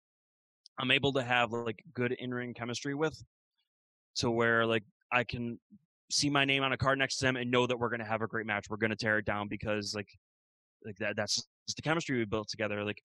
I'm 0.78 0.90
able 0.90 1.12
to 1.14 1.22
have 1.22 1.52
like 1.52 1.82
good 1.94 2.12
in 2.12 2.32
ring 2.32 2.54
chemistry 2.54 2.94
with 2.94 3.20
to 4.16 4.30
where 4.30 4.66
like 4.66 4.84
I 5.10 5.24
can 5.24 5.58
see 6.10 6.28
my 6.28 6.44
name 6.44 6.62
on 6.62 6.72
a 6.72 6.76
card 6.76 6.98
next 6.98 7.16
to 7.16 7.24
them 7.24 7.36
and 7.36 7.50
know 7.50 7.66
that 7.66 7.78
we're 7.78 7.90
gonna 7.90 8.04
have 8.04 8.22
a 8.22 8.26
great 8.26 8.46
match. 8.46 8.66
We're 8.68 8.76
gonna 8.76 8.96
tear 8.96 9.18
it 9.18 9.24
down 9.24 9.48
because 9.48 9.94
like 9.94 10.08
like 10.84 10.96
that 10.98 11.16
that's 11.16 11.46
the 11.74 11.82
chemistry 11.82 12.18
we 12.18 12.24
built 12.24 12.48
together. 12.48 12.84
Like 12.84 13.00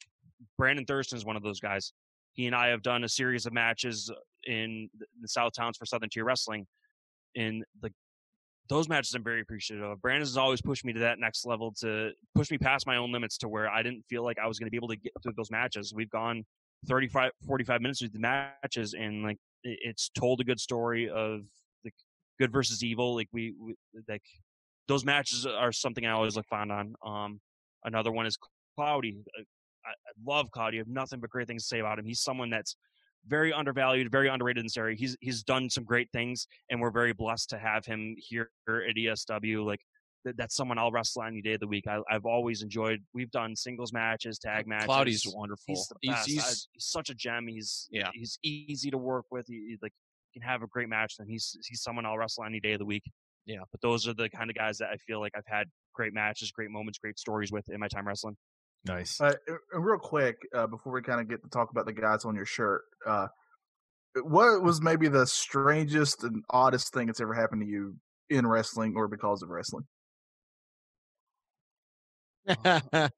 Brandon 0.58 0.86
Thurston 0.86 1.18
is 1.18 1.26
one 1.26 1.38
of 1.38 1.44
those 1.44 1.60
guys. 1.60 1.94
He 2.34 2.46
and 2.46 2.56
I 2.56 2.68
have 2.68 2.84
done 2.84 3.04
a 3.04 3.10
series 3.10 3.46
of 3.46 3.54
matches 3.54 4.12
in 4.46 4.90
the 5.22 5.28
South 5.28 5.54
Towns 5.54 5.78
for 5.78 5.86
Southern 5.86 6.10
Tier 6.10 6.24
Wrestling 6.24 6.68
and 7.36 7.64
the 7.82 7.92
those 8.70 8.90
matches 8.90 9.14
I'm 9.14 9.24
very 9.24 9.42
appreciative 9.42 9.84
of. 9.84 10.02
Brandon 10.02 10.22
has 10.22 10.38
always 10.38 10.62
pushed 10.62 10.84
me 10.84 10.94
to 10.94 11.00
that 11.00 11.20
next 11.20 11.46
level 11.46 11.74
to 11.80 12.12
push 12.36 12.52
me 12.52 12.58
past 12.58 12.86
my 12.86 12.98
own 12.98 13.12
limits 13.12 13.38
to 13.40 13.48
where 13.48 13.70
I 13.70 13.82
didn't 13.82 14.04
feel 14.10 14.24
like 14.24 14.38
I 14.40 14.48
was 14.48 14.60
going 14.60 14.68
to 14.68 14.72
be 14.72 14.78
able 14.78 14.90
to 14.90 14.98
get 14.98 15.14
through 15.24 15.34
those 15.38 15.52
matches. 15.52 15.94
We've 15.96 16.10
gone 16.10 16.44
35, 16.88 17.32
45 17.46 17.82
minutes 17.82 18.02
with 18.02 18.14
the 18.14 18.20
matches 18.20 18.94
and 18.94 19.24
like 19.24 19.38
it's 19.64 20.10
told 20.10 20.42
a 20.42 20.44
good 20.44 20.60
story 20.60 21.10
of 21.10 21.42
like 21.84 21.94
good 22.40 22.52
versus 22.52 22.84
evil. 22.84 23.16
Like 23.16 23.30
we, 23.32 23.54
we 23.60 23.76
like 24.08 24.24
those 24.88 25.06
matches 25.06 25.46
are 25.46 25.72
something 25.72 26.06
I 26.06 26.12
always 26.12 26.36
look 26.36 26.48
fond 26.48 26.72
on. 26.72 26.96
Um, 27.06 27.40
another 27.84 28.12
one 28.12 28.26
is 28.26 28.38
Cloudy. 28.76 29.18
I, 29.38 29.90
I 29.90 29.94
love 30.26 30.52
Cloudy. 30.52 30.78
I 30.78 30.80
have 30.80 30.88
nothing 30.88 31.20
but 31.20 31.30
great 31.30 31.48
things 31.48 31.64
to 31.64 31.68
say 31.68 31.80
about 31.80 32.00
him. 32.00 32.06
He's 32.06 32.22
someone 32.22 32.50
that's 32.50 32.76
very 33.28 33.54
undervalued, 33.54 34.12
very 34.12 34.30
underrated 34.30 34.62
in 34.62 34.66
this 34.66 34.78
area. 34.78 34.96
He's 34.96 35.16
he's 35.22 35.44
done 35.44 35.70
some 35.70 35.84
great 35.84 36.10
things, 36.12 36.48
and 36.70 36.80
we're 36.80 36.92
very 36.92 37.14
blessed 37.14 37.50
to 37.52 37.58
have 37.58 37.86
him 37.86 38.16
here 38.18 38.50
at 38.68 38.96
ESW. 38.96 39.66
Like 39.66 39.82
that's 40.36 40.56
someone 40.56 40.78
I'll 40.78 40.92
wrestle 40.92 41.24
any 41.24 41.42
day 41.42 41.54
of 41.54 41.60
the 41.60 41.68
week. 41.68 41.86
I, 41.88 42.02
have 42.10 42.26
always 42.26 42.62
enjoyed. 42.62 43.04
We've 43.14 43.32
done 43.32 43.56
singles 43.56 43.94
matches, 43.94 44.40
tag 44.40 44.68
matches. 44.68 44.86
Cloudy's 44.86 45.28
wonderful. 45.28 45.64
He's, 45.68 45.92
he's, 46.02 46.26
he's, 46.26 46.44
I, 46.44 46.50
he's, 46.50 46.68
such 46.80 47.10
a 47.10 47.14
gem. 47.14 47.48
He's 47.48 47.88
yeah. 47.92 48.10
He's 48.14 48.38
easy 48.44 48.92
to 48.92 48.98
work 48.98 49.26
with. 49.32 49.48
He, 49.48 49.54
he, 49.54 49.78
like 49.82 49.94
can 50.34 50.42
have 50.42 50.64
a 50.64 50.68
great 50.68 50.90
match. 50.90 51.16
And 51.20 51.30
he's 51.30 51.58
he's 51.68 51.82
someone 51.82 52.06
I'll 52.06 52.18
wrestle 52.18 52.44
any 52.44 52.60
day 52.60 52.74
of 52.74 52.80
the 52.80 52.86
week. 52.86 53.04
Yeah. 53.46 53.62
But 53.72 53.82
those 53.82 54.08
are 54.08 54.14
the 54.14 54.30
kind 54.30 54.50
of 54.50 54.56
guys 54.56 54.78
that 54.80 54.90
I 54.90 54.98
feel 54.98 55.20
like 55.20 55.32
I've 55.36 55.48
had 55.48 55.68
great 55.94 56.14
matches, 56.14 56.52
great 56.52 56.70
moments, 56.70 57.00
great 57.00 57.18
stories 57.18 57.52
with 57.52 57.70
in 57.70 57.80
my 57.80 57.88
time 57.88 58.08
wrestling. 58.08 58.36
Nice. 58.88 59.20
Uh, 59.22 59.34
real 59.74 60.00
quick, 60.00 60.38
uh, 60.54 60.68
before 60.68 60.94
we 60.94 61.02
kind 61.02 61.20
of 61.20 61.30
get 61.30 61.44
to 61.44 61.50
talk 61.50 61.72
about 61.72 61.86
the 61.86 61.94
guys 61.94 62.26
on 62.26 62.36
your 62.36 62.46
shirt, 62.46 62.84
uh, 63.06 63.28
what 64.24 64.64
was 64.64 64.82
maybe 64.82 65.08
the 65.08 65.28
strangest 65.28 66.24
and 66.24 66.44
oddest 66.50 66.94
thing 66.94 67.08
that's 67.08 67.22
ever 67.22 67.34
happened 67.34 67.62
to 67.62 67.68
you 67.68 67.96
in 68.30 68.48
wrestling 68.48 68.94
or 68.96 69.08
because 69.08 69.42
of 69.44 69.50
wrestling? 69.50 69.86
you 72.48 72.56
got 72.56 73.12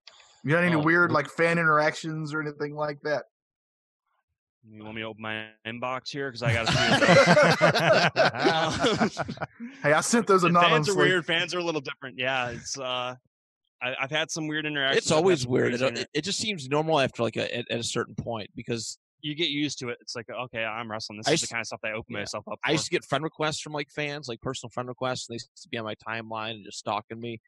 any 0.64 0.76
oh, 0.76 0.80
weird 0.80 1.12
like 1.12 1.30
fan 1.30 1.60
interactions 1.60 2.34
or 2.34 2.42
anything 2.42 2.76
like 2.76 3.00
that? 3.04 3.26
You 4.70 4.84
want 4.84 4.96
me 4.96 5.02
to 5.02 5.08
open 5.08 5.22
my 5.22 5.48
inbox 5.66 6.10
here 6.10 6.30
because 6.30 6.44
I 6.44 6.54
got 6.54 6.68
to. 9.08 9.16
hey, 9.84 9.94
I 9.94 10.02
sent 10.02 10.28
those 10.28 10.44
anonymously. 10.44 10.94
Fans 10.94 10.98
are 10.98 11.00
weird. 11.00 11.26
Fans 11.26 11.56
are 11.56 11.60
a 11.60 11.64
little 11.64 11.82
different. 11.82 12.18
Yeah, 12.20 12.50
it's. 12.50 12.78
uh 12.78 13.16
I, 13.82 13.96
have 14.00 14.12
had 14.12 14.32
some 14.32 14.48
weird 14.48 14.66
interactions. 14.66 15.06
It's 15.06 15.12
always 15.12 15.48
weird. 15.48 15.82
Uh, 15.82 15.88
it, 15.88 16.08
it, 16.14 16.24
just 16.24 16.40
seems 16.40 16.68
normal 16.70 17.00
after 17.00 17.24
like 17.24 17.38
a, 17.38 17.56
at, 17.56 17.70
at, 17.72 17.80
a 17.80 17.84
certain 17.84 18.16
point 18.16 18.50
because 18.56 18.98
you 19.22 19.36
get 19.36 19.50
used 19.50 19.80
to 19.80 19.90
it. 19.90 19.98
It's 20.02 20.16
like 20.16 20.30
okay, 20.30 20.64
I'm 20.64 20.90
wrestling. 20.90 21.18
This 21.18 21.28
I 21.28 21.34
is 21.34 21.42
the 21.42 21.48
kind 21.48 21.62
of 21.62 21.68
stuff 21.68 21.80
that 21.84 21.90
I 21.90 21.94
open 21.94 22.14
yeah. 22.14 22.20
myself 22.20 22.48
up. 22.48 22.60
For. 22.64 22.70
I 22.70 22.74
used 22.74 22.86
to 22.86 22.92
get 22.92 23.06
friend 23.06 23.24
requests 23.24 23.62
from 23.62 23.74
like 23.74 23.90
fans, 23.90 24.28
like 24.28 24.42
personal 24.42 24.70
friend 24.72 24.90
requests. 24.90 25.30
And 25.30 25.34
they 25.34 25.36
used 25.36 25.64
to 25.64 25.70
be 25.70 25.78
on 25.78 25.86
my 25.86 25.96
timeline 25.96 26.52
and 26.52 26.66
just 26.66 26.80
stalking 26.80 27.20
me. 27.20 27.40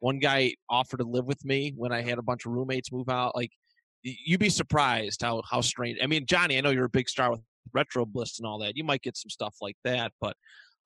One 0.00 0.18
guy 0.18 0.54
offered 0.70 0.98
to 0.98 1.04
live 1.04 1.24
with 1.24 1.44
me 1.44 1.72
when 1.76 1.92
I 1.92 2.02
had 2.02 2.18
a 2.18 2.22
bunch 2.22 2.46
of 2.46 2.52
roommates 2.52 2.92
move 2.92 3.08
out. 3.08 3.34
Like 3.34 3.50
you'd 4.02 4.40
be 4.40 4.50
surprised 4.50 5.22
how 5.22 5.42
how 5.48 5.60
strange. 5.60 5.98
I 6.02 6.06
mean, 6.06 6.26
Johnny, 6.26 6.58
I 6.58 6.60
know 6.60 6.70
you're 6.70 6.84
a 6.84 6.90
big 6.90 7.08
star 7.08 7.30
with 7.30 7.40
Retro 7.72 8.04
Bliss 8.04 8.38
and 8.38 8.46
all 8.46 8.58
that. 8.60 8.76
You 8.76 8.84
might 8.84 9.02
get 9.02 9.16
some 9.16 9.30
stuff 9.30 9.56
like 9.60 9.76
that, 9.84 10.12
but 10.20 10.36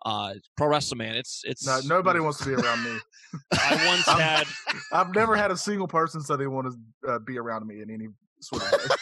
uh 0.05 0.35
pro 0.57 0.67
wrestling 0.67 0.99
man 0.99 1.15
it's 1.15 1.43
it's 1.45 1.67
no, 1.67 1.81
nobody 1.85 2.19
wants 2.21 2.39
to 2.39 2.45
be 2.47 2.55
around 2.55 2.83
me. 2.85 2.99
I 3.53 3.87
once 3.87 4.07
had 4.07 4.45
i've 4.93 5.15
never 5.15 5.37
had 5.37 5.51
a 5.51 5.57
single 5.57 5.87
person 5.87 6.21
say 6.21 6.37
they 6.37 6.47
want 6.47 6.73
to 6.73 7.11
uh, 7.11 7.19
be 7.21 7.39
around 7.39 7.67
me 7.67 7.83
in 7.83 7.91
any 7.91 8.09
sort 8.41 8.63
of 8.63 8.73
way. 8.73 8.97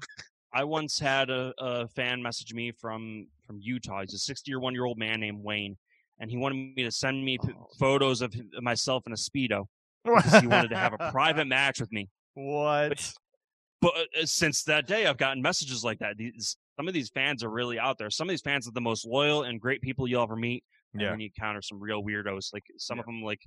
I 0.54 0.64
once 0.64 0.98
had 0.98 1.28
a, 1.28 1.52
a 1.58 1.88
fan 1.88 2.22
message 2.22 2.54
me 2.54 2.72
from 2.72 3.26
from 3.46 3.58
utah. 3.60 4.00
He's 4.00 4.14
a 4.14 4.18
60 4.18 4.54
or 4.54 4.60
one 4.60 4.72
year 4.72 4.86
old 4.86 4.98
man 4.98 5.20
named 5.20 5.42
wayne 5.42 5.76
and 6.20 6.30
he 6.30 6.36
wanted 6.36 6.74
me 6.76 6.84
to 6.84 6.90
send 6.90 7.24
me 7.24 7.38
p- 7.38 7.52
oh. 7.56 7.66
photos 7.78 8.22
of 8.22 8.34
myself 8.60 9.04
in 9.06 9.12
a 9.12 9.16
speedo 9.16 9.66
because 10.04 10.40
he 10.40 10.46
wanted 10.46 10.68
to 10.68 10.76
have 10.76 10.94
a 10.94 11.10
private 11.10 11.46
match 11.46 11.80
with 11.80 11.92
me. 11.92 12.08
What? 12.34 12.88
but, 12.90 13.12
but 13.80 13.92
uh, 13.96 14.24
since 14.24 14.64
that 14.64 14.86
day 14.86 15.06
i've 15.06 15.16
gotten 15.16 15.42
messages 15.42 15.84
like 15.84 15.98
that 15.98 16.16
these 16.16 16.56
some 16.78 16.86
of 16.86 16.94
these 16.94 17.08
fans 17.08 17.42
are 17.42 17.50
really 17.50 17.78
out 17.78 17.98
there. 17.98 18.08
Some 18.08 18.28
of 18.28 18.32
these 18.32 18.40
fans 18.40 18.68
are 18.68 18.72
the 18.72 18.80
most 18.80 19.04
loyal 19.04 19.42
and 19.42 19.60
great 19.60 19.82
people 19.82 20.06
you'll 20.06 20.22
ever 20.22 20.36
meet. 20.36 20.62
And 20.94 21.02
yeah. 21.02 21.10
then 21.10 21.20
you 21.20 21.28
encounter 21.36 21.60
some 21.60 21.80
real 21.80 22.02
weirdos. 22.02 22.52
Like 22.52 22.62
some 22.78 22.98
yeah. 22.98 23.00
of 23.00 23.06
them, 23.06 23.22
like 23.22 23.40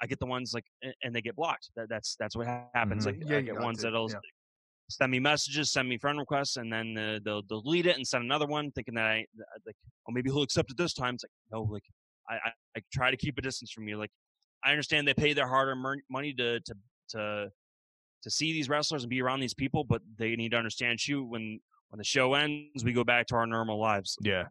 I 0.00 0.06
get 0.06 0.18
the 0.18 0.26
ones 0.26 0.52
like, 0.54 0.64
and 1.02 1.14
they 1.14 1.20
get 1.20 1.36
blocked. 1.36 1.68
That, 1.76 1.90
that's 1.90 2.16
that's 2.18 2.34
what 2.34 2.46
happens. 2.74 3.06
Mm-hmm. 3.06 3.20
Like 3.20 3.30
yeah, 3.30 3.36
I 3.36 3.40
get 3.42 3.60
ones 3.60 3.82
that'll 3.82 4.10
yeah. 4.10 4.16
send 4.88 5.12
me 5.12 5.20
messages, 5.20 5.70
send 5.70 5.86
me 5.86 5.98
friend 5.98 6.18
requests, 6.18 6.56
and 6.56 6.72
then 6.72 6.96
uh, 6.96 7.18
they'll, 7.22 7.42
they'll 7.48 7.60
delete 7.60 7.86
it 7.86 7.96
and 7.96 8.06
send 8.06 8.24
another 8.24 8.46
one, 8.46 8.70
thinking 8.70 8.94
that 8.94 9.06
I 9.06 9.26
like, 9.66 9.76
oh 10.08 10.12
maybe 10.12 10.30
he'll 10.30 10.42
accept 10.42 10.70
it 10.70 10.78
this 10.78 10.94
time. 10.94 11.14
It's 11.14 11.24
like 11.24 11.30
no, 11.52 11.68
like 11.70 11.84
I, 12.30 12.34
I, 12.36 12.50
I 12.78 12.80
try 12.90 13.10
to 13.10 13.18
keep 13.18 13.36
a 13.36 13.42
distance 13.42 13.70
from 13.70 13.86
you. 13.86 13.98
Like 13.98 14.10
I 14.64 14.70
understand 14.70 15.06
they 15.06 15.14
pay 15.14 15.34
their 15.34 15.46
hard-earned 15.46 16.00
money 16.10 16.32
to 16.32 16.58
to 16.60 16.74
to 17.10 17.48
to 18.22 18.30
see 18.30 18.52
these 18.52 18.68
wrestlers 18.68 19.02
and 19.02 19.10
be 19.10 19.20
around 19.20 19.40
these 19.40 19.54
people, 19.54 19.84
but 19.84 20.02
they 20.18 20.36
need 20.36 20.50
to 20.50 20.56
understand 20.56 21.06
you 21.06 21.24
when 21.24 21.60
when 21.90 21.98
the 21.98 22.04
show 22.04 22.34
ends, 22.34 22.84
we 22.84 22.92
go 22.92 23.04
back 23.04 23.26
to 23.26 23.34
our 23.34 23.46
normal 23.46 23.78
lives. 23.78 24.16
Yeah. 24.22 24.44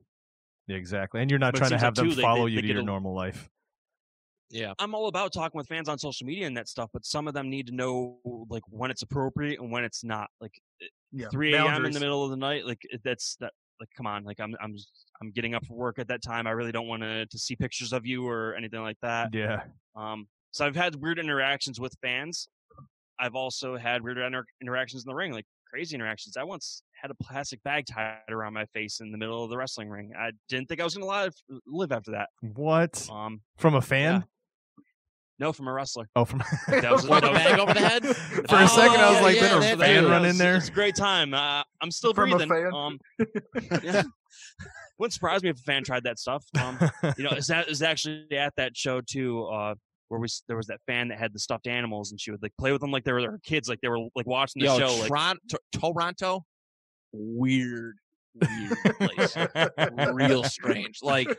Yeah, 0.68 0.78
exactly. 0.78 1.22
And 1.22 1.30
you're 1.30 1.40
not 1.40 1.54
but 1.54 1.60
trying 1.60 1.72
to 1.72 1.78
have 1.80 1.98
like 1.98 2.08
them 2.08 2.16
too, 2.16 2.22
follow 2.22 2.46
they, 2.46 2.52
they, 2.52 2.56
you 2.56 2.62
they 2.62 2.68
to 2.68 2.74
your 2.74 2.82
a, 2.82 2.86
normal 2.86 3.16
life. 3.16 3.50
Yeah. 4.52 4.74
I'm 4.78 4.94
all 4.94 5.08
about 5.08 5.34
talking 5.34 5.58
with 5.58 5.68
fans 5.68 5.90
on 5.90 5.98
social 5.98 6.28
media 6.28 6.46
and 6.46 6.56
that 6.56 6.70
stuff, 6.70 6.92
but 6.94 7.04
some 7.04 7.28
of 7.28 7.34
them 7.34 7.50
need 7.50 7.66
to 7.68 7.74
know 7.74 8.20
like 8.50 8.62
when 8.70 8.92
it's 8.92 9.02
appropriate 9.02 9.60
and 9.60 9.72
when 9.72 9.84
it's 9.84 10.04
not. 10.04 10.30
Like 10.40 10.54
eh, 10.84 10.88
yeah, 11.12 11.30
3 11.32 11.56
a.m. 11.56 11.86
in 11.86 11.92
the 11.92 12.00
middle 12.00 12.24
of 12.24 12.30
the 12.30 12.38
night, 12.38 12.66
like 12.66 12.82
that's 13.04 13.38
that 13.40 13.54
like 13.80 13.90
come 13.98 14.06
on, 14.06 14.24
like 14.24 14.40
I'm 14.40 14.56
I'm 14.62 14.76
I'm 15.22 15.32
getting 15.32 15.56
up 15.56 15.66
for 15.66 15.74
work 15.74 15.98
at 15.98 16.08
that 16.10 16.22
time. 16.22 16.46
I 16.46 16.52
really 16.52 16.72
don't 16.72 16.88
want 16.88 17.02
to 17.02 17.26
to 17.26 17.40
see 17.40 17.56
pictures 17.56 17.92
of 17.92 18.06
you 18.06 18.28
or 18.28 18.54
anything 18.56 18.82
like 18.82 18.98
that. 19.02 19.34
Yeah. 19.34 19.64
Um 19.96 20.28
so 20.52 20.66
I've 20.66 20.76
had 20.76 20.96
weird 20.96 21.18
interactions 21.18 21.80
with 21.80 21.96
fans. 22.02 22.48
I've 23.22 23.36
also 23.36 23.78
had 23.78 24.02
weird 24.02 24.18
inter- 24.18 24.46
interactions 24.62 25.04
in 25.06 25.10
the 25.10 25.16
ring, 25.16 25.32
like 25.32 25.46
crazy 25.70 25.96
interactions. 25.96 26.36
I 26.38 26.44
once 26.44 26.84
had 27.00 27.12
a 27.12 27.16
plastic 27.16 27.62
bag 27.64 27.86
tied 27.86 28.18
around 28.30 28.54
my 28.54 28.66
face 28.74 29.00
in 29.00 29.12
the 29.12 29.18
middle 29.18 29.44
of 29.44 29.50
the 29.50 29.58
wrestling 29.58 29.90
ring. 29.90 30.12
I 30.18 30.32
didn't 30.50 30.68
think 30.68 30.82
I 30.82 30.84
was 30.84 30.96
going 30.96 31.08
to 31.08 31.08
live 31.08 31.34
live 31.68 31.92
after 31.92 32.12
that. 32.12 32.30
What? 32.42 33.08
Um, 33.12 33.42
from 33.58 33.76
a 33.76 33.82
fan? 33.82 34.14
Yeah. 34.14 34.22
No, 35.40 35.52
from 35.52 35.68
a 35.68 35.74
wrestler. 35.74 36.08
Oh, 36.16 36.26
from 36.26 36.40
that 36.68 36.92
was, 36.92 37.04
that 37.08 37.22
bag 37.22 37.60
over 37.60 37.74
the 37.74 37.80
head. 37.80 38.06
For 38.16 38.44
oh, 38.50 38.64
a 38.64 38.68
second, 38.68 39.00
I 39.00 39.10
was 39.10 39.18
yeah, 39.18 39.22
like, 39.22 39.36
yeah, 39.38 39.60
"Did 39.60 39.74
a 39.74 39.78
fan 39.78 40.06
run 40.06 40.26
in 40.26 40.38
there?" 40.38 40.58
It's 40.58 40.70
a 40.70 40.72
great 40.72 40.96
time. 40.96 41.34
Uh, 41.34 41.64
I'm 41.82 41.90
still 41.90 42.14
from 42.14 42.30
breathing. 42.30 42.72
Um, 42.74 43.00
yeah. 43.84 44.04
Wouldn't 45.00 45.14
surprise 45.14 45.42
me 45.42 45.50
if 45.50 45.58
a 45.58 45.64
fan 45.64 45.84
tried 45.84 46.04
that 46.04 46.20
stuff. 46.20 46.46
Um, 46.60 46.78
you 47.18 47.24
know, 47.24 47.32
is 47.32 47.48
that 47.48 47.70
is 47.70 47.82
actually 47.82 48.28
at 48.38 48.56
that 48.58 48.78
show 48.78 49.02
too, 49.02 49.46
uh, 49.46 49.74
where 50.12 50.20
we 50.20 50.28
there 50.50 50.58
was 50.58 50.68
that 50.68 50.82
fan 50.86 51.08
that 51.08 51.18
had 51.18 51.34
the 51.34 51.40
stuffed 51.40 51.68
animals, 51.68 52.12
and 52.12 52.20
she 52.20 52.32
would 52.32 52.44
like 52.44 52.52
play 52.60 52.74
with 52.74 52.82
them 52.82 52.92
like 52.92 53.06
they 53.06 53.14
were 53.14 53.22
her 53.22 53.40
kids, 53.46 53.70
like 53.70 53.80
they 53.80 53.88
were 53.88 54.00
like 54.14 54.28
watching 54.28 54.60
the 54.62 54.66
Yo, 54.66 54.78
show. 54.78 54.94
Like, 54.94 55.08
Toronto, 55.08 55.58
Toronto, 55.72 56.46
weird, 57.14 57.96
weird 58.36 58.78
place, 59.00 59.38
real 60.12 60.44
strange. 60.44 61.00
Like, 61.02 61.30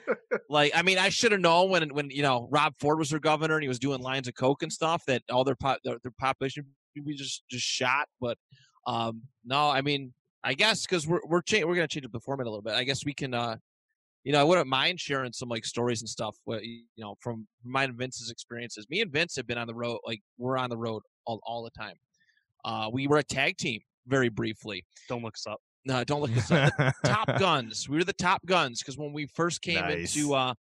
like 0.49 0.73
I 0.75 0.81
mean, 0.81 0.97
I 0.97 1.11
should 1.11 1.33
have 1.33 1.43
known 1.43 1.68
when 1.68 1.91
when 1.91 2.09
you 2.09 2.23
know 2.23 2.49
Rob 2.51 2.73
Ford 2.81 2.99
was 2.99 3.11
their 3.11 3.20
governor 3.20 3.57
and 3.57 3.62
he 3.62 3.68
was 3.68 3.79
doing 3.79 4.01
lines 4.01 4.27
of 4.27 4.35
coke 4.35 4.62
and 4.62 4.73
stuff 4.73 5.05
that 5.07 5.23
all 5.31 5.45
their 5.45 5.55
pop 5.55 5.79
their, 5.85 5.99
their 6.03 6.12
population 6.18 6.64
would 6.97 7.05
be 7.05 7.14
just 7.14 7.43
just 7.51 7.66
shot. 7.66 8.09
But 8.23 8.39
um 8.87 9.20
no, 9.45 9.68
I 9.68 9.83
mean, 9.83 10.14
I 10.43 10.55
guess 10.55 10.87
because 10.87 11.07
we're 11.07 11.20
we're 11.27 11.43
cha- 11.43 11.66
we're 11.66 11.75
gonna 11.75 11.89
change 11.89 12.07
up 12.07 12.12
the 12.12 12.20
format 12.20 12.47
a 12.47 12.51
little 12.51 12.62
bit. 12.62 12.73
I 12.73 12.85
guess 12.85 13.05
we 13.05 13.12
can. 13.12 13.35
uh 13.35 13.59
you 14.25 14.33
know, 14.33 14.41
I 14.41 14.45
wouldn't 14.45 14.68
mind 14.68 15.01
sharing 15.01 15.33
some 15.33 15.49
like 15.49 15.64
stories 15.64 16.01
and 16.03 16.09
stuff. 16.09 16.37
You 16.47 16.83
know 16.99 17.16
from 17.20 17.47
mine 17.64 17.91
and 17.91 17.99
Vince's 17.99 18.31
experiences. 18.31 18.87
Me 18.89 19.01
and 19.01 19.11
Vince 19.12 19.37
have 19.37 19.47
been 19.47 19.59
on 19.59 19.66
the 19.66 19.75
road, 19.75 19.99
like 20.07 20.20
we're 20.39 20.57
on 20.57 20.70
the 20.70 20.77
road 20.79 21.03
all, 21.27 21.41
all 21.45 21.62
the 21.62 21.70
time. 21.70 21.95
Uh, 22.64 22.89
we 22.93 23.07
were 23.07 23.18
a 23.18 23.23
tag 23.25 23.57
team 23.57 23.81
very 24.07 24.29
briefly. 24.29 24.85
don't 25.09 25.23
look 25.23 25.35
us 25.35 25.47
up. 25.47 25.61
No, 25.85 26.05
don't 26.05 26.20
look 26.20 26.37
us 26.37 26.51
up. 26.51 26.73
Top 27.05 27.27
Guns. 27.39 27.89
We 27.89 27.97
were 27.97 28.05
the 28.05 28.12
Top 28.12 28.45
Guns 28.47 28.81
because 28.81 28.97
when 28.97 29.12
we 29.12 29.27
first 29.27 29.62
came 29.62 29.81
Nice. 29.81 30.14
into 30.16 30.35
uh, 30.35 30.55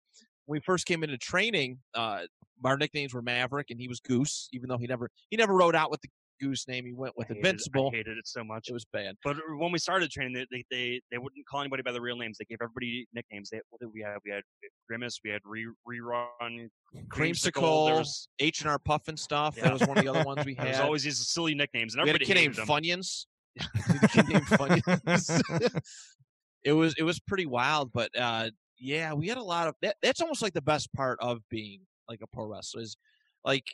when 0.48 0.58
we 0.58 0.60
first 0.62 0.88
came 0.88 1.04
into 1.04 1.18
training, 1.18 1.78
uh, 1.94 2.22
our 2.66 2.78
nicknames 2.78 3.14
were 3.14 3.22
Maverick 3.22 3.68
and 3.70 3.80
he 3.80 3.88
was 3.88 4.00
Goose. 4.00 4.50
Even 4.54 4.68
though 4.70 4.78
he 4.80 4.88
never 4.88 5.10
he 5.30 5.38
never 5.38 5.54
rode 5.54 5.76
out 5.76 5.92
with 5.92 6.02
the 6.02 6.10
Goose 6.42 6.68
name, 6.68 6.86
he 6.86 6.94
went 6.94 7.18
with 7.18 7.30
I 7.30 7.34
it- 7.34 7.38
Invincible. 7.38 7.92
I 7.94 7.98
hated 7.98 8.18
it 8.18 8.28
so 8.28 8.44
much. 8.44 8.68
It 8.70 8.74
was 8.74 8.86
bad. 8.92 9.16
But 9.24 9.38
uh, 9.38 9.56
when 9.58 9.72
we 9.72 9.80
started 9.80 10.10
training, 10.10 10.34
they, 10.34 10.46
they 10.52 10.64
they 10.72 11.02
they 11.12 11.18
wouldn't 11.18 11.46
call 11.48 11.62
anybody 11.62 11.84
by 11.84 11.92
their 11.92 12.02
real 12.02 12.18
names. 12.18 12.38
They 12.38 12.46
gave 12.46 12.58
everybody 12.62 13.08
nicknames. 13.14 13.50
They 13.50 13.62
what 13.70 13.80
did 13.80 13.90
we 13.94 14.02
have? 14.02 14.22
We 14.26 14.32
had 14.32 14.42
Grimace. 14.90 15.20
We 15.24 15.30
had 15.30 15.42
re, 15.46 15.68
rerun. 15.88 16.70
Creamsicle, 17.10 18.06
H 18.40 18.62
and 18.62 18.70
R 18.70 18.80
Puffin 18.80 19.16
stuff. 19.18 19.56
Yeah. 19.58 19.66
That 19.66 19.74
was 19.74 19.82
one 19.88 19.98
of 19.98 20.04
the 20.04 20.10
other 20.10 20.24
ones 20.24 20.44
we 20.46 20.56
had. 20.56 20.68
was 20.68 20.80
always 20.80 21.04
these 21.04 21.20
silly 21.28 21.56
nicknames, 21.56 21.96
and 21.96 22.04
we 22.04 22.10
had 22.10 22.16
a 22.22 22.24
everybody 22.24 22.40
kid 22.40 22.42
named 22.42 22.56
them. 22.56 22.68
Funyuns. 22.68 23.26
We 23.88 23.94
had 23.98 24.04
a 24.04 24.08
kid 24.08 24.28
named 24.30 24.46
Funyuns. 24.46 25.82
it 26.64 26.74
was 26.74 26.96
it 26.98 27.04
was 27.04 27.20
pretty 27.20 27.46
wild, 27.46 27.92
but 27.94 28.10
uh, 28.20 28.50
yeah, 28.80 29.14
we 29.14 29.28
had 29.28 29.38
a 29.38 29.44
lot 29.44 29.68
of 29.68 29.76
that. 29.82 29.96
That's 30.02 30.22
almost 30.22 30.42
like 30.42 30.54
the 30.54 30.62
best 30.62 30.92
part 30.94 31.20
of 31.22 31.40
being 31.50 31.82
like 32.10 32.20
a 32.22 32.28
pro 32.28 32.46
wrestler 32.46 32.82
is 32.82 32.98
like 33.46 33.66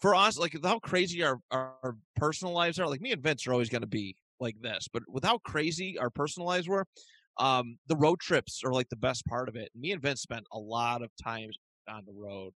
for 0.00 0.14
us, 0.14 0.38
like 0.38 0.56
how 0.62 0.78
crazy 0.78 1.22
our, 1.22 1.40
our, 1.50 1.74
our 1.82 1.96
personal 2.16 2.52
lives 2.54 2.78
are. 2.78 2.88
Like 2.88 3.00
me 3.00 3.12
and 3.12 3.22
Vince 3.22 3.46
are 3.46 3.52
always 3.52 3.68
going 3.68 3.82
to 3.82 3.86
be 3.88 4.16
like 4.40 4.56
this, 4.60 4.88
but 4.92 5.02
with 5.08 5.24
how 5.24 5.38
crazy 5.38 5.98
our 5.98 6.10
personal 6.10 6.46
lives 6.46 6.68
were, 6.68 6.86
um, 7.38 7.78
the 7.86 7.96
road 7.96 8.20
trips 8.20 8.62
are 8.64 8.72
like 8.72 8.88
the 8.88 8.96
best 8.96 9.24
part 9.26 9.48
of 9.48 9.56
it. 9.56 9.70
Me 9.74 9.92
and 9.92 10.02
Vince 10.02 10.22
spent 10.22 10.44
a 10.52 10.58
lot 10.58 11.02
of 11.02 11.10
time 11.22 11.50
on 11.88 12.04
the 12.06 12.12
road 12.12 12.52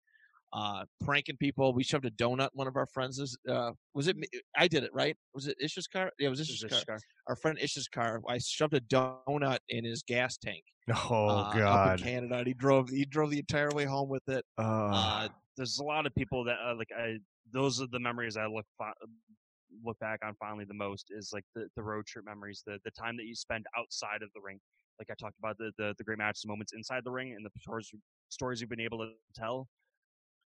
uh 0.53 0.85
pranking 1.03 1.35
people 1.37 1.73
we 1.73 1.83
shoved 1.83 2.05
a 2.05 2.11
donut 2.11 2.49
one 2.53 2.67
of 2.67 2.77
our 2.77 2.85
friends' 2.85 3.37
uh 3.49 3.71
was 3.93 4.07
it 4.07 4.15
me- 4.15 4.27
i 4.57 4.65
did 4.67 4.83
it 4.83 4.89
right 4.93 5.17
was 5.33 5.45
it 5.47 5.57
ish's 5.61 5.87
car 5.87 6.09
yeah 6.19 6.27
it 6.27 6.29
was 6.29 6.39
It 6.39 6.43
ish's 6.43 6.63
was 6.63 6.71
car 6.71 6.95
just 6.95 7.05
our 7.27 7.35
friend 7.35 7.57
ish's 7.61 7.87
car 7.89 8.21
i 8.29 8.37
shoved 8.37 8.73
a 8.73 8.79
donut 8.79 9.57
in 9.67 9.83
his 9.83 10.03
gas 10.03 10.37
tank 10.37 10.63
oh 10.89 10.95
uh, 11.29 11.41
up 11.41 11.57
in 11.57 11.59
God. 11.59 11.99
canada 11.99 12.35
and 12.35 12.47
he 12.47 12.53
drove 12.53 12.89
he 12.89 13.03
drove 13.03 13.29
the 13.29 13.39
entire 13.39 13.69
way 13.71 13.83
home 13.83 14.07
with 14.07 14.27
it 14.29 14.45
Uh, 14.57 14.63
uh 14.93 15.27
There's 15.57 15.79
a 15.79 15.83
lot 15.83 16.05
of 16.05 16.13
people 16.15 16.43
that 16.45 16.57
uh, 16.65 16.75
like 16.77 16.89
I. 16.97 17.17
Those 17.51 17.81
are 17.81 17.87
the 17.87 17.99
memories 17.99 18.37
I 18.37 18.45
look 18.45 18.65
look 19.83 19.99
back 19.99 20.19
on 20.23 20.35
fondly 20.35 20.65
the 20.65 20.73
most. 20.73 21.07
Is 21.09 21.31
like 21.33 21.45
the, 21.55 21.67
the 21.75 21.83
road 21.83 22.05
trip 22.05 22.25
memories, 22.25 22.63
the 22.65 22.79
the 22.85 22.91
time 22.91 23.17
that 23.17 23.25
you 23.25 23.35
spend 23.35 23.65
outside 23.77 24.21
of 24.21 24.29
the 24.33 24.41
ring. 24.41 24.59
Like 24.99 25.09
I 25.11 25.15
talked 25.19 25.37
about 25.39 25.57
the 25.57 25.71
the, 25.77 25.95
the 25.97 26.03
great 26.03 26.17
matches, 26.17 26.45
moments 26.45 26.73
inside 26.73 27.03
the 27.03 27.11
ring, 27.11 27.33
and 27.33 27.45
the 27.45 27.49
stories 27.59 27.91
stories 28.29 28.61
you've 28.61 28.69
been 28.69 28.79
able 28.79 28.99
to 28.99 29.11
tell. 29.35 29.67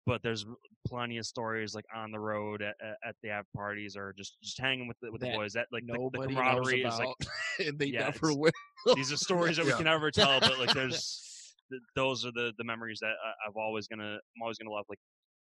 But 0.06 0.22
there's 0.22 0.45
plenty 0.86 1.18
of 1.18 1.26
stories 1.26 1.74
like 1.74 1.86
on 1.95 2.12
the 2.12 2.20
road 2.20 2.62
at, 2.62 2.76
at, 3.08 3.16
the 3.24 3.30
after 3.30 3.47
parties 3.56 3.95
or 3.95 4.14
just 4.18 4.36
just 4.43 4.60
hanging 4.60 4.88
with 4.88 4.97
the 5.01 5.12
with 5.12 5.22
the 5.22 5.28
boys. 5.28 5.54
That 5.54 5.68
like 5.72 5.86
the, 5.88 6.10
the 6.12 6.28
camaraderie 6.28 6.84
is 6.84 6.99
like 6.99 7.08
about 7.08 7.16
and 7.68 7.80
they 7.80 7.88
yeah, 7.88 8.12
never 8.12 8.34
will 8.34 8.51
these 8.95 9.12
are 9.12 9.18
stories 9.30 9.58
that 9.58 9.66
we 9.66 9.72
Yeah. 9.72 9.78
can 9.78 9.86
never 9.86 10.12
tell, 10.12 10.39
but 10.39 10.60
like 10.60 10.74
there's 10.74 11.32
th- 11.74 11.82
those 11.95 12.26
are 12.26 12.32
the 12.32 12.53
the 12.57 12.63
memories 12.63 12.99
that 13.01 13.07
I, 13.28 13.49
I've 13.49 13.55
always 13.57 13.88
gonna 13.88 14.13
I'm 14.36 14.41
always 14.41 14.57
gonna 14.57 14.71
love 14.71 14.86
like 14.89 14.99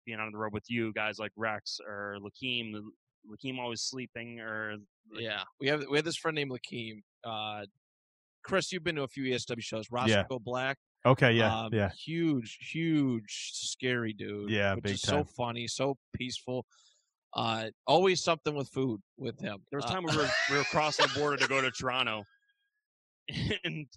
being 0.05 0.19
on 0.19 0.31
the 0.31 0.37
road 0.37 0.53
with 0.53 0.69
you 0.69 0.93
guys 0.93 1.19
like 1.19 1.31
Rex 1.35 1.79
or 1.87 2.17
Lakeem. 2.21 2.73
Lakeem 3.29 3.59
always 3.59 3.81
sleeping 3.81 4.39
or 4.39 4.77
yeah 5.19 5.43
we 5.59 5.67
have 5.67 5.83
we 5.89 5.97
have 5.97 6.05
this 6.05 6.15
friend 6.15 6.35
named 6.35 6.51
lakeem 6.51 7.01
uh 7.25 7.65
chris 8.43 8.71
you've 8.71 8.83
been 8.85 8.95
to 8.95 9.03
a 9.03 9.07
few 9.07 9.23
esw 9.33 9.61
shows 9.61 9.87
roscoe 9.91 10.39
black 10.39 10.77
okay, 11.05 11.33
yeah, 11.33 11.63
um, 11.63 11.73
yeah. 11.73 11.89
huge 12.05 12.57
huge 12.71 13.51
scary 13.53 14.13
dude 14.13 14.49
Yeah, 14.49 14.75
but 14.75 14.83
big 14.83 14.93
just 14.93 15.05
time. 15.05 15.25
so 15.25 15.31
funny 15.35 15.67
so 15.67 15.97
peaceful 16.13 16.65
uh 17.33 17.65
always 17.85 18.23
something 18.23 18.55
with 18.55 18.69
food 18.69 19.01
with 19.17 19.37
him 19.41 19.57
there 19.71 19.77
was 19.79 19.85
Uh, 19.85 19.93
time 19.95 20.03
we 20.09 20.15
were 20.15 20.29
we 20.49 20.57
were 20.57 20.63
crossing 20.65 21.05
the 21.07 21.19
border 21.19 21.35
to 21.37 21.47
go 21.49 21.59
to 21.59 21.71
Toronto, 21.71 22.23
and 23.65 23.87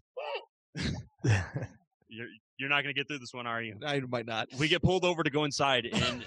you're 2.10 2.26
you're 2.58 2.68
not 2.68 2.82
gonna 2.82 2.92
get 2.92 3.08
through 3.08 3.18
this 3.20 3.32
one, 3.32 3.46
are 3.46 3.62
you? 3.62 3.76
I 3.86 4.00
might 4.00 4.26
not. 4.26 4.48
We 4.58 4.68
get 4.68 4.82
pulled 4.82 5.04
over 5.04 5.22
to 5.22 5.30
go 5.30 5.44
inside 5.44 5.86
and 5.92 6.24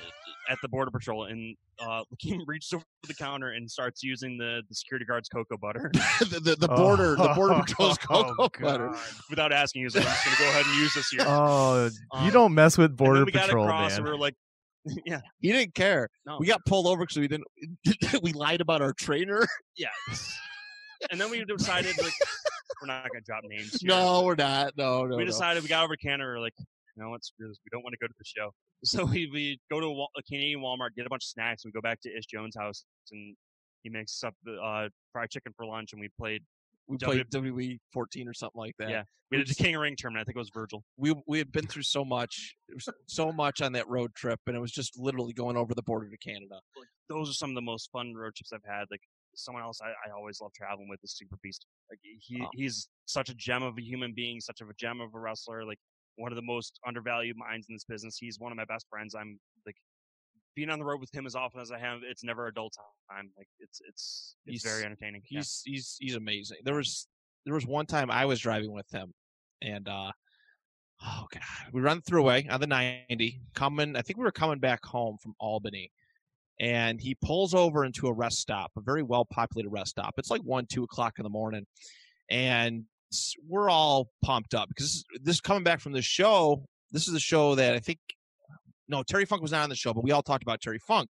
at 0.49 0.57
the 0.61 0.67
border 0.67 0.91
patrol, 0.91 1.25
and 1.25 1.55
uh, 1.79 2.03
Lakeem 2.13 2.39
reaches 2.47 2.73
over 2.73 2.84
the 3.07 3.13
counter 3.13 3.51
and 3.51 3.69
starts 3.69 4.01
using 4.03 4.38
the 4.38 4.61
the 4.67 4.75
security 4.75 5.05
guard's 5.05 5.29
cocoa 5.29 5.57
butter. 5.57 5.91
the, 6.19 6.39
the, 6.43 6.55
the 6.55 6.67
border, 6.67 7.15
the 7.15 7.31
border 7.36 7.61
patrol's 7.65 7.97
Oh, 8.09 8.34
cocoa 8.36 8.49
butter. 8.63 8.91
Without 9.29 9.51
asking. 9.53 9.81
He 9.81 9.86
was 9.86 9.95
like, 9.95 10.05
I'm 10.05 10.11
just 10.11 10.25
gonna 10.25 10.38
go 10.39 10.49
ahead 10.49 10.65
and 10.65 10.75
use 10.81 10.93
this 10.95 11.09
here. 11.09 11.21
Oh, 11.25 11.89
Um, 12.11 12.25
you 12.25 12.31
don't 12.31 12.53
mess 12.53 12.77
with 12.77 12.91
and 12.91 12.97
border 12.97 13.19
then 13.19 13.25
we 13.25 13.31
got 13.31 13.45
patrol, 13.45 13.65
across, 13.65 13.91
man. 13.91 13.97
and 13.99 14.05
we 14.05 14.11
were 14.11 14.17
like, 14.17 14.36
yeah, 15.05 15.21
He 15.39 15.51
didn't 15.51 15.75
care. 15.75 16.09
no, 16.25 16.38
We 16.39 16.47
got 16.47 16.65
pulled 16.65 16.88
over 16.88 17.03
because 17.03 17.17
we 17.17 17.27
didn't. 17.27 17.47
we 18.21 18.34
lied 18.34 18.59
about 18.61 18.81
our 18.81 18.91
trainer. 18.93 19.45
yeah. 19.77 19.88
and 21.11 21.19
then 21.21 21.29
we 21.29 21.43
decided 21.45 21.97
like 22.01 22.13
we're 22.82 22.88
not 22.88 23.07
gonna 23.11 23.21
drop 23.26 23.43
names. 23.45 23.78
Here. 23.82 23.89
No, 23.89 24.24
we're 24.24 24.36
not. 24.36 24.74
No, 24.78 25.05
no. 25.05 25.15
we 25.15 25.24
no. 25.24 25.28
decided 25.28 25.63
we 25.63 25.69
got 25.69 25.84
over 25.84 25.95
to 25.95 26.01
Canada. 26.01 26.30
We 26.30 26.36
are 26.36 26.39
like, 26.39 26.53
you 26.57 27.03
know 27.03 27.09
what, 27.09 27.24
screw 27.24 27.47
this. 27.47 27.59
We 27.65 27.69
don't 27.71 27.84
want 27.84 27.93
to 27.93 27.97
go 27.99 28.07
to 28.07 28.13
the 28.17 28.26
show. 28.26 28.51
So 28.86 29.05
we, 29.05 29.30
we 29.32 29.61
go 29.71 29.80
to 29.80 29.86
a, 29.86 30.19
a 30.19 30.24
Canadian 30.28 30.59
Walmart, 30.59 30.89
get 30.97 31.05
a 31.05 31.09
bunch 31.09 31.24
of 31.24 31.30
snacks, 31.30 31.63
and 31.63 31.69
we 31.69 31.71
go 31.71 31.82
back 31.82 32.01
to 32.01 32.09
Ish 32.17 32.26
Jones' 32.26 32.53
house, 32.59 32.84
and 33.13 33.34
he 33.84 33.89
makes 33.89 34.21
up 34.26 34.34
the 34.43 34.55
uh, 34.55 34.89
fried 35.13 35.30
chicken 35.30 35.53
for 35.55 35.65
lunch, 35.65 35.93
and 35.93 36.01
we 36.01 36.09
played. 36.19 36.41
we 36.89 36.97
played 36.97 37.26
WWE 37.30 37.80
14 37.93 38.28
or 38.28 38.34
something 38.34 38.59
like 38.59 38.76
that. 38.80 38.89
Yeah. 38.89 39.03
We 39.32 39.38
did 39.38 39.49
a 39.49 39.55
King 39.55 39.76
of 39.76 39.82
Ring 39.82 39.95
tournament. 39.97 40.21
I 40.21 40.26
think 40.26 40.36
it 40.36 40.39
was 40.39 40.51
Virgil. 40.53 40.84
We 40.97 41.15
we 41.28 41.38
had 41.38 41.51
been 41.53 41.65
through 41.65 41.84
so 41.84 42.03
much, 42.03 42.55
so 43.07 43.32
much 43.32 43.61
on 43.61 43.71
that 43.71 43.88
road 43.88 44.13
trip, 44.15 44.39
and 44.47 44.55
it 44.55 44.59
was 44.59 44.74
just 44.74 44.99
literally 44.99 45.32
going 45.32 45.55
over 45.55 45.74
the 45.74 45.82
border 45.82 46.09
to 46.09 46.17
Canada. 46.17 46.59
Those 47.09 47.30
are 47.30 47.34
some 47.34 47.49
of 47.49 47.55
the 47.55 47.61
most 47.61 47.89
fun 47.91 48.13
road 48.13 48.36
trips 48.36 48.51
I've 48.53 48.69
had. 48.69 48.86
Like 48.91 49.01
someone 49.36 49.63
else 49.63 49.79
I, 49.81 49.89
I 49.89 50.11
always 50.15 50.39
love 50.41 50.51
traveling 50.53 50.89
with 50.89 50.99
is 51.03 51.13
Super 51.13 51.38
Beast. 51.43 51.65
Like 51.89 51.99
he 52.01 52.41
Oh. 52.43 52.49
he's 52.53 52.88
such 53.05 53.29
a 53.29 53.34
gem 53.36 53.63
of 53.63 53.77
a 53.77 53.81
human 53.81 54.13
being, 54.13 54.39
such 54.39 54.61
of 54.61 54.69
a 54.69 54.73
gem 54.79 55.01
of 55.01 55.13
a 55.15 55.19
wrestler. 55.19 55.65
Like 55.65 55.79
one 56.15 56.31
of 56.31 56.36
the 56.36 56.41
most 56.43 56.79
undervalued 56.86 57.38
minds 57.38 57.67
in 57.69 57.75
this 57.75 57.84
business. 57.86 58.17
He's 58.17 58.39
one 58.39 58.51
of 58.51 58.55
my 58.57 58.65
best 58.65 58.86
friends. 58.89 59.15
I'm 59.15 59.39
like 59.65 59.75
being 60.55 60.69
on 60.69 60.77
the 60.79 60.86
road 60.86 60.99
with 60.99 61.13
him 61.13 61.25
as 61.25 61.36
often 61.36 61.59
as 61.61 61.71
I 61.71 61.79
have. 61.79 62.01
It's 62.03 62.23
never 62.23 62.47
a 62.47 62.53
dull 62.53 62.69
time. 63.09 63.31
Like 63.38 63.47
it's 63.59 63.81
it's 63.88 64.36
it's 64.45 64.63
He's- 64.63 64.73
very 64.73 64.86
entertaining. 64.86 65.23
Yeah. 65.29 65.39
He's 65.39 65.61
he's 65.65 65.97
he's 65.99 66.15
amazing. 66.15 66.57
There 66.63 66.75
was 66.75 67.07
there 67.45 67.53
was 67.55 67.65
one 67.65 67.86
time 67.86 68.09
I 68.11 68.25
was 68.25 68.39
driving 68.39 68.71
with 68.71 68.89
him, 68.91 69.13
and 69.61 69.88
uh 69.89 70.11
oh 71.05 71.25
god, 71.34 71.41
we 71.73 71.81
run 71.81 72.01
through 72.01 72.21
away 72.21 72.47
on 72.49 72.61
the 72.61 72.67
90 72.67 73.41
coming. 73.55 73.95
I 73.95 74.01
think 74.01 74.17
we 74.17 74.23
were 74.23 74.31
coming 74.31 74.59
back 74.59 74.86
home 74.86 75.17
from 75.21 75.34
Albany, 75.39 75.91
and 76.59 76.99
he 77.01 77.15
pulls 77.15 77.53
over 77.53 77.83
into 77.83 78.07
a 78.07 78.13
rest 78.13 78.37
stop, 78.39 78.71
a 78.77 78.81
very 78.81 79.03
well 79.03 79.25
populated 79.25 79.69
rest 79.69 79.91
stop. 79.91 80.13
It's 80.17 80.29
like 80.29 80.41
one 80.41 80.65
two 80.65 80.83
o'clock 80.83 81.13
in 81.17 81.23
the 81.23 81.29
morning, 81.29 81.65
and 82.29 82.85
we're 83.47 83.69
all 83.69 84.09
pumped 84.23 84.53
up 84.53 84.69
because 84.69 85.05
this, 85.11 85.21
this 85.23 85.41
coming 85.41 85.63
back 85.63 85.79
from 85.79 85.93
the 85.93 86.01
show. 86.01 86.65
This 86.91 87.07
is 87.07 87.13
the 87.13 87.19
show 87.19 87.55
that 87.55 87.73
I 87.73 87.79
think 87.79 87.99
no 88.87 89.03
Terry 89.03 89.25
Funk 89.25 89.41
was 89.41 89.51
not 89.51 89.63
on 89.63 89.69
the 89.69 89.75
show, 89.75 89.93
but 89.93 90.03
we 90.03 90.11
all 90.11 90.23
talked 90.23 90.43
about 90.43 90.61
Terry 90.61 90.79
Funk, 90.79 91.09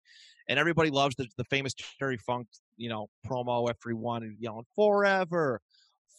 and 0.47 0.59
everybody 0.59 0.89
loves 0.89 1.15
the, 1.15 1.27
the 1.37 1.43
famous 1.45 1.73
Terry 1.99 2.17
Funk, 2.17 2.47
you 2.77 2.89
know, 2.89 3.07
promo 3.27 3.69
after 3.69 3.89
he 3.89 3.95
won 3.95 4.23
and 4.23 4.37
yelling 4.39 4.65
forever, 4.75 5.59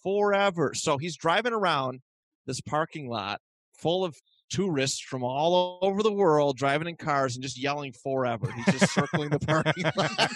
forever. 0.02 0.72
So 0.74 0.98
he's 0.98 1.16
driving 1.16 1.52
around 1.52 2.00
this 2.46 2.60
parking 2.60 3.08
lot 3.08 3.40
full 3.72 4.04
of 4.04 4.16
tourists 4.53 5.00
from 5.00 5.24
all 5.24 5.78
over 5.82 6.03
the 6.03 6.12
world 6.12 6.57
driving 6.59 6.86
in 6.86 6.96
cars 6.96 7.34
and 7.36 7.42
just 7.42 7.59
yelling 7.59 7.92
forever. 7.92 8.50
He's 8.53 8.66
just 8.66 8.92
circling 8.92 9.30
the 9.30 9.38
parking 9.38 9.84
lot. 9.96 10.30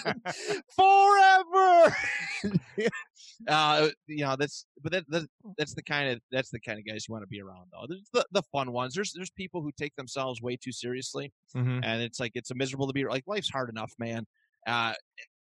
forever. 0.75 1.95
uh, 3.47 3.89
you 4.07 4.25
know, 4.25 4.35
that's 4.37 4.65
but 4.81 4.91
that, 4.91 5.05
that 5.09 5.27
that's 5.57 5.73
the 5.75 5.83
kind 5.83 6.09
of 6.09 6.19
that's 6.31 6.49
the 6.49 6.59
kind 6.59 6.79
of 6.79 6.85
guys 6.85 7.05
you 7.07 7.11
want 7.13 7.23
to 7.23 7.27
be 7.27 7.41
around 7.41 7.67
though. 7.71 7.85
There's 7.87 8.09
the, 8.13 8.25
the 8.31 8.43
fun 8.51 8.71
ones. 8.71 8.93
There's 8.95 9.13
there's 9.13 9.29
people 9.31 9.61
who 9.61 9.71
take 9.77 9.95
themselves 9.95 10.41
way 10.41 10.57
too 10.57 10.71
seriously 10.71 11.31
Mhm. 11.55 11.81
and 11.83 12.01
it's 12.01 12.19
like 12.19 12.31
it's 12.35 12.51
a 12.51 12.55
miserable 12.55 12.87
to 12.87 12.93
be 12.93 13.05
like 13.05 13.23
life's 13.27 13.49
hard 13.49 13.69
enough, 13.69 13.93
man. 13.99 14.25
Uh, 14.65 14.93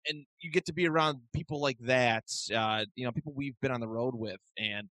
and 0.09 0.25
you 0.39 0.49
get 0.49 0.65
to 0.65 0.73
be 0.73 0.87
around 0.87 1.19
people 1.33 1.61
like 1.61 1.77
that. 1.81 2.23
Uh, 2.55 2.85
you 2.95 3.05
know, 3.05 3.11
people 3.11 3.33
we've 3.35 3.59
been 3.61 3.71
on 3.71 3.79
the 3.81 3.87
road 3.87 4.15
with, 4.15 4.39
and 4.57 4.89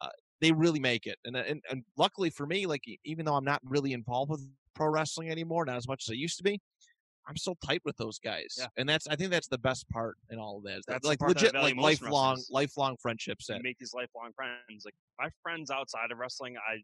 uh, 0.00 0.08
they 0.42 0.52
really 0.52 0.80
make 0.80 1.06
it. 1.06 1.18
And, 1.24 1.36
and 1.36 1.62
and 1.70 1.84
luckily 1.96 2.28
for 2.28 2.46
me, 2.46 2.66
like 2.66 2.82
even 3.04 3.24
though 3.24 3.34
I'm 3.36 3.44
not 3.44 3.60
really 3.64 3.94
involved 3.94 4.30
with 4.30 4.46
pro 4.74 4.88
wrestling 4.88 5.30
anymore, 5.30 5.64
not 5.64 5.76
as 5.76 5.88
much 5.88 6.04
as 6.08 6.12
I 6.12 6.16
used 6.16 6.36
to 6.38 6.42
be, 6.42 6.60
I'm 7.26 7.36
still 7.36 7.56
tight 7.64 7.80
with 7.84 7.96
those 7.96 8.18
guys. 8.18 8.54
Yeah. 8.58 8.66
And 8.76 8.88
that's 8.88 9.06
I 9.06 9.16
think 9.16 9.30
that's 9.30 9.48
the 9.48 9.58
best 9.58 9.88
part 9.88 10.16
in 10.30 10.38
all 10.38 10.58
of 10.58 10.64
that. 10.64 10.78
is 10.78 10.84
that, 10.88 10.94
That's 10.94 11.06
like 11.06 11.20
that 11.20 11.28
legit 11.28 11.54
like 11.54 11.76
lifelong 11.76 12.42
lifelong 12.50 12.96
friendships. 13.00 13.48
you 13.48 13.60
make 13.62 13.78
these 13.78 13.94
lifelong 13.94 14.32
friends. 14.34 14.84
Like 14.84 14.94
my 15.18 15.30
friends 15.42 15.70
outside 15.70 16.10
of 16.10 16.18
wrestling, 16.18 16.56
I 16.56 16.74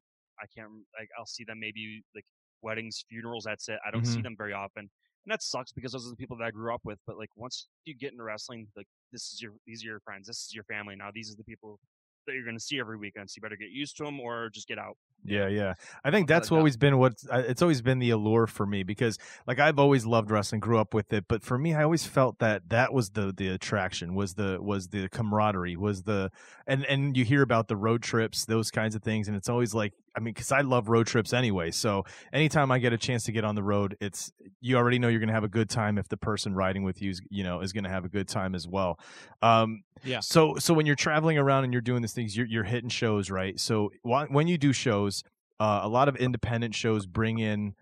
I 0.40 0.46
can't 0.56 0.70
like 0.98 1.08
I'll 1.18 1.26
see 1.26 1.44
them 1.44 1.58
maybe 1.60 2.02
like 2.14 2.24
weddings, 2.62 3.04
funerals. 3.10 3.44
That's 3.44 3.68
it. 3.68 3.80
I 3.86 3.90
don't 3.90 4.06
see 4.06 4.20
Mhm. 4.20 4.24
them 4.24 4.36
very 4.38 4.52
often, 4.52 4.82
and 4.82 5.32
that 5.32 5.42
sucks 5.42 5.72
because 5.72 5.90
those 5.92 6.06
are 6.06 6.10
the 6.10 6.16
people 6.16 6.36
that 6.38 6.44
I 6.44 6.52
grew 6.52 6.72
up 6.72 6.82
with. 6.84 7.00
But 7.08 7.18
like 7.18 7.30
once 7.36 7.68
you 7.84 7.94
get 7.96 8.12
into 8.12 8.22
wrestling, 8.22 8.68
like 8.76 8.86
this 9.10 9.32
is 9.32 9.42
your 9.42 9.54
these 9.66 9.82
are 9.82 9.88
your 9.88 10.00
friends. 10.00 10.28
This 10.28 10.44
is 10.46 10.54
your 10.54 10.64
family 10.64 10.94
now. 10.94 11.10
These 11.12 11.32
are 11.32 11.36
the 11.36 11.44
people 11.44 11.80
that 12.28 12.34
you're 12.34 12.44
going 12.44 12.56
to 12.56 12.62
see 12.62 12.78
every 12.78 12.96
weekend. 12.96 13.28
So 13.30 13.34
you 13.38 13.42
better 13.42 13.56
get 13.56 13.70
used 13.70 13.96
to 13.96 14.04
them 14.04 14.20
or 14.20 14.50
just 14.50 14.68
get 14.68 14.78
out. 14.78 14.96
Yeah, 15.24 15.48
yeah. 15.48 15.74
I 16.04 16.10
think 16.10 16.28
that's 16.28 16.52
always 16.52 16.76
been 16.76 16.96
what 16.98 17.14
uh, 17.30 17.42
it's 17.46 17.60
always 17.60 17.82
been 17.82 17.98
the 17.98 18.10
allure 18.10 18.46
for 18.46 18.64
me 18.64 18.82
because 18.82 19.18
like 19.46 19.58
I've 19.58 19.78
always 19.78 20.06
loved 20.06 20.30
wrestling, 20.30 20.60
grew 20.60 20.78
up 20.78 20.94
with 20.94 21.12
it, 21.12 21.24
but 21.28 21.42
for 21.42 21.58
me 21.58 21.74
I 21.74 21.82
always 21.82 22.06
felt 22.06 22.38
that 22.38 22.68
that 22.68 22.92
was 22.92 23.10
the 23.10 23.32
the 23.36 23.48
attraction, 23.48 24.14
was 24.14 24.34
the 24.34 24.58
was 24.60 24.88
the 24.88 25.08
camaraderie, 25.08 25.76
was 25.76 26.04
the 26.04 26.30
and 26.66 26.84
and 26.86 27.16
you 27.16 27.24
hear 27.24 27.42
about 27.42 27.68
the 27.68 27.76
road 27.76 28.02
trips, 28.02 28.44
those 28.44 28.70
kinds 28.70 28.94
of 28.94 29.02
things 29.02 29.26
and 29.28 29.36
it's 29.36 29.48
always 29.48 29.74
like 29.74 29.92
I 30.18 30.20
mean 30.20 30.34
cuz 30.34 30.50
I 30.52 30.62
love 30.62 30.88
road 30.88 31.06
trips 31.06 31.32
anyway. 31.32 31.70
So 31.70 32.04
anytime 32.32 32.70
I 32.72 32.78
get 32.78 32.92
a 32.92 32.98
chance 32.98 33.24
to 33.24 33.32
get 33.32 33.44
on 33.44 33.54
the 33.54 33.62
road, 33.62 33.96
it's 34.00 34.32
you 34.60 34.76
already 34.76 34.98
know 34.98 35.08
you're 35.08 35.20
going 35.20 35.28
to 35.28 35.34
have 35.34 35.44
a 35.44 35.48
good 35.48 35.70
time 35.70 35.96
if 35.98 36.08
the 36.08 36.16
person 36.16 36.54
riding 36.54 36.82
with 36.82 37.00
you 37.00 37.10
is, 37.10 37.20
you 37.30 37.44
know, 37.44 37.60
is 37.60 37.72
going 37.72 37.84
to 37.84 37.90
have 37.90 38.04
a 38.04 38.08
good 38.08 38.28
time 38.28 38.54
as 38.54 38.66
well. 38.66 38.98
Um 39.42 39.84
Yeah. 40.04 40.20
so 40.20 40.56
so 40.58 40.74
when 40.74 40.86
you're 40.86 40.96
traveling 40.96 41.38
around 41.38 41.64
and 41.64 41.72
you're 41.72 41.82
doing 41.82 42.02
these 42.02 42.12
things, 42.12 42.36
you're 42.36 42.46
you're 42.46 42.64
hitting 42.64 42.90
shows, 42.90 43.30
right? 43.30 43.58
So 43.60 43.90
wh- 44.02 44.30
when 44.30 44.48
you 44.48 44.58
do 44.58 44.72
shows, 44.72 45.22
uh, 45.60 45.80
a 45.82 45.88
lot 45.88 46.08
of 46.08 46.16
independent 46.16 46.74
shows 46.74 47.06
bring 47.06 47.38
in 47.38 47.74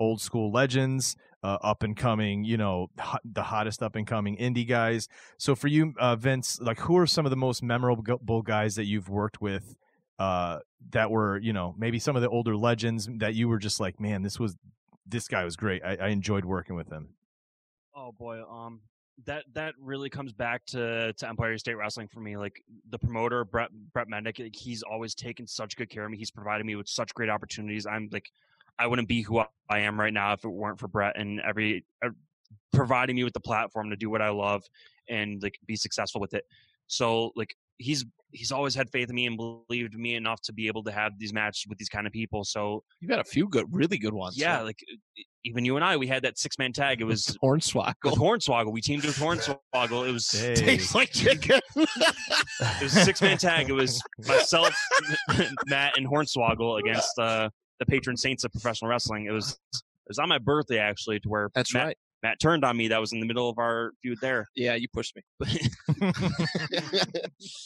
old 0.00 0.20
school 0.20 0.50
legends, 0.50 1.16
uh, 1.44 1.58
up 1.62 1.82
and 1.82 1.96
coming, 1.96 2.44
you 2.44 2.56
know, 2.56 2.88
hot, 2.98 3.20
the 3.24 3.42
hottest 3.42 3.82
up 3.82 3.96
and 3.96 4.06
coming 4.06 4.36
indie 4.36 4.68
guys. 4.68 5.08
So 5.38 5.54
for 5.54 5.68
you, 5.68 5.94
uh, 5.98 6.16
Vince, 6.16 6.60
like 6.60 6.80
who 6.80 6.96
are 6.98 7.06
some 7.06 7.26
of 7.26 7.30
the 7.30 7.36
most 7.36 7.62
memorable 7.62 8.42
guys 8.42 8.74
that 8.76 8.84
you've 8.84 9.08
worked 9.08 9.40
with? 9.40 9.74
Uh, 10.18 10.60
that 10.90 11.10
were 11.10 11.38
you 11.38 11.52
know 11.52 11.74
maybe 11.78 11.98
some 11.98 12.16
of 12.16 12.22
the 12.22 12.28
older 12.28 12.56
legends 12.56 13.08
that 13.18 13.34
you 13.34 13.48
were 13.48 13.58
just 13.58 13.80
like, 13.80 13.98
man, 13.98 14.22
this 14.22 14.38
was 14.38 14.56
this 15.06 15.28
guy 15.28 15.44
was 15.44 15.56
great. 15.56 15.82
I, 15.84 15.96
I 15.96 16.08
enjoyed 16.08 16.44
working 16.44 16.76
with 16.76 16.90
him. 16.90 17.08
Oh 17.94 18.12
boy, 18.12 18.42
um, 18.44 18.80
that 19.26 19.44
that 19.54 19.74
really 19.80 20.10
comes 20.10 20.32
back 20.32 20.64
to 20.66 21.12
to 21.12 21.28
Empire 21.28 21.56
State 21.58 21.74
Wrestling 21.74 22.08
for 22.08 22.20
me. 22.20 22.36
Like 22.36 22.62
the 22.90 22.98
promoter 22.98 23.44
Bret 23.44 23.70
Bret 23.92 24.08
Mendick, 24.08 24.38
like, 24.38 24.54
he's 24.54 24.82
always 24.82 25.14
taken 25.14 25.46
such 25.46 25.76
good 25.76 25.90
care 25.90 26.04
of 26.04 26.10
me. 26.10 26.16
He's 26.16 26.30
provided 26.30 26.66
me 26.66 26.76
with 26.76 26.88
such 26.88 27.12
great 27.14 27.30
opportunities. 27.30 27.86
I'm 27.86 28.08
like, 28.12 28.30
I 28.78 28.86
wouldn't 28.86 29.08
be 29.08 29.22
who 29.22 29.40
I 29.68 29.78
am 29.80 29.98
right 29.98 30.12
now 30.12 30.32
if 30.32 30.44
it 30.44 30.48
weren't 30.48 30.78
for 30.78 30.88
Bret 30.88 31.16
and 31.16 31.40
every 31.40 31.84
uh, 32.04 32.10
providing 32.72 33.16
me 33.16 33.24
with 33.24 33.34
the 33.34 33.40
platform 33.40 33.90
to 33.90 33.96
do 33.96 34.10
what 34.10 34.22
I 34.22 34.30
love 34.30 34.62
and 35.08 35.42
like 35.42 35.58
be 35.66 35.76
successful 35.76 36.20
with 36.20 36.34
it. 36.34 36.44
So 36.86 37.32
like 37.36 37.54
he's 37.82 38.04
he's 38.32 38.50
always 38.50 38.74
had 38.74 38.90
faith 38.90 39.10
in 39.10 39.14
me 39.14 39.26
and 39.26 39.36
believed 39.36 39.94
me 39.94 40.14
enough 40.14 40.40
to 40.42 40.52
be 40.52 40.66
able 40.66 40.82
to 40.84 40.90
have 40.90 41.12
these 41.18 41.32
matches 41.32 41.66
with 41.68 41.78
these 41.78 41.88
kind 41.88 42.06
of 42.06 42.12
people. 42.12 42.44
So 42.44 42.82
you've 43.00 43.10
had 43.10 43.20
a 43.20 43.24
few 43.24 43.46
good, 43.48 43.66
really 43.70 43.98
good 43.98 44.14
ones. 44.14 44.36
yeah, 44.38 44.62
like 44.62 44.78
e, 45.16 45.24
even 45.44 45.64
you 45.64 45.76
and 45.76 45.84
I, 45.84 45.96
we 45.96 46.06
had 46.06 46.22
that 46.24 46.38
six 46.38 46.58
man 46.58 46.72
tag. 46.72 47.00
It 47.00 47.04
was 47.12 47.26
with 47.28 47.38
Hornswoggle. 47.42 47.94
Hornswoggle. 48.16 48.72
We 48.72 48.80
teamed 48.80 49.04
with 49.04 49.16
Hornswoggle. 49.16 50.08
It 50.08 50.12
was. 50.12 50.28
Tastes 50.54 50.94
like 50.94 51.12
chicken. 51.12 51.60
it 51.76 52.82
was 52.82 52.96
a 52.96 53.04
six 53.04 53.20
man 53.20 53.38
tag. 53.38 53.68
It 53.68 53.74
was 53.74 54.02
myself, 54.26 54.74
Matt, 55.66 55.96
and 55.96 56.06
Hornswoggle 56.06 56.80
against 56.80 57.18
uh, 57.18 57.50
the 57.78 57.86
patron 57.86 58.16
saints 58.16 58.44
of 58.44 58.52
professional 58.52 58.90
wrestling. 58.90 59.26
It 59.26 59.32
was 59.32 59.58
it 59.74 60.08
was 60.08 60.18
on 60.18 60.28
my 60.28 60.38
birthday 60.38 60.78
actually, 60.78 61.20
to 61.20 61.28
where 61.28 61.50
That's 61.54 61.72
Matt, 61.74 61.86
right. 61.86 61.96
Matt 62.22 62.40
turned 62.40 62.64
on 62.64 62.76
me. 62.76 62.88
That 62.88 63.00
was 63.00 63.12
in 63.12 63.20
the 63.20 63.26
middle 63.26 63.48
of 63.48 63.58
our 63.58 63.92
feud 64.00 64.18
there. 64.20 64.46
Yeah, 64.54 64.74
you 64.74 64.86
pushed 64.92 65.16
me. 65.16 65.22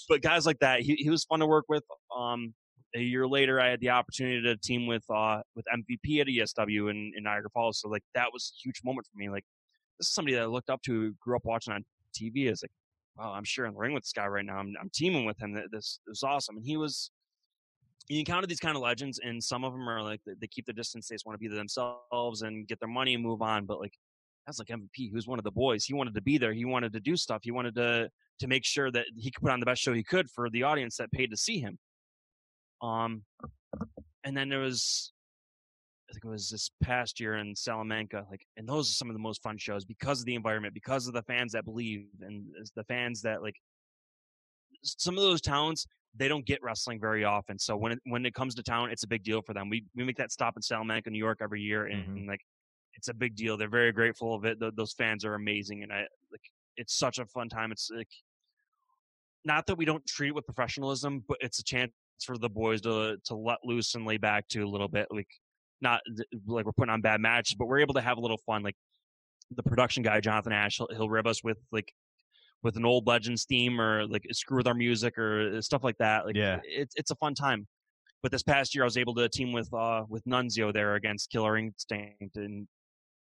But 0.08 0.22
guys 0.22 0.46
like 0.46 0.58
that, 0.60 0.80
he, 0.80 0.94
he 0.94 1.10
was 1.10 1.24
fun 1.24 1.40
to 1.40 1.46
work 1.46 1.66
with. 1.68 1.84
Um, 2.16 2.54
a 2.94 3.00
year 3.00 3.26
later, 3.26 3.60
I 3.60 3.68
had 3.68 3.80
the 3.80 3.90
opportunity 3.90 4.40
to 4.42 4.56
team 4.56 4.86
with 4.86 5.04
uh 5.10 5.42
with 5.54 5.66
MVP 5.66 6.20
at 6.20 6.26
ESW 6.28 6.90
in, 6.90 7.12
in 7.16 7.24
Niagara 7.24 7.50
Falls. 7.50 7.80
So 7.80 7.88
like 7.88 8.02
that 8.14 8.28
was 8.32 8.52
a 8.54 8.58
huge 8.62 8.80
moment 8.84 9.06
for 9.12 9.18
me. 9.18 9.28
Like 9.28 9.44
this 9.98 10.08
is 10.08 10.14
somebody 10.14 10.34
that 10.34 10.42
I 10.42 10.46
looked 10.46 10.70
up 10.70 10.80
to, 10.82 11.14
grew 11.20 11.36
up 11.36 11.44
watching 11.44 11.74
on 11.74 11.84
TV. 12.18 12.50
Is 12.50 12.62
like, 12.62 12.70
wow, 13.16 13.32
I'm 13.32 13.44
sure 13.44 13.66
in 13.66 13.74
the 13.74 13.78
ring 13.78 13.92
with 13.92 14.04
this 14.04 14.12
guy 14.12 14.26
right 14.26 14.44
now. 14.44 14.56
I'm, 14.58 14.72
I'm 14.80 14.90
teaming 14.94 15.26
with 15.26 15.38
him. 15.40 15.52
This, 15.52 16.00
this 16.06 16.18
is 16.18 16.22
awesome. 16.22 16.56
And 16.56 16.64
he 16.64 16.76
was. 16.76 17.10
You 18.08 18.20
encounter 18.20 18.46
these 18.46 18.60
kind 18.60 18.76
of 18.76 18.82
legends, 18.82 19.18
and 19.18 19.42
some 19.42 19.64
of 19.64 19.72
them 19.72 19.88
are 19.88 20.00
like 20.00 20.20
they, 20.24 20.34
they 20.40 20.46
keep 20.46 20.64
their 20.64 20.72
distance. 20.74 21.08
They 21.08 21.16
just 21.16 21.26
want 21.26 21.34
to 21.34 21.40
be 21.40 21.52
themselves 21.52 22.42
and 22.42 22.68
get 22.68 22.78
their 22.78 22.88
money 22.88 23.14
and 23.14 23.22
move 23.22 23.42
on. 23.42 23.66
But 23.66 23.80
like 23.80 23.94
that's 24.46 24.58
like 24.58 24.68
MVP. 24.68 24.88
He 24.94 25.10
was 25.12 25.26
one 25.26 25.38
of 25.38 25.44
the 25.44 25.50
boys. 25.50 25.84
He 25.84 25.94
wanted 25.94 26.14
to 26.14 26.22
be 26.22 26.38
there. 26.38 26.52
He 26.52 26.64
wanted 26.64 26.92
to 26.92 27.00
do 27.00 27.16
stuff. 27.16 27.40
He 27.42 27.50
wanted 27.50 27.74
to 27.74 28.08
to 28.38 28.46
make 28.46 28.64
sure 28.64 28.90
that 28.90 29.06
he 29.16 29.30
could 29.30 29.42
put 29.42 29.50
on 29.50 29.60
the 29.60 29.66
best 29.66 29.80
show 29.82 29.92
he 29.94 30.04
could 30.04 30.30
for 30.30 30.50
the 30.50 30.62
audience 30.62 30.96
that 30.98 31.10
paid 31.10 31.30
to 31.30 31.36
see 31.36 31.58
him. 31.58 31.78
Um, 32.82 33.24
and 34.24 34.36
then 34.36 34.50
there 34.50 34.58
was, 34.60 35.12
I 36.10 36.12
think 36.12 36.26
it 36.26 36.28
was 36.28 36.50
this 36.50 36.70
past 36.82 37.18
year 37.18 37.36
in 37.36 37.56
Salamanca, 37.56 38.26
like, 38.30 38.42
and 38.58 38.68
those 38.68 38.90
are 38.90 38.92
some 38.92 39.08
of 39.08 39.14
the 39.14 39.20
most 39.20 39.42
fun 39.42 39.56
shows 39.56 39.86
because 39.86 40.20
of 40.20 40.26
the 40.26 40.34
environment, 40.34 40.74
because 40.74 41.08
of 41.08 41.14
the 41.14 41.22
fans 41.22 41.52
that 41.52 41.64
believe, 41.64 42.08
and 42.20 42.44
the 42.74 42.84
fans 42.84 43.22
that 43.22 43.42
like. 43.42 43.56
Some 44.82 45.16
of 45.16 45.22
those 45.22 45.40
towns 45.40 45.86
they 46.18 46.28
don't 46.28 46.46
get 46.46 46.62
wrestling 46.62 47.00
very 47.00 47.24
often, 47.24 47.58
so 47.58 47.76
when 47.76 47.92
it, 47.92 47.98
when 48.04 48.24
it 48.24 48.34
comes 48.34 48.54
to 48.54 48.62
town, 48.62 48.90
it's 48.90 49.02
a 49.02 49.08
big 49.08 49.22
deal 49.22 49.42
for 49.42 49.52
them. 49.54 49.68
We 49.68 49.84
we 49.94 50.04
make 50.04 50.16
that 50.18 50.30
stop 50.30 50.54
in 50.56 50.62
Salamanca, 50.62 51.10
New 51.10 51.18
York, 51.18 51.38
every 51.42 51.60
year, 51.60 51.86
and, 51.86 52.18
Mhm. 52.18 52.28
like, 52.28 52.40
it's 52.96 53.08
a 53.08 53.14
big 53.14 53.34
deal. 53.36 53.56
They're 53.56 53.68
very 53.68 53.92
grateful 53.92 54.34
of 54.34 54.44
it. 54.44 54.58
Those 54.76 54.92
fans 54.94 55.24
are 55.24 55.34
amazing, 55.34 55.82
and 55.82 55.92
I 55.92 56.00
like 56.32 56.42
it's 56.76 56.96
such 56.98 57.18
a 57.18 57.26
fun 57.26 57.48
time. 57.48 57.72
It's 57.72 57.90
like 57.94 58.08
not 59.44 59.66
that 59.66 59.76
we 59.78 59.84
don't 59.84 60.04
treat 60.06 60.28
it 60.28 60.34
with 60.34 60.44
professionalism, 60.46 61.24
but 61.28 61.38
it's 61.40 61.58
a 61.58 61.64
chance 61.64 61.92
for 62.24 62.36
the 62.38 62.48
boys 62.48 62.80
to 62.82 63.16
to 63.24 63.34
let 63.34 63.58
loose 63.64 63.94
and 63.94 64.06
lay 64.06 64.16
back 64.16 64.48
to 64.48 64.62
a 64.62 64.68
little 64.68 64.88
bit. 64.88 65.06
Like 65.10 65.28
not 65.80 66.00
like 66.46 66.64
we're 66.64 66.72
putting 66.72 66.92
on 66.92 67.00
bad 67.02 67.20
matches, 67.20 67.54
but 67.58 67.66
we're 67.66 67.80
able 67.80 67.94
to 67.94 68.00
have 68.00 68.18
a 68.18 68.20
little 68.20 68.40
fun. 68.46 68.62
Like 68.62 68.76
the 69.54 69.62
production 69.62 70.02
guy 70.02 70.20
Jonathan 70.20 70.52
Ash, 70.52 70.78
he'll, 70.78 70.88
he'll 70.90 71.08
rib 71.08 71.26
us 71.26 71.44
with 71.44 71.58
like 71.70 71.92
with 72.62 72.76
an 72.76 72.84
old 72.84 73.06
Legends 73.06 73.44
theme 73.44 73.80
or 73.80 74.06
like 74.06 74.24
screw 74.32 74.56
with 74.56 74.66
our 74.66 74.74
music 74.74 75.16
or 75.18 75.60
stuff 75.62 75.84
like 75.84 75.98
that. 75.98 76.26
Like 76.26 76.36
Yeah. 76.36 76.60
it's 76.64 76.94
it's 76.96 77.10
a 77.10 77.16
fun 77.16 77.34
time. 77.34 77.66
But 78.22 78.32
this 78.32 78.42
past 78.42 78.74
year, 78.74 78.82
I 78.82 78.86
was 78.86 78.96
able 78.96 79.14
to 79.16 79.28
team 79.28 79.52
with 79.52 79.72
uh 79.72 80.04
with 80.08 80.24
Nunzio 80.24 80.72
there 80.72 80.94
against 80.96 81.30
Killer 81.30 81.58
Instinct, 81.58 82.36
and 82.36 82.66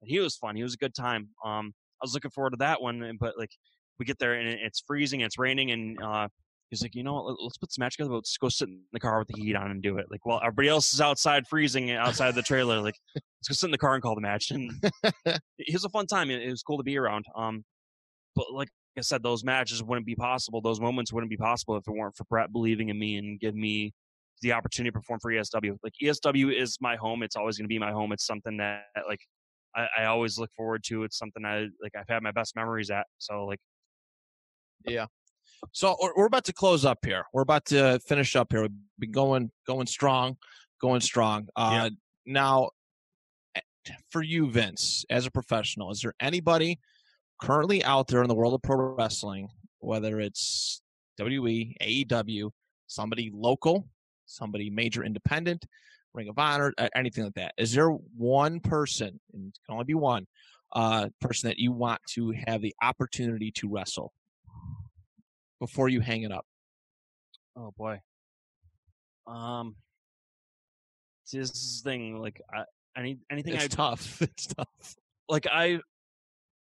he 0.04 0.20
was 0.20 0.36
fun. 0.36 0.56
He 0.56 0.64
was 0.64 0.74
a 0.74 0.78
good 0.78 0.96
time. 0.96 1.30
Um, 1.46 1.74
I 2.02 2.04
was 2.04 2.14
looking 2.14 2.32
forward 2.32 2.52
to 2.52 2.58
that 2.58 2.82
one, 2.82 3.18
but 3.20 3.38
like 3.38 3.52
we 4.00 4.06
get 4.06 4.20
there 4.20 4.34
and 4.34 4.48
it's 4.48 4.84
freezing, 4.86 5.22
it's 5.22 5.38
raining, 5.38 5.72
and 5.72 6.02
uh, 6.02 6.28
he's 6.70 6.82
like, 6.82 6.96
you 6.96 7.04
know, 7.04 7.14
what, 7.14 7.26
let- 7.26 7.38
let's 7.42 7.58
put 7.58 7.72
some 7.72 7.84
match 7.84 7.98
together. 7.98 8.16
Let's 8.16 8.38
go 8.38 8.50
sit 8.50 8.70
in 8.70 8.82
the 8.94 9.00
car 9.00 9.20
with 9.20 9.28
the 9.28 9.42
heat 9.42 9.56
on 9.56 9.72
and 9.72 9.82
do 9.82 9.98
it. 9.98 10.08
Like, 10.10 10.26
well, 10.26 10.40
everybody 10.42 10.70
else 10.70 10.94
is 10.94 11.02
outside 11.02 11.48
freezing 11.48 11.92
outside 11.92 12.36
the 12.36 12.42
trailer. 12.42 12.82
Like, 12.82 12.96
let's 13.16 13.48
go 13.48 13.54
sit 13.54 13.68
in 13.68 13.72
the 13.72 13.78
car 13.78 13.94
and 13.94 14.04
call 14.04 14.16
the 14.16 14.22
match. 14.22 14.52
And 14.60 14.72
it 15.24 15.74
was 15.74 15.86
a 15.86 15.90
fun 15.90 16.08
time. 16.08 16.30
It, 16.30 16.50
was 16.50 16.64
cool 16.64 16.78
to 16.78 16.84
be 16.84 16.98
around. 16.98 17.26
Um, 17.36 17.64
but 18.36 18.52
like 18.54 18.70
I 18.98 19.02
said, 19.02 19.24
those 19.24 19.44
matches 19.44 19.84
wouldn't 19.84 20.06
be 20.06 20.16
possible. 20.16 20.62
Those 20.62 20.80
moments 20.80 21.12
wouldn't 21.12 21.30
be 21.30 21.38
possible 21.38 21.76
if 21.78 21.88
it 21.88 21.92
weren't 21.92 22.16
for 22.16 22.24
Bret 22.26 22.52
believing 22.52 22.90
in 22.90 22.98
me 22.98 23.18
and 23.18 23.40
giving 23.40 23.62
me 23.62 23.94
the 24.42 24.54
opportunity 24.54 24.92
to 24.92 24.94
perform 24.94 25.20
for 25.20 25.32
ESW. 25.32 25.78
Like 25.84 25.94
ESW 26.02 26.54
is 26.58 26.78
my 26.80 26.96
home. 26.96 27.24
It's 27.24 27.36
always 27.36 27.58
going 27.58 27.66
to 27.66 27.70
be 27.70 27.80
my 27.80 27.92
home. 27.92 28.12
It's 28.12 28.26
something 28.26 28.58
that 28.58 28.84
like 29.08 29.20
I, 29.76 29.88
I 30.00 30.06
always 30.06 30.38
look 30.38 30.52
forward 30.56 30.84
to. 30.86 31.04
It's 31.04 31.18
something 31.18 31.46
I 31.46 31.68
like. 31.82 31.94
I've 31.98 32.08
had 32.10 32.24
my 32.24 32.32
best 32.32 32.56
memories 32.56 32.90
at. 32.90 33.06
So 33.18 33.46
like, 33.46 33.60
yeah. 34.86 35.06
So 35.72 35.96
we're- 36.02 36.26
about 36.26 36.46
to 36.46 36.54
close 36.54 36.86
up 36.86 37.00
here. 37.04 37.26
We're 37.34 37.42
about 37.42 37.66
to 37.68 38.00
finish 38.08 38.36
up 38.36 38.52
here. 38.52 38.62
We've 38.62 38.72
been 38.98 39.12
going 39.12 39.52
going 39.68 39.88
strong, 39.88 40.38
going 40.82 41.02
strong. 41.02 41.48
Uh, 41.56 41.90
Now, 42.26 42.70
eh, 43.56 43.62
for 44.10 44.22
you, 44.22 44.50
Vince, 44.50 45.06
as 45.10 45.26
a 45.26 45.32
professional, 45.32 45.92
is 45.92 46.02
there 46.02 46.14
anybody 46.20 46.80
currently 47.42 47.84
out 47.84 48.08
there 48.08 48.22
in 48.22 48.30
the 48.30 48.36
world 48.36 48.54
of 48.54 48.62
pro 48.62 48.76
wrestling, 48.78 49.50
whether 49.80 50.20
it's 50.20 50.82
WWE, 51.20 51.76
AEW, 51.82 52.52
somebody 52.88 53.32
local, 53.34 53.88
somebody 54.26 54.70
major 54.70 55.04
independent, 55.04 55.66
Ring 56.14 56.30
of 56.30 56.38
Honor, 56.38 56.74
anything 56.96 57.24
like 57.26 57.36
that? 57.36 57.54
Is 57.58 57.72
there 57.74 57.90
one 57.90 58.60
person, 58.60 59.20
and 59.34 59.48
it 59.50 59.60
can 59.66 59.74
only 59.74 59.86
be 59.86 59.94
one, 59.94 60.26
uh, 60.74 61.10
person 61.22 61.50
that 61.50 61.60
you 61.60 61.72
want 61.72 62.02
to 62.12 62.34
have 62.48 62.62
the 62.62 62.76
opportunity 62.82 63.52
to 63.58 63.70
wrestle? 63.70 64.14
before 65.60 65.90
you 65.90 66.00
hang 66.00 66.24
it 66.24 66.32
up. 66.32 66.46
oh 67.56 67.74
boy. 67.78 68.00
Um, 69.28 69.76
this 71.32 71.82
thing. 71.84 72.20
Like, 72.20 72.42
I, 72.52 72.64
any 72.98 73.20
anything 73.32 73.54
It's 73.54 73.66
I 73.66 73.68
tough. 73.68 74.22
It's 74.22 74.48
tough. 74.48 74.96
like 75.28 75.46
I 75.52 75.80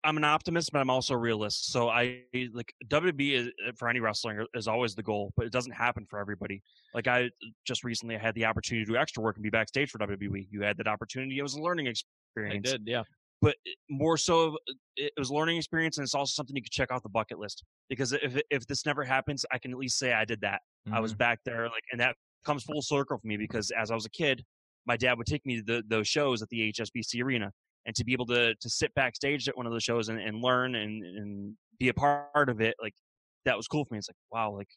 I'm 0.04 0.16
an 0.16 0.24
optimist, 0.24 0.72
but 0.72 0.80
I'm 0.80 0.90
also 0.90 1.14
a 1.14 1.18
realist. 1.18 1.72
So 1.72 1.88
I 1.88 2.22
like 2.52 2.72
WWE 2.88 3.32
is, 3.32 3.48
uh, 3.66 3.72
for 3.76 3.88
any 3.88 4.00
wrestling 4.00 4.44
is 4.54 4.68
always 4.68 4.94
the 4.94 5.02
goal, 5.02 5.32
but 5.36 5.46
it 5.46 5.52
doesn't 5.52 5.72
happen 5.72 6.06
for 6.08 6.18
everybody. 6.18 6.62
Like 6.94 7.06
I 7.06 7.30
just 7.66 7.84
recently 7.84 8.16
I 8.16 8.18
had 8.18 8.34
the 8.34 8.44
opportunity 8.46 8.84
to 8.86 8.92
do 8.92 8.96
extra 8.98 9.22
work 9.22 9.36
and 9.36 9.42
be 9.42 9.50
backstage 9.50 9.90
for 9.90 9.98
WWE. 9.98 10.48
You 10.50 10.62
had 10.62 10.76
that 10.78 10.88
opportunity. 10.88 11.38
It 11.38 11.42
was 11.42 11.54
a 11.54 11.60
learning 11.60 11.86
experience. 11.86 12.68
I 12.68 12.72
did, 12.72 12.82
yeah. 12.86 13.02
But 13.42 13.56
more 13.88 14.18
so, 14.18 14.58
it 14.96 15.12
was 15.16 15.30
a 15.30 15.34
learning 15.34 15.56
experience, 15.56 15.96
and 15.96 16.04
it's 16.04 16.14
also 16.14 16.32
something 16.32 16.54
you 16.54 16.62
could 16.62 16.72
check 16.72 16.92
off 16.92 17.02
the 17.02 17.08
bucket 17.08 17.38
list. 17.38 17.64
Because 17.88 18.12
if 18.12 18.38
if 18.50 18.66
this 18.66 18.84
never 18.84 19.02
happens, 19.02 19.46
I 19.50 19.58
can 19.58 19.72
at 19.72 19.78
least 19.78 19.98
say 19.98 20.12
I 20.12 20.26
did 20.26 20.42
that. 20.42 20.60
Mm-hmm. 20.86 20.96
I 20.96 21.00
was 21.00 21.12
mm-hmm. 21.12 21.18
back 21.18 21.40
there, 21.44 21.64
like, 21.64 21.84
and 21.90 22.00
that 22.00 22.16
comes 22.44 22.64
full 22.64 22.82
circle 22.82 23.18
for 23.18 23.26
me 23.26 23.36
because 23.36 23.70
as 23.70 23.90
I 23.90 23.94
was 23.94 24.04
a 24.04 24.10
kid, 24.10 24.44
my 24.86 24.96
dad 24.96 25.16
would 25.16 25.26
take 25.26 25.44
me 25.46 25.56
to 25.56 25.62
the, 25.62 25.82
those 25.88 26.08
shows 26.08 26.42
at 26.42 26.48
the 26.48 26.72
HSBC 26.72 27.22
Arena 27.22 27.52
and 27.86 27.94
to 27.96 28.04
be 28.04 28.12
able 28.12 28.26
to 28.26 28.54
to 28.54 28.70
sit 28.70 28.92
backstage 28.94 29.48
at 29.48 29.56
one 29.56 29.66
of 29.66 29.72
those 29.72 29.82
shows 29.82 30.08
and, 30.08 30.20
and 30.20 30.42
learn 30.42 30.74
and, 30.74 31.04
and 31.04 31.54
be 31.78 31.88
a 31.88 31.94
part 31.94 32.48
of 32.48 32.60
it 32.60 32.74
like 32.82 32.94
that 33.44 33.56
was 33.56 33.66
cool 33.66 33.84
for 33.84 33.94
me. 33.94 33.98
It's 33.98 34.08
like 34.08 34.16
wow 34.32 34.54
like 34.54 34.68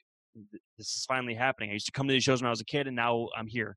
this 0.78 0.88
is 0.88 1.06
finally 1.08 1.36
happening. 1.36 1.70
I 1.70 1.74
used 1.74 1.86
to 1.86 1.92
come 1.92 2.08
to 2.08 2.14
these 2.14 2.24
shows 2.24 2.42
when 2.42 2.48
i 2.48 2.52
was 2.52 2.62
a 2.62 2.66
kid 2.66 2.88
and 2.88 2.96
now 2.96 3.28
i'm 3.38 3.48
here. 3.48 3.76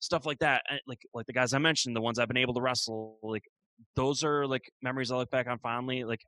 Stuff 0.00 0.26
like 0.26 0.38
that 0.38 0.62
like 0.86 1.00
like 1.12 1.26
the 1.26 1.32
guys 1.32 1.52
i 1.54 1.58
mentioned 1.58 1.96
the 1.96 2.00
ones 2.00 2.20
i've 2.20 2.28
been 2.28 2.36
able 2.36 2.54
to 2.54 2.60
wrestle 2.60 3.18
like 3.22 3.42
those 3.96 4.22
are 4.24 4.46
like 4.46 4.62
memories 4.82 5.10
i 5.10 5.16
look 5.16 5.30
back 5.30 5.48
on 5.48 5.58
fondly 5.58 6.04
like 6.04 6.20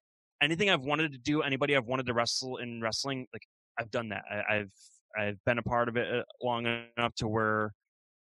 anything 0.42 0.70
i've 0.70 0.84
wanted 0.84 1.12
to 1.12 1.18
do 1.18 1.42
anybody 1.42 1.76
i've 1.76 1.86
wanted 1.86 2.06
to 2.06 2.14
wrestle 2.14 2.56
in 2.58 2.80
wrestling 2.80 3.26
like 3.32 3.42
i've 3.78 3.90
done 3.90 4.08
that. 4.08 4.22
I, 4.28 4.54
have 4.54 4.70
i've 5.18 5.38
been 5.44 5.58
a 5.58 5.62
part 5.62 5.88
of 5.88 5.96
it 5.96 6.12
uh, 6.12 6.22
long 6.42 6.66
enough 6.66 7.14
to 7.16 7.28
where 7.28 7.72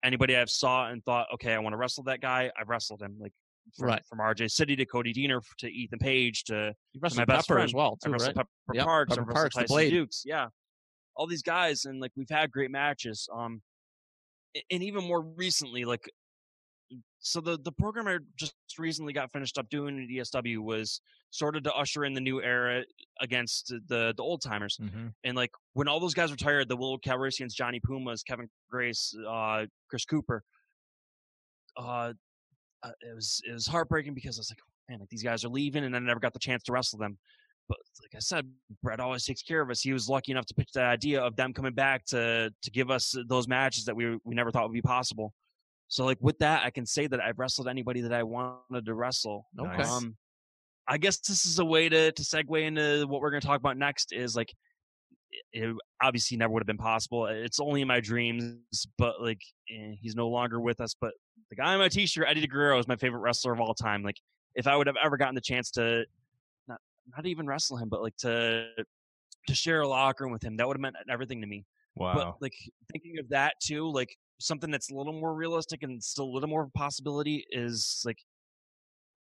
anybody 0.05 0.37
i've 0.37 0.51
saw 0.51 0.89
and 0.89 1.05
thought 1.05 1.27
okay 1.35 1.53
i 1.53 1.59
want 1.59 1.73
to 1.73 1.79
wrestle 1.79 2.05
that 2.05 2.21
guy 2.21 2.51
i've 2.59 2.69
wrestled 2.69 3.03
him 3.03 3.17
like 3.21 3.33
from, 3.77 3.89
right. 3.89 4.05
from 4.07 4.19
RJ 4.19 4.51
City 4.51 4.77
to 4.77 4.87
Cody 4.87 5.13
Deaner 5.13 5.41
to 5.59 5.69
Ethan 5.69 5.99
Page 5.99 6.45
to 6.45 6.75
my 7.17 7.25
best 7.25 7.49
friend 7.49 7.65
as 7.65 7.75
well. 7.75 7.99
Too, 8.03 8.11
I 8.11 8.17
right? 8.17 8.35
Pepper 8.35 8.49
yep. 8.73 8.85
Parks, 8.85 9.17
Pepper 9.17 9.33
Parks, 9.33 9.55
Tyson 9.55 9.67
Blade. 9.67 9.93
Dux, 9.93 10.23
yeah, 10.25 10.49
all 11.17 11.27
these 11.27 11.43
guys, 11.43 11.85
and 11.85 12.01
like 12.01 12.13
we've 12.17 12.31
had 12.31 12.51
great 12.51 12.71
matches. 12.71 13.29
Um, 13.35 13.63
and 14.71 14.83
even 14.83 15.05
more 15.05 15.23
recently, 15.23 15.85
like 15.85 16.09
so 17.19 17.41
the 17.41 17.59
the 17.59 17.73
program 17.73 18.07
I 18.07 18.19
just 18.37 18.55
recently 18.79 19.13
got 19.13 19.33
finished 19.33 19.59
up 19.59 19.69
doing 19.69 19.99
at 19.99 20.09
ESW 20.09 20.59
was 20.59 21.01
sort 21.31 21.57
of 21.57 21.65
to 21.65 21.73
usher 21.73 22.05
in 22.05 22.15
the 22.15 22.21
new 22.21 22.41
era 22.43 22.85
against 23.21 23.75
the 23.89 24.15
the 24.17 24.23
old 24.23 24.43
timers. 24.43 24.79
Mm-hmm. 24.81 25.09
And 25.25 25.37
like 25.37 25.51
when 25.73 25.89
all 25.89 26.01
those 26.01 26.15
guys 26.15 26.31
retired, 26.31 26.69
the 26.69 26.77
Will 26.77 26.99
Calrissians, 26.99 27.53
Johnny 27.53 27.81
Pumas, 27.85 28.23
Kevin 28.23 28.49
Grace, 28.71 29.15
uh, 29.29 29.67
Chris 29.91 30.05
Cooper, 30.05 30.43
uh, 31.77 32.13
uh, 32.83 32.91
it 33.01 33.15
was 33.15 33.41
it 33.49 33.53
was 33.53 33.67
heartbreaking 33.67 34.15
because 34.15 34.39
I 34.39 34.41
was 34.41 34.51
like, 34.51 34.59
man, 34.89 35.01
like 35.01 35.09
these 35.09 35.23
guys 35.23 35.45
are 35.45 35.49
leaving, 35.49 35.85
and 35.85 35.97
I 35.97 35.99
never 35.99 36.21
got 36.21 36.33
the 36.33 36.39
chance 36.39 36.63
to 36.65 36.73
wrestle 36.73 36.99
them. 36.99 37.19
But 37.69 37.79
like 38.03 38.15
I 38.15 38.21
said, 38.21 38.47
Bret 38.83 39.01
always 39.01 39.25
takes 39.25 39.43
care 39.43 39.61
of 39.61 39.71
us. 39.71 39.81
He 39.81 39.93
was 39.93 40.09
lucky 40.09 40.33
enough 40.33 40.47
to 40.47 40.55
pitch 40.55 40.71
that 40.75 40.85
idea 40.85 41.21
of 41.21 41.35
them 41.37 41.53
coming 41.53 41.75
back 41.75 42.05
to 42.07 42.51
to 42.63 42.71
give 42.71 42.91
us 42.91 43.15
those 43.29 43.49
matches 43.49 43.85
that 43.87 43.97
we 43.97 44.19
we 44.25 44.35
never 44.35 44.51
thought 44.51 44.65
would 44.65 44.73
be 44.73 44.83
possible. 44.83 45.33
So 45.89 46.05
like 46.05 46.19
with 46.21 46.39
that, 46.39 46.65
I 46.65 46.71
can 46.71 46.87
say 46.87 47.07
that 47.07 47.21
I've 47.21 47.39
wrestled 47.39 47.69
anybody 47.69 48.01
that 48.03 48.13
I 48.13 48.23
wanted 48.23 48.87
to 48.87 48.95
wrestle. 48.95 49.47
Okay. 49.59 49.83
Um, 49.83 50.17
I 50.89 50.99
guess 50.99 51.19
this 51.19 51.47
is 51.47 51.59
a 51.59 51.65
way 51.65 51.89
to 51.89 52.13
to 52.13 52.23
segue 52.23 52.63
into 52.63 53.07
what 53.09 53.21
we're 53.21 53.31
going 53.31 53.41
to 53.41 53.47
talk 53.47 53.59
about 53.59 53.77
next. 53.77 54.13
Is 54.13 54.37
like 54.37 54.53
it 55.53 55.77
obviously 56.03 56.37
never 56.37 56.53
would 56.53 56.63
have 56.63 56.67
been 56.67 56.79
possible. 56.79 57.27
It's 57.27 57.61
only 57.61 57.83
in 57.83 57.89
my 57.89 58.01
dreams, 58.01 58.87
but 58.99 59.21
like 59.21 59.41
eh, 59.71 59.95
he's 60.01 60.15
no 60.15 60.29
longer 60.29 60.61
with 60.61 60.81
us. 60.81 60.95
But 61.01 61.13
the 61.51 61.57
guy 61.57 61.73
on 61.73 61.79
my 61.79 61.89
T-shirt, 61.89 62.27
Eddie 62.29 62.47
Guerrero, 62.47 62.79
is 62.79 62.89
my 62.89 62.97
favorite 62.97 63.21
wrestler 63.21 63.53
of 63.53 63.61
all 63.61 63.75
time. 63.75 64.03
Like 64.03 64.17
if 64.55 64.67
I 64.67 64.77
would 64.77 64.87
have 64.87 64.97
ever 65.03 65.17
gotten 65.17 65.35
the 65.35 65.41
chance 65.41 65.71
to 65.73 66.05
not 66.69 66.81
not 67.15 67.27
even 67.27 67.47
wrestle 67.47 67.77
him, 67.77 67.89
but 67.89 68.03
like 68.03 68.17
to 68.19 68.67
to 69.47 69.55
share 69.55 69.83
a 69.83 69.89
locker 69.89 70.25
room 70.25 70.33
with 70.33 70.43
him, 70.43 70.57
that 70.57 70.67
would 70.67 70.77
have 70.77 70.81
meant 70.81 70.97
everything 71.11 71.41
to 71.41 71.47
me. 71.47 71.65
Wow. 71.95 72.15
But 72.15 72.43
like 72.43 72.55
thinking 72.93 73.19
of 73.19 73.29
that 73.31 73.55
too, 73.63 73.91
like 73.91 74.17
something 74.39 74.71
that's 74.71 74.91
a 74.91 74.95
little 74.95 75.13
more 75.13 75.35
realistic 75.35 75.83
and 75.83 76.03
still 76.03 76.27
a 76.27 76.33
little 76.33 76.49
more 76.49 76.63
of 76.63 76.69
a 76.69 76.79
possibility 76.79 77.47
is 77.51 78.03
like 78.05 78.19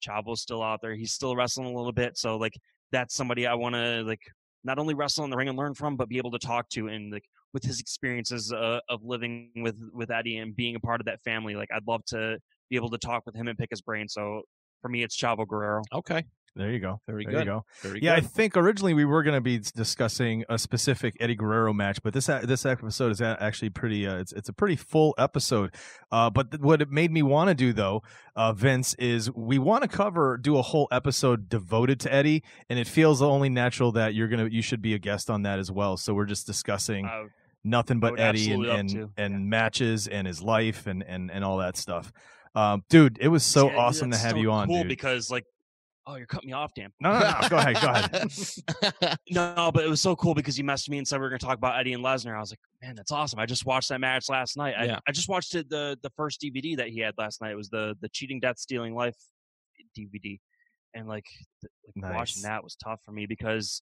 Chavo's 0.01 0.41
still 0.41 0.61
out 0.61 0.81
there. 0.81 0.95
He's 0.95 1.13
still 1.13 1.35
wrestling 1.35 1.67
a 1.67 1.77
little 1.77 1.93
bit. 1.93 2.17
So 2.17 2.37
like 2.37 2.53
that's 2.91 3.15
somebody 3.15 3.47
I 3.47 3.53
want 3.53 3.75
to 3.75 4.03
like 4.03 4.21
not 4.63 4.79
only 4.79 4.93
wrestle 4.93 5.23
in 5.23 5.29
the 5.29 5.37
ring 5.37 5.47
and 5.47 5.57
learn 5.57 5.73
from, 5.73 5.95
but 5.95 6.09
be 6.09 6.17
able 6.17 6.31
to 6.31 6.39
talk 6.39 6.67
to 6.69 6.87
and 6.87 7.13
like 7.13 7.25
with 7.55 7.63
his 7.63 7.79
experiences 7.79 8.51
uh, 8.51 8.79
of 8.89 9.01
living 9.01 9.49
with 9.55 9.77
with 9.93 10.11
Eddie 10.11 10.37
and 10.37 10.53
being 10.55 10.75
a 10.75 10.79
part 10.79 10.99
of 10.99 11.05
that 11.05 11.23
family. 11.23 11.55
Like 11.55 11.69
I'd 11.73 11.87
love 11.87 12.03
to 12.07 12.37
be 12.69 12.75
able 12.75 12.89
to 12.89 12.97
talk 12.97 13.25
with 13.25 13.33
him 13.33 13.47
and 13.47 13.57
pick 13.57 13.69
his 13.71 13.81
brain. 13.81 14.09
So 14.09 14.41
for 14.81 14.89
me, 14.89 15.01
it's 15.01 15.17
Chavo 15.17 15.47
Guerrero. 15.47 15.81
Okay. 15.93 16.25
There 16.57 16.71
you 16.71 16.79
go. 16.79 17.01
Very 17.05 17.25
there 17.25 17.33
good. 17.33 17.39
You 17.39 17.45
go. 17.45 17.65
Very 17.81 17.99
yeah, 18.01 18.15
good. 18.15 18.23
I 18.23 18.27
think 18.27 18.55
originally 18.55 18.93
we 18.93 19.03
were 19.03 19.23
going 19.23 19.35
to 19.35 19.41
be 19.41 19.59
discussing 19.75 20.45
a 20.47 20.57
specific 20.57 21.17
Eddie 21.19 21.35
Guerrero 21.35 21.73
match, 21.73 21.99
but 22.01 22.13
this 22.13 22.27
this 22.27 22.65
episode 22.65 23.11
is 23.11 23.19
actually 23.19 23.71
pretty. 23.71 24.07
Uh, 24.07 24.19
it's 24.19 24.31
it's 24.31 24.47
a 24.47 24.53
pretty 24.53 24.77
full 24.77 25.13
episode. 25.17 25.75
Uh, 26.13 26.29
but 26.29 26.51
th- 26.51 26.61
what 26.61 26.81
it 26.81 26.89
made 26.89 27.11
me 27.11 27.21
want 27.21 27.49
to 27.49 27.55
do 27.55 27.73
though, 27.73 28.03
uh, 28.37 28.53
Vince, 28.53 28.93
is 28.93 29.29
we 29.33 29.59
want 29.59 29.81
to 29.81 29.89
cover 29.89 30.37
do 30.37 30.57
a 30.57 30.61
whole 30.61 30.87
episode 30.91 31.49
devoted 31.49 31.99
to 32.01 32.13
Eddie, 32.13 32.41
and 32.69 32.79
it 32.79 32.87
feels 32.87 33.21
only 33.21 33.49
natural 33.49 33.91
that 33.91 34.13
you're 34.13 34.29
gonna 34.29 34.47
you 34.47 34.61
should 34.61 34.81
be 34.81 34.93
a 34.93 34.99
guest 34.99 35.29
on 35.29 35.41
that 35.41 35.59
as 35.59 35.69
well. 35.69 35.97
So 35.97 36.13
we're 36.13 36.25
just 36.25 36.47
discussing. 36.47 37.05
Nothing 37.65 37.99
but 37.99 38.19
Eddie 38.19 38.51
and 38.53 38.65
and, 38.65 39.09
and 39.17 39.49
matches 39.49 40.07
and 40.07 40.25
his 40.27 40.41
life 40.41 40.85
and 40.87 41.03
and 41.03 41.31
and 41.31 41.43
all 41.43 41.57
that 41.57 41.75
stuff. 41.75 42.11
Um, 42.53 42.83
dude, 42.89 43.17
it 43.19 43.27
was 43.27 43.43
so 43.43 43.69
Yeah, 43.69 43.77
awesome 43.77 44.11
to 44.11 44.17
have 44.17 44.31
so 44.31 44.37
you 44.37 44.51
on, 44.51 44.67
Cool 44.67 44.83
dude. 44.83 44.87
because 44.87 45.29
like, 45.31 45.43
oh, 46.07 46.15
you're 46.15 46.27
cutting 46.27 46.47
me 46.47 46.53
off, 46.53 46.71
damn. 46.75 46.93
No, 47.01 47.11
no, 47.19 47.19
no. 47.41 47.49
Go 47.49 47.57
ahead. 47.57 47.81
Go 47.81 47.87
ahead. 47.89 49.17
No, 49.31 49.71
but 49.73 49.83
it 49.83 49.89
was 49.89 49.99
so 49.99 50.15
cool 50.15 50.33
because 50.35 50.57
you 50.57 50.63
messaged 50.63 50.89
me 50.89 50.99
and 50.99 51.07
said 51.07 51.19
we 51.19 51.25
are 51.25 51.29
going 51.29 51.39
to 51.39 51.45
talk 51.45 51.57
about 51.57 51.77
Eddie 51.79 51.93
and 51.93 52.03
Lesnar. 52.03 52.35
I 52.35 52.39
was 52.39 52.51
like, 52.51 52.59
man, 52.81 52.95
that's 52.95 53.11
awesome. 53.11 53.39
I 53.39 53.45
just 53.47 53.65
watched 53.65 53.89
that 53.89 53.99
match 53.99 54.29
last 54.29 54.55
night. 54.55 54.75
I, 54.77 54.85
Yeah. 54.85 54.99
I 55.07 55.11
just 55.11 55.27
watched 55.27 55.55
it 55.55 55.67
the 55.69 55.97
the 56.03 56.11
first 56.15 56.39
DVD 56.41 56.77
that 56.77 56.89
he 56.89 56.99
had 56.99 57.15
last 57.17 57.41
night. 57.41 57.51
It 57.51 57.57
was 57.57 57.69
the 57.69 57.97
the 58.01 58.09
cheating, 58.09 58.39
death, 58.39 58.59
stealing 58.59 58.93
life 58.93 59.15
DVD, 59.97 60.39
and 60.93 61.07
like, 61.07 61.25
th- 61.61 61.71
like 62.03 62.13
watching 62.13 62.43
that 62.43 62.63
was 62.63 62.75
tough 62.75 62.99
for 63.03 63.11
me 63.11 63.25
because 63.25 63.81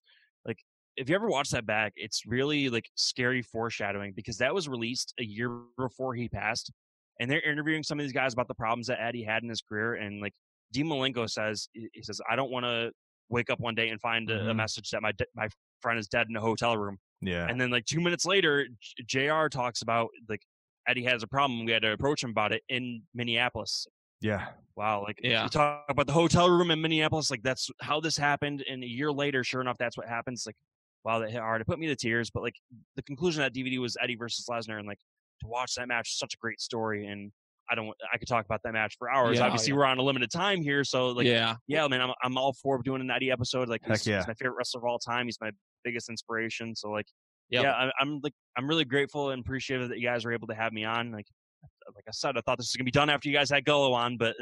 if 0.96 1.08
you 1.08 1.14
ever 1.14 1.28
watch 1.28 1.50
that 1.50 1.66
back, 1.66 1.92
it's 1.96 2.24
really 2.26 2.68
like 2.68 2.88
scary 2.94 3.42
foreshadowing 3.42 4.12
because 4.14 4.38
that 4.38 4.54
was 4.54 4.68
released 4.68 5.14
a 5.18 5.24
year 5.24 5.60
before 5.78 6.14
he 6.14 6.28
passed, 6.28 6.72
and 7.20 7.30
they're 7.30 7.42
interviewing 7.42 7.82
some 7.82 7.98
of 7.98 8.04
these 8.04 8.12
guys 8.12 8.32
about 8.32 8.48
the 8.48 8.54
problems 8.54 8.86
that 8.86 9.00
Eddie 9.00 9.24
had 9.24 9.42
in 9.42 9.48
his 9.48 9.60
career, 9.60 9.94
and 9.94 10.20
like 10.20 10.32
Dean 10.72 10.86
Malenko 10.86 11.30
says, 11.30 11.68
he 11.72 12.02
says, 12.02 12.20
I 12.28 12.36
don't 12.36 12.50
want 12.50 12.64
to 12.64 12.90
wake 13.28 13.50
up 13.50 13.60
one 13.60 13.74
day 13.74 13.88
and 13.88 14.00
find 14.00 14.30
a, 14.30 14.34
a 14.34 14.38
mm-hmm. 14.38 14.56
message 14.56 14.90
that 14.90 15.02
my 15.02 15.12
de- 15.12 15.26
my 15.34 15.48
friend 15.80 15.98
is 15.98 16.08
dead 16.08 16.26
in 16.28 16.36
a 16.36 16.40
hotel 16.40 16.76
room. 16.76 16.98
Yeah. 17.20 17.46
And 17.48 17.60
then 17.60 17.70
like 17.70 17.84
two 17.84 18.00
minutes 18.00 18.26
later, 18.26 18.66
J- 19.06 19.28
Jr. 19.28 19.48
talks 19.48 19.82
about 19.82 20.08
like 20.28 20.42
Eddie 20.86 21.04
has 21.04 21.22
a 21.22 21.26
problem. 21.26 21.64
We 21.64 21.72
had 21.72 21.82
to 21.82 21.92
approach 21.92 22.22
him 22.22 22.30
about 22.30 22.52
it 22.52 22.62
in 22.68 23.02
Minneapolis. 23.14 23.86
Yeah. 24.20 24.46
Wow, 24.76 25.02
like 25.02 25.20
Yeah. 25.22 25.44
you 25.44 25.48
talk 25.48 25.84
about 25.88 26.06
the 26.06 26.12
hotel 26.12 26.48
room 26.50 26.70
in 26.70 26.80
Minneapolis, 26.80 27.30
like 27.30 27.42
that's 27.42 27.70
how 27.80 28.00
this 28.00 28.16
happened. 28.16 28.64
And 28.68 28.82
a 28.82 28.86
year 28.86 29.12
later, 29.12 29.44
sure 29.44 29.60
enough, 29.60 29.76
that's 29.78 29.96
what 29.96 30.08
happens. 30.08 30.44
Like, 30.46 30.56
wow, 31.04 31.18
that 31.20 31.30
hit 31.30 31.40
hard. 31.40 31.60
It 31.60 31.66
put 31.66 31.78
me 31.78 31.86
to 31.88 31.96
tears. 31.96 32.30
But 32.30 32.42
like 32.42 32.54
the 32.96 33.02
conclusion 33.02 33.42
of 33.42 33.52
that 33.52 33.58
DVD 33.58 33.78
was 33.78 33.96
Eddie 34.02 34.16
versus 34.16 34.46
Lesnar, 34.50 34.78
and 34.78 34.86
like 34.86 34.98
to 35.40 35.46
watch 35.46 35.74
that 35.76 35.88
match, 35.88 36.18
such 36.18 36.34
a 36.34 36.36
great 36.38 36.60
story. 36.60 37.06
And 37.06 37.30
I 37.70 37.74
don't, 37.74 37.88
I 38.12 38.18
could 38.18 38.28
talk 38.28 38.44
about 38.44 38.60
that 38.64 38.72
match 38.72 38.96
for 38.98 39.10
hours. 39.10 39.38
Yeah, 39.38 39.46
Obviously, 39.46 39.70
yeah. 39.70 39.78
we're 39.78 39.84
on 39.86 39.98
a 39.98 40.02
limited 40.02 40.30
time 40.30 40.62
here, 40.62 40.84
so 40.84 41.08
like, 41.08 41.26
yeah, 41.26 41.56
yeah. 41.66 41.86
man, 41.88 42.00
I'm 42.00 42.10
I'm 42.22 42.36
all 42.36 42.52
for 42.62 42.80
doing 42.82 43.00
an 43.00 43.10
Eddie 43.10 43.30
episode. 43.30 43.68
Like, 43.68 43.82
he's, 43.86 44.06
yeah. 44.06 44.18
he's 44.18 44.26
my 44.26 44.34
favorite 44.34 44.56
wrestler 44.56 44.80
of 44.80 44.84
all 44.84 44.98
time. 44.98 45.26
He's 45.26 45.38
my 45.40 45.50
biggest 45.82 46.08
inspiration. 46.08 46.74
So 46.74 46.90
like, 46.90 47.06
Yep. 47.50 47.62
yeah, 47.62 47.72
I, 47.72 47.90
I'm 48.00 48.20
like, 48.22 48.32
I'm 48.56 48.66
really 48.66 48.86
grateful 48.86 49.30
and 49.30 49.40
appreciative 49.40 49.90
that 49.90 49.98
you 49.98 50.06
guys 50.08 50.24
were 50.24 50.32
able 50.32 50.46
to 50.48 50.54
have 50.54 50.72
me 50.72 50.84
on. 50.84 51.12
Like, 51.12 51.26
like 51.94 52.04
I 52.08 52.10
said, 52.12 52.36
I 52.38 52.40
thought 52.40 52.58
this 52.58 52.68
was 52.68 52.76
gonna 52.76 52.84
be 52.84 52.90
done 52.90 53.10
after 53.10 53.28
you 53.28 53.34
guys 53.34 53.50
had 53.50 53.64
Gullo 53.64 53.92
on, 53.92 54.16
but 54.16 54.34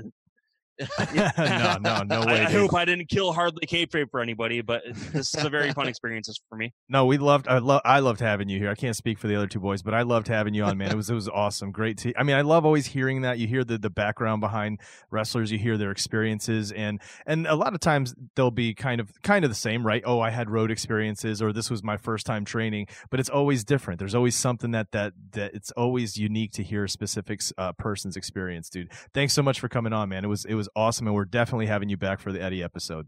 no, 1.14 1.76
no, 1.80 2.02
no 2.02 2.20
I- 2.22 2.26
way. 2.26 2.40
I, 2.42 2.50
dude. 2.50 2.60
hope 2.60 2.74
I 2.74 2.84
didn't 2.84 3.08
kill 3.08 3.32
hardly 3.32 3.66
kayfabe 3.66 4.10
for 4.10 4.20
anybody, 4.20 4.60
but 4.62 4.82
this 5.12 5.34
is 5.34 5.44
a 5.44 5.48
very 5.50 5.72
fun 5.72 5.88
experience 5.88 6.28
for 6.48 6.56
me. 6.56 6.72
No, 6.88 7.06
we 7.06 7.18
loved. 7.18 7.46
I 7.48 7.58
love. 7.58 7.82
I 7.84 8.00
loved 8.00 8.20
having 8.20 8.48
you 8.48 8.58
here. 8.58 8.70
I 8.70 8.74
can't 8.74 8.96
speak 8.96 9.18
for 9.18 9.28
the 9.28 9.36
other 9.36 9.46
two 9.46 9.60
boys, 9.60 9.82
but 9.82 9.94
I 9.94 10.02
loved 10.02 10.28
having 10.28 10.54
you 10.54 10.64
on, 10.64 10.78
man. 10.78 10.90
It 10.90 10.96
was 10.96 11.10
it 11.10 11.14
was 11.14 11.28
awesome. 11.28 11.72
Great 11.72 11.98
to. 11.98 12.12
I 12.18 12.22
mean, 12.22 12.36
I 12.36 12.40
love 12.42 12.64
always 12.64 12.86
hearing 12.86 13.22
that. 13.22 13.38
You 13.38 13.46
hear 13.46 13.64
the 13.64 13.78
the 13.78 13.90
background 13.90 14.40
behind 14.40 14.80
wrestlers. 15.10 15.52
You 15.52 15.58
hear 15.58 15.76
their 15.76 15.90
experiences, 15.90 16.72
and 16.72 17.00
and 17.26 17.46
a 17.46 17.54
lot 17.54 17.74
of 17.74 17.80
times 17.80 18.14
they'll 18.36 18.50
be 18.50 18.74
kind 18.74 19.00
of 19.00 19.10
kind 19.22 19.44
of 19.44 19.50
the 19.50 19.54
same, 19.56 19.86
right? 19.86 20.02
Oh, 20.06 20.20
I 20.20 20.30
had 20.30 20.50
road 20.50 20.70
experiences, 20.70 21.42
or 21.42 21.52
this 21.52 21.70
was 21.70 21.82
my 21.82 21.96
first 21.96 22.26
time 22.26 22.44
training. 22.44 22.86
But 23.10 23.20
it's 23.20 23.28
always 23.30 23.64
different. 23.64 23.98
There's 23.98 24.14
always 24.14 24.34
something 24.36 24.70
that 24.72 24.92
that 24.92 25.12
that 25.32 25.54
it's 25.54 25.70
always 25.72 26.16
unique 26.16 26.52
to 26.52 26.62
hear 26.62 26.84
a 26.84 26.88
specific 26.88 27.40
uh, 27.58 27.72
person's 27.72 28.16
experience, 28.16 28.68
dude. 28.70 28.90
Thanks 29.14 29.32
so 29.32 29.42
much 29.42 29.60
for 29.60 29.68
coming 29.68 29.92
on, 29.92 30.08
man. 30.08 30.24
It 30.24 30.28
was 30.28 30.44
it 30.44 30.54
was 30.54 30.61
awesome, 30.74 31.06
and 31.06 31.14
we're 31.14 31.24
definitely 31.24 31.66
having 31.66 31.88
you 31.88 31.96
back 31.96 32.20
for 32.20 32.32
the 32.32 32.42
Eddie 32.42 32.62
episode. 32.62 33.06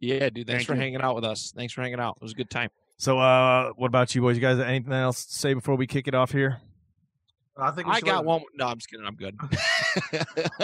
Yeah, 0.00 0.28
dude. 0.30 0.46
Thanks 0.46 0.60
Thank 0.60 0.66
for 0.66 0.74
you. 0.74 0.80
hanging 0.80 1.00
out 1.00 1.14
with 1.14 1.24
us. 1.24 1.52
Thanks 1.56 1.72
for 1.72 1.82
hanging 1.82 2.00
out. 2.00 2.16
It 2.20 2.22
was 2.22 2.32
a 2.32 2.36
good 2.36 2.50
time. 2.50 2.70
So, 2.96 3.18
uh, 3.18 3.70
what 3.76 3.88
about 3.88 4.14
you 4.14 4.20
boys? 4.20 4.36
You 4.36 4.42
guys, 4.42 4.58
anything 4.58 4.92
else 4.92 5.24
to 5.26 5.34
say 5.34 5.54
before 5.54 5.76
we 5.76 5.86
kick 5.86 6.08
it 6.08 6.14
off 6.14 6.32
here? 6.32 6.60
I 7.56 7.70
think 7.70 7.86
we 7.86 7.94
I 7.94 8.00
got 8.00 8.16
let- 8.16 8.24
one. 8.24 8.42
No, 8.56 8.66
I'm 8.66 8.78
just 8.78 8.90
kidding. 8.90 9.06
I'm 9.06 9.14
good. 9.16 9.36
I 9.42 9.48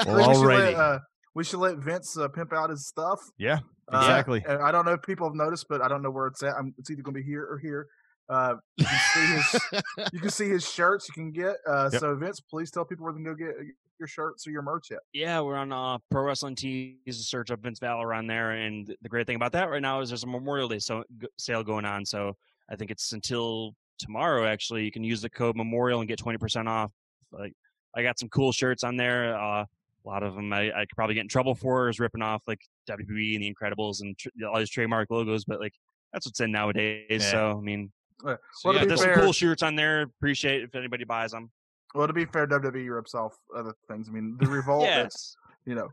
think 0.04 0.16
we 0.16 0.34
should 0.34 0.44
let, 0.46 0.74
uh, 0.74 0.98
we 1.34 1.44
should 1.44 1.60
let 1.60 1.76
Vince 1.78 2.16
uh, 2.16 2.28
pimp 2.28 2.52
out 2.52 2.70
his 2.70 2.86
stuff. 2.86 3.20
Yeah, 3.38 3.60
exactly. 3.92 4.44
Uh, 4.44 4.58
I 4.58 4.72
don't 4.72 4.84
know 4.84 4.92
if 4.92 5.02
people 5.02 5.26
have 5.28 5.36
noticed, 5.36 5.66
but 5.68 5.80
I 5.82 5.88
don't 5.88 6.02
know 6.02 6.10
where 6.10 6.26
it's 6.26 6.42
at. 6.42 6.54
I'm, 6.56 6.74
it's 6.78 6.90
either 6.90 7.02
going 7.02 7.14
to 7.14 7.20
be 7.20 7.26
here 7.26 7.46
or 7.48 7.58
here. 7.58 7.86
Uh, 8.28 8.54
you 8.76 8.84
can 8.86 9.00
see 9.12 9.26
his 9.26 9.82
you 10.12 10.20
can 10.20 10.30
see 10.30 10.48
his 10.48 10.68
shirts 10.68 11.08
you 11.08 11.14
can 11.14 11.32
get. 11.32 11.56
Uh, 11.68 11.90
yep. 11.92 12.00
So 12.00 12.14
Vince, 12.14 12.40
please 12.40 12.70
tell 12.70 12.84
people 12.84 13.04
where 13.04 13.12
they 13.12 13.18
can 13.18 13.24
go 13.24 13.34
get 13.34 13.54
your 14.00 14.08
shirts 14.08 14.46
or 14.46 14.50
your 14.50 14.62
merch 14.62 14.90
at. 14.90 15.00
Yeah, 15.12 15.40
we're 15.40 15.56
on 15.56 15.70
uh, 15.70 15.98
Pro 16.10 16.22
Wrestling 16.22 16.56
Tees. 16.56 16.96
Search 17.06 17.50
up 17.50 17.60
Vince 17.60 17.78
Valor 17.78 18.12
on 18.12 18.26
there, 18.26 18.52
and 18.52 18.92
the 19.02 19.08
great 19.08 19.26
thing 19.26 19.36
about 19.36 19.52
that 19.52 19.70
right 19.70 19.82
now 19.82 20.00
is 20.00 20.08
there's 20.08 20.24
a 20.24 20.26
Memorial 20.26 20.68
Day 20.68 20.80
so, 20.80 21.04
sale 21.38 21.62
going 21.62 21.84
on. 21.84 22.04
So 22.04 22.36
I 22.68 22.76
think 22.76 22.90
it's 22.90 23.12
until 23.12 23.74
tomorrow. 23.98 24.46
Actually, 24.46 24.84
you 24.84 24.90
can 24.90 25.04
use 25.04 25.20
the 25.20 25.30
code 25.30 25.54
Memorial 25.54 26.00
and 26.00 26.08
get 26.08 26.18
twenty 26.18 26.38
percent 26.38 26.66
off. 26.66 26.90
Like 27.30 27.52
I 27.94 28.02
got 28.02 28.18
some 28.18 28.28
cool 28.30 28.50
shirts 28.50 28.82
on 28.82 28.96
there. 28.96 29.38
Uh, 29.38 29.64
a 30.04 30.08
lot 30.08 30.22
of 30.22 30.34
them 30.34 30.52
I, 30.52 30.72
I, 30.72 30.80
could 30.80 30.96
probably 30.96 31.14
get 31.14 31.20
in 31.20 31.28
trouble 31.28 31.54
for 31.54 31.90
is 31.90 32.00
ripping 32.00 32.22
off 32.22 32.42
like 32.48 32.60
WWE 32.88 33.34
and 33.34 33.44
the 33.44 33.54
Incredibles 33.54 34.00
and 34.00 34.16
tr- 34.16 34.30
all 34.50 34.58
these 34.58 34.70
trademark 34.70 35.10
logos, 35.10 35.44
but 35.44 35.60
like 35.60 35.74
that's 36.12 36.26
what's 36.26 36.40
in 36.40 36.50
nowadays. 36.50 37.04
Yeah. 37.10 37.18
So 37.18 37.58
I 37.58 37.60
mean, 37.60 37.92
so, 38.22 38.36
well, 38.64 38.74
yeah, 38.74 38.84
there's 38.84 39.02
fair, 39.02 39.14
some 39.14 39.24
cool 39.24 39.32
shirts 39.32 39.62
on 39.62 39.76
there. 39.76 40.02
Appreciate 40.02 40.62
if 40.62 40.74
anybody 40.74 41.04
buys 41.04 41.32
them. 41.32 41.50
Well, 41.94 42.06
to 42.06 42.12
be 42.12 42.24
fair, 42.24 42.46
WWE 42.46 42.94
rips 42.94 43.14
off 43.14 43.38
other 43.54 43.74
things. 43.88 44.08
I 44.08 44.12
mean, 44.12 44.36
the 44.40 44.46
Revolt. 44.48 44.84
yes. 44.84 45.02
That's, 45.02 45.36
you 45.66 45.74
know, 45.74 45.92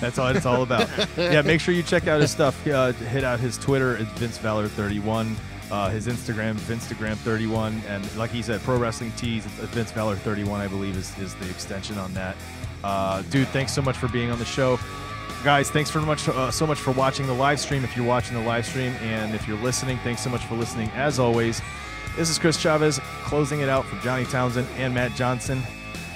that's 0.00 0.18
all 0.18 0.28
it's 0.28 0.44
all 0.44 0.62
about. 0.62 0.88
yeah, 1.16 1.40
make 1.42 1.60
sure 1.60 1.72
you 1.72 1.82
check 1.82 2.06
out 2.06 2.20
his 2.20 2.30
stuff. 2.30 2.66
Uh, 2.66 2.92
hit 2.92 3.24
out 3.24 3.40
his 3.40 3.56
Twitter, 3.56 3.96
it's 3.96 4.10
Vince 4.12 4.38
Valor 4.38 4.68
31. 4.68 5.34
Uh, 5.70 5.88
his 5.90 6.06
Instagram, 6.06 6.54
Vinstagram 6.54 7.16
31, 7.16 7.82
and 7.88 8.16
like 8.16 8.30
he 8.30 8.40
said, 8.40 8.60
Pro 8.60 8.76
Wrestling 8.76 9.10
Tees, 9.16 9.44
Vince 9.46 9.90
Valor 9.90 10.14
31, 10.14 10.60
I 10.60 10.68
believe, 10.68 10.96
is, 10.96 11.18
is 11.18 11.34
the 11.36 11.50
extension 11.50 11.98
on 11.98 12.14
that. 12.14 12.36
Uh, 12.84 13.22
dude, 13.30 13.48
thanks 13.48 13.72
so 13.72 13.82
much 13.82 13.96
for 13.96 14.06
being 14.06 14.30
on 14.30 14.38
the 14.38 14.44
show 14.44 14.78
guys 15.44 15.70
thanks 15.70 15.90
for 15.90 16.00
much 16.00 16.28
uh, 16.28 16.50
so 16.50 16.66
much 16.66 16.78
for 16.78 16.90
watching 16.92 17.26
the 17.26 17.32
live 17.32 17.60
stream 17.60 17.84
if 17.84 17.96
you're 17.96 18.06
watching 18.06 18.34
the 18.34 18.42
live 18.42 18.66
stream 18.66 18.92
and 19.02 19.34
if 19.34 19.46
you're 19.46 19.58
listening 19.58 19.96
thanks 19.98 20.20
so 20.20 20.28
much 20.28 20.42
for 20.46 20.56
listening 20.56 20.90
as 20.94 21.20
always 21.20 21.60
this 22.16 22.30
is 22.30 22.38
chris 22.38 22.56
chavez 22.56 22.98
closing 23.24 23.60
it 23.60 23.68
out 23.68 23.84
for 23.84 23.96
johnny 24.02 24.24
townsend 24.24 24.66
and 24.76 24.94
matt 24.94 25.14
johnson. 25.14 25.62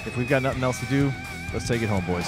If 0.05 0.17
we've 0.17 0.27
got 0.27 0.41
nothing 0.41 0.63
else 0.63 0.79
to 0.79 0.85
do 0.87 1.11
let's 1.53 1.67
take 1.67 1.81
it 1.81 1.87
home 1.87 2.03
boys 2.05 2.27